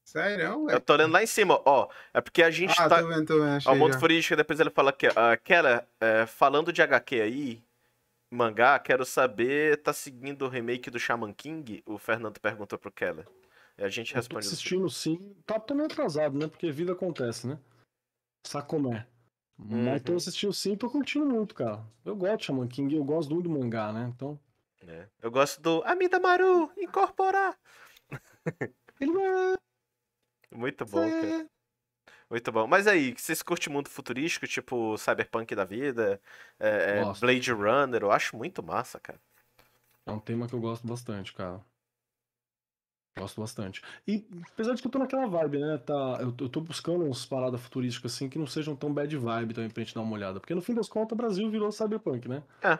Sério, 0.04 0.44
Eu 0.44 0.66
velho? 0.66 0.80
tô 0.80 0.94
lendo 0.96 1.12
lá 1.12 1.22
em 1.22 1.26
cima, 1.26 1.60
ó. 1.64 1.88
É 2.12 2.20
porque 2.20 2.42
a 2.42 2.50
gente 2.50 2.74
Ah, 2.78 2.88
tá. 2.88 3.00
tô 3.00 3.08
vendo, 3.08 3.26
tô 3.26 3.34
vendo. 3.38 3.46
Ó, 3.52 3.56
Achei 3.56 3.74
mundo 3.74 3.94
futurístico, 3.94 4.36
depois 4.36 4.60
ele 4.60 4.70
fala 4.70 4.92
que. 4.92 5.08
Uh, 5.08 5.12
Keller, 5.42 5.84
é, 6.00 6.26
falando 6.26 6.72
de 6.72 6.82
HQ 6.82 7.20
aí, 7.22 7.62
mangá, 8.34 8.78
quero 8.78 9.04
saber, 9.04 9.82
tá 9.82 9.92
seguindo 9.92 10.42
o 10.44 10.48
remake 10.48 10.90
do 10.90 10.98
Shaman 10.98 11.32
King? 11.32 11.82
O 11.86 11.96
Fernando 11.98 12.40
perguntou 12.40 12.78
pro 12.78 12.92
Keller. 12.92 13.26
E 13.78 13.82
a 13.82 13.88
gente 13.88 14.10
Eu 14.10 14.14
tô 14.14 14.18
responde. 14.18 14.46
assim, 14.46 14.54
assistindo 14.54 14.90
sim, 14.90 15.36
tá 15.46 15.58
também 15.58 15.86
atrasado, 15.86 16.38
né? 16.38 16.46
Porque 16.48 16.70
vida 16.70 16.92
acontece, 16.92 17.46
né? 17.46 17.58
Sacomé. 18.46 19.06
Mas 19.56 20.02
tô 20.02 20.12
Uhum. 20.12 20.18
assistindo 20.18 20.52
sim, 20.52 20.76
tô 20.76 20.90
curtindo 20.90 21.24
muito, 21.26 21.54
cara. 21.54 21.84
Eu 22.04 22.14
gosto 22.16 22.38
de 22.38 22.44
Shaman 22.44 22.68
King, 22.68 22.94
eu 22.96 23.04
gosto 23.04 23.32
muito 23.32 23.48
do 23.48 23.58
mangá, 23.58 23.92
né? 23.92 24.12
Então. 24.14 24.38
né? 24.82 25.08
Eu 25.22 25.30
gosto 25.30 25.60
do 25.60 25.82
Amida 25.84 26.18
Maru, 26.20 26.70
incorporar. 26.76 27.58
Ele 29.00 29.12
vai. 29.12 29.56
Muito 30.52 30.84
bom, 30.84 31.10
cara. 31.10 31.46
Muito 32.34 32.50
bom. 32.50 32.66
Mas 32.66 32.88
aí, 32.88 33.14
vocês 33.16 33.44
curtem 33.44 33.72
mundo 33.72 33.88
futurístico, 33.88 34.44
tipo 34.48 34.98
Cyberpunk 34.98 35.54
da 35.54 35.64
vida? 35.64 36.20
É, 36.58 36.98
é. 36.98 37.20
Blade 37.20 37.52
Runner? 37.52 38.02
Eu 38.02 38.10
acho 38.10 38.36
muito 38.36 38.60
massa, 38.60 38.98
cara. 38.98 39.20
É 40.04 40.10
um 40.10 40.18
tema 40.18 40.48
que 40.48 40.52
eu 40.52 40.60
gosto 40.60 40.84
bastante, 40.84 41.32
cara. 41.32 41.60
Gosto 43.16 43.40
bastante. 43.40 43.80
E 44.04 44.26
apesar 44.52 44.74
de 44.74 44.82
que 44.82 44.88
eu 44.88 44.90
tô 44.90 44.98
naquela 44.98 45.28
vibe, 45.28 45.60
né? 45.60 45.78
Tá, 45.78 46.18
eu, 46.20 46.34
eu 46.40 46.48
tô 46.48 46.60
buscando 46.60 47.04
uns 47.04 47.24
paradas 47.24 47.60
futurísticas 47.60 48.12
assim 48.12 48.28
que 48.28 48.36
não 48.36 48.48
sejam 48.48 48.74
tão 48.74 48.92
bad 48.92 49.16
vibe 49.16 49.54
também 49.54 49.70
pra 49.70 49.84
gente 49.84 49.94
dar 49.94 50.00
uma 50.00 50.16
olhada. 50.16 50.40
Porque 50.40 50.56
no 50.56 50.60
fim 50.60 50.74
das 50.74 50.88
contas 50.88 51.12
o 51.12 51.16
Brasil 51.16 51.48
virou 51.48 51.70
cyberpunk, 51.70 52.28
né? 52.28 52.42
É. 52.60 52.76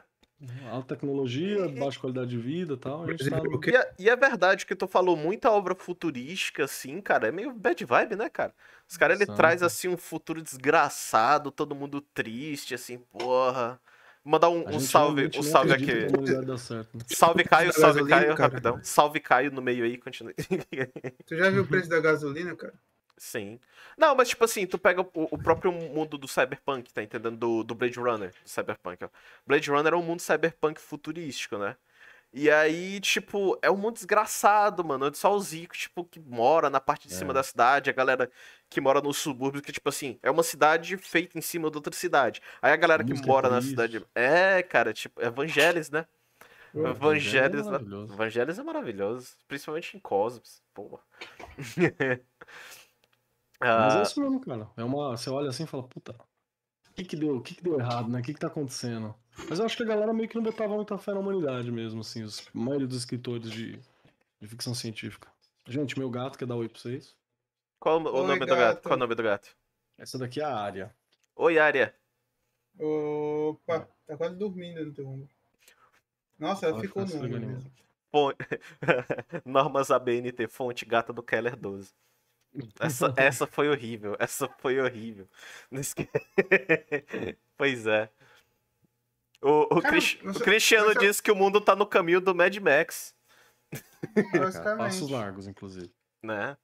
Alta 0.70 0.95
tecnologia, 0.95 1.66
E- 1.66 1.78
baixa 1.78 1.99
qualidade 1.99 2.30
de 2.30 2.38
vida 2.38 2.74
e 2.74 2.76
tal. 2.76 3.05
A 3.05 3.11
gente 3.11 3.18
tá 3.18 3.24
exemplo, 3.24 3.51
no... 3.51 3.57
o 3.57 3.61
quê? 3.61 3.70
E 3.70 3.76
é, 3.76 3.95
e 3.99 4.11
é 4.11 4.16
verdade 4.16 4.66
que 4.66 4.74
tu 4.74 4.86
falou 4.86 5.16
muita 5.16 5.51
obra 5.51 5.74
futurística, 5.74 6.64
assim, 6.64 7.01
cara. 7.01 7.28
É 7.28 7.32
meio 7.32 7.53
bad 7.53 7.84
vibe, 7.84 8.16
né, 8.16 8.28
cara? 8.28 8.55
Os 8.88 8.97
caras, 8.97 9.20
ele 9.20 9.30
traz, 9.30 9.62
assim, 9.62 9.88
um 9.88 9.97
futuro 9.97 10.42
desgraçado, 10.42 11.51
todo 11.51 11.74
mundo 11.74 12.01
triste, 12.01 12.74
assim, 12.74 12.99
porra. 12.99 13.80
Mandar 14.24 14.49
um, 14.49 14.64
um 14.66 14.80
salve, 14.80 15.30
um 15.36 15.42
salve 15.42 15.72
aqui. 15.72 15.92
né? 15.92 16.57
Salve 17.07 17.45
Caio, 17.45 17.72
salve 17.72 18.01
gasolina, 18.01 18.20
Caio, 18.20 18.36
cara. 18.36 18.49
rapidão. 18.49 18.80
Salve 18.82 19.20
Caio 19.20 19.53
no 19.53 19.61
meio 19.61 19.84
aí, 19.84 19.99
continue. 19.99 20.34
Tu 21.26 21.36
já 21.36 21.51
viu 21.51 21.62
o 21.62 21.66
preço 21.66 21.88
da 21.88 22.01
gasolina, 22.01 22.57
cara? 22.57 22.74
Sim. 23.16 23.60
Não, 23.96 24.14
mas 24.14 24.28
tipo 24.28 24.44
assim, 24.44 24.66
tu 24.66 24.76
pega 24.78 25.00
o, 25.02 25.08
o 25.14 25.38
próprio 25.38 25.70
mundo 25.72 26.18
do 26.18 26.26
Cyberpunk, 26.26 26.92
tá 26.92 27.02
entendendo? 27.02 27.36
Do, 27.36 27.62
do 27.64 27.74
Blade 27.74 27.98
Runner, 27.98 28.30
do 28.42 28.48
Cyberpunk, 28.48 29.04
ó. 29.04 29.08
Blade 29.46 29.70
Runner 29.70 29.92
é 29.92 29.96
um 29.96 30.02
mundo 30.02 30.20
cyberpunk 30.20 30.80
futurístico, 30.80 31.56
né? 31.56 31.76
E 32.36 32.50
aí, 32.50 32.98
tipo, 32.98 33.56
é 33.62 33.70
um 33.70 33.76
mundo 33.76 33.94
desgraçado, 33.94 34.84
mano. 34.84 35.06
Onde 35.06 35.16
só 35.16 35.32
os 35.32 35.52
ricos, 35.52 35.78
tipo, 35.78 36.04
que 36.04 36.18
mora 36.18 36.68
na 36.68 36.80
parte 36.80 37.06
de 37.06 37.14
cima 37.14 37.30
É. 37.30 37.34
da 37.34 37.44
cidade, 37.44 37.88
a 37.88 37.92
galera 37.92 38.28
que 38.68 38.80
mora 38.80 39.00
nos 39.00 39.18
subúrbios, 39.18 39.62
que, 39.62 39.70
tipo 39.70 39.88
assim, 39.88 40.18
é 40.20 40.28
uma 40.28 40.42
cidade 40.42 40.96
feita 40.96 41.38
em 41.38 41.40
cima 41.40 41.70
de 41.70 41.76
outra 41.76 41.94
cidade. 41.94 42.42
Aí 42.60 42.72
a 42.72 42.76
galera 42.76 43.02
A 43.02 43.06
que 43.06 43.12
música 43.12 43.28
é 43.28 43.32
mora 43.32 43.48
na 43.48 43.58
triste. 43.58 43.70
cidade. 43.70 44.04
É, 44.16 44.60
cara, 44.64 44.92
tipo, 44.92 45.22
Evangelis, 45.22 45.90
né? 45.90 46.04
Pô, 46.72 46.88
Evangelis, 46.88 47.60
é 47.60 47.70
maravilhoso. 47.70 48.12
Evangelis 48.14 48.58
é 48.58 48.62
maravilhoso. 48.64 49.36
Principalmente 49.46 49.96
em 49.96 50.00
Cosmos. 50.00 50.60
Porra. 50.74 50.98
Mas 53.61 53.94
é 53.96 54.00
Ah, 54.00 54.02
isso 54.02 54.20
mesmo, 54.20 54.40
cara. 54.40 54.68
É 54.76 54.84
uma, 54.84 55.16
você 55.16 55.30
olha 55.30 55.48
assim 55.48 55.64
e 55.64 55.66
fala, 55.66 55.82
puta, 55.82 56.12
o 56.12 56.94
que 56.94 57.05
que 57.05 57.16
deu, 57.16 57.36
o 57.36 57.42
que 57.42 57.55
que 57.55 57.62
deu 57.62 57.78
errado, 57.78 58.09
né? 58.09 58.20
O 58.20 58.22
que 58.22 58.34
que 58.34 58.40
tá 58.40 58.46
acontecendo? 58.46 59.14
Mas 59.48 59.59
eu 59.59 59.64
acho 59.66 59.76
que 59.76 59.82
a 59.82 59.86
galera 59.86 60.12
meio 60.12 60.28
que 60.28 60.36
não 60.36 60.42
botava 60.42 60.74
muita 60.74 60.96
fé 60.96 61.12
na 61.12 61.20
humanidade 61.20 61.70
mesmo, 61.70 62.00
assim, 62.00 62.22
os, 62.22 62.46
a 62.55 62.59
maioria 62.59 62.86
dos 62.86 62.98
escritores 62.98 63.50
de, 63.50 63.78
de 64.40 64.48
ficção 64.48 64.74
científica. 64.74 65.28
Gente, 65.66 65.98
meu 65.98 66.11
gato 66.11 66.38
quer 66.38 66.46
dar 66.46 66.57
oi 66.57 66.68
pra 66.68 66.78
vocês. 66.78 67.16
Qual 67.80 68.00
o 68.00 68.11
Oi, 68.11 68.26
nome 68.26 68.40
do 68.40 68.46
gato? 68.46 68.59
gato. 68.76 68.82
Qual 68.82 68.96
o 68.96 68.98
nome 68.98 69.14
do 69.14 69.22
gato? 69.22 69.57
Essa 69.98 70.18
daqui 70.18 70.40
é 70.40 70.44
a 70.44 70.57
área. 70.57 70.94
Oi, 71.36 71.59
Área. 71.59 71.94
Opa, 72.78 73.88
tá 74.07 74.16
quase 74.16 74.36
dormindo 74.36 74.84
no 74.84 74.92
teu 74.92 75.07
ombro. 75.09 75.28
Nossa, 76.38 76.66
ela 76.66 76.74
Ela 76.74 76.82
ficou 76.82 77.05
fica 77.05 77.18
no 77.18 77.24
ombro 77.24 77.48
mesmo. 77.48 77.72
Normas 79.44 79.90
ABNT, 79.90 80.46
fonte 80.48 80.84
gata 80.84 81.12
do 81.12 81.22
Keller 81.22 81.57
12. 81.57 81.92
Essa, 82.80 83.12
essa 83.16 83.46
foi 83.46 83.68
horrível. 83.68 84.16
Essa 84.18 84.48
foi 84.59 84.80
horrível. 84.80 85.28
Não 85.70 85.80
esque- 85.80 86.09
pois 87.57 87.86
é. 87.86 88.09
O, 89.42 89.62
o, 89.76 89.82
Cara, 89.82 89.88
Cris- 89.94 90.18
o 90.22 90.32
você- 90.32 90.44
Cristiano 90.44 90.92
você- 90.92 90.98
disse 91.00 91.22
que 91.22 91.30
o 91.30 91.36
mundo 91.36 91.61
tá 91.61 91.76
no 91.76 91.86
caminho 91.86 92.20
do 92.20 92.34
Mad 92.34 92.57
Max, 92.59 93.14
Cara, 94.32 94.44
Basicamente. 94.46 94.78
passos 94.78 95.11
largos, 95.11 95.46
inclusive. 95.46 95.92
né? 96.22 96.57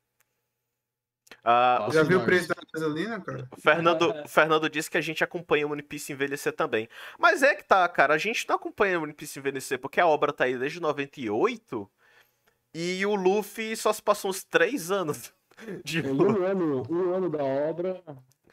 Ah, 1.44 1.88
Já 1.92 2.02
viu 2.02 2.20
o 2.20 2.24
preço 2.24 2.48
da 2.48 2.54
gasolina, 2.74 3.20
cara? 3.20 3.48
O 3.56 3.60
Fernando, 3.60 4.10
o 4.24 4.28
Fernando 4.28 4.68
disse 4.68 4.90
que 4.90 4.98
a 4.98 5.00
gente 5.00 5.22
acompanha 5.24 5.66
o 5.66 5.70
One 5.72 5.82
Piece 5.82 6.12
envelhecer 6.12 6.52
também. 6.52 6.88
Mas 7.18 7.42
é 7.42 7.54
que 7.54 7.62
tá, 7.64 7.88
cara, 7.88 8.14
a 8.14 8.18
gente 8.18 8.46
não 8.48 8.56
acompanha 8.56 8.98
o 8.98 9.04
One 9.04 9.12
Piece 9.12 9.38
envelhecer, 9.38 9.78
porque 9.78 10.00
a 10.00 10.06
obra 10.06 10.32
tá 10.32 10.44
aí 10.44 10.58
desde 10.58 10.80
98 10.80 11.90
e 12.74 13.04
o 13.06 13.14
Luffy 13.14 13.76
só 13.76 13.92
se 13.92 14.02
passou 14.02 14.30
uns 14.30 14.42
3 14.44 14.90
anos. 14.90 15.32
De... 15.84 16.02
Um 16.02 16.44
ano, 16.44 16.82
um 16.90 17.14
ano 17.14 17.28
da 17.30 17.42
obra, 17.42 18.02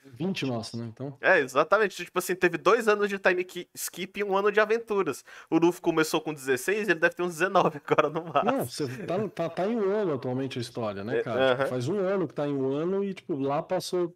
20 0.04 0.46
nossa, 0.46 0.78
né? 0.78 0.86
Então, 0.92 1.16
É, 1.22 1.40
exatamente. 1.40 2.04
Tipo 2.06 2.18
assim, 2.20 2.34
teve 2.36 2.58
dois 2.58 2.88
anos 2.88 3.10
de 3.10 3.20
time 3.20 3.44
ki- 3.44 3.70
skip 3.76 4.20
e 4.20 4.24
um 4.24 4.36
ano 4.38 4.52
de 4.52 4.60
aventuras. 4.60 5.24
O 5.50 5.58
Luffy 5.58 5.82
começou 5.82 6.22
com 6.22 6.34
16, 6.34 6.88
ele 6.88 7.00
deve 7.00 7.14
ter 7.16 7.24
uns 7.24 7.34
19 7.38 7.80
agora 7.86 8.10
no 8.10 8.24
máximo. 8.24 8.52
não, 8.52 8.66
você 8.66 8.88
tá, 9.06 9.28
tá, 9.30 9.50
tá 9.50 9.68
em 9.68 9.76
um 9.76 9.90
ano 9.92 10.14
atualmente 10.14 10.58
a 10.58 10.62
história, 10.62 11.04
né, 11.04 11.20
É, 11.20 11.24
cara? 11.24 11.50
Tipo, 11.50 11.62
aham. 11.62 11.70
faz 11.70 11.88
um 11.88 12.00
ano 12.00 12.28
que 12.28 12.34
tá 12.34 12.48
em 12.48 12.56
um 12.56 12.72
ano 12.72 13.04
e, 13.04 13.14
tipo, 13.14 13.36
lá 13.38 13.62
passou 13.62 14.16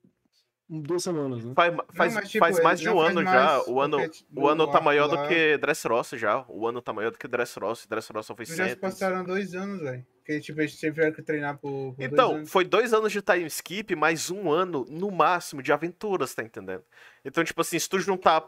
duas 0.79 1.03
semanas, 1.03 1.43
né? 1.43 1.53
Faz, 1.55 1.75
faz, 1.93 2.13
mas, 2.15 2.29
tipo, 2.29 2.45
faz 2.45 2.63
mais 2.63 2.79
de 2.79 2.85
não 2.85 2.95
um 2.97 2.99
ano 3.01 3.23
já. 3.23 3.61
O 3.67 3.81
ano, 3.81 3.97
o 4.35 4.47
ano 4.47 4.67
tá 4.71 4.79
maior 4.79 5.07
do 5.07 5.15
lá- 5.15 5.27
que 5.27 5.57
Dressrosa 5.57 6.17
já. 6.17 6.45
O 6.47 6.65
ano 6.67 6.81
tá 6.81 6.93
maior 6.93 7.11
do 7.11 7.17
que 7.17 7.27
Dressrosa. 7.27 7.81
Dressrosa 7.89 8.33
foi 8.35 8.45
Já 8.45 8.67
100. 8.67 8.77
passaram 8.77 9.23
dois 9.23 9.53
anos, 9.53 9.81
velho. 9.81 10.05
Porque, 10.17 10.39
tipo, 10.39 10.61
eles 10.61 10.77
tiveram 10.79 11.11
que 11.11 11.21
treinar 11.21 11.57
por, 11.57 11.69
por 11.93 11.95
dois 11.97 12.11
Então, 12.11 12.35
anos. 12.35 12.49
foi 12.51 12.63
dois 12.63 12.93
anos 12.93 13.11
de 13.11 13.21
time 13.21 13.45
skip, 13.47 13.95
mais 13.95 14.29
um 14.31 14.51
ano, 14.51 14.85
no 14.87 15.11
máximo, 15.11 15.61
de 15.61 15.73
aventuras, 15.73 16.33
tá 16.33 16.43
entendendo? 16.43 16.83
Então, 17.25 17.43
tipo 17.43 17.59
assim, 17.59 17.77
se 17.77 17.89
tu 17.89 17.99
juntar 17.99 18.45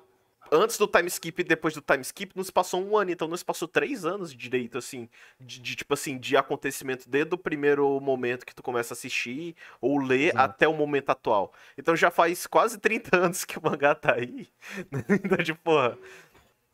antes 0.51 0.77
do 0.77 0.87
time 0.87 1.07
skip 1.07 1.41
e 1.41 1.43
depois 1.43 1.73
do 1.73 1.81
time 1.81 2.01
skip, 2.01 2.35
nos 2.35 2.49
passou 2.49 2.83
um 2.83 2.97
ano, 2.97 3.11
então 3.11 3.27
nos 3.27 3.43
passou 3.43 3.67
três 3.67 4.05
anos 4.05 4.31
de 4.31 4.37
direito, 4.37 4.77
assim, 4.77 5.09
de, 5.39 5.59
de, 5.59 5.75
tipo 5.75 5.93
assim, 5.93 6.17
de 6.17 6.37
acontecimento 6.37 7.09
desde 7.09 7.33
o 7.33 7.37
primeiro 7.37 7.99
momento 7.99 8.45
que 8.45 8.55
tu 8.55 8.61
começa 8.63 8.93
a 8.93 8.95
assistir 8.95 9.55
ou 9.81 9.97
ler 9.99 10.29
Exato. 10.29 10.39
até 10.39 10.67
o 10.67 10.73
momento 10.73 11.09
atual. 11.09 11.53
Então 11.77 11.95
já 11.95 12.11
faz 12.11 12.45
quase 12.47 12.77
30 12.77 13.15
anos 13.17 13.45
que 13.45 13.57
o 13.57 13.63
mangá 13.63 13.95
tá 13.95 14.15
aí. 14.15 14.47
então, 15.09 15.37
de 15.37 15.53
porra. 15.53 15.97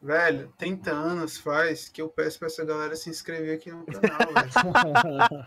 Velho, 0.02 0.54
30 0.58 0.92
anos 0.92 1.38
faz 1.38 1.90
que 1.90 2.02
eu 2.02 2.08
peço 2.08 2.40
pra 2.40 2.48
essa 2.48 2.64
galera 2.64 2.96
se 2.96 3.10
inscrever 3.10 3.56
aqui 3.56 3.70
no 3.70 3.86
canal, 3.86 4.20
velho. 4.34 5.46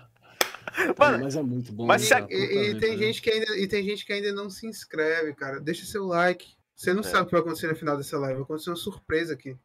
Mano, 0.99 1.24
mas 1.24 1.36
é 1.36 1.43
muito 1.43 1.73
bom. 1.73 1.86
mas 1.86 2.09
né, 2.09 2.27
se? 2.27 2.35
E, 2.35 2.36
e 2.36 2.66
vida, 2.69 2.81
tem 2.81 2.99
gente 2.99 3.23
que 3.23 3.31
ainda, 3.31 3.57
e 3.59 3.66
tem 3.66 3.82
gente 3.82 4.05
que 4.05 4.12
ainda 4.12 4.32
não 4.32 4.49
se 4.49 4.66
inscreve, 4.66 5.35
cara. 5.35 5.61
Deixa 5.61 5.85
seu 5.85 6.05
like, 6.07 6.55
Você 6.74 6.93
não 6.93 7.01
É. 7.01 7.05
sabe 7.05 7.23
o 7.23 7.27
que 7.27 7.32
vai 7.32 7.40
acontecer 7.40 7.66
no 7.69 7.74
final 7.77 7.97
dessa 7.97 8.19
live. 8.19 8.35
Vai 8.35 8.43
acontecer 8.44 8.70
uma 8.70 8.77
surpresa 8.77 9.35
aqui. 9.35 9.57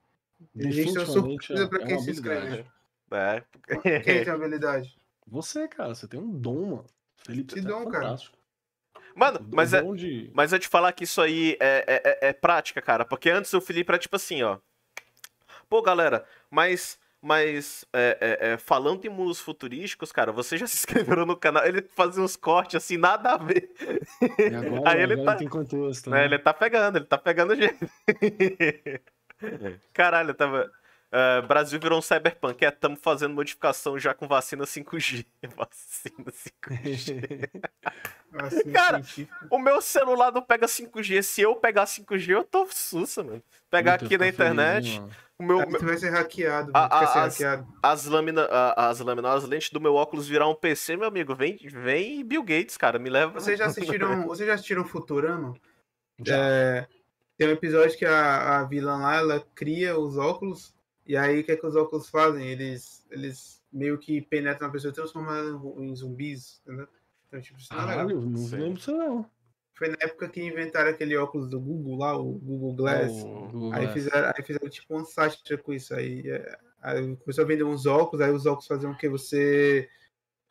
A 0.55 0.63
gente 0.69 0.93
tem 0.93 0.97
uma 0.97 1.05
surpresa 1.05 1.63
é- 1.63 1.67
pra 1.67 1.81
é 1.81 1.85
quem 1.85 1.95
uma 1.95 2.03
se 2.03 2.11
inscreve. 2.11 2.41
habilidade. 2.45 2.71
É. 3.11 3.99
Quem 4.01 4.23
tem 4.23 4.29
habilidade? 4.33 4.97
Você, 5.25 5.67
cara, 5.67 5.95
você 5.95 6.07
tem 6.07 6.19
um 6.19 6.31
dom, 6.37 6.65
mano. 6.77 6.85
Felipe, 7.17 7.53
Que 7.53 7.61
você 7.61 7.67
dom, 7.67 7.85
tá 7.85 7.91
cara? 7.91 8.15
Mano, 9.15 9.39
mas 9.51 9.73
é, 9.73 9.81
de... 9.93 10.29
Mas 10.33 10.53
eu 10.53 10.59
te 10.59 10.67
falar 10.67 10.91
que 10.93 11.03
isso 11.03 11.19
aí 11.21 11.57
é, 11.59 11.83
é, 11.87 12.01
é- 12.05 12.29
é 12.29 12.33
prática, 12.33 12.81
cara. 12.81 13.03
Porque 13.03 13.29
antes 13.29 13.51
o 13.53 13.59
Felipe 13.61 13.89
era 13.91 13.97
tipo 13.97 14.15
assim, 14.15 14.43
ó. 14.43 14.59
Pô, 15.69 15.81
galera, 15.81 16.25
mas. 16.49 16.99
Mas 17.21 17.83
é, 17.91 18.17
é, 18.21 18.49
é, 18.53 18.57
falando 18.57 19.03
em 19.05 19.09
mundos 19.09 19.39
futurísticos, 19.39 20.11
cara, 20.11 20.31
vocês 20.31 20.61
já 20.61 20.67
se 20.67 20.75
inscreveram 20.77 21.25
no 21.25 21.35
canal? 21.35 21.65
Ele 21.65 21.81
fazia 21.81 22.23
uns 22.23 22.35
cortes 22.35 22.75
assim, 22.75 22.95
nada 22.97 23.31
a 23.31 23.37
ver. 23.37 23.71
E 24.39 24.53
agora, 24.55 24.89
Aí 24.91 25.01
ele 25.01 25.13
agora 25.13 25.31
tá- 25.31 25.35
tem 25.37 25.47
contexto, 25.47 26.09
né? 26.09 26.19
né? 26.19 26.25
Ele 26.25 26.39
tá 26.39 26.53
pegando, 26.53 26.97
ele 26.97 27.05
tá 27.05 27.17
pegando 27.17 27.55
jeito. 27.57 27.89
Caralho, 29.93 30.31
eu 30.31 30.35
tava. 30.35 30.71
Ah, 31.11 31.41
Brasil 31.41 31.79
virou 31.79 31.99
um 31.99 32.01
cyberpunk. 32.01 32.63
É, 32.65 32.71
tamo 32.71 32.97
fazendo 32.97 33.33
modificação 33.33 33.97
já 33.97 34.13
com 34.13 34.27
vacina 34.27 34.63
5G. 34.65 35.25
Vacina 35.55 36.31
5G. 36.31 37.49
Assim, 38.33 38.71
Cara. 38.73 39.01
O 39.49 39.57
meu 39.59 39.81
celular 39.81 40.31
não 40.31 40.41
pega 40.41 40.65
5G. 40.67 41.21
Se 41.21 41.41
eu 41.41 41.55
pegar 41.55 41.85
5G, 41.85 42.29
eu 42.29 42.43
tô 42.43 42.67
sussa, 42.69 43.23
mano. 43.23 43.41
Pegar 43.69 43.95
aqui 43.95 44.17
na 44.17 44.25
feliz, 44.25 44.33
internet, 44.33 44.99
mano? 44.99 45.11
o 45.39 45.43
meu, 45.43 45.59
Aí 45.59 45.77
tu 45.77 45.85
vai 45.85 45.97
ser 45.97 46.09
hackeado. 46.09 46.71
A- 46.73 46.87
vai 46.87 47.07
ser 47.07 47.17
a- 47.17 47.23
as- 47.23 47.33
hackeado. 47.33 47.67
as 47.83 48.05
lâminas, 48.05 48.47
as 48.75 48.99
lâminas, 48.99 49.43
as 49.43 49.49
lentes 49.49 49.69
do 49.71 49.79
meu 49.81 49.95
óculos 49.95 50.27
virar 50.27 50.47
um 50.47 50.55
PC, 50.55 50.97
meu 50.97 51.07
amigo, 51.07 51.35
vem, 51.35 51.57
vem 51.57 52.23
Bill 52.25 52.43
Gates, 52.43 52.75
cara, 52.77 52.97
me 52.99 53.09
leva. 53.09 53.31
Vocês 53.33 53.57
já 53.57 53.65
assistiram, 53.67 54.23
vocês 54.27 54.47
já 54.47 54.55
assistiram 54.55 54.83
Futurama? 54.85 55.53
Já. 56.23 56.35
É, 56.35 56.87
tem 57.37 57.47
um 57.47 57.51
episódio 57.51 57.97
que 57.97 58.05
a, 58.05 58.59
a 58.59 58.63
vilã 58.63 58.97
lá, 58.97 59.15
ela 59.17 59.45
cria 59.53 59.97
os 59.99 60.17
óculos, 60.17 60.73
e 61.07 61.15
aí 61.17 61.39
o 61.39 61.43
que, 61.43 61.51
é 61.51 61.57
que 61.57 61.65
os 61.65 61.75
óculos 61.75 62.09
fazem? 62.09 62.47
Eles, 62.47 63.05
eles 63.09 63.63
meio 63.71 63.97
que 63.97 64.21
penetram 64.21 64.67
na 64.67 64.73
pessoa 64.73 64.91
e 64.91 64.95
transformam 64.95 65.35
ela 65.35 65.83
em 65.83 65.95
zumbis, 65.95 66.61
entendeu? 66.63 66.87
Então, 67.27 67.41
tipo, 67.41 67.59
isso 67.59 67.73
não 67.73 67.81
é 67.81 67.85
legal. 67.85 68.07
Caralho, 68.07 68.21
não 68.29 68.35
Sim. 68.37 68.55
lembro 68.57 68.73
disso 68.75 68.91
não. 68.95 69.29
Foi 69.75 69.89
na 69.89 69.97
época 70.01 70.27
que 70.29 70.41
inventaram 70.41 70.89
aquele 70.89 71.15
óculos 71.17 71.47
do 71.47 71.59
Google 71.59 71.97
lá, 71.97 72.17
o 72.17 72.33
Google 72.33 72.73
Glass. 72.73 73.11
O 73.11 73.49
Google 73.51 73.73
Aí 73.73 73.81
Glass. 73.81 73.93
fizeram, 73.93 74.27
aí 74.35 74.43
fizeram 74.43 74.69
tipo 74.69 74.95
uma 74.95 75.05
sátira 75.05 75.57
com 75.61 75.71
isso. 75.73 75.93
Aí, 75.93 76.27
é, 76.27 76.59
aí 76.81 77.15
começou 77.17 77.43
a 77.43 77.47
vender 77.47 77.63
uns 77.63 77.85
óculos, 77.85 78.25
aí 78.25 78.31
os 78.31 78.45
óculos 78.45 78.67
faziam 78.67 78.91
o 78.91 78.97
que? 78.97 79.07
Você 79.07 79.87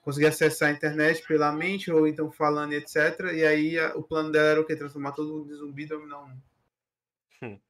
conseguia 0.03 0.29
acessar 0.29 0.69
a 0.69 0.73
internet 0.73 1.27
pela 1.27 1.51
mente, 1.51 1.91
ou 1.91 2.07
então 2.07 2.31
falando 2.31 2.73
e 2.73 2.77
etc. 2.77 3.33
E 3.35 3.45
aí 3.45 3.79
a- 3.79 3.97
o 3.97 4.03
plano 4.05 4.31
dela 4.31 4.47
era 4.47 4.61
o 4.61 4.65
quê? 4.65 4.77
Transformar 4.77 5.11
todo 5.13 5.33
mundo 5.39 5.53
em 5.53 5.57
zumbi 5.57 5.83
e 5.83 5.87
dominar 5.87 6.21
o 6.21 6.29
mundo. 6.29 6.43
Se 7.41 7.61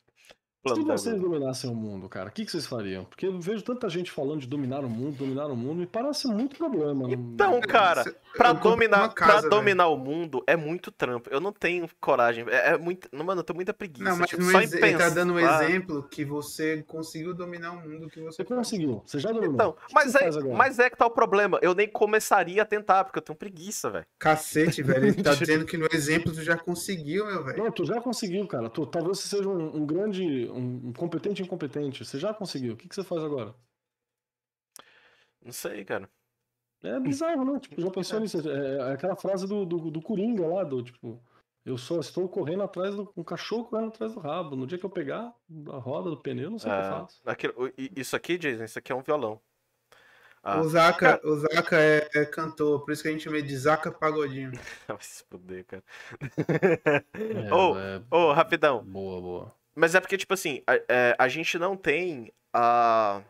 Plano 0.75 0.85
da 0.89 0.97
vocês 0.97 1.21
dominassem 1.21 1.71
o 1.71 1.75
mundo, 1.75 2.09
cara, 2.09 2.29
o 2.29 2.33
que, 2.33 2.45
que 2.45 2.51
vocês 2.51 2.67
fariam? 2.67 3.05
Porque 3.05 3.27
eu 3.27 3.41
vejo 3.41 3.63
tanta 3.63 3.89
gente 3.89 4.11
falando 4.11 4.41
de 4.41 4.47
dominar 4.47 4.81
o 4.85 4.89
mundo, 4.89 5.17
dominar 5.17 5.47
o 5.47 5.57
mundo, 5.57 5.77
me 5.81 5.87
parece 5.87 6.27
muito 6.29 6.57
problema. 6.57 7.11
Então, 7.11 7.61
cara, 7.61 8.05
Cê- 8.05 8.15
pra 8.37 8.49
eu 8.51 8.55
dominar, 8.55 9.09
casa, 9.15 9.41
pra 9.41 9.49
dominar 9.49 9.89
o 9.89 9.97
mundo 9.97 10.43
é 10.47 10.57
muito 10.57 10.91
trampo. 10.91 11.29
Eu 11.31 11.41
não 11.41 11.53
tenho 11.53 11.89
coragem. 12.01 12.45
É, 12.49 12.73
é 12.75 12.79
muito. 12.79 13.09
Mano, 13.15 13.41
eu 13.41 13.45
tenho 13.45 13.57
muita 13.57 13.73
preguiça. 13.75 14.05
Não, 14.11 14.17
mas 14.17 14.29
tipo, 14.31 14.43
só 14.43 14.61
em 14.61 14.65
exe- 14.65 14.77
ele 14.85 14.99
tá 14.99 15.09
dando 15.11 15.33
um 15.33 15.37
pensar- 15.37 15.65
exemplo 15.65 16.03
que 16.11 16.25
você 16.25 16.83
conseguiu 16.87 17.35
dominar 17.35 17.73
o 17.73 17.89
mundo 17.89 18.09
que 18.09 18.21
você 18.21 18.37
Você 18.37 18.45
faz. 18.45 18.59
conseguiu, 18.59 19.03
você 19.07 19.19
já 19.19 19.31
dominou. 19.31 19.55
Então, 19.55 19.77
mas 19.93 20.15
é, 20.15 20.31
mas 20.55 20.79
é 20.79 20.91
que 20.91 20.97
tá 20.97 21.07
o 21.07 21.11
problema. 21.11 21.59
Eu 21.63 21.75
nem 21.75 21.89
começaria 21.89 22.63
a 22.63 22.65
tentar, 22.67 23.05
porque 23.05 23.19
eu 23.19 23.23
tenho 23.23 23.39
preguiça, 23.39 23.91
velho. 23.91 24.07
Cacete, 24.19 24.83
velho. 24.83 25.07
Ele 25.07 25.23
tá 25.23 25.35
dizendo 25.35 25.65
que 25.65 25.77
no 25.77 25.87
exemplo 25.93 26.33
tu 26.33 26.43
já 26.43 26.57
conseguiu, 26.57 27.27
meu 27.27 27.45
velho. 27.45 27.65
Não, 27.65 27.71
tu 27.71 27.85
já 27.85 28.01
conseguiu, 28.01 28.47
cara. 28.47 28.69
Tu, 28.69 28.85
talvez 28.87 29.19
você 29.19 29.29
seja 29.29 29.49
um, 29.49 29.77
um 29.77 29.87
grande, 29.87 30.51
um, 30.57 30.89
um 30.89 30.93
competente 30.93 31.43
incompetente. 31.43 32.05
Você 32.05 32.19
já 32.19 32.33
conseguiu. 32.35 32.75
O 32.75 32.77
que, 32.77 32.89
que 32.89 32.95
você 32.95 33.05
faz 33.05 33.23
agora? 33.23 33.55
Não 35.45 35.53
sei, 35.53 35.85
cara. 35.85 36.09
É 36.83 36.99
bizarro, 37.01 37.45
né? 37.45 37.61
Tipo, 37.61 37.81
já 37.81 37.91
pensou 37.91 38.21
nisso? 38.21 38.49
É, 38.49 38.77
é 38.77 38.93
aquela 38.93 39.17
frase 39.17 39.47
do, 39.47 39.65
do, 39.65 39.91
do 39.91 40.03
Coringa 40.03 40.47
lá, 40.47 40.63
do 40.63 40.83
tipo, 40.83 41.23
eu 41.65 41.77
só 41.79 41.99
estou 41.99 42.29
correndo 42.29 42.63
atrás 42.63 42.95
do. 42.95 43.13
Um 43.17 43.25
cachorro 43.25 43.65
correndo 43.65 43.89
atrás 43.89 44.13
do 44.15 44.21
rabo. 44.21 44.55
No 44.57 44.67
dia 44.67 44.79
que 44.79 44.85
eu 44.85 44.91
pegar 44.91 45.33
a 45.73 45.77
roda 45.79 46.11
do 46.11 46.17
pneu, 46.21 46.51
não 46.51 46.59
sei 46.59 46.71
o 46.71 46.75
que 46.75 46.81
eu 46.81 46.85
Ah, 46.85 47.01
faço. 47.01 47.23
aquilo- 47.25 47.73
isso 47.77 48.15
aqui, 48.15 48.39
Jason, 48.39 48.65
isso 48.65 48.79
aqui 48.79 48.93
é 48.93 48.95
um 48.95 49.03
violão. 49.03 49.41
Ah, 50.43 50.61
O 50.61 50.69
Zaka, 50.69 51.21
o 51.25 51.35
Zaka 51.41 51.81
é, 51.81 52.09
é 52.15 52.25
cantor, 52.25 52.85
por 52.85 52.93
isso 52.93 53.03
que 53.03 53.09
a 53.09 53.11
gente 53.13 53.25
chama 53.25 53.43
de 53.43 53.57
Zaka 53.57 53.91
Pagodinho. 53.91 54.53
vai 54.87 54.99
se 55.01 55.25
fuder, 55.25 55.65
cara. 55.65 55.85
É, 57.17 57.53
Ô, 57.53 57.77
é, 57.79 58.03
ô, 58.11 58.33
rapidão. 58.33 58.85
Boa, 58.85 59.21
boa. 59.21 59.55
Mas 59.77 59.95
é 59.97 60.01
porque, 60.01 60.19
tipo 60.19 60.35
assim, 60.35 60.63
a, 60.67 60.75
é, 60.89 61.17
a 61.19 61.29
gente 61.29 61.59
não 61.59 61.77
tem 61.77 62.33
a, 62.55 63.23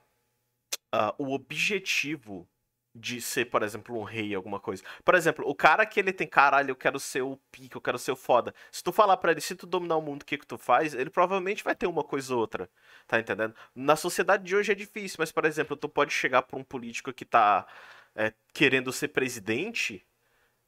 a- 0.93 1.15
o 1.19 1.33
objetivo 1.33 2.49
de 2.95 3.21
ser, 3.21 3.47
por 3.47 3.63
exemplo, 3.63 3.99
um 3.99 4.05
rei, 4.05 4.35
alguma 4.35 4.59
coisa. 4.59 4.83
Por 5.05 5.15
exemplo, 5.15 5.45
o 5.47 5.55
cara 5.55 5.85
que 5.85 6.01
ele 6.01 6.13
tem, 6.15 6.27
caralho, 6.27 6.71
eu 6.71 6.77
quero 6.77 6.99
ser 6.99 7.21
o 7.23 7.37
pique, 7.53 7.77
eu 7.77 7.81
quero 7.81 7.99
ser 7.99 8.11
o 8.13 8.17
foda. 8.17 8.55
Se 8.73 8.83
tu 8.83 8.91
falar 8.91 9.19
pra 9.19 9.33
ele, 9.33 9.41
se 9.43 9.55
tu 9.55 9.67
dominar 9.67 9.97
o 9.97 10.03
mundo, 10.03 10.23
o 10.23 10.25
que 10.25 10.39
que 10.39 10.47
tu 10.47 10.57
faz, 10.57 10.95
ele 10.95 11.11
provavelmente 11.11 11.63
vai 11.63 11.75
ter 11.75 11.87
uma 11.87 12.03
coisa 12.03 12.33
ou 12.35 12.41
outra, 12.41 12.71
tá 13.07 13.19
entendendo? 13.21 13.55
Na 13.75 13.97
sociedade 13.97 14.45
de 14.45 14.57
hoje 14.57 14.73
é 14.73 14.75
difícil, 14.75 15.17
mas, 15.21 15.31
por 15.31 15.45
exemplo, 15.45 15.77
tu 15.77 15.89
pode 15.91 16.13
chegar 16.15 16.43
pra 16.43 16.59
um 16.59 16.65
político 16.65 17.13
que 17.13 17.25
tá 17.27 17.67
é, 18.15 18.33
querendo 18.55 18.91
ser 18.93 19.09
presidente, 19.09 20.07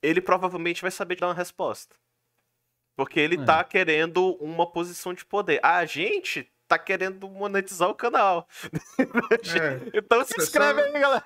ele 0.03 0.21
provavelmente 0.21 0.83
vai 0.83 0.91
saber 0.91 1.17
dar 1.19 1.29
uma 1.29 1.35
resposta. 1.35 1.97
Porque 2.99 3.21
ele 3.21 3.37
É. 3.41 3.45
tá 3.45 3.63
querendo 3.63 4.33
uma 4.41 4.67
posição 4.69 5.15
de 5.15 5.25
poder. 5.25 5.61
A 5.65 5.85
gente 5.85 6.51
tá 6.67 6.77
querendo 6.77 7.29
monetizar 7.31 7.89
o 7.89 7.95
canal. 7.95 8.49
É, 9.55 9.79
Então 9.95 10.25
se 10.25 10.35
Cara, 10.35 10.43
inscreve 10.43 10.81
só- 10.83 10.87
aí, 10.89 11.01
galera. 11.01 11.25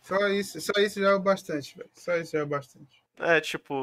só 0.00 0.28
isso, 0.28 0.60
só 0.62 0.72
isso 0.80 0.98
já 0.98 1.10
é 1.10 1.14
o 1.14 1.20
bastante, 1.20 1.76
velho. 1.76 1.90
Só 1.94 2.16
isso 2.16 2.32
já 2.32 2.38
é 2.38 2.42
o 2.42 2.46
bastante. 2.46 3.01
É, 3.18 3.40
tipo. 3.40 3.74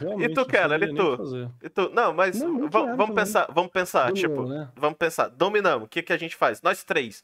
Eu 0.00 0.20
E 0.20 0.32
tu, 0.32 0.44
Keller, 0.46 0.82
e 0.82 0.90
o 0.90 0.94
tu? 0.94 1.50
e 1.62 1.68
tu- 1.68 1.90
Não, 1.90 2.12
mas 2.12 2.40
Não, 2.40 2.68
vamos 2.68 2.96
também. 2.96 3.14
pensar, 3.14 3.46
vamos 3.52 3.70
pensar, 3.70 4.06
Dominou, 4.10 4.30
tipo. 4.30 4.48
né? 4.48 4.68
Vamos 4.74 4.98
pensar, 4.98 5.28
dominamos. 5.28 5.86
O 5.86 5.88
que, 5.88 6.02
que 6.02 6.12
a 6.12 6.16
gente 6.16 6.34
faz? 6.34 6.62
Nós 6.62 6.82
três. 6.82 7.22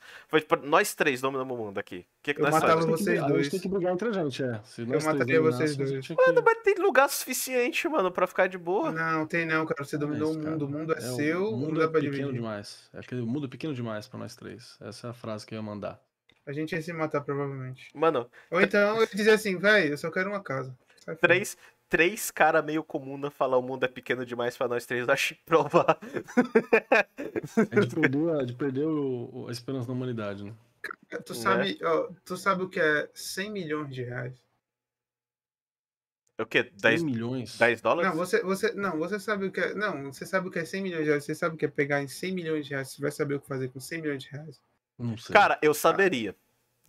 Nós 0.62 0.94
três 0.94 1.20
dominamos 1.22 1.52
o 1.52 1.56
mundo 1.58 1.78
aqui. 1.78 1.98
O 2.00 2.04
que, 2.22 2.34
que 2.34 2.40
Eu 2.40 2.44
nós 2.44 2.54
matava 2.54 2.74
fazemos? 2.82 3.00
Tem 3.02 3.14
que- 3.14 3.20
vocês 3.20 3.22
a 3.22 3.26
dois. 3.28 3.42
gente 3.44 3.50
tem 3.52 3.60
que 3.60 3.68
brigar 3.68 3.92
entre 3.94 4.08
a 4.08 4.12
gente, 4.12 4.42
é. 4.44 4.60
Se 4.62 4.84
três 4.86 5.04
mataria 5.04 5.40
vocês 5.40 5.76
dois. 5.76 6.06
que- 6.06 6.14
Mano, 6.14 6.42
mas 6.44 6.58
tem 6.62 6.74
lugar 6.76 7.08
suficiente, 7.08 7.88
mano, 7.88 8.10
pra 8.10 8.26
ficar 8.26 8.46
de 8.46 8.58
boa. 8.58 8.92
Não, 8.92 9.26
tem 9.26 9.46
não, 9.46 9.64
cara. 9.66 9.82
Você 9.84 9.96
dominou 9.98 10.30
isso, 10.30 10.38
o 10.38 10.42
cara. 10.42 10.52
mundo. 10.52 10.66
O 10.66 10.68
mundo 10.68 10.92
é, 10.94 10.96
É, 10.96 11.10
o 11.10 11.16
seu, 11.16 11.40
mundo 11.52 11.68
não 11.72 11.74
dá 11.78 11.84
é 11.84 11.88
pra 11.88 12.00
pequeno 12.00 12.12
dividir. 12.16 12.34
demais. 12.34 12.88
É 12.92 13.00
aquele 13.00 13.22
mundo 13.22 13.48
pequeno 13.48 13.74
demais 13.74 14.06
pra 14.06 14.18
nós 14.20 14.36
três. 14.36 14.76
Essa 14.80 15.08
é 15.08 15.10
a 15.10 15.14
frase 15.14 15.44
que 15.46 15.54
eu 15.54 15.56
ia 15.56 15.62
mandar. 15.62 15.98
A 16.46 16.52
gente 16.52 16.72
ia 16.72 16.82
se 16.82 16.92
matar, 16.92 17.22
provavelmente. 17.22 17.88
Mano, 17.94 18.28
Ou 18.50 18.60
então 18.60 18.96
eu 18.96 19.00
ia 19.00 19.06
dizer 19.06 19.30
assim, 19.30 19.56
velho, 19.56 19.94
eu 19.94 19.96
só 19.96 20.10
quero 20.10 20.28
uma 20.28 20.42
casa. 20.42 20.76
Três, 21.20 21.56
três 21.88 22.30
cara 22.30 22.62
meio 22.62 22.82
comum 22.82 23.24
a 23.26 23.30
falar 23.30 23.58
o 23.58 23.62
mundo 23.62 23.84
é 23.84 23.88
pequeno 23.88 24.24
demais 24.24 24.56
pra 24.56 24.68
nós 24.68 24.86
três, 24.86 25.08
acho 25.08 25.34
provável. 25.44 25.96
É 27.70 27.80
de 27.80 27.94
perder, 27.94 28.30
a- 28.30 28.44
de 28.46 28.52
perder 28.54 28.86
o- 28.86 29.30
o- 29.32 29.48
a 29.48 29.52
esperança 29.52 29.88
na 29.88 29.94
humanidade, 29.94 30.44
né? 30.44 30.54
Tu 31.24 31.34
sabe, 31.34 31.78
ó, 31.82 32.08
tu 32.24 32.36
sabe 32.36 32.64
o 32.64 32.68
que 32.68 32.80
é 32.80 33.08
100 33.14 33.50
milhões 33.50 33.94
de 33.94 34.02
reais? 34.02 34.34
O 36.40 36.44
quê? 36.44 36.64
10 36.64 36.80
10, 36.82 37.02
milhões. 37.04 37.56
10 37.56 37.80
dólares? 37.80 38.10
Não, 38.10 38.16
você, 38.16 38.42
você, 38.42 38.72
não, 38.72 38.98
você 38.98 39.20
sabe 39.20 39.46
o 39.46 39.52
que 39.52 39.60
é. 39.60 39.74
Não, 39.74 40.12
você 40.12 40.26
sabe 40.26 40.48
o 40.48 40.50
que 40.50 40.58
é 40.58 40.64
100 40.64 40.82
milhões 40.82 41.04
de 41.04 41.10
reais. 41.10 41.24
Você 41.24 41.34
sabe 41.34 41.54
o 41.54 41.58
que 41.58 41.64
é 41.64 41.68
pegar 41.68 42.02
em 42.02 42.08
100 42.08 42.32
milhões 42.32 42.66
de 42.66 42.72
reais. 42.72 42.90
Você 42.90 43.00
vai 43.00 43.12
saber 43.12 43.34
o 43.36 43.40
que 43.40 43.46
fazer 43.46 43.68
com 43.68 43.78
100 43.78 44.02
milhões 44.02 44.22
de 44.24 44.30
reais. 44.30 44.60
Não 44.98 45.16
sei. 45.16 45.32
Cara, 45.32 45.58
eu 45.62 45.72
saberia 45.72 46.34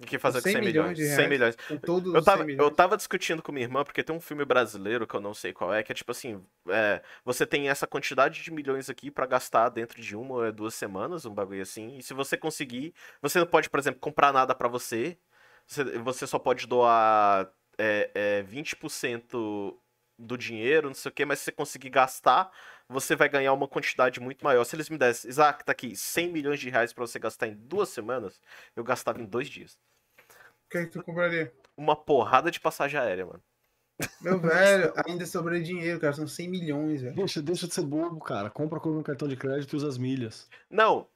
que 0.06 0.20
fazer 0.20 0.42
com 0.42 0.50
100 0.50 0.54
100 0.54 0.62
milhões 0.62 0.74
milhões. 0.74 0.98
de 0.98 1.06
100 1.16 1.16
reais. 1.16 1.30
milhões. 1.30 1.56
Com 1.68 1.78
todos 1.78 2.14
Eu 2.14 2.22
tava, 2.24 2.38
100 2.40 2.46
milhões. 2.46 2.70
eu 2.70 2.76
tava 2.76 2.98
discutindo 2.98 3.42
com 3.42 3.52
minha 3.52 3.66
irmã, 3.66 3.84
porque 3.84 4.04
tem 4.04 4.16
um 4.16 4.20
filme 4.20 4.44
brasileiro 4.46 5.08
que 5.08 5.16
eu 5.16 5.22
não 5.22 5.34
sei 5.34 5.54
qual 5.54 5.74
é, 5.74 5.84
que 5.84 5.92
é 5.92 5.96
tipo 5.96 6.12
assim: 6.12 6.44
é, 6.70 7.02
você 7.24 7.46
tem 7.46 7.70
essa 7.70 7.88
quantidade 7.88 8.42
de 8.44 8.52
milhões 8.52 8.90
aqui 8.90 9.10
pra 9.10 9.26
gastar 9.26 9.70
dentro 9.70 10.02
de 10.02 10.16
uma 10.16 10.36
ou 10.36 10.52
duas 10.52 10.74
semanas, 10.76 11.26
um 11.26 11.34
bagulho 11.34 11.62
assim. 11.62 11.98
E 11.98 12.04
se 12.04 12.14
você 12.14 12.36
conseguir, 12.38 12.94
você 13.22 13.40
não 13.40 13.48
pode, 13.48 13.70
por 13.70 13.80
exemplo, 13.80 14.00
comprar 14.00 14.34
nada 14.34 14.54
pra 14.54 14.68
você. 14.68 15.18
Você, 15.68 15.84
você 16.00 16.28
só 16.28 16.38
pode 16.38 16.68
doar 16.68 17.50
é, 17.78 18.12
é, 18.14 18.44
20% 18.44 19.76
do 20.18 20.38
dinheiro, 20.38 20.88
não 20.88 20.94
sei 20.96 21.10
o 21.10 21.14
que, 21.14 21.26
mas 21.26 21.40
se 21.40 21.46
você 21.46 21.52
conseguir 21.52 21.90
gastar, 21.90 22.52
você 22.88 23.16
vai 23.16 23.28
ganhar 23.28 23.54
uma 23.54 23.68
quantidade 23.68 24.20
muito 24.20 24.44
maior. 24.44 24.64
Se 24.64 24.76
eles 24.76 24.90
me 24.90 24.98
dessem, 24.98 25.30
Isaac, 25.30 25.64
tá 25.66 25.72
aqui, 25.72 25.96
100 25.96 26.32
milhões 26.32 26.60
de 26.60 26.70
reais 26.70 26.94
pra 26.94 27.06
você 27.06 27.20
gastar 27.20 27.48
em 27.48 27.56
duas 27.56 27.90
semanas, 27.90 28.40
eu 28.76 28.84
gastava 28.84 29.22
em 29.22 29.26
dois 29.26 29.50
dias. 29.50 29.78
O 30.20 30.70
que, 30.70 30.78
é 30.78 30.86
que 30.86 30.92
tu 30.92 31.04
compraria? 31.04 31.54
Uma 31.78 31.96
porrada 31.96 32.50
de 32.50 32.60
passagem 32.60 33.00
aérea, 33.00 33.26
mano. 33.26 33.44
Meu 34.20 34.40
velho, 34.40 34.94
ainda 35.08 35.26
sobrou 35.26 35.60
dinheiro, 35.60 36.00
cara. 36.00 36.14
São 36.14 36.28
100 36.28 36.50
milhões, 36.50 37.02
velho. 37.02 37.16
Deixa, 37.16 37.42
deixa 37.42 37.68
de 37.68 37.74
ser 37.74 37.84
bobo, 37.84 38.20
cara. 38.20 38.50
Compra 38.50 38.80
com 38.80 38.90
um 38.90 39.04
cartão 39.04 39.28
de 39.28 39.38
crédito 39.38 39.74
e 39.74 39.78
usa 39.78 39.88
as 39.88 39.98
milhas. 39.98 40.50
Não. 40.70 41.08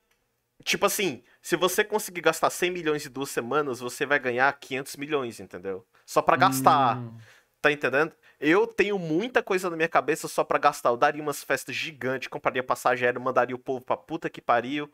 Tipo 0.64 0.86
assim, 0.86 1.24
se 1.42 1.56
você 1.56 1.84
conseguir 1.84 2.22
gastar 2.22 2.50
100 2.50 2.72
milhões 2.72 3.06
em 3.06 3.10
duas 3.10 3.30
semanas, 3.30 3.80
você 3.80 4.06
vai 4.06 4.20
ganhar 4.20 4.52
500 4.60 4.96
milhões, 4.98 5.40
entendeu? 5.40 5.86
Só 6.06 6.22
pra 6.22 6.36
gastar, 6.36 6.98
Hum, 6.98 7.18
tá 7.62 7.72
entendendo? 7.72 8.14
Eu 8.40 8.66
tenho 8.66 8.98
muita 8.98 9.44
coisa 9.44 9.70
na 9.70 9.76
minha 9.76 9.90
cabeça 9.90 10.28
só 10.28 10.46
pra 10.46 10.58
gastar. 10.58 10.90
Eu 10.90 10.98
daria 10.98 11.22
umas 11.22 11.44
festas 11.44 11.76
gigantes, 11.76 12.30
compraria 12.30 12.64
passagem 12.64 13.06
aérea, 13.06 13.20
mandaria 13.20 13.56
o 13.56 13.60
povo 13.60 13.84
pra 13.84 13.98
puta 13.98 14.30
que 14.30 14.40
pariu. 14.40 14.90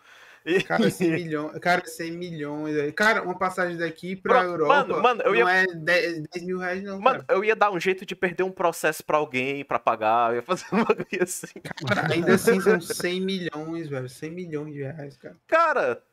Cara, 0.67 0.89
100 0.89 1.09
milhões. 1.13 1.59
Cara, 1.59 1.85
100 1.85 2.11
milhões. 2.11 2.93
Cara, 2.95 3.21
uma 3.23 3.37
passagem 3.37 3.77
daqui 3.77 4.15
pra 4.15 4.41
Bro, 4.41 4.51
Europa 4.51 4.73
mano, 4.73 5.01
mano, 5.01 5.21
eu 5.23 5.33
não 5.33 5.49
é 5.49 5.65
10, 5.67 6.23
10 6.33 6.45
mil 6.45 6.57
reais, 6.57 6.83
não. 6.83 6.99
Mano, 6.99 7.23
cara. 7.23 7.37
eu 7.37 7.43
ia 7.43 7.55
dar 7.55 7.71
um 7.71 7.79
jeito 7.79 8.05
de 8.05 8.15
perder 8.15 8.43
um 8.43 8.51
processo 8.51 9.03
pra 9.03 9.17
alguém, 9.17 9.63
pra 9.63 9.77
pagar. 9.77 10.31
Eu 10.31 10.37
ia 10.37 10.41
fazer 10.41 10.65
um 10.71 10.77
bagulho 10.85 11.07
assim. 11.21 11.59
Cara, 11.87 12.11
ainda 12.11 12.33
assim 12.33 12.59
são 12.59 12.79
100 12.81 13.21
milhões, 13.21 13.87
velho. 13.87 14.09
100 14.09 14.31
milhões 14.31 14.73
de 14.73 14.81
reais, 14.81 15.17
cara. 15.17 15.37
Cara. 15.47 16.03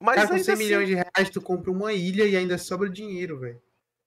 Mas 0.00 0.16
Cara, 0.16 0.28
com 0.28 0.34
ainda 0.34 0.44
100 0.44 0.54
assim, 0.54 0.64
milhões 0.64 0.88
de 0.88 0.94
reais, 0.94 1.30
tu 1.30 1.40
compra 1.40 1.70
uma 1.70 1.92
ilha 1.92 2.24
e 2.24 2.36
ainda 2.36 2.58
sobra 2.58 2.88
dinheiro, 2.88 3.38
velho. 3.38 3.60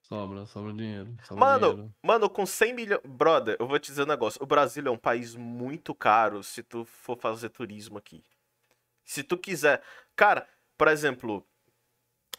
Sobra, 0.07 0.45
sobra 0.45 0.72
dinheiro. 0.72 1.15
sobra 1.23 1.45
Mano, 1.45 1.69
dinheiro. 1.72 1.95
mano, 2.03 2.30
com 2.30 2.45
100 2.45 2.73
milhões. 2.73 3.02
Brother, 3.03 3.57
eu 3.60 3.68
vou 3.68 3.80
te 3.80 3.88
dizer 3.88 4.03
um 4.03 4.07
negócio. 4.07 4.41
O 4.41 4.45
Brasil 4.45 4.86
é 4.86 4.91
um 4.91 4.98
país 4.98 5.36
muito 5.36 5.95
caro 5.95 6.44
se 6.44 6.61
tu 6.61 6.86
for 6.86 7.18
fazer 7.18 7.49
turismo 7.49 7.98
aqui. 7.98 8.23
Se 9.03 9.23
tu 9.23 9.36
quiser. 9.36 9.82
Cara, 10.15 10.48
por 10.77 10.88
exemplo. 10.88 11.44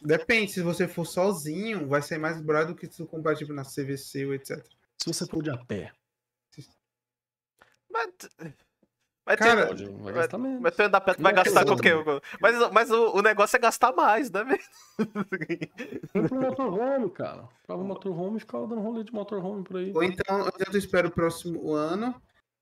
Depende, 0.00 0.52
se 0.52 0.62
você 0.62 0.86
for 0.86 1.04
sozinho, 1.04 1.88
vai 1.88 2.02
ser 2.02 2.18
mais 2.18 2.40
barato 2.40 2.72
do 2.72 2.76
que 2.76 2.86
se 2.86 2.98
tu 2.98 3.06
comprar, 3.06 3.34
tipo, 3.34 3.52
na 3.52 3.64
CVC 3.64 4.26
ou 4.26 4.34
etc. 4.34 4.64
Se 4.98 5.06
você 5.06 5.26
for 5.26 5.42
de 5.42 5.50
a 5.50 5.56
pé, 5.56 5.92
Mas, 7.90 8.10
mas 9.26 9.36
Cara, 9.36 9.74
tem- 9.74 9.96
vai 9.98 10.12
gastar 10.12 10.38
menos. 10.38 10.60
mas 10.60 10.74
tu 10.76 10.82
andar 10.82 11.00
perto, 11.00 11.20
vai 11.22 11.32
Não, 11.32 11.42
gastar 11.42 11.64
com 11.66 11.72
o 11.72 11.76
quê? 11.76 11.90
Mas, 12.40 12.70
mas 12.72 12.90
o, 12.90 13.16
o 13.16 13.22
negócio 13.22 13.56
é 13.56 13.58
gastar 13.60 13.92
mais, 13.92 14.30
né, 14.30 14.44
velho? 14.44 14.62
Compra 16.12 16.34
um 16.36 16.40
motorhome, 16.40 17.10
cara. 17.10 17.44
Um 17.68 17.84
motorhome 17.84 18.36
e 18.36 18.40
ficava 18.40 18.66
dando 18.66 18.80
rolê 18.80 19.02
de 19.04 19.12
motorhome 19.12 19.64
por 19.64 19.76
aí. 19.78 19.92
Ou 19.94 20.02
então, 20.02 20.40
ou 20.42 20.48
então 20.48 20.70
tu 20.70 20.78
espera 20.78 21.08
o 21.08 21.10
próximo 21.10 21.72
ano, 21.72 22.14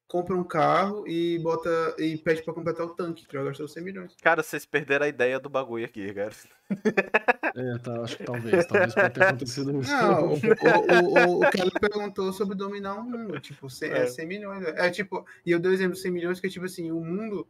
compra 0.07 0.37
um 0.37 0.45
carro 0.45 1.07
e 1.07 1.39
bota 1.39 1.97
e 1.99 2.17
pede 2.19 2.43
pra 2.43 2.55
completar 2.55 2.87
o 2.87 2.95
tanque, 2.95 3.27
que 3.27 3.33
já 3.33 3.43
gastou 3.43 3.67
100 3.67 3.83
milhões. 3.83 4.17
Cara, 4.23 4.43
vocês 4.43 4.65
perderam 4.65 5.07
a 5.07 5.09
ideia 5.09 5.41
do 5.41 5.49
bagulho 5.49 5.85
aqui, 5.85 6.13
cara. 6.13 6.33
É, 7.57 7.79
tá, 7.79 8.01
acho 8.01 8.17
que 8.17 8.25
talvez, 8.25 8.67
talvez 8.67 8.95
pode 8.95 9.15
ter 9.15 9.23
acontecido 9.23 9.81
isso. 9.81 9.89
Não, 9.93 10.31
o, 10.31 10.35
o, 10.35 11.37
o, 11.37 11.45
o 11.45 11.51
Kelly 11.51 11.71
perguntou 11.81 12.33
sobre 12.33 12.57
dominar 12.57 12.97
o 12.97 13.05
mundo, 13.05 13.39
tipo, 13.39 13.71
100, 13.71 13.91
é. 13.91 13.99
É. 13.99 14.07
100 14.09 14.27
milhões. 14.27 14.67
É 14.67 14.91
tipo, 14.91 15.25
e 15.47 15.53
eu 15.53 15.61
dei 15.61 15.71
o 15.71 15.75
exemplo 15.75 15.95
de 15.95 16.01
100 16.01 16.11
milhões, 16.11 16.41
que 16.41 16.49
é 16.49 16.51
tipo 16.51 16.65
assim, 16.65 16.91
o 16.91 16.99
mundo, 16.99 17.47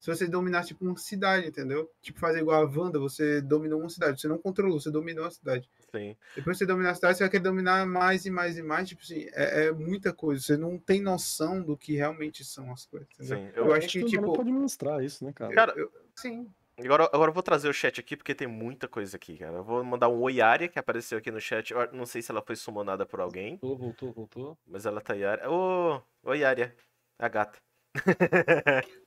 se 0.00 0.08
você 0.08 0.26
dominar 0.26 0.64
tipo 0.64 0.84
uma 0.84 0.96
cidade, 0.96 1.46
entendeu? 1.46 1.88
Tipo, 2.02 2.18
fazer 2.18 2.40
igual 2.40 2.60
a 2.60 2.68
Wanda, 2.68 2.98
você 2.98 3.40
dominou 3.40 3.78
uma 3.78 3.88
cidade, 3.88 4.20
você 4.20 4.26
não 4.26 4.38
controlou, 4.38 4.80
você 4.80 4.90
dominou 4.90 5.24
a 5.24 5.30
cidade. 5.30 5.70
Sim. 5.96 6.16
Depois 6.34 6.56
que 6.56 6.64
você 6.64 6.66
dominar 6.66 6.90
a 6.90 6.94
cidade, 6.94 7.16
você 7.18 7.24
vai 7.24 7.30
querer 7.30 7.42
dominar 7.42 7.86
mais 7.86 8.26
e 8.26 8.30
mais 8.30 8.58
e 8.58 8.62
mais, 8.62 8.88
tipo 8.88 9.02
assim, 9.02 9.26
é, 9.32 9.66
é 9.66 9.72
muita 9.72 10.12
coisa, 10.12 10.42
você 10.42 10.56
não 10.56 10.78
tem 10.78 11.00
noção 11.00 11.62
do 11.62 11.76
que 11.76 11.94
realmente 11.96 12.44
são 12.44 12.72
as 12.72 12.84
coisas? 12.86 13.08
Sim. 13.20 13.50
Eu, 13.54 13.66
Eu, 13.66 13.72
acho 13.74 13.88
que, 13.88 13.98
não 14.00 14.08
nem 14.08 14.10
tipo, 14.20 14.32
pra 14.32 14.42
administrar 14.42 15.02
isso, 15.02 15.24
né, 15.24 15.32
cara? 15.34 15.54
Cara, 15.54 15.72
eu- 15.76 15.90
sim, 16.14 16.46
agora, 16.78 17.04
agora 17.12 17.30
eu 17.30 17.34
vou 17.34 17.42
trazer 17.42 17.68
o 17.68 17.72
chat 17.72 17.98
aqui, 18.00 18.16
porque 18.16 18.34
tem 18.34 18.46
muita 18.46 18.86
coisa 18.86 19.16
aqui, 19.16 19.38
cara. 19.38 19.56
Eu 19.56 19.64
vou 19.64 19.82
mandar 19.82 20.08
um 20.08 20.20
oi 20.20 20.40
Aria, 20.40 20.68
que 20.68 20.78
apareceu 20.78 21.16
aqui 21.18 21.30
no 21.30 21.40
chat. 21.40 21.72
Eu 21.72 21.90
não 21.92 22.04
sei 22.04 22.20
se 22.20 22.30
ela 22.30 22.42
foi 22.42 22.54
summonada 22.56 23.06
por 23.06 23.20
alguém, 23.20 23.56
Voltou, 23.56 23.78
voltou, 23.78 24.12
voltou. 24.12 24.58
mas 24.66 24.84
ela 24.84 25.00
tá 25.00 25.14
aí. 25.14 25.24
Aria. 25.24 25.48
Ô, 25.50 26.02
oi 26.22 26.44
Aria. 26.44 26.74
A 27.18 27.28
gata. 27.28 27.58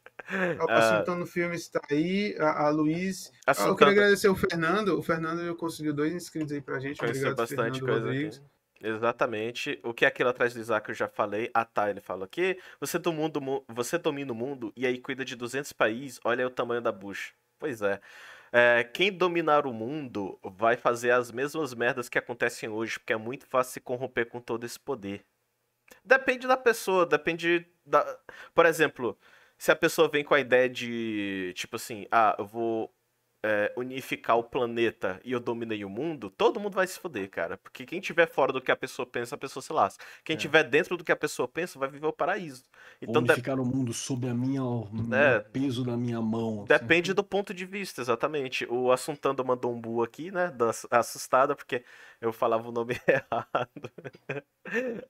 o 0.60 0.72
assunto 0.72 1.16
no 1.16 1.26
filme 1.26 1.56
está 1.56 1.80
aí, 1.90 2.36
a, 2.40 2.68
a 2.68 2.70
Luiz. 2.70 3.32
Ah, 3.48 3.54
eu 3.68 3.76
queria 3.76 3.94
agradecer 3.94 4.30
o 4.30 4.36
Fernando. 4.36 4.98
O 4.98 5.02
Fernando 5.02 5.56
conseguiu 5.56 5.94
dois 5.94 6.14
inscritos 6.14 6.52
aí 6.52 6.62
pra 6.62 6.80
gente. 6.80 7.04
Obrigado, 7.04 7.36
bastante 7.36 7.56
Fernando 7.80 7.80
coisa 7.86 8.06
Rodrigues. 8.06 8.38
aqui. 8.38 8.48
Exatamente. 8.82 9.80
O 9.84 9.94
que 9.94 10.06
é 10.06 10.08
aquilo 10.08 10.30
atrás 10.30 10.54
do 10.54 10.60
Isaac 10.60 10.88
eu 10.90 10.96
já 10.96 11.08
falei. 11.08 11.50
Ah, 11.54 11.66
tá, 11.66 11.90
ele 11.90 12.00
falou 12.00 12.24
aqui. 12.24 12.58
Você, 12.80 12.98
do 12.98 13.12
mundo, 13.12 13.42
mu- 13.42 13.64
você 13.68 13.98
domina 13.98 14.32
o 14.32 14.36
mundo 14.36 14.72
e 14.76 14.86
aí 14.86 14.98
cuida 15.00 15.26
de 15.26 15.36
200 15.36 15.74
países. 15.74 16.20
Olha 16.24 16.44
aí 16.44 16.46
o 16.46 16.50
tamanho 16.50 16.82
da 16.82 16.92
bucha. 16.92 17.34
Pois 17.58 17.82
é. 17.82 18.00
É, 18.52 18.84
Quem 18.84 19.12
dominar 19.12 19.68
o 19.68 19.74
mundo 19.74 20.40
vai 20.44 20.78
fazer 20.78 21.12
as 21.12 21.32
mesmas 21.32 21.74
merdas 21.74 22.08
que 22.08 22.18
acontecem 22.18 22.70
hoje, 22.70 22.98
porque 23.00 23.14
é 23.14 23.18
muito 23.18 23.46
fácil 23.46 23.74
se 23.74 23.80
corromper 23.82 24.28
com 24.28 24.40
todo 24.40 24.66
esse 24.66 24.80
poder. 24.80 25.26
Depende 26.06 26.48
da 26.48 26.56
pessoa, 26.58 27.06
depende 27.06 27.66
da. 27.86 28.18
Por 28.56 28.66
exemplo, 28.66 29.18
se 29.60 29.72
a 29.72 29.76
pessoa 29.76 30.10
vem 30.10 30.24
com 30.24 30.34
a 30.34 30.40
ideia 30.40 30.70
de, 30.70 31.54
tipo 31.56 31.76
assim, 31.76 32.08
ah, 32.12 32.36
eu 32.40 32.46
vou 32.48 32.92
é, 33.42 33.72
unificar 33.78 34.38
o 34.38 34.44
planeta 34.44 35.20
e 35.24 35.32
eu 35.32 35.40
dominei 35.40 35.86
o 35.86 35.90
mundo, 35.90 36.30
todo 36.30 36.60
mundo 36.60 36.74
vai 36.76 36.86
se 36.86 37.00
foder, 37.00 37.30
cara. 37.30 37.58
Porque 37.58 37.86
quem 37.86 38.02
tiver 38.02 38.28
fora 38.28 38.52
do 38.52 38.60
que 38.62 38.72
a 38.72 38.76
pessoa 38.76 39.06
pensa, 39.06 39.36
a 39.36 39.38
pessoa 39.38 39.64
se 39.64 39.72
lasca. 39.72 40.04
Quem 40.26 40.36
É. 40.36 40.38
tiver 40.40 40.64
dentro 40.64 40.98
do 40.98 41.04
que 41.04 41.12
a 41.12 41.16
pessoa 41.16 41.48
pensa, 41.48 41.80
vai 41.80 41.88
viver 41.90 42.08
o 42.08 42.12
paraíso. 42.14 42.64
Então 43.02 43.22
de- 43.24 43.30
Unificar 43.32 43.60
o 43.60 43.66
mundo 43.66 43.94
sob 43.94 44.28
a 44.28 44.34
minha, 44.34 44.64
o 44.64 44.90
É. 45.14 45.40
peso 45.40 45.84
da 45.86 45.96
minha 45.96 46.22
mão. 46.22 46.60
assim. 46.60 46.66
depende 46.68 47.14
do 47.14 47.24
ponto 47.24 47.54
de 47.54 47.66
vista, 47.66 48.02
exatamente. 48.02 48.66
O 48.70 48.92
Assuntando 48.92 49.44
mandou 49.46 49.74
um 49.74 49.80
bu 49.80 50.04
aqui, 50.04 50.32
né? 50.32 50.52
da- 50.52 50.72
Assustada, 50.92 51.56
porque 51.56 51.84
eu 52.20 52.34
falava 52.34 52.68
o 52.68 52.72
nome 52.72 52.96
errado. 53.08 53.92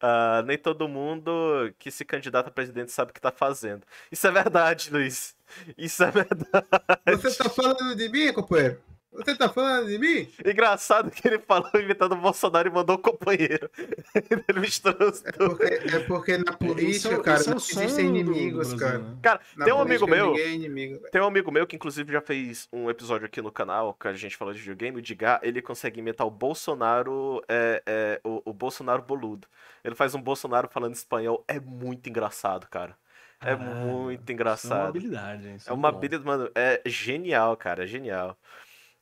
Ah, 0.02 0.42
nem 0.46 0.58
todo 0.58 0.88
mundo 0.88 1.32
que 1.78 1.92
se 1.92 2.06
candidata 2.06 2.48
a 2.50 2.52
presidente 2.52 2.92
sabe 2.92 3.12
o 3.12 3.14
que 3.14 3.20
tá 3.20 3.32
fazendo. 3.32 3.86
Isso 4.12 4.26
é 4.26 4.32
verdade, 4.32 4.90
Luiz. 4.92 5.36
Isso 5.78 6.04
é 6.04 6.12
verdade. 6.12 6.66
Você 7.08 7.44
tá 7.44 7.50
falando 7.50 7.96
de 7.96 8.10
mim, 8.10 8.32
companheiro? 8.34 8.78
Você 9.12 9.36
tá 9.36 9.50
falando 9.50 9.88
de 9.88 9.98
mim? 9.98 10.30
Engraçado 10.46 11.10
que 11.10 11.28
ele 11.28 11.40
falou 11.40 11.72
imitando 11.74 12.12
o 12.12 12.16
Bolsonaro 12.16 12.70
e 12.70 12.72
mandou 12.72 12.96
o 12.96 13.00
companheiro. 13.00 13.68
ele 14.48 14.60
misturou 14.60 15.10
os 15.10 15.26
É 15.26 15.32
dois. 15.32 15.50
porque, 15.58 15.66
é 15.66 16.00
porque 16.02 16.38
na 16.38 16.54
política, 16.54 16.90
Isso 16.92 17.12
é- 17.14 17.20
cara, 17.24 17.40
isso 17.42 17.50
é 17.80 17.86
existem 17.86 18.06
inimigos, 18.06 18.72
cara. 18.76 19.00
né? 19.00 19.18
Cara, 19.22 19.42
Na 19.58 19.66
tem 19.66 19.74
um 19.74 19.82
amigo 19.82 20.06
meu. 20.08 20.36
É 20.36 20.50
inimigo. 20.52 21.00
Tem 21.12 21.20
um 21.22 21.26
amigo 21.26 21.52
meu 21.52 21.66
que 21.66 21.76
inclusive 21.76 22.14
já 22.14 22.22
fez 22.22 22.68
um 22.72 22.88
episódio 22.88 23.26
aqui 23.26 23.42
no 23.42 23.52
canal, 23.52 23.96
que 23.96 24.08
a 24.08 24.14
gente 24.14 24.38
falou 24.38 24.54
de 24.54 24.60
videogame, 24.60 25.00
o 25.00 25.02
Digá, 25.02 25.40
ele 25.42 25.60
consegue 25.60 26.00
imitar 26.00 26.28
o 26.28 26.32
Bolsonaro, 26.32 27.42
é, 27.50 27.82
é, 27.88 28.22
o, 28.24 28.44
o 28.46 28.54
Bolsonaro 28.54 29.02
boludo. 29.02 29.48
Ele 29.84 29.96
faz 29.96 30.14
um 30.14 30.22
Bolsonaro 30.22 30.70
falando 30.72 30.94
espanhol, 30.94 31.44
é 31.48 31.60
muito 31.60 32.08
engraçado, 32.08 32.68
cara. 32.70 32.96
É 33.42 33.56
Caralho, 33.56 33.92
muito 33.96 34.32
Isso 34.54 34.68
é 34.68 34.70
uma 34.72 34.86
engraçado. 34.86 34.90
habilidade, 34.90 35.48
hein? 35.48 35.56
Isso 35.56 35.70
É 35.70 35.74
uma 35.74 35.88
bom. 35.88 35.96
habilidade, 35.98 36.26
mano, 36.26 36.52
é 36.56 36.82
genial, 36.86 37.56
cara, 37.58 37.84
é 37.84 37.88
genial. 37.88 38.38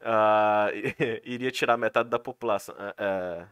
Ah, 0.02 0.70
iria 1.26 1.52
tirar 1.52 1.78
metade 1.78 2.10
da 2.10 2.20
população. 2.20 2.76
É, 2.80 2.94
é, 2.98 3.48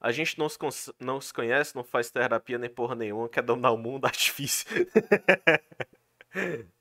A 0.00 0.12
gente 0.12 0.38
não 0.38 0.48
se, 0.48 0.58
não 1.00 1.20
se 1.20 1.32
conhece, 1.32 1.74
não 1.74 1.82
faz 1.84 2.10
terapia 2.10 2.56
nem 2.58 2.70
porra 2.70 2.94
nenhuma, 2.94 3.28
quer 3.28 3.42
dominar 3.42 3.72
o 3.72 3.76
mundo, 3.78 4.06
acho 4.06 4.24
difícil. 4.26 4.66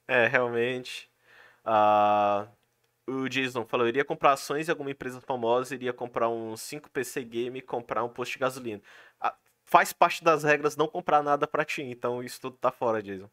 É, 0.07 0.27
realmente. 0.27 1.09
Ah, 1.65 2.47
o 3.07 3.29
Jason 3.29 3.65
falou, 3.65 3.87
iria 3.87 4.05
comprar 4.05 4.33
ações 4.33 4.65
de 4.65 4.71
alguma 4.71 4.91
empresa 4.91 5.21
famosa, 5.21 5.75
iria 5.75 5.93
comprar 5.93 6.29
um 6.29 6.55
5 6.57 6.89
PC 6.91 7.23
game 7.23 7.59
e 7.59 7.61
comprar 7.61 8.03
um 8.03 8.09
posto 8.09 8.33
de 8.33 8.39
gasolina. 8.39 8.81
Ah, 9.67 9.71
faz 9.71 9.93
parte 9.93 10.23
das 10.23 10.43
regras 10.43 10.75
não 10.75 10.87
comprar 10.87 11.21
nada 11.21 11.45
pra 11.47 11.65
ti, 11.65 11.81
então 11.83 12.23
isso 12.23 12.39
tudo 12.41 12.57
tá 12.57 12.71
fora, 12.71 13.01
Jason. 13.03 13.29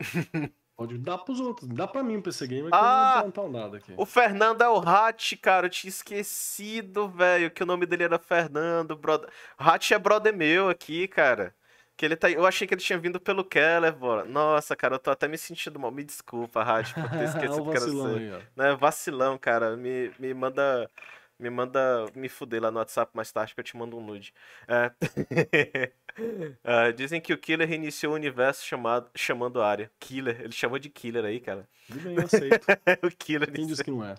Pode 0.76 0.96
dar 0.96 1.18
pros 1.18 1.40
outros. 1.40 1.68
Dá 1.68 1.88
pra 1.88 2.04
mim 2.04 2.18
o 2.18 2.22
PC 2.22 2.46
Gamer 2.46 2.70
que 2.70 2.70
Ah! 2.72 3.16
eu 3.18 3.24
não 3.24 3.32
vou 3.32 3.50
nada 3.50 3.78
aqui. 3.78 3.92
O 3.96 4.06
Fernando 4.06 4.62
é 4.62 4.68
o 4.68 4.78
Hat, 4.78 5.36
cara. 5.38 5.66
Eu 5.66 5.70
tinha 5.70 5.88
esquecido, 5.88 7.08
velho, 7.08 7.50
que 7.50 7.64
o 7.64 7.66
nome 7.66 7.84
dele 7.84 8.04
era 8.04 8.16
Fernando. 8.16 8.94
Brother... 8.94 9.28
Hat 9.58 9.92
é 9.92 9.98
brother 9.98 10.32
meu 10.36 10.68
aqui, 10.68 11.08
cara. 11.08 11.52
Que 11.96 12.04
ele 12.06 12.14
tá... 12.14 12.30
Eu 12.30 12.46
achei 12.46 12.64
que 12.64 12.74
ele 12.74 12.80
tinha 12.80 12.96
vindo 12.96 13.18
pelo 13.18 13.44
Keller, 13.44 13.92
bora. 13.92 14.24
Nossa, 14.24 14.76
cara, 14.76 14.94
eu 14.94 14.98
tô 15.00 15.10
até 15.10 15.26
me 15.26 15.36
sentindo 15.36 15.80
mal. 15.80 15.90
Me 15.90 16.04
desculpa, 16.04 16.62
Hat, 16.62 16.94
por 16.94 17.10
ter 17.10 17.24
esquecido 17.26 17.64
que 17.72 17.76
era 17.76 17.86
você. 17.86 18.42
Né, 18.54 18.76
vacilão, 18.76 19.36
cara. 19.36 19.76
Me, 19.76 20.12
me 20.16 20.32
manda. 20.32 20.88
Me 21.38 21.50
manda 21.50 22.06
me 22.14 22.28
fuder 22.28 22.60
lá 22.60 22.70
no 22.70 22.78
WhatsApp 22.78 23.12
mais 23.14 23.30
tarde 23.30 23.54
que 23.54 23.60
eu 23.60 23.64
te 23.64 23.76
mando 23.76 23.96
um 23.96 24.04
nude. 24.04 24.34
É. 24.66 25.92
Ah, 26.64 26.90
dizem 26.90 27.20
que 27.20 27.32
o 27.32 27.38
Killer 27.38 27.68
reiniciou 27.68 28.12
o 28.12 28.16
universo 28.16 28.64
chamado, 28.64 29.08
chamando 29.14 29.62
a 29.62 29.68
área. 29.68 29.90
Killer, 30.00 30.40
ele 30.40 30.52
chamou 30.52 30.78
de 30.78 30.88
Killer 30.88 31.24
aí, 31.24 31.38
cara. 31.38 31.68
Tudo 31.86 32.00
bem, 32.00 32.16
eu 32.16 32.24
aceito. 32.24 32.66
o 33.06 33.10
Killer 33.16 33.52
Quem 33.52 33.66
disse 33.66 33.84
que 33.84 33.90
não 33.90 34.04
é? 34.04 34.16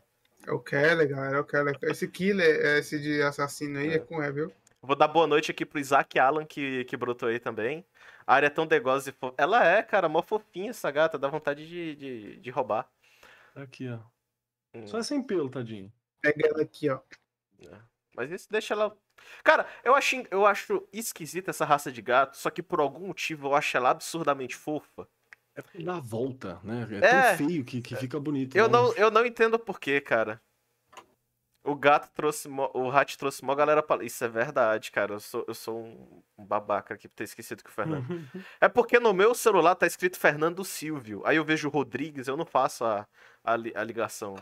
É 0.48 0.52
o 0.52 0.60
Keller, 0.60 1.10
galera, 1.10 1.38
é 1.38 1.40
o 1.40 1.44
Keller. 1.44 1.78
Esse 1.82 2.08
killer, 2.08 2.78
esse 2.78 3.00
de 3.00 3.22
assassino 3.22 3.80
aí, 3.80 3.90
é, 3.90 3.96
É. 3.96 4.00
com 4.00 4.24
é, 4.24 4.32
viu? 4.32 4.52
Vou 4.82 4.96
dar 4.96 5.10
boa 5.10 5.28
noite 5.28 5.52
aqui 5.52 5.66
pro 5.66 5.80
Isaac 5.80 6.18
Alan, 6.18 6.46
que, 6.46 6.86
que 6.86 6.96
brotou 6.96 7.28
aí 7.28 7.38
também. 7.38 7.86
A 8.26 8.36
área 8.36 8.48
é 8.48 8.50
tão 8.50 8.66
degosa 8.66 9.10
e 9.10 9.14
fofa. 9.14 9.36
Ela 9.38 9.68
é, 9.68 9.84
cara, 9.84 10.08
mó 10.08 10.22
fofinha 10.22 10.70
essa 10.70 10.90
gata, 10.90 11.18
dá 11.20 11.28
vontade 11.28 11.68
de, 11.68 11.96
de, 11.96 12.38
de 12.38 12.50
roubar. 12.50 12.90
Tá 13.54 13.64
aqui, 13.64 13.90
ó. 13.90 14.00
Hum, 14.74 14.88
Só 14.88 15.00
é 15.00 15.04
sem 15.04 15.22
pelo, 15.22 15.50
tadinho. 15.50 15.92
Pega 16.22 16.48
ela 16.48 16.62
aqui, 16.62 16.90
ó. 16.90 17.00
Mas 18.16 18.32
isso 18.32 18.48
deixa 18.52 18.74
ela. 18.74 18.96
Cara, 19.44 19.68
eu 19.84 19.96
acho, 19.96 20.16
eu 20.32 20.46
acho 20.46 20.88
esquisita 20.92 21.52
essa 21.52 21.66
raça 21.66 21.92
de 21.92 22.02
gato, 22.02 22.36
só 22.38 22.50
que 22.50 22.62
por 22.64 22.80
algum 22.80 23.08
motivo 23.08 23.48
eu 23.48 23.56
acho 23.56 23.76
ela 23.78 23.90
absurdamente 23.92 24.56
fofa. 24.56 25.08
É 25.56 25.62
porque 25.62 25.84
dá 25.84 25.96
a 25.98 26.00
volta, 26.00 26.60
né? 26.64 26.88
É, 27.02 27.06
É. 27.06 27.36
tão 27.38 27.48
feio 27.48 27.64
que, 27.66 27.82
que 27.82 27.96
fica 27.96 28.20
bonito. 28.20 28.56
Eu 28.58 28.68
né? 28.68 28.74
não, 28.74 28.94
eu 28.94 29.12
não 29.12 29.26
entendo 29.26 29.58
por 29.60 29.80
quê, 29.80 30.00
cara. 30.02 30.42
O 31.64 31.76
gato 31.76 32.10
trouxe. 32.14 32.48
mó- 32.48 32.72
O 32.74 32.90
Hat 32.90 33.18
trouxe 33.18 33.44
mó 33.44 33.54
galera 33.54 33.84
pra. 33.84 34.04
Isso 34.04 34.24
é 34.24 34.28
verdade, 34.30 34.92
cara. 34.92 35.14
Eu 35.16 35.20
sou, 35.20 35.44
eu 35.48 35.54
sou 35.54 35.78
um 35.84 36.24
um 36.38 36.46
babaca 36.46 36.94
aqui 36.94 37.06
por 37.10 37.16
ter 37.16 37.26
esquecido 37.26 37.62
que 37.62 37.70
o 37.70 37.74
Fernando. 37.74 38.06
É 38.62 38.70
porque 38.70 38.98
no 38.98 39.14
meu 39.14 39.36
celular 39.36 39.76
tá 39.76 39.86
escrito 39.86 40.18
Fernando 40.18 40.64
Silvio. 40.64 41.22
Aí 41.26 41.36
eu 41.36 41.44
vejo 41.44 41.68
o 41.68 41.72
Rodrigues, 41.72 42.30
eu 42.30 42.38
não 42.38 42.46
faço 42.46 42.86
a, 42.86 43.06
a, 43.44 43.58
li- 43.58 43.74
a 43.76 43.84
ligação. 43.84 44.36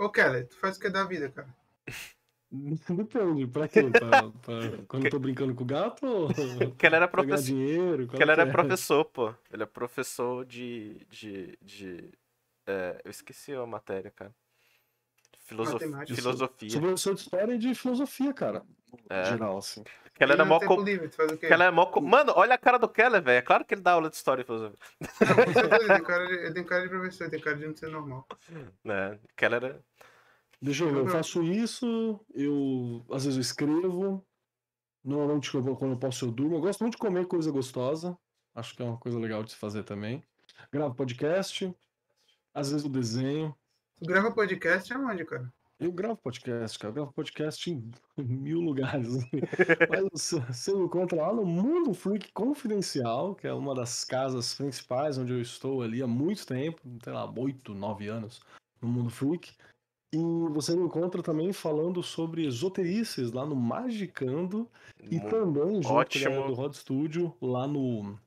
Ô, 0.00 0.08
Kelly, 0.08 0.44
tu 0.44 0.56
faz 0.56 0.78
o 0.78 0.80
que 0.80 0.88
da 0.88 1.04
vida, 1.04 1.28
cara? 1.28 1.54
Depende, 2.50 3.46
pra 3.46 3.68
quê? 3.68 3.82
Pra, 3.90 4.22
pra- 4.22 4.82
quando 4.88 5.04
eu 5.04 5.10
tô 5.10 5.18
brincando 5.18 5.54
com 5.54 5.62
o 5.62 5.66
gato 5.66 6.06
ou 6.06 6.28
Que 6.78 6.86
ele 6.86 6.96
era 6.96 7.06
professor. 7.06 7.44
dinheiro? 7.44 8.08
Que 8.08 8.20
ele 8.22 8.32
era 8.32 8.42
é? 8.42 8.50
professor, 8.50 9.04
pô. 9.04 9.34
Ele 9.52 9.62
é 9.62 9.66
professor 9.66 10.44
de. 10.46 11.06
de, 11.10 11.58
de 11.60 12.10
é, 12.66 13.00
eu 13.04 13.10
esqueci 13.10 13.52
a 13.52 13.66
matéria, 13.66 14.10
cara. 14.10 14.34
Filosof... 15.40 15.84
Filosofia. 16.06 16.70
Sou 16.70 16.80
professor 16.80 17.14
de 17.14 17.20
história 17.20 17.54
e 17.54 17.58
de 17.58 17.74
filosofia, 17.74 18.32
cara. 18.32 18.62
É. 19.10 19.24
Geral, 19.26 19.58
assim. 19.58 19.84
Que 20.20 20.24
ela 20.24 20.34
era 20.34 20.44
mó. 20.44 20.58
tempo 20.58 20.76
co- 20.76 20.82
livre, 20.82 21.08
tu 21.08 21.16
faz 21.16 21.32
o 21.32 21.38
quê? 21.38 21.46
Que 21.46 21.52
ela 21.52 21.64
é 21.64 21.70
mó. 21.70 21.86
co- 21.86 22.02
Mano, 22.02 22.34
olha 22.36 22.54
a 22.54 22.58
cara 22.58 22.78
do 22.78 22.86
Keller, 22.86 23.22
velho. 23.22 23.38
É 23.38 23.42
claro 23.42 23.64
que 23.64 23.72
ele 23.72 23.80
dá 23.80 23.92
aula 23.92 24.10
de 24.10 24.16
história 24.16 24.42
e 24.42 24.44
filosofia. 24.44 24.76
Não, 25.00 25.08
com 25.46 25.52
certeza, 25.54 25.76
ele 25.80 25.94
tem 25.94 26.02
cara 26.04 26.26
de, 26.26 26.52
tem 26.54 26.64
cara 26.64 26.82
de 26.82 26.88
professor, 26.90 27.30
tem 27.30 27.40
cara 27.40 27.56
de 27.56 27.66
não 27.66 27.74
ser 27.74 27.88
normal. 27.88 28.26
Né? 28.84 29.18
Keller 29.34 29.64
era. 29.64 29.80
Deixa 30.60 30.84
eu 30.84 30.92
ver, 30.92 30.98
eu 31.00 31.08
faço 31.08 31.42
isso, 31.42 32.20
eu 32.34 33.02
às 33.10 33.24
vezes 33.24 33.38
eu 33.38 33.40
escrevo. 33.40 34.22
Normalmente 35.02 35.54
eu 35.54 35.62
vou- 35.62 35.74
quando 35.74 35.92
eu 35.92 35.98
posso 35.98 36.26
eu 36.26 36.30
durmo. 36.30 36.56
Eu 36.56 36.60
gosto 36.60 36.80
muito 36.82 36.92
de 36.96 36.98
comer 37.00 37.26
coisa 37.26 37.50
gostosa. 37.50 38.14
Acho 38.54 38.76
que 38.76 38.82
é 38.82 38.84
uma 38.84 38.98
coisa 38.98 39.18
legal 39.18 39.42
de 39.42 39.52
se 39.52 39.56
fazer 39.56 39.84
também. 39.84 40.22
Gravo 40.70 40.94
podcast. 40.94 41.74
Às 42.52 42.70
vezes 42.70 42.84
eu 42.84 42.90
desenho. 42.92 43.56
Tu 43.98 44.06
grava 44.06 44.30
podcast 44.32 44.92
aonde, 44.92 45.24
cara? 45.24 45.50
Eu 45.80 45.90
gravo 45.90 46.16
podcast, 46.18 46.78
cara. 46.78 46.90
Eu 46.90 46.94
gravo 46.94 47.12
podcast 47.14 47.70
em 47.70 47.90
mil 48.22 48.60
lugares. 48.60 49.08
Mas 49.88 50.30
você, 50.50 50.72
encontra 50.72 51.22
lá 51.22 51.32
no 51.32 51.46
Mundo 51.46 51.94
Freak 51.94 52.30
Confidencial, 52.32 53.34
que 53.34 53.46
é 53.46 53.52
uma 53.52 53.74
das 53.74 54.04
casas 54.04 54.52
principais 54.52 55.16
onde 55.16 55.32
eu 55.32 55.40
estou 55.40 55.80
ali 55.80 56.02
há 56.02 56.06
muito 56.06 56.46
tempo, 56.46 56.82
sei 57.02 57.12
lá, 57.14 57.32
oito, 57.34 57.72
nove 57.72 58.08
anos 58.08 58.42
no 58.78 58.88
Mundo 58.88 59.08
Freak. 59.08 59.52
E 60.12 60.18
você 60.50 60.76
me 60.76 60.82
encontra 60.82 61.22
também 61.22 61.50
falando 61.50 62.02
sobre 62.02 62.46
esoterices 62.46 63.32
lá 63.32 63.46
no 63.46 63.56
Magicando 63.56 64.68
e 65.10 65.18
também 65.18 65.82
junto 65.82 66.18
com 66.18 66.46
do 66.48 66.54
Rod 66.54 66.74
Studio 66.74 67.34
lá 67.40 67.66
no 67.66 68.18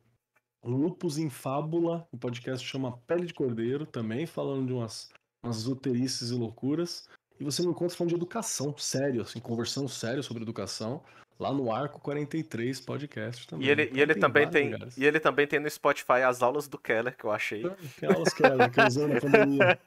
Lupus 0.65 1.17
em 1.17 1.29
Fábula, 1.29 2.07
o 2.09 2.17
podcast 2.17 2.65
chama 2.65 2.97
Pele 3.05 3.25
de 3.25 3.33
Cordeiro, 3.33 3.85
também 3.85 4.25
falando 4.25 4.67
de 4.67 4.73
umas, 4.73 5.11
umas 5.43 5.57
esoterices 5.57 6.31
e 6.31 6.33
loucuras. 6.33 7.05
E 7.39 7.43
você 7.43 7.61
me 7.61 7.69
encontra 7.69 7.95
falando 7.97 8.09
de 8.09 8.15
educação, 8.15 8.75
sério, 8.77 9.21
assim, 9.21 9.39
conversando 9.39 9.89
sério 9.89 10.21
sobre 10.23 10.43
educação, 10.43 11.01
lá 11.39 11.51
no 11.51 11.71
Arco 11.73 11.99
43 11.99 12.79
podcast 12.81 13.47
também. 13.47 13.67
E 13.67 13.71
ele, 13.71 13.83
Então 13.83 13.97
e 13.97 14.01
ele 14.01 14.15
também 14.15 14.45
vários 14.45 14.61
tem. 14.61 14.71
lugares. 14.71 14.97
E 14.97 15.05
ele 15.05 15.19
também 15.19 15.47
tem 15.47 15.59
no 15.59 15.69
Spotify 15.69 16.21
as 16.27 16.41
aulas 16.41 16.67
do 16.67 16.77
Keller, 16.77 17.15
que 17.17 17.25
eu 17.25 17.31
achei. 17.31 17.63
Que 17.99 18.05
aulas 18.05 18.33
que 18.33 18.45
era, 18.45 18.69
que 18.69 18.81
usei 18.81 19.07
na 19.07 19.19
pandemia. 19.19 19.79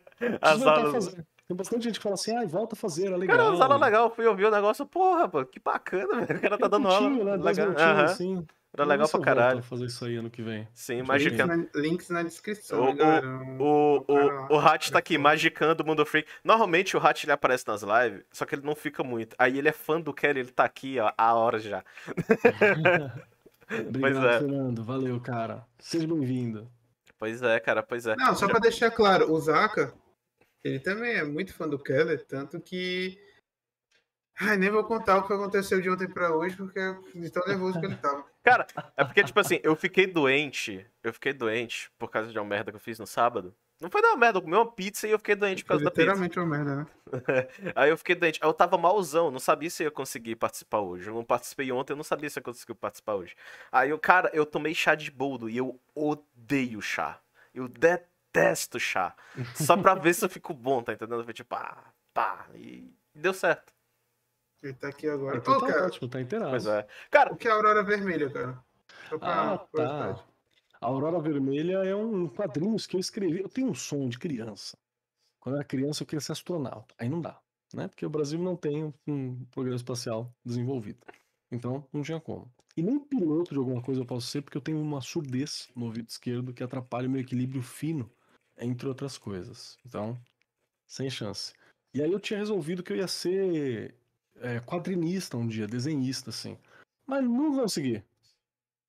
As 0.43 0.63
a 0.63 0.71
aulas. 0.73 1.17
Tem 1.49 1.57
bastante 1.57 1.85
gente 1.85 1.99
que 1.99 2.03
fala 2.03 2.15
assim, 2.17 2.35
ai, 2.37 2.47
volta 2.47 2.75
a 2.75 2.77
fazer, 2.77 3.07
é 3.13 3.17
legal. 3.17 3.37
Cara, 3.37 3.53
as 3.53 3.61
aulas 3.61 3.81
legal, 3.81 4.11
fui 4.11 4.27
ouvir 4.27 4.47
o 4.47 4.51
negócio, 4.51 4.85
porra, 4.85 5.29
pô, 5.29 5.45
que 5.47 5.61
bacana, 5.61 6.21
velho. 6.27 6.39
O 6.39 6.43
cara 6.43 6.59
tá 6.59 6.67
dando 6.69 6.89
aula. 6.89 7.09
né? 7.09 7.37
Legal. 7.37 7.69
Aham, 7.71 8.05
assim. 8.05 8.47
Era 8.77 8.85
Vamos 8.85 8.89
legal 8.89 9.09
pra 9.09 9.21
caralho. 9.21 9.59
a 9.61 9.63
fazer 9.63 9.87
isso 9.87 10.05
aí 10.05 10.17
ano 10.17 10.29
que 10.31 10.43
vem. 10.43 10.69
Sim, 10.75 10.97
Links 10.97 11.09
magicando. 11.09 11.53
Links 11.55 11.73
na, 11.75 11.81
links 11.81 12.09
na 12.11 12.23
descrição, 12.23 12.91
O- 12.91 12.95
né? 12.95 13.21
O, 13.59 14.05
o, 14.07 14.55
o 14.55 14.59
Hat 14.59 14.93
tá 14.93 14.99
aqui, 14.99 15.17
magicando 15.17 15.83
o 15.83 15.87
Mundo 15.87 16.05
Freak. 16.05 16.29
Normalmente 16.45 16.97
o 16.97 17.01
Hat 17.01 17.25
ele 17.25 17.33
aparece 17.33 17.67
nas 17.67 17.83
lives, 17.83 18.25
só 18.33 18.45
que 18.45 18.55
ele 18.55 18.67
não 18.67 18.75
fica 18.77 19.03
muito. 19.03 19.35
Aí 19.39 19.59
ele 19.59 19.69
é 19.69 19.73
fã 19.73 20.01
do 20.01 20.13
Kelly, 20.13 20.41
ele 20.41 20.51
tá 20.53 20.65
aqui, 20.65 20.99
ó, 21.01 21.11
há 21.17 21.35
horas 21.35 21.63
já. 21.63 21.83
Obrigado, 23.89 24.27
é. 24.29 24.39
Fernando. 24.39 24.85
Valeu, 24.85 25.21
cara. 25.21 25.65
Seja 25.79 26.07
bem-vindo. 26.07 26.71
Pois 27.19 27.43
é, 27.43 27.59
cara, 27.59 27.83
pois 27.83 28.07
é. 28.07 28.15
Não, 28.17 28.35
só 28.37 28.47
pra 28.47 28.59
deixar 28.59 28.91
claro, 28.91 29.33
o 29.33 29.41
Zaka, 29.41 29.93
ele 30.63 30.79
também 30.79 31.15
é 31.15 31.25
muito 31.25 31.55
fã 31.55 31.69
do 31.69 31.79
Keller, 31.79 32.25
tanto 32.27 32.61
que. 32.61 33.19
Ai, 34.39 34.59
nem 34.59 34.69
vou 34.71 34.85
contar 34.85 35.17
o 35.17 35.27
que 35.27 35.33
aconteceu 35.33 35.81
de 35.81 35.89
ontem 35.89 36.07
pra 36.09 36.35
hoje, 36.37 36.55
porque 36.57 36.79
de 37.15 37.31
tão 37.31 37.43
nervoso 37.47 37.81
que 37.81 37.87
ele 37.87 37.97
tava. 37.97 38.23
Cara, 38.47 38.65
é 38.97 39.03
porque, 39.03 39.25
tipo 39.25 39.41
assim, 39.41 39.59
eu 39.65 39.75
fiquei 39.75 40.07
doente. 40.07 40.87
Eu 41.03 41.13
fiquei 41.13 41.33
doente 41.33 41.91
por 41.99 42.09
causa 42.09 42.31
de 42.31 42.39
uma 42.39 42.45
merda 42.45 42.71
que 42.71 42.77
eu 42.77 42.81
fiz 42.81 42.97
no 42.97 43.07
sábado. 43.07 43.53
Não 43.81 43.91
foi 43.91 44.01
uma 44.01 44.17
merda, 44.17 44.39
eu 44.39 44.43
comi 44.43 44.55
uma 44.55 44.71
pizza 44.71 45.09
e 45.09 45.11
eu 45.11 45.19
fiquei 45.19 45.35
doente 45.35 45.65
por 45.65 45.71
causa 45.71 45.85
da 45.85 45.91
pizza. 45.91 46.03
Literalmente 46.03 46.39
uma 46.39 46.47
merda, 46.47 46.77
né? 46.77 46.87
Aí 47.75 47.91
eu 47.91 47.99
fiquei 47.99 48.15
doente. 48.15 48.39
Aí 48.41 48.49
eu 48.49 48.55
tava 48.55 48.79
malzão, 48.79 49.33
não 49.33 49.41
sabia 49.41 49.69
se 49.69 49.83
eu 49.83 49.89
ia 49.89 49.91
conseguir 49.91 50.37
participar 50.37 50.79
hoje. 50.79 51.09
Eu 51.09 51.15
não 51.15 51.25
participei 51.25 51.73
ontem, 51.73 51.93
eu 51.93 51.97
não 51.97 52.05
sabia 52.05 52.31
se 52.31 52.39
eu 52.39 52.43
conseguia 52.43 52.77
participar 52.77 53.17
hoje. 53.17 53.35
Aí 53.73 53.91
eu, 53.91 53.99
cara, 53.99 54.31
eu 54.33 54.47
tomei 54.47 54.75
chá 54.75 54.95
de 54.95 55.11
boldo 55.11 55.51
e 55.51 55.57
eu 55.57 55.81
odeio 55.93 56.81
chá. 56.81 57.19
Eu 57.53 57.67
detesto 57.67 58.79
chá. 58.79 59.13
Só 59.57 59.77
pra 59.77 59.97
ver 59.97 60.15
se 60.15 60.25
eu 60.25 60.29
fico 60.29 60.55
bom, 60.55 60.85
tá 60.85 60.93
entendendo? 60.93 61.25
Foi 61.25 61.35
tipo, 61.35 61.51
pá, 61.51 61.93
pá. 62.15 62.47
E 62.55 62.95
deu 63.13 63.35
certo. 63.35 63.76
Ele 64.67 64.75
tá 64.75 64.89
aqui 64.89 65.09
agora. 65.09 65.39
Então 65.39 65.55
Ô, 65.55 65.61
tá 65.61 65.67
cara, 65.67 65.87
ótimo, 65.87 66.09
tá 66.09 66.21
inteirado. 66.21 66.51
Pois 66.51 66.67
é. 66.67 66.87
Cara, 67.11 67.33
o 67.33 67.37
que 67.37 67.49
é 67.49 67.51
a 67.51 67.55
Aurora 67.55 67.83
Vermelha, 67.83 68.31
cara? 68.31 68.65
Pra 69.09 69.19
Ah, 69.23 69.59
tá. 69.59 70.25
A 70.81 70.87
Aurora 70.87 71.21
Vermelha 71.21 71.85
é 71.85 71.95
um 71.95 72.29
quadrinho 72.29 72.77
que 72.77 72.97
eu 72.97 73.01
escrevi. 73.01 73.41
Eu 73.41 73.49
tenho 73.49 73.69
um 73.69 73.75
sonho 73.75 74.09
de 74.09 74.19
criança. 74.19 74.77
Quando 75.41 75.55
eu 75.55 75.61
era 75.61 75.69
criança, 75.69 76.03
eu 76.03 76.07
queria 76.07 76.21
ser 76.21 76.33
astronauta. 76.33 76.95
Aí 76.99 77.09
não 77.09 77.21
dá, 77.21 77.41
né? 77.73 77.89
Porque 77.89 78.05
o 78.05 78.11
Brasil 78.11 78.39
não 78.39 78.57
tem 78.57 78.93
um 79.07 79.45
programa 79.47 79.77
espacial 79.77 80.33
desenvolvido. 80.45 80.99
Então, 81.51 81.87
não 81.93 82.03
tinha 82.03 82.21
como. 82.21 82.51
E 82.77 82.83
nem 82.83 82.99
piloto 82.99 83.55
de 83.55 83.59
alguma 83.59 83.81
coisa 83.81 84.01
eu 84.01 84.07
posso 84.07 84.27
ser, 84.27 84.43
porque 84.43 84.59
eu 84.59 84.63
tenho 84.63 84.81
uma 84.81 85.01
surdez 85.01 85.69
no 85.75 85.87
ouvido 85.87 86.09
esquerdo 86.09 86.53
que 86.53 86.63
atrapalha 86.63 87.09
o 87.09 87.11
meu 87.11 87.21
equilíbrio 87.21 87.63
fino, 87.63 88.11
entre 88.59 88.87
outras 88.87 89.17
coisas. 89.17 89.79
Então, 89.87 90.19
sem 90.87 91.09
chance. 91.09 91.55
E 91.95 92.03
aí 92.03 92.13
eu 92.13 92.21
tinha 92.21 92.39
resolvido 92.39 92.83
que 92.83 92.93
eu 92.93 92.97
ia 92.97 93.09
ser 93.09 93.95
é, 94.41 94.61
quadrinista 94.61 95.37
um 95.37 95.47
dia, 95.47 95.67
desenhista, 95.67 96.31
assim. 96.31 96.59
Mas 97.07 97.25
nunca 97.25 97.63
consegui. 97.63 98.03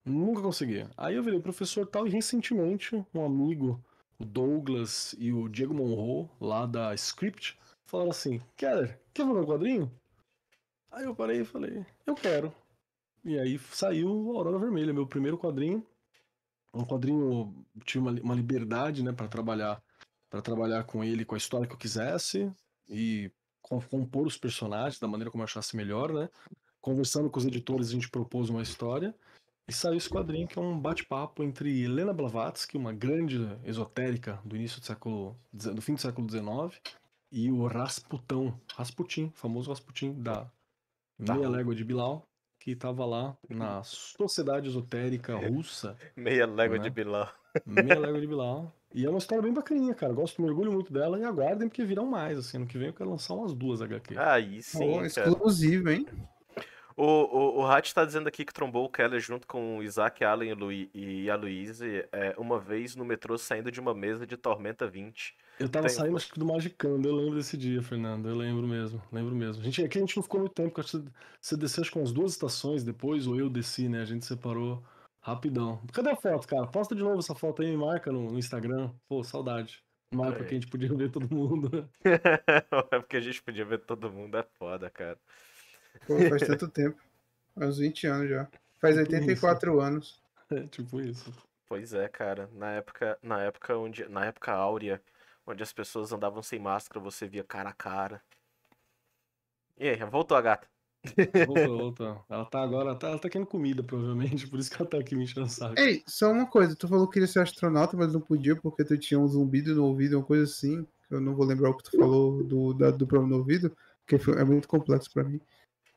Nunca 0.05 0.41
consegui. 0.41 0.87
Aí 0.95 1.15
eu 1.15 1.23
virei 1.23 1.39
professor 1.39 1.85
tal, 1.85 2.07
e 2.07 2.09
recentemente 2.09 2.95
um 3.13 3.25
amigo, 3.25 3.83
o 4.17 4.25
Douglas 4.25 5.15
e 5.17 5.31
o 5.31 5.47
Diego 5.47 5.73
Monroe, 5.73 6.29
lá 6.39 6.65
da 6.65 6.93
Script, 6.95 7.57
falaram 7.85 8.11
assim: 8.11 8.41
Keller, 8.55 8.99
quer 9.13 9.25
fazer 9.25 9.39
um 9.39 9.45
quadrinho? 9.45 9.91
Aí 10.91 11.03
eu 11.03 11.15
parei 11.15 11.41
e 11.41 11.45
falei: 11.45 11.85
Eu 12.05 12.15
quero. 12.15 12.53
E 13.23 13.37
aí 13.37 13.59
saiu 13.71 14.09
Aurora 14.35 14.57
Vermelha, 14.57 14.93
meu 14.93 15.05
primeiro 15.05 15.37
quadrinho. 15.37 15.85
Um 16.73 16.85
quadrinho, 16.85 17.53
tive 17.85 17.99
uma, 17.99 18.11
uma 18.21 18.35
liberdade, 18.35 19.03
né, 19.03 19.11
para 19.11 19.27
trabalhar 19.27 19.81
para 20.29 20.41
trabalhar 20.41 20.83
com 20.83 21.03
ele, 21.03 21.25
com 21.25 21.35
a 21.35 21.37
história 21.37 21.67
que 21.67 21.73
eu 21.73 21.77
quisesse 21.79 22.51
e 22.89 23.31
compor 23.89 24.25
os 24.27 24.37
personagens 24.37 24.99
da 24.99 25.07
maneira 25.07 25.29
como 25.31 25.41
eu 25.41 25.45
achasse 25.45 25.75
melhor, 25.75 26.11
né? 26.13 26.29
Conversando 26.81 27.29
com 27.29 27.39
os 27.39 27.45
editores, 27.45 27.89
a 27.89 27.91
gente 27.91 28.09
propôs 28.09 28.49
uma 28.49 28.61
história 28.61 29.13
e 29.67 29.73
saiu 29.73 29.97
esse 29.97 30.09
quadrinho 30.09 30.47
que 30.47 30.57
é 30.57 30.61
um 30.61 30.79
bate-papo 30.79 31.43
entre 31.43 31.83
Helena 31.83 32.13
Blavatsky, 32.13 32.77
uma 32.77 32.93
grande 32.93 33.37
esotérica 33.65 34.39
do 34.45 34.55
início 34.55 34.79
do 34.79 34.85
século, 34.85 35.35
do 35.51 35.81
fim 35.81 35.95
do 35.95 35.99
século 36.01 36.29
XIX, 36.29 36.81
e 37.29 37.51
o 37.51 37.67
Rasputão, 37.67 38.57
Rasputin, 38.73 39.29
famoso 39.35 39.69
Rasputin 39.69 40.13
da 40.13 40.49
Tá. 41.25 41.33
Meia 41.33 41.49
Légua 41.49 41.73
de 41.75 41.83
Bilal, 41.83 42.25
que 42.59 42.71
estava 42.71 43.03
lá 43.03 43.35
na 43.49 43.81
Sociedade 43.83 44.69
Esotérica 44.69 45.35
Russa, 45.35 45.97
meia 46.15 46.45
légua 46.45 46.77
Né? 46.77 46.83
de 46.83 46.89
Bilal. 46.91 47.33
Meia 47.65 47.99
Légua 47.99 48.21
de 48.21 48.27
Bilal. 48.27 48.71
E 48.93 49.05
é 49.05 49.09
uma 49.09 49.17
história 49.19 49.41
bem 49.41 49.53
bacaninha, 49.53 49.93
cara. 49.93 50.13
Gosto, 50.13 50.41
me 50.41 50.47
orgulho 50.47 50.71
muito 50.71 50.91
dela 50.91 51.19
e 51.19 51.23
aguardem 51.23 51.67
porque 51.67 51.83
virão 51.83 52.05
mais. 52.05 52.37
Assim, 52.37 52.57
ano 52.57 52.65
que 52.65 52.77
vem 52.77 52.87
eu 52.87 52.93
quero 52.93 53.09
lançar 53.09 53.33
umas 53.33 53.53
duas 53.53 53.81
HQ. 53.81 54.17
Aí 54.17 54.61
sim, 54.63 55.07
cara. 55.13 55.29
exclusivo, 55.29 55.89
hein? 55.89 56.07
O, 56.95 57.03
o, 57.05 57.59
o 57.59 57.65
Hat 57.67 57.93
tá 57.93 58.03
dizendo 58.03 58.27
aqui 58.27 58.43
que 58.43 58.51
trombou 58.51 58.83
o 58.83 58.89
Keller 58.89 59.19
junto 59.19 59.45
com 59.45 59.77
o 59.77 59.83
Isaac 59.83 60.23
Allen 60.23 60.51
e, 60.71 60.89
e 61.23 61.29
a 61.29 61.35
Louise 61.35 61.85
é, 62.11 62.33
uma 62.39 62.59
vez 62.59 62.95
no 62.95 63.05
metrô 63.05 63.37
saindo 63.37 63.71
de 63.71 63.79
uma 63.79 63.93
mesa 63.93 64.25
de 64.25 64.35
Tormenta 64.35 64.87
20. 64.87 65.35
Eu 65.59 65.69
tava 65.69 65.87
Tem- 65.87 65.95
saindo 65.95 66.17
acho 66.17 66.33
que 66.33 66.39
do 66.39 66.45
Magicando, 66.45 67.07
eu 67.07 67.15
lembro 67.15 67.35
desse 67.35 67.55
dia, 67.55 67.83
Fernando. 67.83 68.27
Eu 68.27 68.35
lembro 68.35 68.65
mesmo, 68.65 68.99
lembro 69.11 69.35
mesmo. 69.35 69.61
A 69.61 69.65
gente, 69.65 69.83
aqui 69.83 69.99
a 69.99 70.01
gente 70.01 70.15
não 70.17 70.23
ficou 70.23 70.39
muito 70.39 70.53
tempo, 70.53 70.71
porque 70.71 70.89
você 71.39 71.55
desceu 71.55 71.81
acho 71.83 71.91
que 71.91 71.99
umas 71.99 72.11
duas 72.11 72.31
estações 72.31 72.83
depois, 72.83 73.27
ou 73.27 73.37
eu 73.37 73.47
desci, 73.47 73.87
né? 73.87 74.01
A 74.01 74.05
gente 74.05 74.25
separou 74.25 74.83
rapidão. 75.27 75.81
Cadê 75.91 76.09
a 76.11 76.15
foto, 76.15 76.47
cara? 76.47 76.65
Posta 76.67 76.95
de 76.95 77.03
novo 77.03 77.19
essa 77.19 77.35
foto 77.35 77.61
aí, 77.61 77.69
me 77.69 77.77
marca 77.77 78.11
no, 78.11 78.31
no 78.31 78.39
Instagram. 78.39 78.91
Pô, 79.09 79.23
saudade. 79.23 79.83
Uma 80.13 80.27
época 80.27 80.45
que 80.45 80.55
a 80.55 80.59
gente 80.59 80.67
podia 80.67 80.93
ver 80.93 81.11
todo 81.11 81.29
mundo. 81.33 81.89
É 82.91 82.99
porque 82.99 83.17
a 83.17 83.21
gente 83.21 83.41
podia 83.41 83.65
ver 83.65 83.79
todo 83.79 84.09
mundo, 84.09 84.37
é 84.37 84.43
foda, 84.57 84.89
cara. 84.89 85.17
Pô, 86.05 86.17
faz 86.29 86.47
tanto 86.47 86.69
tempo. 86.69 86.97
Faz 87.53 87.71
uns 87.71 87.77
20 87.79 88.07
anos 88.07 88.29
já. 88.29 88.47
Faz 88.79 88.97
84 88.97 89.79
anos. 89.81 90.25
É, 90.49 90.65
tipo 90.67 91.01
isso. 91.01 91.29
Pois 91.67 91.93
é, 91.93 92.07
cara. 92.07 92.49
Na 92.53 92.71
época, 92.71 93.19
na 93.21 93.41
época 93.41 93.77
onde, 93.77 94.07
na 94.07 94.27
época 94.27 94.53
áurea, 94.53 95.01
onde 95.45 95.61
as 95.61 95.73
pessoas 95.73 96.13
andavam 96.13 96.41
sem 96.41 96.57
máscara, 96.57 97.03
você 97.03 97.27
via 97.27 97.43
cara 97.43 97.67
a 97.67 97.73
cara. 97.73 98.21
E 99.77 99.89
aí, 99.89 99.97
voltou 100.05 100.37
a 100.37 100.41
gata. 100.41 100.69
Voltou, 101.45 101.77
voltou. 101.77 102.25
Ela 102.29 102.45
tá 102.45 102.61
agora, 102.61 102.89
ela 102.89 102.95
tá, 102.99 103.07
ela 103.09 103.19
tá 103.19 103.29
querendo 103.29 103.47
comida, 103.47 103.83
provavelmente, 103.83 104.47
por 104.47 104.59
isso 104.59 104.69
que 104.69 104.81
ela 104.81 104.89
tá 104.89 104.97
aqui 104.97 105.15
me 105.15 105.23
enchendo 105.23 105.45
o 105.45 105.49
saco. 105.49 105.75
Ei, 105.77 106.03
só 106.07 106.31
uma 106.31 106.45
coisa, 106.45 106.75
tu 106.75 106.87
falou 106.87 107.07
que 107.07 107.13
queria 107.13 107.27
ser 107.27 107.39
astronauta, 107.41 107.95
mas 107.95 108.13
não 108.13 108.21
podia 108.21 108.55
porque 108.55 108.83
tu 108.83 108.97
tinha 108.97 109.19
um 109.19 109.27
zumbido 109.27 109.75
no 109.75 109.85
ouvido, 109.85 110.17
uma 110.17 110.25
coisa 110.25 110.43
assim. 110.43 110.83
que 111.07 111.15
Eu 111.15 111.21
não 111.21 111.35
vou 111.35 111.45
lembrar 111.45 111.69
o 111.69 111.77
que 111.77 111.83
tu 111.83 111.97
falou 111.97 112.43
do, 112.43 112.73
da- 112.73 112.91
do 112.91 113.07
problema 113.07 113.31
no 113.33 113.37
ouvido, 113.39 113.75
porque 114.01 114.17
foi- 114.17 114.39
é 114.39 114.43
muito 114.43 114.67
complexo 114.67 115.11
pra 115.13 115.23
mim. 115.23 115.39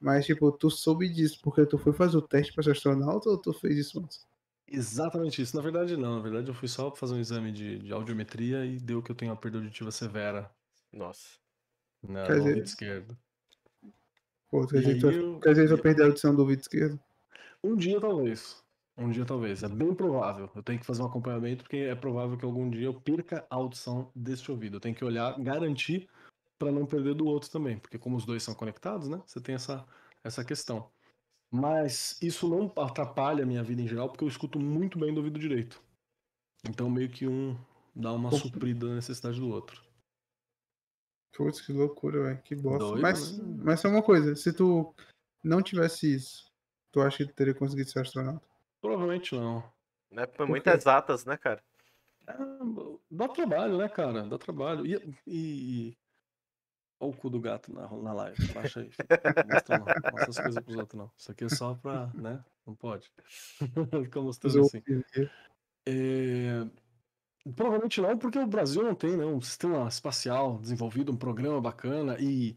Mas, 0.00 0.26
tipo, 0.26 0.50
tu 0.52 0.70
soube 0.70 1.08
disso 1.08 1.38
porque 1.42 1.66
tu 1.66 1.78
foi 1.78 1.92
fazer 1.92 2.16
o 2.16 2.22
teste 2.22 2.52
pra 2.54 2.62
ser 2.62 2.72
astronauta 2.72 3.28
ou 3.28 3.36
tu 3.38 3.52
fez 3.52 3.76
isso 3.78 3.98
antes? 4.00 4.26
Exatamente 4.66 5.42
isso. 5.42 5.56
Na 5.56 5.62
verdade, 5.62 5.96
não. 5.96 6.16
Na 6.16 6.22
verdade, 6.22 6.48
eu 6.48 6.54
fui 6.54 6.68
só 6.68 6.94
fazer 6.94 7.14
um 7.14 7.20
exame 7.20 7.52
de, 7.52 7.78
de 7.80 7.92
audiometria 7.92 8.64
e 8.64 8.78
deu 8.78 9.02
que 9.02 9.10
eu 9.10 9.16
tenho 9.16 9.30
uma 9.32 9.36
perda 9.36 9.58
auditiva 9.58 9.90
severa 9.90 10.50
Nossa. 10.92 11.38
na, 12.02 12.34
no 12.36 12.42
ouvido 12.44 12.64
esquerdo. 12.64 13.18
Pô, 14.50 14.66
dizer, 14.66 14.82
que 14.82 15.00
tu, 15.00 15.08
aí 15.08 15.16
eu- 15.16 15.78
perdeu 15.78 16.04
a 16.04 16.08
audição 16.08 16.34
do 16.34 16.42
ouvido 16.42 16.60
esquerdo? 16.60 16.98
Um 17.62 17.76
dia, 17.76 18.00
talvez. 18.00 18.62
Um 18.96 19.10
dia, 19.10 19.24
talvez. 19.24 19.62
É 19.62 19.68
bem 19.68 19.94
provável. 19.94 20.50
Eu 20.54 20.62
tenho 20.62 20.78
que 20.78 20.86
fazer 20.86 21.02
um 21.02 21.06
acompanhamento, 21.06 21.62
porque 21.64 21.76
é 21.76 21.94
provável 21.94 22.36
que 22.36 22.44
algum 22.44 22.68
dia 22.68 22.86
eu 22.86 22.94
perca 22.94 23.46
a 23.48 23.54
audição 23.54 24.10
deste 24.14 24.50
ouvido. 24.50 24.76
Eu 24.76 24.80
tenho 24.80 24.94
que 24.94 25.04
olhar, 25.04 25.38
garantir 25.40 26.08
para 26.58 26.70
não 26.72 26.84
perder 26.84 27.14
do 27.14 27.26
outro 27.26 27.50
também. 27.50 27.78
Porque 27.78 27.98
como 27.98 28.16
os 28.16 28.26
dois 28.26 28.42
são 28.42 28.54
conectados, 28.54 29.08
né? 29.08 29.22
Você 29.26 29.40
tem 29.40 29.54
essa, 29.54 29.86
essa 30.24 30.44
questão. 30.44 30.90
Mas 31.50 32.20
isso 32.22 32.48
não 32.48 32.72
atrapalha 32.82 33.44
a 33.44 33.46
minha 33.46 33.62
vida 33.62 33.82
em 33.82 33.88
geral, 33.88 34.08
porque 34.08 34.24
eu 34.24 34.28
escuto 34.28 34.58
muito 34.60 34.98
bem 34.98 35.12
do 35.14 35.18
ouvido 35.18 35.38
direito. 35.38 35.82
Então 36.68 36.90
meio 36.90 37.08
que 37.08 37.26
um 37.26 37.56
dá 37.94 38.12
uma 38.12 38.30
suprida 38.32 38.86
na 38.88 38.96
necessidade 38.96 39.40
do 39.40 39.48
outro. 39.48 39.82
Putz, 41.32 41.60
que 41.60 41.72
loucura, 41.72 42.22
velho. 42.24 42.42
Que 42.42 42.54
bosta. 42.54 42.86
Doido, 42.86 43.02
mas, 43.02 43.38
né? 43.38 43.62
mas 43.64 43.80
só 43.80 43.88
uma 43.88 44.02
coisa, 44.02 44.34
se 44.34 44.52
tu 44.52 44.94
não 45.42 45.62
tivesse 45.62 46.14
isso, 46.14 46.50
tu 46.90 47.00
acha 47.00 47.18
que 47.18 47.26
tu 47.26 47.34
teria 47.34 47.54
conseguido 47.54 47.88
ser 47.88 48.00
astronauta? 48.00 48.46
Provavelmente 48.80 49.34
não. 49.34 49.62
Né? 50.10 50.26
Foi 50.26 50.46
muito 50.46 50.66
exatas, 50.68 51.24
né, 51.24 51.36
cara? 51.36 51.62
É, 52.26 52.34
dá 53.10 53.28
trabalho, 53.28 53.78
né, 53.78 53.88
cara? 53.88 54.22
Dá 54.24 54.38
trabalho. 54.38 54.86
E. 54.86 55.14
e... 55.26 55.96
Olha 56.98 57.12
o 57.12 57.16
cu 57.16 57.30
do 57.30 57.40
gato 57.40 57.72
na, 57.72 57.88
na 57.88 58.12
live. 58.12 58.52
Baixa 58.52 58.80
aí. 58.80 58.90
Mostra, 59.50 59.78
não. 59.78 59.86
Mostra 59.86 60.28
as 60.28 60.38
coisas 60.38 60.64
pros 60.64 60.76
outros, 60.76 60.98
não. 60.98 61.10
Isso 61.16 61.32
aqui 61.32 61.44
é 61.44 61.48
só 61.48 61.74
pra. 61.74 62.10
né? 62.14 62.44
Não 62.66 62.74
pode. 62.74 63.10
Fica 64.04 64.20
mostrando 64.20 64.60
assim. 64.60 64.82
É, 65.86 66.66
Provavelmente 67.56 68.00
não, 68.00 68.16
porque 68.18 68.38
o 68.38 68.46
Brasil 68.46 68.82
não 68.82 68.94
tem 68.94 69.16
né, 69.16 69.24
um 69.24 69.40
sistema 69.40 69.88
espacial 69.88 70.58
desenvolvido, 70.58 71.10
um 71.12 71.16
programa 71.16 71.60
bacana 71.60 72.16
e 72.20 72.56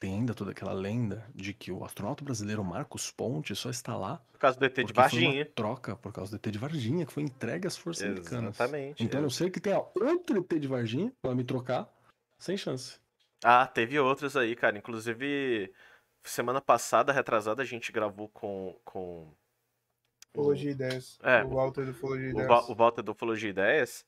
tem 0.00 0.14
ainda 0.14 0.34
toda 0.34 0.50
aquela 0.50 0.72
lenda 0.72 1.24
de 1.34 1.54
que 1.54 1.70
o 1.70 1.84
astronauta 1.84 2.24
brasileiro 2.24 2.62
Marcos 2.64 3.10
Ponte 3.10 3.54
só 3.54 3.70
está 3.70 3.96
lá 3.96 4.20
Por 4.32 4.38
causa 4.40 4.58
do 4.58 4.64
ET 4.66 4.74
de 4.74 4.82
porque 4.82 4.92
foi 4.92 5.00
uma 5.02 5.08
Varginha. 5.28 5.46
troca 5.54 5.96
por 5.96 6.12
causa 6.12 6.32
do 6.32 6.36
ET 6.36 6.52
de 6.52 6.58
Varginha, 6.58 7.06
que 7.06 7.12
foi 7.12 7.22
entregue 7.22 7.66
às 7.66 7.76
forças 7.76 8.04
americanas. 8.04 8.56
Exatamente. 8.56 9.02
Então, 9.02 9.20
a 9.20 9.22
não 9.22 9.30
ser 9.30 9.50
que 9.50 9.60
tenha 9.60 9.78
outro 9.78 10.38
ET 10.38 10.58
de 10.60 10.68
Varginha 10.68 11.12
pra 11.22 11.34
me 11.34 11.44
trocar, 11.44 11.88
sem 12.38 12.56
chance. 12.56 12.98
Ah, 13.42 13.66
teve 13.66 13.98
outros 13.98 14.36
aí, 14.36 14.56
cara. 14.56 14.76
Inclusive, 14.76 15.72
semana 16.22 16.60
passada, 16.60 17.12
retrasada, 17.12 17.62
a 17.62 17.64
gente 17.64 17.92
gravou 17.92 18.28
com. 18.30 18.76
com 18.84 19.32
Ufologia 20.36 20.72
Ideias. 20.72 21.18
É, 21.22 21.44
o 21.44 21.50
Walter 21.50 21.84
do 21.84 21.92
Ufologia 21.92 22.26
o, 22.26 22.30
Ideias. 22.30 22.48
Va- 22.48 22.64
o 22.70 22.74
Walter 22.74 23.02
do 23.02 23.12
Ufologia 23.12 23.50
Ideias. 23.50 24.04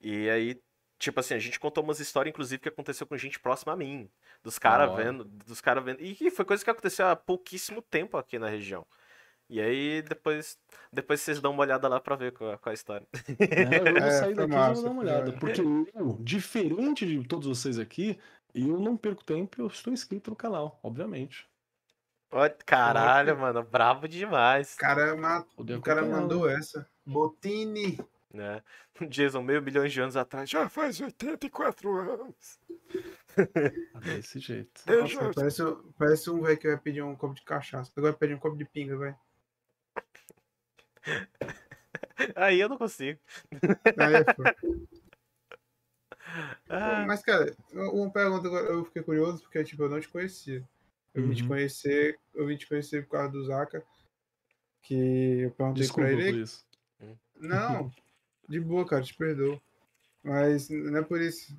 E 0.00 0.28
aí, 0.30 0.62
tipo 0.98 1.20
assim, 1.20 1.34
a 1.34 1.38
gente 1.38 1.58
contou 1.60 1.82
umas 1.84 2.00
histórias, 2.00 2.30
inclusive, 2.32 2.60
que 2.62 2.68
aconteceu 2.68 3.06
com 3.06 3.16
gente 3.16 3.38
próxima 3.38 3.72
a 3.72 3.76
mim. 3.76 4.10
Dos 4.42 4.58
caras 4.58 4.94
vendo. 4.96 5.24
Dos 5.24 5.60
caras 5.60 5.84
vendo. 5.84 6.00
E 6.02 6.14
que 6.14 6.30
foi 6.30 6.44
coisa 6.44 6.64
que 6.64 6.70
aconteceu 6.70 7.06
há 7.08 7.16
pouquíssimo 7.16 7.82
tempo 7.82 8.16
aqui 8.16 8.38
na 8.38 8.48
região. 8.48 8.86
E 9.48 9.60
aí, 9.60 10.00
depois, 10.02 10.58
depois 10.92 11.20
vocês 11.20 11.40
dão 11.40 11.50
uma 11.50 11.62
olhada 11.62 11.88
lá 11.88 11.98
pra 12.00 12.14
ver 12.14 12.32
qual, 12.32 12.56
qual 12.58 12.70
é 12.70 12.72
a 12.72 12.74
história. 12.74 13.06
Né? 13.12 13.78
Eu 13.78 13.84
vou 13.94 13.96
É, 14.06 14.10
sair 14.12 14.34
foi 14.34 14.46
daqui 14.46 14.52
e 14.52 14.56
massa, 14.56 14.74
vou 14.74 14.82
dar 14.84 14.90
uma 14.90 15.02
olhada. 15.02 15.32
Porque 15.32 15.60
eu, 15.60 16.16
diferente 16.20 17.04
de 17.04 17.26
todos 17.26 17.48
vocês 17.48 17.76
aqui, 17.78 18.16
eu 18.54 18.78
não 18.78 18.96
perco 18.96 19.24
tempo, 19.24 19.60
eu 19.60 19.66
estou 19.66 19.92
inscrito 19.92 20.30
no 20.30 20.36
canal, 20.36 20.78
obviamente. 20.82 21.48
Caralho, 22.64 23.36
mano, 23.36 23.62
bravo 23.64 24.06
demais. 24.06 24.74
O 24.74 24.78
cara, 24.78 25.16
ma- 25.16 25.42
Poder 25.56 25.74
o 25.74 25.82
cara 25.82 26.02
mandou 26.02 26.48
essa. 26.48 26.88
Botini. 27.04 27.98
Né? 28.32 28.62
Jason, 29.08 29.42
meio 29.42 29.62
milhão 29.62 29.86
de 29.86 30.00
anos 30.00 30.16
atrás, 30.16 30.48
já 30.48 30.68
faz 30.68 31.00
84 31.00 31.92
anos. 31.96 32.58
Ah, 33.94 34.00
Desse 34.00 34.38
jeito. 34.38 34.82
Deixa 34.86 35.22
Nossa, 35.22 35.34
parece, 35.34 35.62
parece 35.98 36.30
um 36.30 36.40
velho 36.42 36.58
que 36.58 36.68
vai 36.68 36.78
pedir 36.78 37.02
um 37.02 37.16
copo 37.16 37.34
de 37.34 37.42
cachaça. 37.42 37.90
Agora 37.96 38.12
vai 38.12 38.18
pedir 38.18 38.34
um 38.34 38.38
copo 38.38 38.56
de 38.56 38.64
pinga, 38.64 38.96
vai. 38.96 39.16
Aí 42.36 42.60
eu 42.60 42.68
não 42.68 42.76
consigo. 42.78 43.18
Aí 43.98 44.14
é. 44.16 44.24
Ah, 46.68 47.04
Mas, 47.06 47.22
cara, 47.22 47.52
uma 47.72 48.10
pergunta 48.12 48.46
agora, 48.46 48.66
eu 48.66 48.84
fiquei 48.84 49.02
curioso, 49.02 49.42
porque, 49.42 49.64
tipo, 49.64 49.82
eu 49.82 49.88
não 49.88 50.00
te 50.00 50.08
conhecia. 50.08 50.64
Eu 51.12 51.26
vim 51.26 51.34
te 51.34 51.42
Uhum. 51.42 51.48
conhecer, 51.48 52.16
eu 52.32 52.46
vim 52.46 52.56
te 52.56 52.68
conhecer 52.68 53.02
por 53.04 53.10
causa 53.12 53.32
do 53.32 53.44
Zaka. 53.44 53.84
Que 54.82 55.40
eu 55.40 55.50
perguntei 55.50 55.82
Desculpa 55.82 56.08
pra 56.08 56.16
por 56.16 56.22
ele. 56.22 56.42
isso. 56.42 56.64
Não, 57.34 57.90
de 58.50 58.60
boa, 58.60 58.84
cara, 58.84 59.02
te 59.02 59.14
perdoo. 59.14 59.60
Mas 60.22 60.68
não 60.68 60.98
é 60.98 61.02
por 61.02 61.20
isso. 61.20 61.56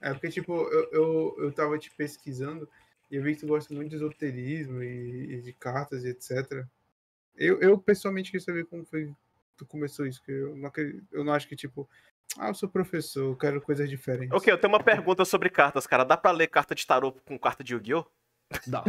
É 0.00 0.12
porque, 0.12 0.30
tipo, 0.30 0.52
eu, 0.52 0.88
eu, 0.90 1.36
eu 1.38 1.52
tava 1.52 1.78
te 1.78 1.90
pesquisando 1.94 2.68
e 3.10 3.16
eu 3.16 3.22
vi 3.22 3.34
que 3.34 3.40
tu 3.42 3.46
gosta 3.46 3.72
muito 3.72 3.90
de 3.90 3.96
esoterismo 3.96 4.82
e, 4.82 5.34
e 5.34 5.42
de 5.42 5.52
cartas 5.52 6.02
e 6.04 6.08
etc. 6.08 6.64
Eu, 7.36 7.60
eu 7.60 7.78
pessoalmente 7.78 8.30
queria 8.30 8.44
saber 8.44 8.64
como 8.64 8.84
foi 8.84 9.06
que 9.06 9.14
tu 9.58 9.66
começou 9.66 10.06
isso, 10.06 10.20
porque 10.20 10.32
eu 10.32 10.56
não, 10.56 10.72
eu 11.12 11.24
não 11.24 11.32
acho 11.32 11.46
que, 11.46 11.54
tipo, 11.54 11.88
ah, 12.38 12.48
eu 12.48 12.54
sou 12.54 12.68
professor, 12.68 13.30
eu 13.30 13.36
quero 13.36 13.60
coisas 13.60 13.88
diferentes. 13.88 14.32
ok, 14.32 14.52
eu 14.52 14.58
tenho 14.58 14.72
uma 14.72 14.82
pergunta 14.82 15.24
sobre 15.24 15.50
cartas, 15.50 15.86
cara. 15.86 16.04
Dá 16.04 16.16
pra 16.16 16.30
ler 16.30 16.48
carta 16.48 16.74
de 16.74 16.86
tarô 16.86 17.12
com 17.12 17.38
carta 17.38 17.62
de 17.62 17.74
Yu-Gi-Oh? 17.74 18.06
Dá. 18.66 18.82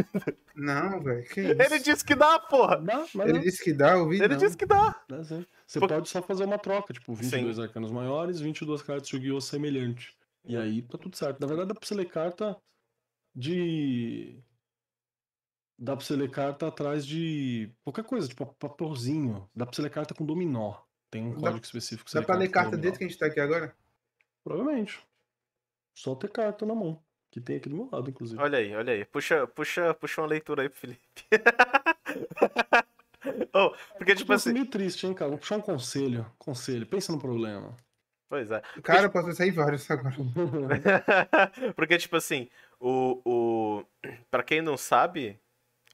Não, 0.56 1.00
velho, 1.00 1.24
que 1.28 1.40
isso? 1.40 1.62
Ele 1.62 1.78
disse 1.78 2.04
que 2.04 2.14
dá, 2.16 2.38
porra! 2.38 2.78
Dá, 2.80 3.06
mas 3.14 3.28
Ele 3.28 3.38
dá. 3.38 3.44
disse 3.44 3.62
que 3.62 3.72
dá, 3.72 3.92
eu 3.92 4.08
vi 4.08 4.16
Ele 4.16 4.28
não. 4.28 4.36
disse 4.36 4.56
que 4.56 4.66
dá. 4.66 5.00
Dá 5.08 5.22
sim. 5.24 5.46
Você 5.66 5.78
Por- 5.80 5.88
pode 5.88 6.08
só 6.08 6.20
fazer 6.20 6.44
uma 6.44 6.58
troca, 6.58 6.92
tipo, 6.92 7.14
22 7.14 7.56
Sim. 7.56 7.62
arcanos 7.62 7.90
maiores, 7.92 8.40
22 8.40 8.82
cartas 8.82 9.08
de 9.08 9.16
Yu-Gi-Oh! 9.16 9.40
semelhante. 9.40 10.16
E 10.44 10.56
aí 10.56 10.82
tá 10.82 10.98
tudo 10.98 11.16
certo. 11.16 11.40
Na 11.40 11.46
verdade, 11.46 11.68
dá 11.68 11.74
pra 11.74 11.86
você 11.86 11.94
ler 11.94 12.06
carta 12.08 12.56
de. 13.34 14.42
Dá 15.78 15.96
pra 15.96 16.04
você 16.04 16.14
ler 16.16 16.30
carta 16.30 16.66
atrás 16.68 17.06
de 17.06 17.70
qualquer 17.84 18.04
coisa, 18.04 18.28
tipo 18.28 18.46
paporzinho. 18.58 19.48
Dá 19.54 19.64
pra 19.64 19.74
você 19.74 19.82
ler 19.82 19.90
carta 19.90 20.14
com 20.14 20.24
dominó. 20.26 20.76
Tem 21.10 21.22
um 21.22 21.34
Dá- 21.34 21.40
código 21.50 21.64
específico. 21.64 22.08
que 22.08 22.14
Dá 22.14 22.22
pra 22.22 22.36
ler 22.36 22.48
carta 22.48 22.76
desse 22.76 22.98
que 22.98 23.04
a 23.04 23.08
gente 23.08 23.18
tá 23.18 23.26
aqui 23.26 23.38
agora? 23.40 23.74
Provavelmente. 24.44 24.98
Só 25.96 26.14
ter 26.14 26.30
carta 26.30 26.64
na 26.66 26.74
mão. 26.74 27.02
Que 27.32 27.40
tem 27.40 27.56
aqui 27.56 27.70
do 27.70 27.76
meu 27.76 27.88
lado, 27.90 28.10
inclusive. 28.10 28.40
Olha 28.40 28.58
aí, 28.58 28.76
olha 28.76 28.92
aí. 28.92 29.04
Puxa, 29.06 29.46
puxa, 29.46 29.94
puxa 29.94 30.20
uma 30.20 30.28
leitura 30.28 30.62
aí 30.62 30.68
pro 30.68 30.78
Felipe. 30.78 31.00
oh, 33.54 33.70
porque, 33.96 34.14
tipo 34.14 34.30
Eu 34.30 34.36
tô 34.36 34.40
assim. 34.40 34.52
meio 34.52 34.66
triste, 34.66 35.06
hein, 35.06 35.14
cara. 35.14 35.30
Vou 35.30 35.38
puxar 35.38 35.56
um 35.56 35.62
conselho. 35.62 36.30
Conselho. 36.38 36.86
Pensa 36.86 37.10
no 37.10 37.18
problema. 37.18 37.74
Pois 38.28 38.50
é. 38.50 38.60
Cara, 38.82 39.04
eu 39.04 39.10
posso 39.10 39.32
sair 39.32 39.50
vários 39.50 39.90
agora. 39.90 40.14
Porque, 41.74 41.96
tipo 41.96 42.16
assim, 42.16 42.50
o, 42.78 43.22
o. 43.24 43.84
Pra 44.30 44.42
quem 44.42 44.60
não 44.60 44.76
sabe, 44.76 45.40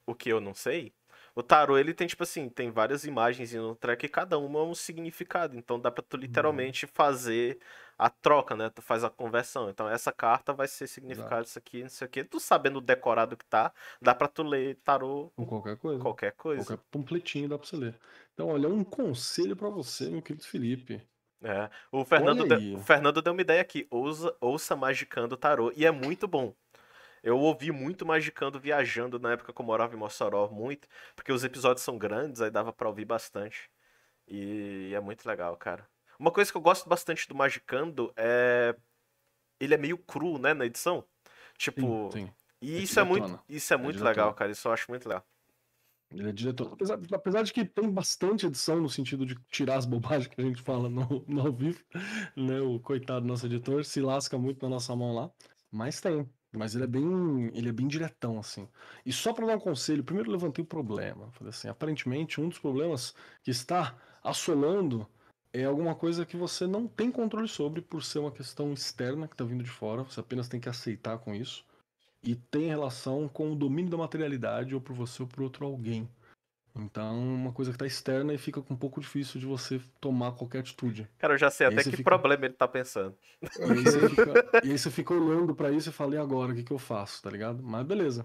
o 0.04 0.16
que 0.16 0.30
eu 0.30 0.40
não 0.40 0.54
sei, 0.54 0.92
o 1.36 1.42
tarô 1.42 1.78
ele 1.78 1.94
tem, 1.94 2.08
tipo 2.08 2.24
assim, 2.24 2.48
tem 2.48 2.68
várias 2.68 3.04
imagens 3.04 3.52
no 3.52 3.76
track 3.76 4.06
e 4.06 4.08
cada 4.08 4.36
uma 4.38 4.58
é 4.58 4.62
um 4.64 4.74
significado. 4.74 5.56
Então 5.56 5.78
dá 5.78 5.88
pra 5.88 6.02
tu 6.02 6.16
literalmente 6.16 6.84
fazer 6.84 7.60
a 7.98 8.08
troca, 8.08 8.54
né? 8.54 8.70
Tu 8.70 8.80
faz 8.80 9.02
a 9.02 9.10
conversão. 9.10 9.68
Então 9.68 9.88
essa 9.88 10.12
carta 10.12 10.52
vai 10.52 10.68
ser 10.68 10.86
significado 10.86 11.44
isso 11.46 11.58
aqui, 11.58 11.82
não 11.82 11.88
sei 11.88 12.06
o 12.06 12.10
quê. 12.10 12.22
Tu 12.24 12.38
sabendo 12.38 12.76
o 12.78 12.80
decorado 12.80 13.36
que 13.36 13.44
tá, 13.44 13.72
dá 14.00 14.14
pra 14.14 14.28
tu 14.28 14.42
ler 14.44 14.76
tarô 14.84 15.32
Com 15.36 15.44
qualquer 15.44 15.76
coisa. 15.76 16.00
qualquer 16.02 16.32
coisa. 16.32 16.64
Qualquer 16.64 16.84
pampletinho 16.90 17.48
dá 17.48 17.58
pra 17.58 17.66
você 17.66 17.76
ler. 17.76 17.94
Então, 18.34 18.48
olha, 18.48 18.68
um 18.68 18.84
conselho 18.84 19.56
pra 19.56 19.68
você, 19.68 20.08
meu 20.08 20.22
querido 20.22 20.44
Felipe. 20.46 21.02
É. 21.42 21.68
O 21.92 22.04
Fernando, 22.04 22.40
Olha 22.42 22.56
de- 22.56 22.66
aí. 22.68 22.74
o 22.74 22.78
Fernando 22.80 23.20
deu 23.20 23.32
uma 23.32 23.42
ideia 23.42 23.60
aqui. 23.60 23.86
Ouça, 23.90 24.34
ouça 24.40 24.76
Magicando 24.76 25.36
Tarô. 25.36 25.72
E 25.76 25.84
é 25.84 25.90
muito 25.90 26.26
bom. 26.28 26.54
Eu 27.22 27.36
ouvi 27.38 27.72
muito 27.72 28.06
Magicando 28.06 28.60
viajando 28.60 29.18
na 29.18 29.32
época 29.32 29.52
que 29.52 29.60
eu 29.60 29.66
morava 29.66 29.92
em 29.94 29.98
Mossoró, 29.98 30.48
muito. 30.48 30.86
Porque 31.16 31.32
os 31.32 31.42
episódios 31.42 31.82
são 31.84 31.98
grandes, 31.98 32.40
aí 32.40 32.50
dava 32.50 32.72
pra 32.72 32.88
ouvir 32.88 33.04
bastante. 33.04 33.68
E 34.26 34.92
é 34.94 35.00
muito 35.00 35.26
legal, 35.26 35.56
cara. 35.56 35.84
Uma 36.18 36.32
coisa 36.32 36.50
que 36.50 36.56
eu 36.56 36.62
gosto 36.62 36.88
bastante 36.88 37.28
do 37.28 37.34
Magicando 37.34 38.12
é. 38.16 38.74
Ele 39.60 39.74
é 39.74 39.78
meio 39.78 39.98
cru, 39.98 40.38
né, 40.38 40.54
na 40.54 40.66
edição. 40.66 41.04
Tipo. 41.56 42.10
Sim, 42.12 42.26
sim. 42.26 42.32
E 42.60 42.76
É 42.76 42.78
isso 42.78 42.98
é 42.98 43.04
muito, 43.04 43.40
isso 43.48 43.72
é 43.72 43.76
É 43.76 43.78
muito 43.78 44.02
legal, 44.02 44.34
cara. 44.34 44.50
Isso 44.50 44.66
eu 44.66 44.72
acho 44.72 44.90
muito 44.90 45.08
legal. 45.08 45.24
Ele 46.10 46.30
é 46.30 46.32
diretor. 46.32 46.72
Apesar, 46.72 46.98
apesar 47.12 47.42
de 47.42 47.52
que 47.52 47.64
tem 47.64 47.90
bastante 47.90 48.46
edição 48.46 48.80
no 48.80 48.88
sentido 48.88 49.26
de 49.26 49.34
tirar 49.50 49.76
as 49.76 49.84
bobagens 49.84 50.26
que 50.26 50.40
a 50.40 50.44
gente 50.44 50.62
fala 50.62 50.88
no, 50.88 51.24
no 51.28 51.46
ao 51.46 51.52
vivo, 51.52 51.84
né? 52.34 52.60
O 52.60 52.80
coitado 52.80 53.20
do 53.20 53.26
nosso 53.26 53.46
editor 53.46 53.84
se 53.84 54.00
lasca 54.00 54.38
muito 54.38 54.62
na 54.62 54.70
nossa 54.70 54.94
mão 54.96 55.14
lá. 55.14 55.30
Mas 55.70 56.00
tem. 56.00 56.28
Mas 56.50 56.74
ele 56.74 56.84
é 56.84 56.86
bem, 56.86 57.50
ele 57.54 57.68
é 57.68 57.72
bem 57.72 57.86
diretão 57.86 58.38
assim. 58.38 58.66
E 59.04 59.12
só 59.12 59.34
para 59.34 59.46
dar 59.46 59.56
um 59.56 59.60
conselho, 59.60 60.02
primeiro 60.02 60.30
eu 60.30 60.32
levantei 60.32 60.64
o 60.64 60.66
problema. 60.66 61.30
Falei 61.32 61.50
assim, 61.50 61.68
aparentemente 61.68 62.40
um 62.40 62.48
dos 62.48 62.58
problemas 62.58 63.14
que 63.42 63.50
está 63.50 63.94
assolando 64.24 65.06
é 65.62 65.64
alguma 65.64 65.94
coisa 65.94 66.24
que 66.26 66.36
você 66.36 66.66
não 66.66 66.86
tem 66.86 67.10
controle 67.10 67.48
sobre 67.48 67.80
por 67.80 68.02
ser 68.02 68.18
uma 68.20 68.30
questão 68.32 68.72
externa 68.72 69.26
que 69.26 69.34
está 69.34 69.44
vindo 69.44 69.62
de 69.64 69.70
fora. 69.70 70.02
Você 70.02 70.20
apenas 70.20 70.48
tem 70.48 70.60
que 70.60 70.68
aceitar 70.68 71.18
com 71.18 71.34
isso. 71.34 71.64
E 72.22 72.34
tem 72.34 72.66
relação 72.66 73.28
com 73.28 73.52
o 73.52 73.56
domínio 73.56 73.90
da 73.90 73.96
materialidade 73.96 74.74
ou 74.74 74.80
por 74.80 74.94
você 74.94 75.22
ou 75.22 75.28
por 75.28 75.42
outro 75.42 75.64
alguém. 75.64 76.08
Então, 76.74 77.18
uma 77.18 77.52
coisa 77.52 77.70
que 77.70 77.76
está 77.76 77.86
externa 77.86 78.32
e 78.32 78.38
fica 78.38 78.60
um 78.70 78.76
pouco 78.76 79.00
difícil 79.00 79.40
de 79.40 79.46
você 79.46 79.80
tomar 80.00 80.32
qualquer 80.32 80.60
atitude. 80.60 81.08
Cara, 81.18 81.34
eu 81.34 81.38
já 81.38 81.50
sei 81.50 81.66
E 81.66 81.72
até 81.72 81.82
que 81.84 81.90
fica- 81.96 82.04
problema 82.10 82.44
ele 82.44 82.54
tá 82.54 82.68
pensando. 82.68 83.16
E 83.42 83.62
aí 83.62 83.82
você 83.84 84.08
fica, 84.08 84.44
e 84.64 84.70
aí 84.70 84.78
você 84.78 84.90
fica 84.90 85.14
olhando 85.14 85.54
pra 85.54 85.70
isso 85.72 85.88
e 85.88 85.92
fala, 85.92 86.14
e 86.14 86.18
agora, 86.18 86.52
o 86.52 86.54
que, 86.54 86.62
que 86.62 86.72
eu 86.72 86.78
faço, 86.78 87.22
tá 87.22 87.30
ligado? 87.30 87.62
Mas 87.62 87.84
beleza. 87.86 88.24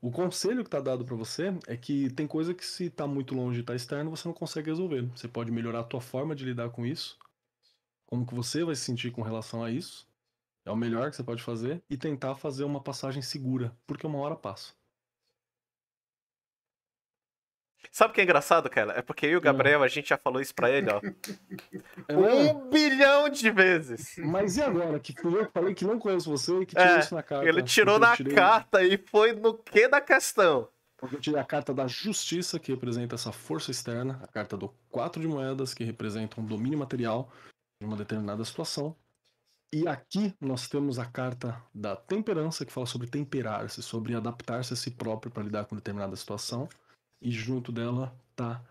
O 0.00 0.10
conselho 0.10 0.62
que 0.62 0.70
tá 0.70 0.80
dado 0.80 1.04
pra 1.04 1.16
você 1.16 1.58
é 1.66 1.76
que 1.76 2.10
tem 2.10 2.26
coisa 2.26 2.54
que 2.54 2.64
se 2.64 2.90
tá 2.90 3.06
muito 3.06 3.34
longe 3.34 3.56
de 3.56 3.60
estar 3.62 3.74
externo, 3.74 4.10
você 4.10 4.28
não 4.28 4.34
consegue 4.34 4.70
resolver. 4.70 5.02
Você 5.14 5.26
pode 5.26 5.50
melhorar 5.50 5.80
a 5.80 5.84
tua 5.84 6.00
forma 6.00 6.34
de 6.34 6.44
lidar 6.44 6.70
com 6.70 6.86
isso, 6.86 7.18
como 8.06 8.26
que 8.26 8.34
você 8.34 8.64
vai 8.64 8.74
se 8.74 8.82
sentir 8.82 9.10
com 9.10 9.22
relação 9.22 9.64
a 9.64 9.70
isso. 9.70 10.06
É 10.64 10.70
o 10.70 10.76
melhor 10.76 11.10
que 11.10 11.16
você 11.16 11.24
pode 11.24 11.42
fazer 11.42 11.82
e 11.88 11.96
tentar 11.96 12.34
fazer 12.34 12.64
uma 12.64 12.82
passagem 12.82 13.22
segura, 13.22 13.76
porque 13.86 14.06
uma 14.06 14.18
hora 14.18 14.36
passa. 14.36 14.74
Sabe 17.90 18.10
o 18.10 18.14
que 18.14 18.20
é 18.20 18.24
engraçado, 18.24 18.68
cara? 18.70 18.92
É 18.98 19.02
porque 19.02 19.26
eu 19.26 19.30
e 19.32 19.36
o 19.36 19.40
Gabriel, 19.40 19.82
a 19.82 19.88
gente 19.88 20.08
já 20.10 20.16
falou 20.18 20.40
isso 20.40 20.54
pra 20.54 20.70
ele, 20.70 20.88
ó. 20.90 21.00
É, 22.08 22.14
um 22.16 22.68
bilhão 22.70 23.28
de 23.28 23.50
vezes. 23.50 24.14
Mas 24.18 24.56
e 24.56 24.62
agora? 24.62 24.98
Que 25.00 25.12
fui 25.20 25.34
eu 25.40 25.46
que 25.46 25.52
falei 25.52 25.74
que 25.74 25.84
não 25.84 25.98
conheço 25.98 26.30
você 26.30 26.60
e 26.60 26.66
que 26.66 26.78
É, 26.78 26.82
tirou 26.86 26.98
isso 27.00 27.14
na 27.14 27.22
carta. 27.22 27.48
Ele 27.48 27.62
tirou 27.62 27.98
na 27.98 28.16
tirei- 28.16 28.34
carta 28.34 28.82
e 28.82 28.96
foi 28.96 29.32
no 29.32 29.54
que 29.54 29.88
da 29.88 30.00
questão? 30.00 30.68
Porque 30.96 31.16
eu 31.16 31.20
tirei 31.20 31.40
a 31.40 31.44
carta 31.44 31.74
da 31.74 31.86
justiça, 31.86 32.58
que 32.58 32.72
representa 32.72 33.14
essa 33.16 33.32
força 33.32 33.70
externa, 33.70 34.20
a 34.22 34.26
carta 34.26 34.56
do 34.56 34.68
quatro 34.88 35.20
de 35.20 35.26
moedas, 35.28 35.74
que 35.74 35.84
representa 35.84 36.40
um 36.40 36.44
domínio 36.44 36.78
material 36.78 37.30
de 37.80 37.86
uma 37.86 37.96
determinada 37.96 38.44
situação. 38.44 38.94
E 39.74 39.86
aqui 39.88 40.32
nós 40.40 40.68
temos 40.68 40.98
a 40.98 41.04
carta 41.04 41.60
da 41.74 41.96
temperança, 41.96 42.64
que 42.64 42.72
fala 42.72 42.86
sobre 42.86 43.08
temperar-se, 43.08 43.82
sobre 43.82 44.14
adaptar-se 44.14 44.72
a 44.72 44.76
si 44.76 44.90
próprio 44.92 45.30
para 45.30 45.42
lidar 45.42 45.64
com 45.66 45.74
determinada 45.76 46.14
situação. 46.16 46.68
E 47.20 47.30
junto 47.30 47.72
dela 47.72 48.14
tá 48.34 48.62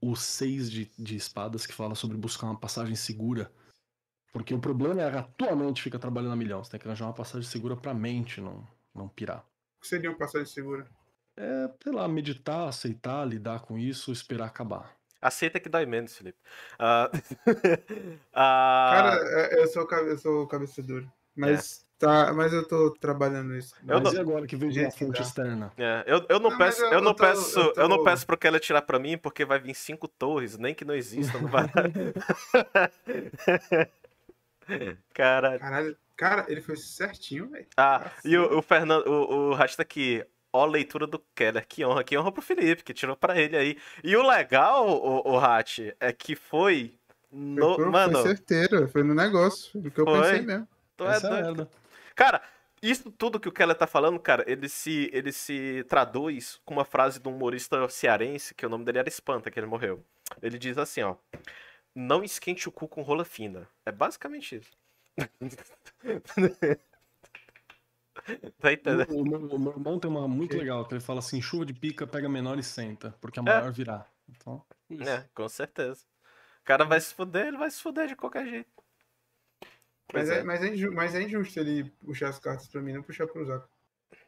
o 0.00 0.14
seis 0.14 0.70
de, 0.70 0.90
de 0.98 1.16
espadas, 1.16 1.66
que 1.66 1.72
fala 1.72 1.94
sobre 1.94 2.16
buscar 2.16 2.46
uma 2.46 2.58
passagem 2.58 2.94
segura. 2.94 3.50
Porque 4.32 4.52
o 4.52 4.60
problema 4.60 5.00
é 5.00 5.10
que 5.10 5.16
a 5.16 5.22
tua 5.22 5.54
mente 5.54 5.80
fica 5.82 5.98
trabalhando 5.98 6.32
a 6.32 6.36
milhão. 6.36 6.62
Você 6.62 6.72
tem 6.72 6.80
que 6.80 6.86
arranjar 6.86 7.06
uma 7.06 7.14
passagem 7.14 7.48
segura 7.48 7.76
pra 7.76 7.94
mente 7.94 8.40
não, 8.40 8.66
não 8.94 9.08
pirar. 9.08 9.46
O 9.78 9.80
que 9.82 9.88
seria 9.88 10.10
uma 10.10 10.18
passagem 10.18 10.46
segura? 10.46 10.86
É, 11.36 11.70
sei 11.82 11.92
lá, 11.92 12.06
meditar, 12.06 12.68
aceitar, 12.68 13.24
lidar 13.26 13.60
com 13.60 13.78
isso, 13.78 14.12
esperar 14.12 14.46
acabar. 14.46 14.96
Aceita 15.20 15.58
que 15.58 15.68
dói 15.68 15.86
menos, 15.86 16.16
Felipe. 16.16 16.38
Ah, 16.78 17.10
ah, 18.32 18.90
Cara, 18.92 19.16
é- 19.40 19.60
eu 19.62 19.66
sou, 19.68 19.88
eu 19.90 20.18
sou 20.18 20.46
cabeça 20.46 20.82
dura. 20.82 21.10
Mas, 21.34 21.86
tá, 21.98 22.32
mas 22.34 22.52
eu 22.52 22.66
tô 22.66 22.90
trabalhando 22.92 23.54
isso. 23.56 23.74
Eu 23.86 24.00
Mas 24.00 24.04
não- 24.04 24.14
e 24.14 24.18
agora 24.20 24.46
que 24.46 24.56
veio 24.56 24.72
de 24.72 24.80
uma 24.80 24.90
Gente, 24.90 24.98
fonte 25.06 25.22
externa? 25.22 25.72
é, 25.76 26.04
eu, 26.06 26.24
eu 26.28 26.38
não 26.40 26.50
Não, 26.50 26.58
peço, 26.58 26.82
eu- 26.82 26.92
eu 26.92 27.00
não 27.00 27.14
tô- 27.14 27.24
peço, 27.24 27.58
eu 27.58 27.72
eu 27.76 27.88
não 27.88 27.98
tô- 27.98 28.04
peço 28.04 28.26
pro 28.26 28.36
Keller 28.38 28.60
tirar 28.60 28.82
pra 28.82 28.98
mim, 28.98 29.16
porque 29.18 29.44
vai 29.44 29.58
vir 29.58 29.74
cinco 29.74 30.08
torres, 30.08 30.56
nem 30.58 30.74
que 30.74 30.84
não 30.84 30.94
exista 30.94 31.38
no 31.38 31.48
baralho. 31.48 31.92
Caralho. 35.12 35.58
Caralho, 35.60 35.96
cara, 36.16 36.46
ele 36.48 36.60
foi 36.62 36.76
certinho, 36.76 37.48
velho. 37.50 37.66
Ah, 37.76 38.10
e 38.24 38.36
o, 38.36 38.58
o 38.58 38.62
Fernando, 38.62 39.06
o, 39.06 39.50
o 39.50 39.54
Rasta 39.54 39.82
aqui, 39.82 40.24
ó 40.52 40.64
a 40.64 40.66
leitura 40.66 41.06
do 41.06 41.18
Keller, 41.34 41.66
que 41.66 41.84
honra, 41.84 42.02
que 42.04 42.16
honra 42.16 42.32
pro 42.32 42.42
Felipe, 42.42 42.82
que 42.82 42.94
tirou 42.94 43.16
pra 43.16 43.38
ele 43.38 43.56
aí. 43.56 43.76
E 44.02 44.16
o 44.16 44.26
legal, 44.26 44.88
o, 44.88 45.32
o 45.32 45.38
Hat, 45.38 45.94
é 46.00 46.12
que 46.12 46.34
foi 46.34 46.94
no, 47.30 47.74
foi, 47.74 47.84
mano, 47.90 48.18
foi 48.20 48.28
certeiro, 48.36 48.88
foi 48.88 49.02
no 49.02 49.14
negócio, 49.14 49.80
no 49.82 49.90
que 49.90 50.00
eu 50.00 50.04
Foi? 50.04 50.20
pensei 50.20 50.40
mesmo. 50.42 50.68
tu 50.96 51.04
é 51.04 51.16
Essa 51.16 51.26
é 51.26 51.42
doido. 51.42 51.68
Cara, 52.14 52.42
isso 52.82 53.10
tudo 53.10 53.40
que 53.40 53.48
o 53.48 53.52
Keller 53.52 53.76
tá 53.76 53.86
falando, 53.86 54.18
cara, 54.20 54.44
ele 54.46 54.68
se, 54.68 55.10
ele 55.12 55.32
se 55.32 55.84
traduz 55.88 56.60
com 56.64 56.74
uma 56.74 56.84
frase 56.84 57.18
de 57.18 57.28
um 57.28 57.34
humorista 57.34 57.88
cearense, 57.88 58.54
que 58.54 58.66
o 58.66 58.68
nome 58.68 58.84
dele 58.84 58.98
era 58.98 59.08
Espanta, 59.08 59.50
que 59.50 59.58
ele 59.58 59.66
morreu. 59.66 60.04
Ele 60.42 60.58
diz 60.58 60.76
assim, 60.78 61.02
ó. 61.02 61.16
Não 61.94 62.24
esquente 62.24 62.68
o 62.68 62.72
cu 62.72 62.88
com 62.88 63.02
rola 63.02 63.24
fina. 63.24 63.68
É 63.86 63.92
basicamente 63.92 64.56
isso. 64.56 64.70
tá 68.58 68.72
entendendo? 68.72 69.10
O, 69.14 69.20
o 69.20 69.24
meu, 69.24 69.40
o 69.40 69.58
meu 69.58 69.72
irmão 69.72 69.98
tem 69.98 70.10
uma 70.10 70.26
muito 70.26 70.56
legal, 70.56 70.84
que 70.86 70.94
ele 70.94 71.00
fala 71.00 71.20
assim, 71.20 71.40
chuva 71.40 71.64
de 71.64 71.72
pica, 71.72 72.06
pega 72.06 72.28
menor 72.28 72.58
e 72.58 72.62
senta, 72.62 73.14
porque 73.20 73.38
a 73.38 73.42
É. 73.42 73.44
maior 73.44 73.72
virá. 73.72 74.06
Então, 74.28 74.62
isso. 74.90 75.08
É, 75.08 75.28
com 75.34 75.48
certeza. 75.48 76.04
O 76.60 76.64
cara 76.64 76.84
vai 76.84 77.00
se 77.00 77.14
fuder, 77.14 77.46
ele 77.46 77.58
vai 77.58 77.70
se 77.70 77.80
fuder 77.80 78.08
de 78.08 78.16
qualquer 78.16 78.46
jeito. 78.46 78.73
Mas 80.12 80.28
é, 80.30 80.38
é. 80.38 80.42
mas, 80.42 80.62
é 80.62 80.86
mas 80.90 81.14
é 81.14 81.22
injusto 81.22 81.58
ele 81.60 81.84
puxar 82.04 82.28
as 82.28 82.38
cartas 82.38 82.66
pra 82.68 82.80
mim, 82.80 82.92
não 82.92 83.02
puxar 83.02 83.26
pro 83.26 83.44
Zaco. 83.44 83.68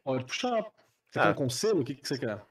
Pode 0.03 0.25
puxar. 0.25 0.63
Você 1.09 1.19
Ah. 1.19 1.23
quer 1.23 1.29
um 1.29 1.33
conselho? 1.35 1.79
O 1.81 1.83
que, 1.85 1.95
que 1.95 2.07
você 2.07 2.17
quer? 2.17 2.41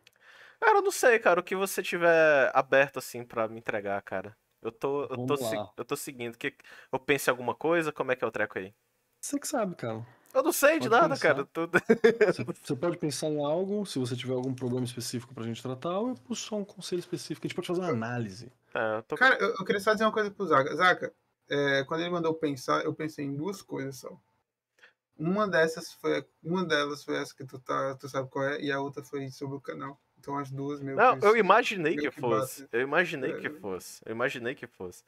Cara, 0.60 0.78
eu 0.78 0.82
não 0.82 0.90
sei, 0.90 1.18
cara. 1.18 1.40
O 1.40 1.42
que 1.42 1.54
você 1.56 1.82
tiver 1.82 2.50
aberto 2.54 2.98
assim 2.98 3.24
pra 3.24 3.46
me 3.48 3.58
entregar, 3.58 4.00
cara. 4.02 4.36
Eu 4.62 4.72
tô, 4.72 5.02
eu 5.04 5.26
tô, 5.26 5.36
se- 5.36 5.56
eu 5.76 5.84
tô 5.84 5.96
seguindo. 5.96 6.36
Que, 6.38 6.54
eu 6.90 6.98
pense 6.98 7.28
em 7.28 7.32
alguma 7.32 7.54
coisa? 7.54 7.92
Como 7.92 8.10
é 8.10 8.16
que 8.16 8.24
é 8.24 8.26
o 8.26 8.30
treco 8.30 8.58
aí? 8.58 8.74
Você 9.20 9.38
que 9.38 9.46
sabe, 9.46 9.74
cara. 9.74 10.04
Eu 10.32 10.42
não 10.42 10.52
sei 10.52 10.78
de 10.78 10.88
Pode 10.88 11.00
nada, 11.00 11.14
pensar. 11.14 11.34
cara. 11.34 11.46
Tudo... 11.46 11.72
Você, 12.32 12.44
você 12.44 12.76
pode 12.76 12.98
pensar 12.98 13.26
em 13.28 13.42
algo, 13.42 13.86
se 13.86 13.98
você 13.98 14.14
tiver 14.14 14.34
algum 14.34 14.54
problema 14.54 14.84
específico 14.84 15.32
pra 15.34 15.44
gente 15.44 15.62
tratar, 15.62 15.98
ou 15.98 16.08
eu 16.10 16.14
puxo 16.14 16.46
só 16.48 16.56
um 16.56 16.64
conselho 16.64 16.98
específico. 17.00 17.46
A 17.46 17.48
gente 17.48 17.54
pode 17.56 17.66
fazer 17.68 17.80
uma 17.80 17.88
análise. 17.90 18.52
É, 18.74 18.98
eu 18.98 19.02
tô... 19.04 19.16
Cara, 19.16 19.36
eu, 19.40 19.48
eu 19.58 19.64
queria 19.64 19.80
só 19.80 19.92
dizer 19.94 20.04
uma 20.04 20.12
coisa 20.12 20.30
pro 20.30 20.46
Zaca. 20.46 20.74
Zaca, 20.76 21.14
é, 21.48 21.84
quando 21.84 22.00
ele 22.00 22.10
mandou 22.10 22.34
pensar, 22.34 22.84
eu 22.84 22.94
pensei 22.94 23.24
em 23.24 23.34
duas 23.34 23.62
coisas 23.62 23.96
só. 23.98 24.16
Uma 25.18 25.48
dessas 25.48 25.92
foi. 25.94 26.24
Uma 26.42 26.64
delas 26.64 27.02
foi 27.02 27.16
essa 27.16 27.34
que 27.34 27.44
tu, 27.44 27.58
tá, 27.58 27.94
tu 27.94 28.08
sabe 28.08 28.28
qual 28.28 28.44
é, 28.44 28.60
e 28.60 28.70
a 28.70 28.80
outra 28.80 29.02
foi 29.02 29.28
sobre 29.30 29.56
o 29.56 29.60
canal. 29.60 29.98
Então 30.18 30.36
as 30.36 30.50
duas 30.50 30.80
meio 30.80 30.96
Não, 30.96 31.18
que 31.18 31.26
eu 31.26 31.36
imaginei 31.36 31.96
meio 31.96 32.10
que 32.10 32.14
que 32.14 32.20
fosse. 32.20 32.62
bate. 32.62 32.76
Eu 32.76 32.80
imaginei 32.82 33.32
É. 33.32 33.38
que 33.40 33.48
fosse. 33.50 34.00
Eu 34.04 34.12
imaginei 34.12 34.54
que 34.54 34.66
fosse. 34.66 35.02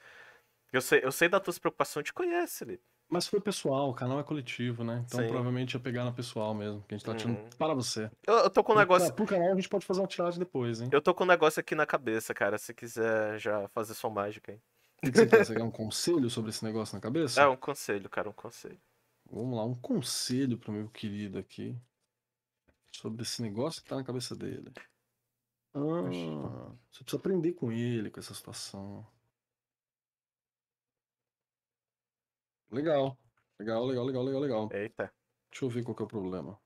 Eu 0.72 0.80
sei, 0.80 1.00
eu 1.02 1.12
sei 1.12 1.28
da 1.28 1.40
tua 1.40 1.52
preocupação, 1.54 2.00
eu 2.00 2.04
te 2.04 2.12
conhece, 2.12 2.58
Felipe. 2.60 2.82
Mas 3.10 3.26
foi 3.26 3.40
pessoal, 3.40 3.88
o 3.88 3.94
canal 3.94 4.20
é 4.20 4.22
coletivo, 4.22 4.84
né? 4.84 5.02
Então 5.06 5.20
Sim. 5.20 5.28
provavelmente 5.28 5.72
ia 5.74 5.80
pegar 5.80 6.04
na 6.04 6.12
pessoal 6.12 6.54
mesmo, 6.54 6.84
que 6.86 6.94
a 6.94 6.98
gente 6.98 7.06
tá 7.06 7.14
tirando 7.14 7.38
Uhum. 7.38 7.48
para 7.58 7.72
você. 7.72 8.10
Eu, 8.26 8.34
eu 8.34 8.50
tô 8.50 8.62
com 8.62 8.72
um 8.74 8.76
negócio. 8.76 9.12
Pro 9.14 9.24
canal 9.26 9.52
a 9.52 9.54
gente 9.54 9.68
pode 9.68 9.86
fazer 9.86 10.00
uma 10.00 10.06
tiragem 10.06 10.38
depois, 10.38 10.80
hein? 10.82 10.90
Eu 10.92 11.00
tô 11.00 11.14
com 11.14 11.24
um 11.24 11.26
negócio 11.26 11.58
aqui 11.58 11.74
na 11.74 11.86
cabeça, 11.86 12.34
cara. 12.34 12.58
Se 12.58 12.74
quiser 12.74 13.38
já 13.38 13.66
fazer 13.68 13.94
sua 13.94 14.10
mágica 14.10 14.52
aí. 14.52 14.60
O 14.98 15.10
que 15.10 15.16
você 15.16 15.26
quer? 15.26 15.44
Você 15.44 15.54
quer 15.54 15.62
um 15.62 15.70
conselho 15.70 16.28
sobre 16.28 16.50
esse 16.50 16.64
negócio 16.64 16.94
na 16.94 17.00
cabeça? 17.00 17.40
É 17.40 17.46
um 17.46 17.56
conselho, 17.56 18.10
cara, 18.10 18.28
um 18.28 18.32
conselho. 18.32 18.80
Vamos 19.30 19.56
lá, 19.56 19.64
um 19.64 19.74
conselho 19.74 20.58
pro 20.58 20.72
meu 20.72 20.88
querido 20.88 21.38
aqui. 21.38 21.78
Sobre 22.92 23.22
esse 23.22 23.40
negócio 23.42 23.82
que 23.82 23.88
tá 23.88 23.96
na 23.96 24.04
cabeça 24.04 24.34
dele. 24.34 24.72
Ah, 25.74 26.72
você 26.90 27.04
precisa 27.04 27.16
aprender 27.16 27.52
com 27.52 27.70
ele, 27.70 28.10
com 28.10 28.18
essa 28.18 28.34
situação. 28.34 29.06
Legal. 32.70 33.16
Legal, 33.58 33.86
legal, 33.86 34.04
legal, 34.04 34.24
legal, 34.24 34.40
legal. 34.40 34.68
Eita. 34.72 35.12
Deixa 35.50 35.64
eu 35.64 35.68
ver 35.68 35.84
qual 35.84 35.94
que 35.94 36.02
é 36.02 36.04
o 36.04 36.08
problema. 36.08 36.58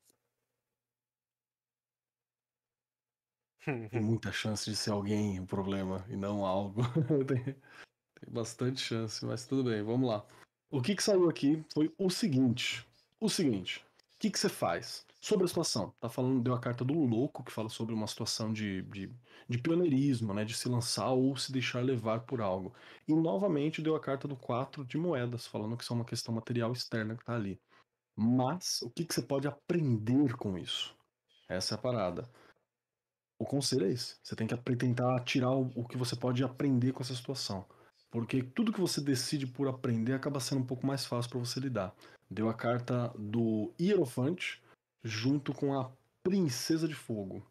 Tem 3.90 4.00
muita 4.00 4.32
chance 4.32 4.68
de 4.68 4.76
ser 4.76 4.90
alguém 4.90 5.38
o 5.38 5.46
problema 5.46 6.04
e 6.09 6.16
não 6.16 6.44
algo. 6.44 6.82
tem, 8.22 8.32
bastante 8.32 8.80
chance, 8.80 9.24
mas 9.24 9.46
tudo 9.46 9.64
bem, 9.64 9.82
vamos 9.82 10.08
lá. 10.08 10.24
O 10.70 10.80
que 10.80 10.94
que 10.94 11.02
saiu 11.02 11.28
aqui 11.28 11.62
foi 11.72 11.92
o 11.98 12.08
seguinte. 12.08 12.86
O 13.20 13.28
seguinte. 13.28 13.84
O 14.14 14.18
que 14.18 14.30
que 14.30 14.38
você 14.38 14.48
faz? 14.48 15.04
Sobre 15.20 15.44
a 15.44 15.48
situação. 15.48 15.92
Tá 16.00 16.08
falando, 16.08 16.42
deu 16.42 16.54
a 16.54 16.60
carta 16.60 16.84
do 16.84 16.94
louco, 16.94 17.44
que 17.44 17.52
fala 17.52 17.68
sobre 17.68 17.94
uma 17.94 18.06
situação 18.06 18.52
de, 18.52 18.82
de, 18.82 19.10
de 19.48 19.58
pioneirismo, 19.58 20.32
né? 20.32 20.44
De 20.44 20.54
se 20.54 20.68
lançar 20.68 21.10
ou 21.10 21.36
se 21.36 21.52
deixar 21.52 21.84
levar 21.84 22.20
por 22.20 22.40
algo. 22.40 22.72
E 23.06 23.14
novamente 23.14 23.82
deu 23.82 23.94
a 23.94 24.00
carta 24.00 24.26
do 24.26 24.36
4 24.36 24.84
de 24.84 24.96
moedas, 24.96 25.46
falando 25.46 25.76
que 25.76 25.84
isso 25.84 25.92
é 25.92 25.96
uma 25.96 26.04
questão 26.04 26.34
material 26.34 26.72
externa 26.72 27.16
que 27.16 27.24
tá 27.24 27.34
ali. 27.34 27.60
Mas 28.16 28.82
o 28.82 28.90
que, 28.90 29.04
que 29.04 29.14
você 29.14 29.22
pode 29.22 29.48
aprender 29.48 30.36
com 30.36 30.56
isso? 30.56 30.96
Essa 31.48 31.74
é 31.74 31.76
a 31.76 31.80
parada. 31.80 32.28
O 33.38 33.44
conselho 33.44 33.86
é 33.86 33.90
esse. 33.90 34.16
Você 34.22 34.36
tem 34.36 34.46
que 34.46 34.56
tentar 34.76 35.20
tirar 35.24 35.50
o, 35.50 35.70
o 35.74 35.86
que 35.86 35.96
você 35.96 36.14
pode 36.14 36.44
aprender 36.44 36.92
com 36.92 37.02
essa 37.02 37.14
situação. 37.14 37.66
Porque 38.12 38.43
tudo 38.43 38.72
que 38.72 38.80
você 38.80 39.01
decide 39.01 39.47
por 39.47 39.66
aprender 39.66 40.12
acaba 40.12 40.39
sendo 40.39 40.60
um 40.60 40.66
pouco 40.66 40.86
mais 40.86 41.05
fácil 41.06 41.30
para 41.30 41.40
você 41.40 41.59
lidar. 41.59 41.93
Deu 42.30 42.48
a 42.48 42.55
carta 42.55 43.10
do 43.18 43.72
Hierofante 43.80 44.62
junto 45.02 45.52
com 45.55 45.74
a 45.80 45.90
Princesa 46.22 46.86
de 46.86 46.94
Fogo. 46.94 47.43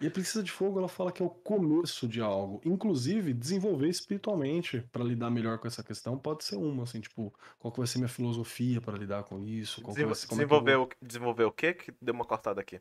E 0.00 0.06
a 0.06 0.10
Princesa 0.10 0.44
de 0.44 0.52
Fogo, 0.52 0.78
ela 0.78 0.86
fala 0.88 1.10
que 1.10 1.22
é 1.22 1.26
o 1.26 1.30
começo 1.30 2.06
de 2.06 2.20
algo. 2.20 2.60
Inclusive, 2.64 3.32
desenvolver 3.32 3.88
espiritualmente 3.88 4.84
para 4.92 5.02
lidar 5.02 5.30
melhor 5.30 5.58
com 5.58 5.66
essa 5.66 5.82
questão 5.82 6.18
pode 6.18 6.44
ser 6.44 6.56
uma, 6.56 6.82
assim, 6.82 7.00
tipo, 7.00 7.32
qual 7.58 7.72
que 7.72 7.78
vai 7.78 7.86
ser 7.86 7.98
minha 7.98 8.08
filosofia 8.08 8.82
para 8.82 8.98
lidar 8.98 9.24
com 9.24 9.42
isso? 9.42 9.80
Qual 9.80 9.94
que 9.94 10.04
vai 10.04 10.14
ser, 10.14 10.26
como 10.28 10.42
é 10.42 10.44
que 10.46 10.52
eu 10.52 10.56
vou- 10.60 10.64
Desenvolver, 10.64 10.94
o, 11.02 11.06
desenvolver 11.06 11.44
o 11.44 11.52
quê? 11.52 11.72
Que 11.72 11.92
deu 12.02 12.14
uma 12.14 12.24
cortada 12.26 12.60
aqui. 12.60 12.80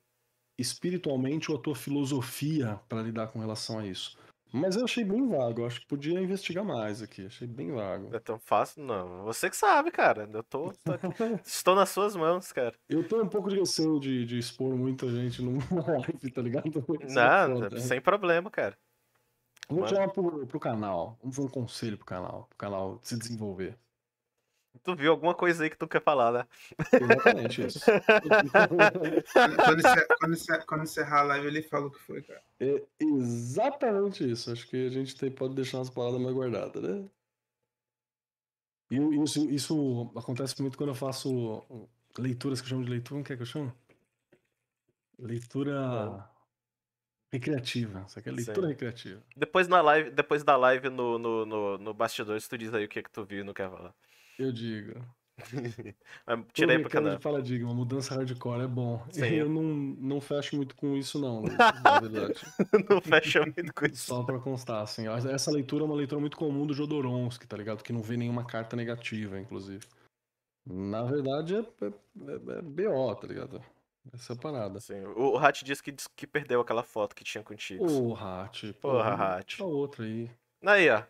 espiritualmente 0.60 1.50
ou 1.50 1.58
a 1.58 1.62
tua 1.62 1.76
filosofia 1.76 2.80
para 2.88 3.02
lidar 3.02 3.28
com 3.30 3.40
relação 3.40 3.80
a 3.80 3.88
isso. 3.88 4.16
Mas 4.54 4.76
eu 4.76 4.84
achei 4.84 5.04
bem 5.06 5.28
vago, 5.28 5.66
acho 5.66 5.80
que 5.80 5.88
podia 5.88 6.20
investigar 6.20 6.64
mais 6.66 7.02
aqui, 7.02 7.26
achei 7.26 7.48
bem 7.48 7.72
vago. 7.72 8.14
É 8.14 8.20
tão 8.20 8.38
fácil? 8.38 8.84
Não. 8.84 9.24
Você 9.24 9.50
que 9.50 9.56
sabe, 9.56 9.92
cara. 9.92 10.30
Eu 10.32 10.44
tô. 10.44 10.74
tô- 10.84 10.92
estou 11.46 11.74
nas 11.74 11.90
suas 11.90 12.16
mãos, 12.16 12.52
cara. 12.52 12.76
Eu 12.90 13.08
tenho 13.08 13.24
um 13.24 13.30
pouco 13.30 13.50
de 13.50 13.58
receio 13.60 14.00
de, 14.00 14.26
de 14.26 14.38
expor 14.38 14.76
muita 14.76 15.08
gente 15.10 15.42
numa 15.42 15.62
live, 15.88 16.32
tá 16.32 16.42
ligado? 16.42 16.86
É 17.00 17.14
Nada, 17.14 17.80
sem 17.80 18.02
problema, 18.02 18.50
cara. 18.52 18.78
Vamos 19.70 19.86
Mano. 19.90 19.96
chamar 19.96 20.10
pro, 20.12 20.46
pro 20.48 20.60
canal, 20.60 21.18
vamos 21.22 21.38
dar 21.38 21.44
um 21.44 21.48
conselho 21.48 21.96
pro 21.98 22.06
canal, 22.06 22.46
pro 22.50 22.58
canal 22.58 23.00
se 23.02 23.18
desenvolver. 23.18 23.78
Tu 24.84 24.96
viu 24.96 25.12
alguma 25.12 25.36
coisa 25.36 25.64
aí 25.64 25.70
que 25.70 25.78
tu 25.78 25.88
quer 25.88 26.02
falar, 26.02 26.32
né? 26.32 26.48
Exatamente 26.94 27.66
isso. 27.68 27.80
Quando, 29.66 29.80
encer- 29.80 30.08
quando 30.20 30.34
encer- 30.34 30.66
quando 30.66 30.84
encerrar 30.84 31.20
a 31.20 31.24
live, 31.24 31.48
ele 31.48 31.62
fala 31.62 31.88
o 31.88 31.92
que 31.92 32.00
foi, 32.00 32.22
cara. 32.22 32.42
É 32.60 32.82
exatamente 33.00 34.30
isso. 34.30 34.52
Acho 34.52 34.68
que 34.68 34.88
a 34.88 34.90
gente 34.90 35.16
tem, 35.16 35.30
pode 35.32 35.54
deixar 35.56 35.78
umas 35.78 35.90
palavras 35.90 36.22
mais 36.22 36.34
guardadas, 36.36 36.82
né? 36.82 37.10
E 38.90 38.98
isso, 39.24 39.50
isso 39.50 40.12
acontece 40.16 40.62
muito 40.62 40.78
quando 40.78 40.90
eu 40.90 40.96
faço 40.96 41.64
leituras 42.18 42.60
que 42.60 42.66
eu 42.66 42.70
chamo 42.70 42.84
de 42.84 42.90
leitura. 42.90 43.16
Como 43.16 43.24
que 43.24 43.34
é 43.34 43.36
que 43.38 43.42
eu 43.42 43.48
chamo? 43.48 43.74
Leitura 45.18 46.30
recreativa. 47.32 48.04
Isso 48.08 48.20
aqui 48.20 48.30
é 48.30 48.32
leitura 48.32 48.62
Sim. 48.62 48.68
recreativa. 48.68 49.24
Depois, 49.36 49.68
na 49.68 49.82
live, 49.82 50.12
depois 50.12 50.44
da 50.44 50.58
live 50.58 50.90
no, 50.90 51.18
no, 51.18 51.46
no, 51.46 51.78
no 51.78 51.94
bastidores, 51.94 52.48
tu 52.48 52.58
diz 52.58 52.74
aí 52.74 52.86
o 52.86 52.90
que, 52.90 53.02
que 53.04 53.12
tu 53.12 53.24
viu 53.24 53.40
e 53.42 53.44
não 53.44 53.54
quer 53.54 53.70
falar. 53.70 53.94
Eu 54.42 54.52
digo. 54.52 55.00
Tirei 56.54 56.78
brincando 56.78 57.06
canal. 57.06 57.16
de 57.18 57.24
paradigma, 57.24 57.74
mudança 57.74 58.14
hardcore 58.16 58.62
é 58.64 58.68
bom. 58.68 59.04
Sim. 59.12 59.26
Eu 59.26 59.50
não, 59.50 59.64
não 59.64 60.22
fecho 60.22 60.56
muito 60.56 60.76
com 60.76 60.96
isso, 60.96 61.20
não, 61.20 61.42
Luiz, 61.42 61.54
na 61.84 62.00
verdade. 62.00 62.34
não 62.90 63.02
fecha 63.02 63.42
muito 63.42 63.74
com 63.74 63.86
isso. 63.86 64.06
Só 64.08 64.24
pra 64.24 64.40
constar, 64.40 64.84
assim. 64.84 65.08
Essa 65.08 65.52
leitura 65.52 65.84
é 65.84 65.86
uma 65.88 65.96
leitura 65.96 66.20
muito 66.20 66.38
comum 66.38 66.66
do 66.66 66.74
Jodorowsky, 66.74 67.48
tá 67.48 67.58
ligado? 67.58 67.84
Que 67.84 67.94
não 67.94 68.02
vê 68.02 68.18
nenhuma 68.18 68.46
carta 68.46 68.76
negativa, 68.76 69.40
inclusive. 69.40 69.86
Na 70.66 71.04
verdade, 71.04 71.56
é, 71.56 71.60
é, 71.60 71.86
é- 71.88 72.58
é 72.60 72.62
BO, 72.62 73.16
tá 73.16 73.28
ligado? 73.28 73.62
Essa 74.14 74.34
é 74.34 74.36
parada. 74.36 74.78
Assim, 74.78 75.00
o 75.16 75.38
Hat 75.38 75.64
disse 75.64 75.82
que, 75.82 75.94
que 76.16 76.28
perdeu 76.28 76.62
aquela 76.62 76.84
foto 76.84 77.16
que 77.16 77.24
tinha 77.24 77.44
contigo. 77.44 77.86
Ô, 77.86 78.16
Hat. 78.16 78.74
Porra, 78.74 79.38
Hat. 79.38 79.62
A 79.62 79.66
outra 79.66 80.06
aí. 80.06 80.30
Aí, 80.64 80.90
ó. 80.90 81.04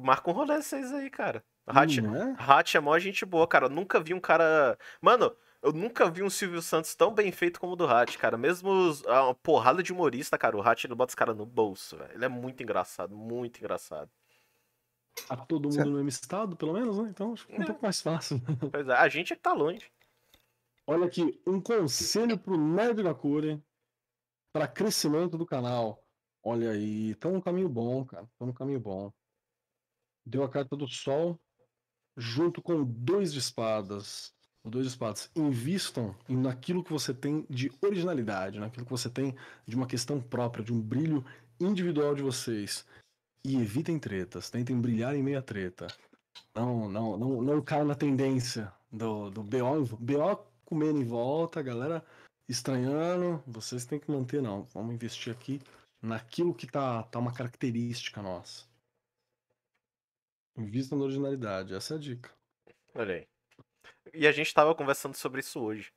Marca 0.00 0.30
um 0.30 0.34
rolê 0.34 0.60
vocês 0.60 0.92
aí, 0.92 1.08
cara. 1.08 1.42
Hat, 1.68 2.00
Não 2.00 2.16
é? 2.16 2.36
Hat 2.38 2.76
é 2.76 2.80
mó 2.80 2.98
gente 2.98 3.24
boa, 3.24 3.46
cara. 3.46 3.66
Eu 3.66 3.70
nunca 3.70 4.00
vi 4.00 4.14
um 4.14 4.20
cara. 4.20 4.78
Mano, 5.00 5.34
eu 5.62 5.72
nunca 5.72 6.10
vi 6.10 6.22
um 6.22 6.30
Silvio 6.30 6.62
Santos 6.62 6.94
tão 6.94 7.12
bem 7.14 7.30
feito 7.32 7.58
como 7.60 7.72
o 7.72 7.76
do 7.76 7.86
Hat, 7.86 8.16
cara. 8.18 8.36
Mesmo 8.36 8.70
os- 8.70 9.04
a 9.06 9.34
porrada 9.34 9.82
de 9.82 9.92
humorista, 9.92 10.38
cara. 10.38 10.56
O 10.56 10.62
Hat 10.62 10.84
ele 10.86 10.94
bota 10.94 11.10
os 11.10 11.14
caras 11.14 11.36
no 11.36 11.44
bolso, 11.46 11.96
velho. 11.96 12.12
Ele 12.14 12.24
é 12.24 12.28
muito 12.28 12.62
engraçado, 12.62 13.16
muito 13.16 13.58
engraçado. 13.58 14.10
Tá 15.26 15.36
todo 15.36 15.64
mundo 15.64 15.74
Certo. 15.74 15.88
no 15.88 15.96
mesmo 15.96 16.08
estado, 16.10 16.56
pelo 16.56 16.72
menos, 16.72 16.96
né? 16.98 17.08
Então 17.10 17.32
acho 17.32 17.46
que 17.46 17.52
é 17.54 17.58
um 17.58 17.62
É. 17.62 17.66
pouco 17.66 17.82
mais 17.82 18.00
fácil. 18.00 18.40
Pois 18.72 18.86
é, 18.88 18.92
a 18.94 19.08
gente 19.08 19.32
é 19.32 19.36
que 19.36 19.42
tá 19.42 19.52
longe. 19.52 19.90
Olha 20.86 21.06
aqui, 21.06 21.40
um 21.46 21.60
conselho 21.60 22.38
pro 22.38 22.56
Nerd 22.56 23.02
Gakure 23.02 23.62
para 24.52 24.66
crescimento 24.68 25.36
do 25.36 25.44
canal. 25.44 26.02
Olha 26.42 26.70
aí, 26.70 27.14
tá 27.16 27.28
num 27.28 27.40
caminho 27.40 27.68
bom, 27.68 28.04
cara. 28.06 28.26
Tá 28.38 28.46
num 28.46 28.52
caminho 28.54 28.80
bom. 28.80 29.12
Deu 30.24 30.44
a 30.44 30.48
carta 30.48 30.76
do 30.76 30.86
sol 30.86 31.38
junto 32.18 32.60
com 32.60 32.84
dois 32.84 33.32
de 33.32 33.38
espadas. 33.38 34.34
Dois 34.64 34.84
de 34.84 34.90
espadas. 34.90 35.30
Invistam 35.34 36.14
naquilo 36.28 36.82
que 36.82 36.92
você 36.92 37.14
tem 37.14 37.46
de 37.48 37.72
originalidade, 37.80 38.58
naquilo 38.58 38.84
que 38.84 38.90
você 38.90 39.08
tem 39.08 39.34
de 39.66 39.76
uma 39.76 39.86
questão 39.86 40.20
própria, 40.20 40.64
de 40.64 40.72
um 40.72 40.80
brilho 40.80 41.24
individual 41.60 42.14
de 42.14 42.22
vocês. 42.22 42.84
E 43.44 43.56
evitem 43.56 43.98
tretas, 43.98 44.50
tentem 44.50 44.78
brilhar 44.78 45.14
em 45.14 45.22
meia 45.22 45.40
treta. 45.40 45.86
Não, 46.54 46.88
não, 46.88 47.16
não, 47.16 47.40
não 47.40 47.62
caia 47.62 47.84
na 47.84 47.94
tendência 47.94 48.70
do, 48.92 49.30
do 49.30 49.42
BO, 49.42 49.96
BO 49.98 50.46
comendo 50.64 51.00
em 51.00 51.04
volta, 51.04 51.60
a 51.60 51.62
galera 51.62 52.04
estranhando. 52.48 53.42
Vocês 53.46 53.86
têm 53.86 53.98
que 53.98 54.10
manter, 54.10 54.42
não. 54.42 54.64
Vamos 54.74 54.94
investir 54.94 55.32
aqui 55.32 55.62
naquilo 56.02 56.54
que 56.54 56.66
tá, 56.66 57.04
tá 57.04 57.18
uma 57.18 57.32
característica 57.32 58.20
nossa. 58.20 58.66
Invista 60.58 60.96
na 60.96 61.04
originalidade, 61.04 61.74
essa 61.74 61.94
é 61.94 61.96
a 61.96 62.00
dica. 62.00 62.30
Olha 62.94 63.14
aí. 63.14 63.28
E 64.12 64.26
a 64.26 64.32
gente 64.32 64.52
tava 64.52 64.74
conversando 64.74 65.14
sobre 65.14 65.40
isso 65.40 65.60
hoje. 65.60 65.92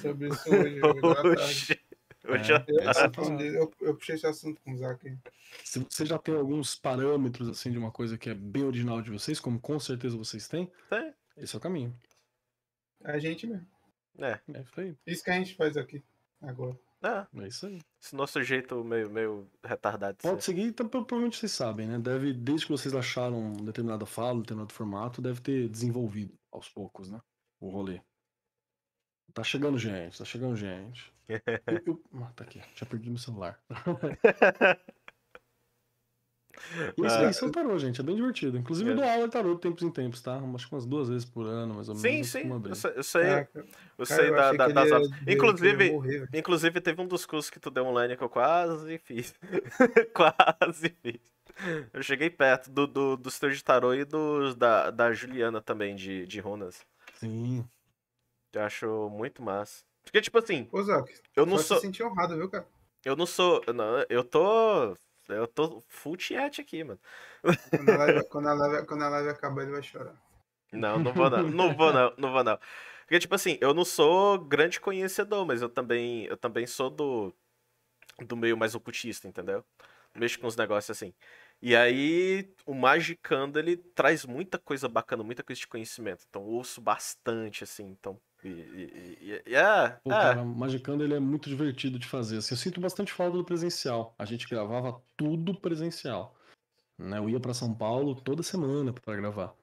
Sobre 0.00 0.28
isso 0.28 0.50
hoje, 0.50 0.80
hoje. 0.82 1.80
Hoje. 2.28 2.52
É. 2.52 3.56
Eu, 3.56 3.72
eu, 3.80 3.94
puxei 3.94 4.16
esse 4.16 4.26
assunto 4.26 4.60
com 4.62 4.72
o 4.72 4.76
Zac. 4.76 5.16
Se 5.62 5.78
você 5.78 6.04
já 6.04 6.18
tem 6.18 6.34
alguns 6.34 6.74
parâmetros 6.74 7.48
assim 7.48 7.70
de 7.70 7.78
uma 7.78 7.92
coisa 7.92 8.18
que 8.18 8.28
é 8.28 8.34
bem 8.34 8.64
original 8.64 9.00
de 9.00 9.12
vocês, 9.12 9.38
como 9.38 9.60
com 9.60 9.78
certeza 9.78 10.16
vocês 10.16 10.48
têm, 10.48 10.68
Tem. 10.90 11.14
esse 11.36 11.54
é 11.54 11.58
o 11.58 11.60
caminho. 11.60 11.96
É 13.04 13.12
a 13.12 13.18
gente 13.20 13.46
mesmo. 13.46 13.64
É, 14.18 14.40
É 14.52 14.60
isso 14.60 14.80
aí. 14.80 14.96
Isso 15.06 15.22
que 15.22 15.30
a 15.30 15.34
gente 15.34 15.54
faz 15.54 15.76
aqui, 15.76 16.02
agora. 16.42 16.76
é. 17.04 17.44
É 17.44 17.46
isso 17.46 17.66
aí. 17.68 17.80
Esse 18.06 18.14
nosso 18.14 18.40
jeito 18.40 18.84
meio, 18.84 19.10
meio 19.10 19.50
retardado. 19.64 20.16
de 20.18 20.22
Pode 20.22 20.44
ser. 20.44 20.52
seguir, 20.52 20.62
então, 20.68 20.88
pro- 20.88 21.04
provavelmente 21.04 21.38
vocês 21.38 21.50
sabem, 21.50 21.88
né? 21.88 21.98
Deve, 21.98 22.32
desde 22.32 22.64
que 22.66 22.70
vocês 22.70 22.94
acharam 22.94 23.52
determinada 23.64 24.06
fala, 24.06 24.34
um 24.34 24.40
determinado 24.42 24.72
formato, 24.72 25.20
deve 25.20 25.40
ter 25.40 25.68
desenvolvido 25.68 26.32
aos 26.52 26.68
poucos, 26.68 27.10
né? 27.10 27.20
O 27.60 27.68
rolê. 27.68 28.00
Tá 29.34 29.42
chegando 29.42 29.76
gente, 29.76 30.16
tá 30.18 30.24
chegando 30.24 30.54
gente. 30.56 31.12
Eu, 31.66 31.82
eu- 31.84 32.02
ah, 32.22 32.32
tá 32.36 32.44
aqui, 32.44 32.60
tinha 32.76 32.88
perdido 32.88 33.10
meu 33.10 33.18
celular. 33.18 33.60
E 36.96 37.02
é 37.02 37.06
isso 37.06 37.16
aí, 37.18 37.34
são 37.34 37.50
tarô, 37.50 37.78
gente, 37.78 38.00
é 38.00 38.04
bem 38.04 38.16
divertido. 38.16 38.56
Inclusive 38.56 38.90
É. 38.90 38.92
eu 38.92 38.96
dou 38.96 39.04
aula 39.04 39.24
de 39.26 39.32
tarô 39.32 39.54
de 39.54 39.60
tempos 39.60 39.82
em 39.82 39.90
tempos, 39.90 40.20
tá? 40.20 40.40
Acho 40.54 40.68
que 40.68 40.74
umas 40.74 40.86
duas 40.86 41.08
vezes 41.08 41.24
por 41.24 41.46
ano, 41.46 41.74
mais 41.74 41.88
ou 41.88 41.94
menos. 41.94 42.28
Sim, 42.28 42.42
sim. 42.42 42.50
Eu 42.68 42.74
sei, 42.74 42.92
eu 42.96 43.02
sei, 43.02 43.22
eu 43.98 44.06
sei 44.06 44.30
da, 44.30 44.52
da- 44.52 44.68
das 44.68 44.92
aulas. 44.92 45.10
Inclusive, 45.26 45.92
inclusive, 46.32 46.80
teve 46.80 47.00
um 47.00 47.06
dos 47.06 47.24
cursos 47.26 47.50
que 47.50 47.60
tu 47.60 47.70
deu 47.70 47.86
online 47.86 48.16
que 48.16 48.22
eu 48.24 48.28
quase 48.28 48.98
fiz. 48.98 49.34
quase 50.14 50.88
fiz. 51.02 51.20
Eu 51.92 52.02
cheguei 52.02 52.28
perto 52.28 52.70
do, 52.70 52.86
do, 52.86 53.16
dos 53.16 53.38
teus 53.38 53.56
de 53.56 53.64
tarô 53.64 53.94
e 53.94 54.04
dos 54.04 54.54
da, 54.54 54.90
da 54.90 55.12
Juliana 55.12 55.60
também, 55.60 55.94
de, 55.96 56.26
de 56.26 56.40
runas. 56.40 56.84
Sim. 57.14 57.64
Eu 58.52 58.62
acho 58.62 59.08
muito 59.10 59.42
massa. 59.42 59.84
Porque, 60.04 60.20
tipo 60.20 60.38
assim, 60.38 60.68
Ô, 60.70 60.82
Zac, 60.82 61.12
eu 61.34 61.44
não 61.44 61.58
sou. 61.58 61.76
se 61.78 61.82
sentir 61.86 62.02
honrado, 62.02 62.36
viu, 62.36 62.48
cara? 62.48 62.66
Eu 63.04 63.16
não 63.16 63.26
sou. 63.26 63.62
Não, 63.74 64.04
eu 64.08 64.22
tô. 64.24 64.94
Eu 65.28 65.46
tô 65.46 65.82
full 65.88 66.16
tiete 66.16 66.60
aqui, 66.60 66.84
mano. 66.84 67.00
Quando 67.70 67.90
a, 67.90 67.96
live, 67.96 68.28
quando, 68.28 68.48
a 68.48 68.54
live, 68.54 68.86
quando 68.86 69.02
a 69.02 69.08
live 69.08 69.28
acabar, 69.30 69.62
ele 69.62 69.72
vai 69.72 69.82
chorar. 69.82 70.14
Não, 70.72 70.98
não 70.98 71.12
vou 71.12 71.30
não. 71.30 71.42
Não 71.42 71.76
vou 71.76 71.92
não, 71.92 72.14
não 72.16 72.32
vou 72.32 72.44
não. 72.44 72.58
Porque, 73.00 73.20
tipo 73.20 73.34
assim, 73.34 73.56
eu 73.60 73.72
não 73.72 73.84
sou 73.84 74.38
grande 74.38 74.80
conhecedor, 74.80 75.46
mas 75.46 75.62
eu 75.62 75.68
também, 75.68 76.24
eu 76.24 76.36
também 76.36 76.66
sou 76.66 76.90
do, 76.90 77.32
do 78.26 78.36
meio 78.36 78.56
mais 78.56 78.74
ocultista, 78.74 79.28
entendeu? 79.28 79.64
Mexo 80.14 80.40
com 80.40 80.46
os 80.46 80.56
negócios 80.56 80.96
assim. 80.96 81.14
E 81.62 81.74
aí, 81.76 82.52
o 82.66 82.74
Magicando, 82.74 83.58
ele 83.58 83.76
traz 83.76 84.24
muita 84.24 84.58
coisa 84.58 84.88
bacana, 84.88 85.22
muita 85.22 85.42
coisa 85.42 85.60
de 85.60 85.66
conhecimento. 85.66 86.24
Então, 86.28 86.42
ouço 86.42 86.80
bastante, 86.80 87.64
assim, 87.64 87.84
então... 87.84 88.20
E, 88.46 89.18
e, 89.20 89.42
e- 89.46 89.54
é, 89.54 89.88
Pô, 90.04 90.12
é, 90.12 90.14
cara, 90.14 90.44
Magicando 90.44 91.02
ele 91.02 91.14
é 91.14 91.20
muito 91.20 91.48
divertido 91.48 91.98
de 91.98 92.06
fazer. 92.06 92.38
Assim, 92.38 92.54
eu 92.54 92.58
sinto 92.58 92.80
bastante 92.80 93.12
falta 93.12 93.36
do 93.36 93.44
presencial. 93.44 94.14
A 94.18 94.24
gente 94.24 94.48
gravava 94.48 95.02
tudo 95.16 95.54
presencial. 95.58 96.34
Né? 96.98 97.18
Eu 97.18 97.28
ia 97.28 97.40
pra 97.40 97.52
São 97.54 97.74
Paulo 97.74 98.14
toda 98.14 98.42
semana 98.42 98.92
pra 98.92 99.16
gravar. 99.16 99.54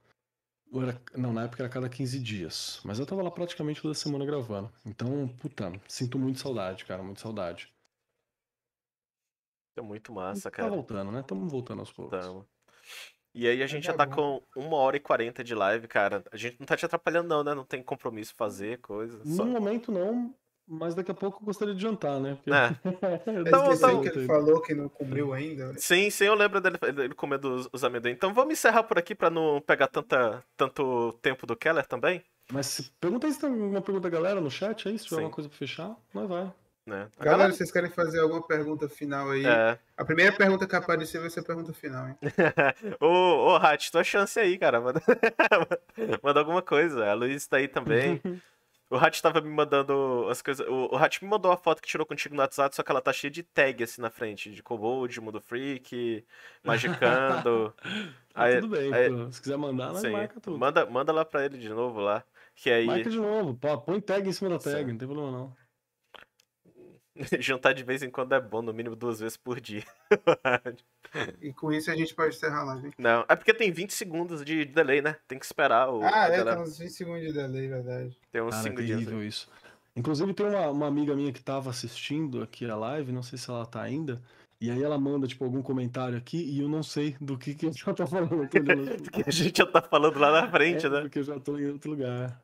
Era- 0.73 1.01
não, 1.15 1.31
na 1.31 1.43
época 1.43 1.63
era 1.63 1.69
cada 1.71 1.87
15 1.87 2.19
dias. 2.19 2.81
Mas 2.83 2.99
eu 2.99 3.05
tava 3.05 3.21
lá 3.21 3.29
praticamente 3.31 3.81
toda 3.81 3.93
semana 3.93 4.25
gravando. 4.25 4.71
Então, 4.85 5.27
puta, 5.27 5.71
sinto 5.87 6.17
muito 6.19 6.39
saudade, 6.39 6.83
cara, 6.85 7.03
muito 7.03 7.21
saudade. 7.21 7.71
é 9.75 9.81
muito 9.81 10.13
massa, 10.13 10.51
tá 10.51 10.57
cara. 10.57 10.69
voltando, 10.69 11.11
né? 11.11 11.21
Estamos 11.21 11.51
voltando 11.51 11.79
aos 11.79 11.91
poucos. 11.91 12.19
Tamo. 12.19 12.47
E 13.33 13.47
aí 13.47 13.63
a 13.63 13.67
gente 13.67 13.85
já 13.85 13.93
tá 13.93 14.05
com 14.05 14.41
uma 14.55 14.77
hora 14.77 14.95
e 14.97 14.99
quarenta 14.99 15.43
de 15.43 15.55
live, 15.55 15.87
cara. 15.87 16.23
A 16.31 16.37
gente 16.37 16.57
não 16.59 16.67
tá 16.67 16.77
te 16.77 16.85
atrapalhando 16.85 17.27
não, 17.29 17.43
né? 17.43 17.53
Não 17.55 17.65
tem 17.65 17.81
compromisso 17.81 18.33
fazer 18.37 18.77
coisa. 18.79 19.19
Só... 19.25 19.43
No 19.43 19.51
momento 19.51 19.91
não, 19.91 20.33
mas 20.67 20.93
daqui 20.93 21.09
a 21.11 21.15
pouco 21.15 21.41
eu 21.41 21.45
gostaria 21.45 21.73
de 21.73 21.81
jantar, 21.81 22.19
né? 22.19 22.35
Porque... 22.35 22.51
É. 22.51 22.69
Eu 23.33 23.41
Então, 23.41 23.73
então- 23.73 24.01
que 24.01 24.09
ele 24.09 24.25
falou 24.27 24.61
que 24.61 24.75
não 24.75 24.87
cobriu 24.87 25.33
ainda. 25.33 25.67
velho. 25.67 25.79
Sim, 25.81 26.09
sim, 26.09 26.25
eu 26.25 26.35
lembro 26.35 26.61
dele, 26.61 26.77
dele 26.77 27.15
comendo 27.15 27.55
os, 27.55 27.69
os 27.73 27.83
amendoim. 27.83 28.11
Então 28.11 28.33
vamos 28.33 28.53
encerrar 28.53 28.83
por 28.83 28.97
aqui 28.99 29.15
pra 29.15 29.29
não 29.29 29.59
pegar 29.61 29.87
tanta, 29.87 30.43
tanto 30.55 31.11
tempo 31.21 31.47
do 31.47 31.55
Keller 31.55 31.85
também? 31.87 32.23
Mas 32.51 32.67
se... 32.67 32.91
pergunta 32.99 33.25
aí 33.25 33.33
se 33.33 33.39
tem 33.39 33.49
alguma 33.49 33.81
pergunta 33.81 34.09
da 34.09 34.15
galera 34.15 34.39
no 34.39 34.51
chat 34.51 34.87
aí, 34.87 34.97
se 34.97 35.05
tiver 35.05 35.17
alguma 35.17 35.33
coisa 35.33 35.49
pra 35.49 35.57
fechar, 35.57 35.95
nós 36.13 36.29
vai. 36.29 36.51
Né? 36.85 37.07
Galera, 37.17 37.37
galera- 37.37 37.53
vocês 37.53 37.71
querem 37.71 37.89
fazer 37.89 38.19
alguma 38.19 38.41
pergunta 38.45 38.89
final 38.89 39.29
aí? 39.31 39.45
É. 39.45 39.77
A 39.97 40.03
primeira 40.05 40.35
pergunta 40.35 40.67
que 40.67 40.75
aparecer 40.75 41.19
vai 41.21 41.29
ser 41.29 41.39
a 41.39 41.43
pergunta 41.43 41.71
final, 41.73 42.07
hein? 42.09 42.17
ô, 42.99 43.07
ô, 43.51 43.55
Hat, 43.55 43.91
tua 43.91 44.03
chance 44.03 44.39
aí, 44.39 44.57
cara. 44.57 44.81
Manda, 44.81 45.01
manda 46.21 46.39
alguma 46.39 46.61
coisa. 46.61 47.05
A 47.05 47.13
Luiz 47.13 47.45
tá 47.47 47.57
aí 47.57 47.67
também. 47.67 48.21
O 48.89 48.95
Hat 48.97 49.19
tava 49.23 49.41
me 49.41 49.49
mandando 49.49 50.27
as 50.29 50.39
coisas. 50.39 50.67
O, 50.67 50.93
o 50.93 50.97
Hat 50.97 51.23
me 51.23 51.27
mandou 51.27 51.51
a 51.51 51.57
foto 51.57 51.81
que 51.81 51.87
tirou 51.87 52.05
contigo 52.05 52.35
no 52.35 52.41
WhatsApp, 52.41 52.75
só 52.75 52.83
que 52.83 52.91
ela 52.91 53.01
tá 53.01 53.11
cheia 53.11 53.31
de 53.31 53.41
tag 53.41 53.83
assim 53.83 53.99
na 53.99 54.11
frente. 54.11 54.51
De 54.51 54.61
Kobold, 54.61 55.19
Mundo 55.19 55.41
Freak, 55.41 56.23
Magicando. 56.63 57.73
Ah, 58.35 58.43
Aí- 58.43 58.61
tudo 58.61 58.67
bem, 58.75 58.93
aí- 58.93 59.09
pô. 59.09 59.31
Se 59.31 59.41
quiser 59.41 59.57
mandar, 59.57 59.93
nós 59.93 60.03
marca 60.03 60.39
tudo. 60.39 60.59
Manda, 60.59 60.85
manda 60.85 61.11
lá 61.11 61.25
pra 61.25 61.43
ele 61.45 61.57
de 61.57 61.69
novo 61.69 62.01
lá. 62.01 62.23
Que 62.55 62.69
aí 62.69 62.85
Marca 62.85 63.09
de 63.09 63.17
novo. 63.17 63.55
Pô, 63.55 63.75
põe 63.79 63.99
tag 63.99 64.29
em 64.29 64.31
cima 64.31 64.51
da 64.51 64.59
tag, 64.59 64.77
Sim. 64.85 64.91
não 64.91 64.97
tem 64.97 65.07
problema 65.07 65.31
não. 65.31 65.55
jantar 67.39 67.73
de 67.73 67.83
vez 67.83 68.01
em 68.03 68.09
quando 68.09 68.33
é 68.33 68.39
bom, 68.41 68.61
no 68.61 68.73
mínimo 68.73 68.95
duas 68.95 69.19
vezes 69.19 69.37
por 69.37 69.59
dia. 69.61 69.83
E 71.41 71.53
com 71.53 71.71
isso 71.71 71.91
a 71.91 71.95
gente 71.95 72.13
pode 72.15 72.35
encerrar 72.35 72.61
a 72.61 72.63
live. 72.65 72.87
hein? 72.87 72.93
Não, 72.97 73.23
é 73.29 73.35
porque 73.35 73.53
tem 73.53 73.71
20 73.71 73.91
segundos 73.93 74.43
de 74.43 74.65
delay, 74.65 75.01
né? 75.01 75.15
Tem 75.27 75.37
que 75.37 75.45
esperar 75.45 75.89
o. 75.89 76.01
Ah, 76.03 76.07
é, 76.27 76.37
galera- 76.37 76.55
tá 76.55 76.61
uns 76.63 76.77
20 76.79 76.89
segundos 76.91 77.21
de 77.21 77.33
delay, 77.33 77.67
verdade. 77.67 78.17
Tem 78.31 78.41
uns 78.41 78.49
Cara, 78.55 78.67
é 78.67 78.69
5 78.71 78.83
dias. 78.83 79.07
aí. 79.07 79.27
isso. 79.27 79.47
Inclusive 79.95 80.33
tem 80.33 80.45
uma, 80.47 80.69
uma 80.71 80.87
amiga 80.87 81.15
minha 81.15 81.31
que 81.31 81.41
tava 81.43 81.69
assistindo 81.69 82.41
aqui 82.41 82.67
a 82.67 82.75
live, 82.75 83.11
não 83.11 83.21
sei 83.21 83.37
se 83.37 83.47
ela 83.47 83.63
tá 83.63 83.79
ainda, 83.79 84.19
e 84.59 84.71
aí 84.71 84.81
ela 84.81 84.97
manda, 84.97 85.27
tipo, 85.27 85.43
algum 85.45 85.61
comentário 85.61 86.17
aqui 86.17 86.37
e 86.37 86.61
eu 86.61 86.67
não 86.67 86.81
sei 86.81 87.15
do 87.21 87.37
que 87.37 87.53
que 87.53 87.67
ela 87.67 87.93
tá 87.95 88.07
falando. 88.07 88.47
Que 89.13 89.23
a 89.27 89.31
gente 89.31 89.55
já 89.59 89.67
tá 89.67 89.83
falando 89.83 90.17
lá 90.17 90.31
na 90.31 90.49
frente, 90.49 90.87
É, 90.87 90.89
né? 90.89 91.01
Porque 91.01 91.19
eu 91.19 91.23
já 91.23 91.39
tô 91.39 91.59
em 91.59 91.67
outro 91.69 91.91
lugar. 91.91 92.41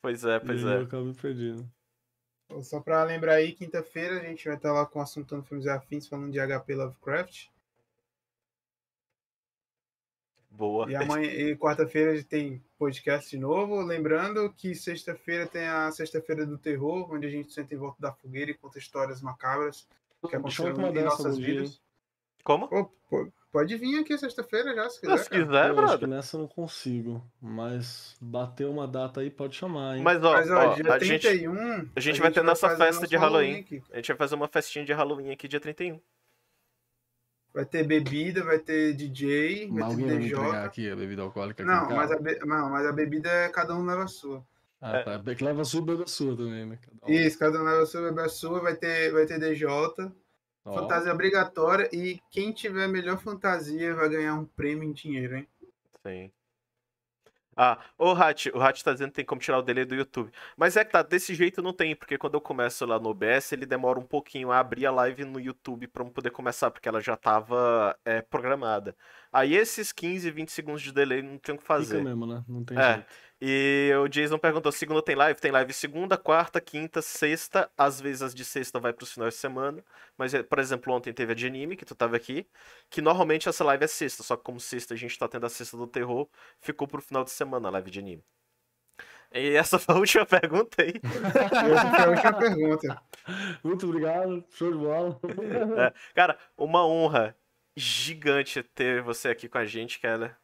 Pois 0.00 0.24
é, 0.24 0.36
E 0.36 0.40
pois 0.40 0.64
aí 0.64 0.72
é. 0.72 0.76
eu 0.76 0.82
acabo 0.82 1.04
me 1.06 1.14
perdendo. 1.14 1.68
Só 2.62 2.80
pra 2.80 3.04
lembrar 3.04 3.34
aí, 3.34 3.52
quinta-feira 3.52 4.20
a 4.20 4.24
gente 4.24 4.46
vai 4.46 4.56
estar 4.56 4.72
lá 4.72 4.84
com 4.84 4.98
o 4.98 5.02
Assuntando 5.02 5.44
Filmes 5.44 5.66
e 5.66 5.70
Afins, 5.70 6.06
falando 6.06 6.32
de 6.32 6.38
HP 6.38 6.74
Lovecraft. 6.74 7.46
Boa. 10.50 10.90
E 10.90 10.96
amanhã 10.96 11.30
e 11.30 11.56
quarta-feira 11.56 12.10
a 12.10 12.16
gente 12.16 12.26
tem 12.26 12.62
podcast 12.76 13.30
de 13.30 13.38
novo. 13.38 13.80
Lembrando 13.80 14.52
que 14.52 14.74
sexta-feira 14.74 15.46
tem 15.46 15.66
a 15.66 15.90
Sexta-feira 15.90 16.44
do 16.44 16.58
Terror, 16.58 17.10
onde 17.10 17.26
a 17.26 17.30
gente 17.30 17.52
senta 17.52 17.74
em 17.74 17.78
volta 17.78 18.00
da 18.00 18.12
fogueira 18.12 18.50
e 18.50 18.54
conta 18.54 18.78
histórias 18.78 19.22
macabras 19.22 19.88
que 20.28 20.36
aconteceram 20.36 20.90
em 20.90 21.04
nossas 21.04 21.26
algum 21.26 21.38
dia, 21.38 21.54
vidas. 21.54 21.80
Como? 22.44 22.68
Pô, 22.68 23.32
pode 23.52 23.76
vir 23.76 23.98
aqui 24.00 24.16
sexta-feira 24.16 24.74
já, 24.74 24.88
se 24.90 25.00
quiser. 25.00 25.18
Se 25.18 25.30
cara. 25.30 25.44
quiser, 25.44 25.74
Pô, 25.74 25.80
acho 25.80 25.92
que 25.92 25.98
brother. 25.98 26.08
nessa 26.08 26.36
eu 26.36 26.40
não 26.42 26.48
consigo, 26.48 27.24
mas 27.40 28.16
bater 28.20 28.66
uma 28.66 28.86
data 28.86 29.20
aí 29.20 29.30
pode 29.30 29.56
chamar, 29.56 29.96
hein? 29.96 30.02
Mas, 30.02 30.22
ó, 30.22 30.32
Mas, 30.32 30.50
ó, 30.50 30.70
ó, 30.70 30.74
dia 30.74 30.92
a, 30.92 30.98
gente, 30.98 31.22
31. 31.28 31.90
a 31.94 32.00
gente 32.00 32.20
vai 32.20 32.30
ter 32.30 32.42
nossa 32.42 32.68
fazer 32.68 32.84
festa 32.84 33.06
de 33.06 33.16
Halloween. 33.16 33.60
aqui. 33.60 33.82
a 33.92 33.96
gente 33.96 34.08
vai 34.08 34.16
fazer 34.16 34.34
uma 34.34 34.48
festinha 34.48 34.84
de 34.84 34.92
Halloween 34.92 35.30
aqui 35.32 35.48
dia 35.48 35.60
31. 35.60 36.00
Vai 37.52 37.64
ter 37.66 37.82
bebida, 37.84 38.44
vai 38.44 38.60
ter 38.60 38.94
DJ, 38.94 39.66
Mas 39.68 39.78
vai 39.80 39.90
alguém 39.90 40.06
ter 40.06 40.12
vai 40.36 40.50
DJ. 40.50 40.58
aqui 40.64 40.90
a 40.90 40.94
bebida 40.96 41.22
alcoólica 41.22 41.62
aqui 41.64 41.72
Não, 41.72 41.90
em 41.90 41.96
mas 41.96 42.12
a, 42.12 42.16
be- 42.18 42.38
não, 42.44 42.70
mas 42.70 42.86
a 42.86 42.92
bebida 42.92 43.28
é 43.28 43.48
cada 43.48 43.74
um 43.74 43.84
leva 43.84 44.04
a 44.04 44.06
sua. 44.08 44.46
Ah, 44.80 44.98
É. 44.98 45.02
tá. 45.02 45.34
Que 45.34 45.44
leva 45.44 45.62
a 45.62 45.64
sua, 45.64 45.82
bebe 45.82 46.04
a 46.04 46.06
sua 46.06 46.36
também, 46.36 46.64
né? 46.64 46.78
Cada 46.80 47.06
um. 47.12 47.14
Isso, 47.14 47.36
cada 47.38 47.60
um 47.60 47.64
leva 47.64 47.82
a 47.82 47.86
sua, 47.86 48.02
bebe 48.02 48.20
a 48.20 48.28
sua, 48.28 48.60
vai 48.60 48.76
ter, 48.76 49.12
vai 49.12 49.26
ter 49.26 49.40
DJ, 49.40 49.66
Fantasia 50.74 51.12
obrigatória 51.12 51.88
e 51.92 52.20
quem 52.30 52.52
tiver 52.52 52.84
a 52.84 52.88
melhor 52.88 53.18
fantasia 53.18 53.94
vai 53.94 54.08
ganhar 54.08 54.34
um 54.34 54.44
prêmio 54.44 54.84
em 54.84 54.92
dinheiro, 54.92 55.36
hein? 55.36 55.48
Sim. 56.06 56.30
Ah, 57.56 57.78
o 57.98 58.12
Hat, 58.12 58.48
o 58.54 58.62
Hat 58.62 58.82
tá 58.82 58.92
dizendo 58.92 59.08
que 59.10 59.16
tem 59.16 59.24
como 59.24 59.40
tirar 59.40 59.58
o 59.58 59.62
delay 59.62 59.84
do 59.84 59.94
YouTube. 59.94 60.30
Mas 60.56 60.76
é 60.78 60.84
que 60.84 60.92
tá, 60.92 61.02
desse 61.02 61.34
jeito 61.34 61.60
não 61.60 61.74
tem, 61.74 61.94
porque 61.94 62.16
quando 62.16 62.34
eu 62.34 62.40
começo 62.40 62.86
lá 62.86 62.98
no 62.98 63.10
OBS, 63.10 63.52
ele 63.52 63.66
demora 63.66 63.98
um 63.98 64.06
pouquinho 64.06 64.50
a 64.50 64.58
abrir 64.58 64.86
a 64.86 64.90
live 64.90 65.24
no 65.24 65.38
YouTube 65.38 65.86
pra 65.88 66.02
eu 66.02 66.10
poder 66.10 66.30
começar, 66.30 66.70
porque 66.70 66.88
ela 66.88 67.00
já 67.00 67.16
tava 67.16 67.94
é, 68.02 68.22
programada. 68.22 68.96
Aí 69.30 69.54
esses 69.54 69.92
15, 69.92 70.30
20 70.30 70.50
segundos 70.50 70.80
de 70.80 70.90
delay 70.92 71.20
não 71.20 71.36
tem 71.36 71.54
o 71.54 71.58
que 71.58 71.62
fica 71.64 71.74
fazer. 71.74 72.02
mesmo, 72.02 72.24
né? 72.24 72.42
Não 72.48 72.64
tem 72.64 72.78
É. 72.78 72.94
jeito. 72.94 73.06
E 73.42 73.90
o 74.02 74.06
Jason 74.06 74.38
perguntou: 74.38 74.70
segunda 74.70 75.00
tem 75.02 75.14
live? 75.14 75.40
Tem 75.40 75.50
live 75.50 75.72
segunda, 75.72 76.18
quarta, 76.18 76.60
quinta, 76.60 77.00
sexta. 77.00 77.70
Às 77.76 77.98
vezes 78.00 78.20
as 78.20 78.34
de 78.34 78.44
sexta 78.44 78.78
vai 78.78 78.92
pros 78.92 79.12
finais 79.12 79.32
de 79.34 79.40
semana. 79.40 79.82
Mas, 80.18 80.34
eh, 80.34 80.42
por 80.42 80.58
exemplo, 80.58 80.92
ontem 80.92 81.12
teve 81.12 81.32
a 81.32 81.34
de 81.34 81.46
anime, 81.46 81.74
que 81.76 81.84
tu 81.86 81.94
tava 81.94 82.16
aqui. 82.16 82.46
Que 82.90 83.00
normalmente 83.00 83.48
essa 83.48 83.64
live 83.64 83.84
é 83.84 83.86
sexta. 83.86 84.22
Só 84.22 84.36
que 84.36 84.42
como 84.44 84.60
sexta 84.60 84.92
a 84.92 84.96
gente 84.96 85.18
tá 85.18 85.26
tendo 85.26 85.46
a 85.46 85.48
sexta 85.48 85.76
do 85.76 85.86
terror, 85.86 86.28
ficou 86.60 86.86
pro 86.86 87.00
final 87.00 87.24
de 87.24 87.30
semana 87.30 87.68
a 87.68 87.70
live 87.70 87.90
de 87.90 87.98
anime. 87.98 88.24
E 89.32 89.54
essa 89.56 89.78
foi 89.80 89.94
a 89.94 89.98
última 89.98 90.26
pergunta 90.26 90.82
aí. 90.82 90.92
Essa 91.00 91.90
foi 91.94 92.04
a 92.04 92.10
última 92.10 92.32
pergunta. 92.38 93.02
Muito 93.64 93.86
obrigado, 93.86 94.44
show 94.50 94.70
de 94.72 94.76
bola. 94.78 95.18
É, 95.78 95.94
cara, 96.14 96.36
uma 96.58 96.84
honra 96.84 97.34
gigante 97.76 98.62
ter 98.62 99.00
você 99.02 99.28
aqui 99.28 99.48
com 99.48 99.56
a 99.56 99.64
gente, 99.64 99.98
Keller. 100.00 100.36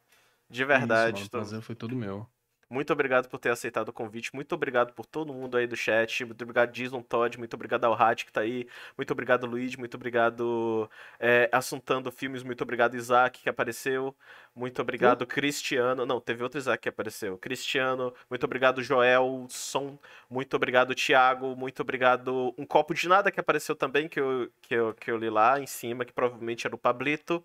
De 0.49 0.63
verdade. 0.63 1.21
Isso, 1.21 1.29
tô- 1.29 1.37
mano, 1.37 1.45
o 1.47 1.49
prazer 1.51 1.61
foi 1.65 1.75
todo 1.75 1.95
meu. 1.95 2.25
Muito 2.69 2.91
obrigado 2.91 3.29
por 3.29 3.39
ter 3.39 3.49
aceitado 3.49 3.89
o 3.89 3.93
convite. 3.93 4.35
Muito 4.35 4.53
obrigado 4.53 4.93
por 4.93 5.05
todo 5.05 5.33
mundo 5.33 5.55
aí 5.55 5.65
do 5.65 5.75
chat. 5.75 6.25
Muito 6.25 6.41
obrigado, 6.41 6.71
Jason 6.71 7.01
Todd. 7.01 7.37
Muito 7.37 7.53
obrigado 7.53 7.85
ao 7.85 7.93
Hat 7.93 8.25
que 8.25 8.31
tá 8.31 8.41
aí. 8.41 8.67
Muito 8.97 9.11
obrigado, 9.11 9.45
Luigi. 9.45 9.77
Muito 9.77 9.95
obrigado, 9.95 10.89
é, 11.17 11.49
Assuntando 11.51 12.11
Filmes. 12.11 12.43
Muito 12.43 12.61
obrigado, 12.61 12.95
Isaac, 12.95 13.41
que 13.41 13.49
apareceu. 13.49 14.13
Muito 14.53 14.81
obrigado, 14.81 15.25
Cristiano. 15.25 16.05
Não, 16.05 16.19
teve 16.19 16.43
outro 16.43 16.59
Isaac 16.59 16.81
que 16.83 16.89
apareceu. 16.89 17.37
Cristiano. 17.37 18.13
Muito 18.29 18.43
obrigado, 18.43 18.83
Joel 18.83 19.45
Som. 19.49 19.97
Muito 20.29 20.53
obrigado, 20.55 20.93
Thiago. 20.93 21.55
Muito 21.55 21.81
obrigado, 21.81 22.53
Um 22.57 22.65
Copo 22.65 22.93
de 22.93 23.07
Nada 23.07 23.31
que 23.31 23.39
apareceu 23.39 23.75
também, 23.75 24.09
que 24.09 24.19
eu, 24.19 24.51
que 24.61 24.73
eu, 24.73 24.93
que 24.93 25.09
eu 25.09 25.17
li 25.17 25.29
lá 25.29 25.59
em 25.59 25.65
cima, 25.67 26.03
que 26.03 26.11
provavelmente 26.11 26.67
era 26.67 26.75
o 26.75 26.79
Pablito. 26.79 27.43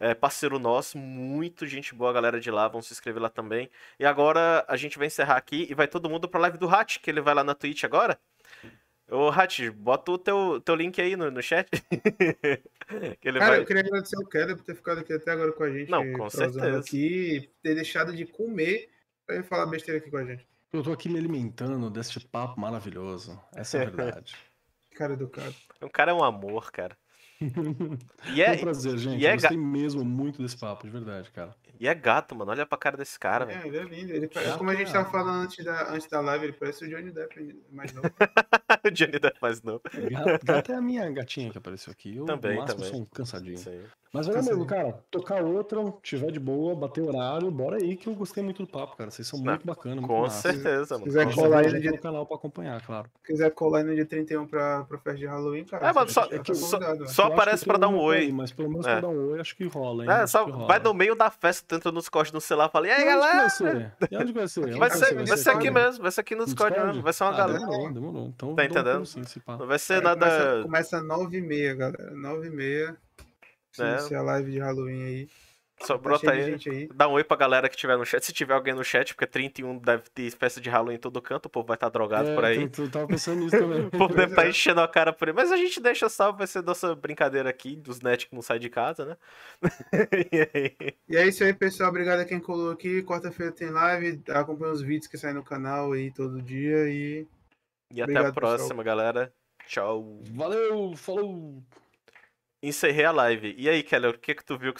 É, 0.00 0.14
parceiro 0.14 0.58
nosso, 0.58 0.96
muito 0.96 1.66
gente 1.66 1.92
boa, 1.94 2.12
galera 2.12 2.38
de 2.38 2.50
lá, 2.50 2.68
vão 2.68 2.80
se 2.80 2.92
inscrever 2.92 3.20
lá 3.20 3.28
também. 3.28 3.68
E 3.98 4.04
agora 4.04 4.64
a 4.68 4.76
gente 4.76 4.96
vai 4.96 5.08
encerrar 5.08 5.36
aqui 5.36 5.66
e 5.68 5.74
vai 5.74 5.88
todo 5.88 6.08
mundo 6.08 6.28
pra 6.28 6.40
live 6.40 6.56
do 6.56 6.68
Hat, 6.68 7.00
que 7.00 7.10
ele 7.10 7.20
vai 7.20 7.34
lá 7.34 7.42
na 7.42 7.54
Twitch 7.54 7.82
agora. 7.82 8.18
Ô, 9.10 9.28
Hat, 9.28 9.70
bota 9.70 10.12
o 10.12 10.18
teu, 10.18 10.60
teu 10.60 10.74
link 10.74 11.00
aí 11.00 11.16
no, 11.16 11.30
no 11.30 11.42
chat. 11.42 11.68
que 13.20 13.28
ele 13.28 13.38
Cara, 13.38 13.52
vai. 13.52 13.60
eu 13.60 13.64
queria 13.64 13.82
agradecer 13.82 14.16
ao 14.16 14.26
Keller 14.26 14.56
por 14.56 14.64
ter 14.64 14.74
ficado 14.74 15.00
aqui 15.00 15.14
até 15.14 15.30
agora 15.32 15.52
com 15.52 15.64
a 15.64 15.70
gente. 15.70 15.90
Não, 15.90 16.12
com 16.12 16.28
certeza. 16.28 16.78
aqui, 16.78 17.50
ter 17.62 17.74
deixado 17.74 18.14
de 18.14 18.26
comer 18.26 18.90
pra 19.26 19.36
ele 19.36 19.44
falar 19.44 19.66
besteira 19.66 19.98
aqui 19.98 20.10
com 20.10 20.18
a 20.18 20.24
gente. 20.24 20.46
Eu 20.70 20.82
tô 20.82 20.92
aqui 20.92 21.08
me 21.08 21.18
alimentando 21.18 21.90
deste 21.90 22.20
papo 22.20 22.60
maravilhoso. 22.60 23.40
Essa 23.56 23.78
é 23.78 23.82
a 23.82 23.84
verdade. 23.90 24.36
Cara 24.94 25.14
educado. 25.14 25.54
O 25.80 25.88
cara 25.88 26.10
é 26.10 26.14
um 26.14 26.22
amor, 26.22 26.70
cara. 26.70 26.96
E 28.26 28.34
Foi 28.34 28.40
é, 28.40 28.52
um 28.52 28.58
prazer, 28.58 28.98
gente. 28.98 29.20
e 29.22 29.26
é 29.26 29.32
gostei 29.34 29.56
mesmo 29.56 30.04
muito 30.04 30.42
desse 30.42 30.56
papo, 30.56 30.84
de 30.84 30.90
verdade, 30.92 31.30
cara. 31.30 31.54
e 31.78 31.86
é 31.88 31.94
gato, 31.94 32.34
mano. 32.34 32.50
Olha 32.50 32.66
pra 32.66 32.76
cara 32.76 32.96
desse 32.96 33.18
cara, 33.18 33.44
velho. 33.46 33.62
É, 33.62 33.66
ele 33.68 33.76
é 33.78 33.84
lindo. 33.84 34.12
Ele 34.12 34.28
parece, 34.28 34.50
Já 34.52 34.58
como 34.58 34.70
a 34.70 34.74
gente 34.74 34.92
tava 34.92 35.08
falando 35.10 35.44
antes 35.44 35.64
da, 35.64 35.92
antes 35.92 36.08
da 36.08 36.20
live, 36.20 36.44
ele 36.46 36.52
parece 36.52 36.84
o 36.84 36.88
Johnny 36.88 37.10
Depp 37.10 37.62
mais 37.70 37.92
novo. 37.92 38.08
o 38.84 38.90
Johnny 38.90 39.18
Depp 39.18 39.38
faz 39.38 39.62
não. 39.62 39.80
Gato, 40.10 40.44
gato 40.46 40.72
é 40.72 40.74
a 40.74 40.80
minha 40.82 41.10
gatinha 41.10 41.50
que 41.50 41.58
apareceu 41.58 41.92
aqui. 41.92 42.16
Eu, 42.16 42.24
Também, 42.24 42.54
no 42.56 42.60
máximo, 42.62 42.76
também. 42.76 42.90
sou 42.92 43.00
um 43.02 43.04
cansadinho. 43.06 43.58
Aí. 43.66 43.82
Mas 44.12 44.26
olha 44.26 44.40
mesmo, 44.42 44.64
cara, 44.66 44.92
tocar 45.10 45.42
outra, 45.44 45.78
tiver 46.02 46.32
de 46.32 46.40
boa, 46.40 46.74
bater 46.74 47.02
horário, 47.02 47.50
bora 47.50 47.76
aí 47.76 47.94
que 47.94 48.06
eu 48.08 48.14
gostei 48.14 48.42
muito 48.42 48.62
do 48.64 48.68
papo, 48.68 48.96
cara. 48.96 49.10
Vocês 49.10 49.28
são 49.28 49.38
Não, 49.38 49.52
muito 49.52 49.66
bacanas, 49.66 49.98
muito 49.98 50.08
Com 50.08 50.22
massa. 50.22 50.50
certeza, 50.50 50.84
Se 50.86 50.92
mano. 50.94 51.04
quiser 51.04 51.24
Com 51.26 51.30
Eu 51.30 51.36
colar 51.36 51.58
aí 51.66 51.72
no 51.72 51.80
dia- 51.80 51.90
no 51.92 51.98
canal 51.98 52.26
pra 52.26 52.36
acompanhar, 52.36 52.80
claro. 52.84 53.10
Se 53.22 53.32
quiser 53.32 53.50
colar 53.50 53.78
aí 53.80 53.84
no 53.84 53.94
dia 53.94 54.06
31 54.06 54.46
pra, 54.46 54.84
pra 54.84 54.96
festa 54.98 55.18
de 55.18 55.26
Halloween, 55.26 55.64
cara. 55.64 55.88
É, 55.88 55.92
mano, 55.92 56.08
só- 56.10 56.26
tá 56.26 56.36
é 56.36 56.38
que 56.38 56.54
só- 56.54 56.78
ó. 56.78 57.06
só 57.06 57.27
aparece 57.32 57.64
pra 57.64 57.78
dar 57.78 57.88
um 57.88 57.98
oi. 57.98 58.16
aí, 58.18 58.32
mas 58.32 58.52
pelo 58.52 58.68
menos 58.70 58.86
É. 58.86 58.92
pra 58.92 59.00
dar 59.02 59.08
um 59.08 59.30
oi, 59.32 59.40
acho 59.40 59.56
que 59.56 59.64
rola, 59.66 60.04
hein? 60.04 60.10
É, 60.10 60.26
só 60.26 60.44
rola. 60.44 60.66
vai 60.66 60.78
no 60.78 60.92
meio 60.94 61.14
da 61.14 61.30
festa, 61.30 61.64
tu 61.66 61.74
entra 61.76 61.92
nos 61.92 62.08
cortes 62.08 62.32
no 62.32 62.40
celular 62.40 62.68
e 62.68 62.72
fala, 62.72 62.86
e 62.88 62.90
aí, 62.90 63.02
E 63.02 63.04
galera? 63.04 63.38
vai 63.40 63.50
ser? 63.50 63.92
E 64.10 64.16
onde 64.16 64.32
vai 64.32 64.48
ser? 64.48 64.76
Vai 64.76 64.90
ser, 64.90 65.14
vai 65.14 65.26
ser 65.36 65.50
aqui 65.50 65.58
Discord? 65.58 65.70
mesmo, 65.70 66.02
vai 66.02 66.12
ser 66.12 66.20
aqui 66.20 66.34
no 66.34 66.44
Discord 66.44 66.78
mesmo, 66.80 67.02
vai 67.02 67.12
ser 67.12 67.24
uma 67.24 67.30
Ah, 67.32 67.36
galera. 67.36 67.58
Demorou, 67.60 67.92
demorou. 67.92 68.26
Então, 68.34 68.54
Tá 68.54 68.62
um 68.62 68.64
entendendo? 68.64 69.02
Não 69.58 69.66
vai 69.66 69.78
ser 69.78 69.94
Aí 69.94 70.00
nada. 70.02 70.26
Começa, 70.26 70.62
começa 70.62 71.00
9h30, 71.02 71.74
galera. 71.76 72.10
9h30. 72.14 72.96
Se 73.72 73.82
É. 73.82 73.92
iniciar 73.92 74.18
a 74.20 74.22
live 74.22 74.50
de 74.50 74.58
Halloween 74.58 75.04
aí. 75.04 75.28
Só 75.82 75.96
Tá 75.96 76.02
brota 76.02 76.32
aí. 76.32 76.54
aí. 76.66 76.88
Dá 76.94 77.06
um 77.08 77.12
oi 77.12 77.22
pra 77.24 77.36
galera 77.36 77.68
que 77.68 77.76
tiver 77.76 77.96
no 77.96 78.04
chat. 78.04 78.24
Se 78.24 78.32
tiver 78.32 78.54
alguém 78.54 78.74
no 78.74 78.82
chat, 78.84 79.14
porque 79.14 79.26
31 79.26 79.78
deve 79.78 80.04
ter 80.12 80.30
festa 80.32 80.60
de 80.60 80.68
Halloween 80.68 80.96
em 80.96 80.98
todo 80.98 81.22
canto, 81.22 81.46
o 81.46 81.48
povo 81.48 81.66
vai 81.66 81.76
estar 81.76 81.88
drogado 81.88 82.30
É, 82.30 82.34
por 82.34 82.44
aí. 82.44 82.68
Tu, 82.68 82.84
tu 82.86 82.90
tava 82.90 83.06
pensando 83.06 83.40
nisso 83.40 83.56
também. 83.58 83.86
O 83.86 83.90
povo 83.90 84.14
deve 84.14 84.32
estar 84.32 84.44
é. 84.46 84.48
enchendo 84.50 84.80
a 84.80 84.88
cara 84.88 85.12
por 85.12 85.28
aí. 85.28 85.34
Mas 85.34 85.52
a 85.52 85.56
gente 85.56 85.80
deixa 85.80 86.08
salvo, 86.08 86.38
vai 86.38 86.46
ser 86.46 86.62
nossa 86.62 86.94
brincadeira 86.94 87.48
aqui, 87.48 87.76
dos 87.76 88.00
net 88.00 88.28
que 88.28 88.34
não 88.34 88.42
sai 88.42 88.58
de 88.58 88.68
casa, 88.68 89.04
né? 89.04 89.16
E 90.32 90.48
aí? 90.54 90.94
E 91.08 91.16
é 91.16 91.26
isso 91.26 91.44
aí, 91.44 91.54
pessoal. 91.54 91.90
Obrigado 91.90 92.20
a 92.20 92.24
quem 92.24 92.40
colou 92.40 92.70
aqui. 92.72 93.02
Quarta-feira 93.02 93.52
tem 93.52 93.70
live. 93.70 94.20
Acompanha 94.30 94.72
os 94.72 94.82
vídeos 94.82 95.06
que 95.06 95.16
saem 95.16 95.34
no 95.34 95.42
canal 95.44 95.92
aí 95.92 96.10
todo 96.12 96.42
dia. 96.42 96.88
E 96.90 97.26
E 97.92 98.02
até 98.02 98.12
Obrigado, 98.12 98.26
a 98.26 98.32
próxima, 98.32 98.68
pessoal. 98.68 98.84
galera. 98.84 99.32
Tchau. 99.66 100.18
Valeu, 100.32 100.94
falou! 100.96 101.62
Encerrei 102.62 103.04
a 103.04 103.12
live. 103.12 103.54
E 103.56 103.68
aí, 103.68 103.82
Keller, 103.84 104.10
o 104.14 104.18
que 104.18 104.34
que 104.34 104.44
tu 104.44 104.58
viu 104.58 104.72
que 104.72 104.74
tu 104.74 104.76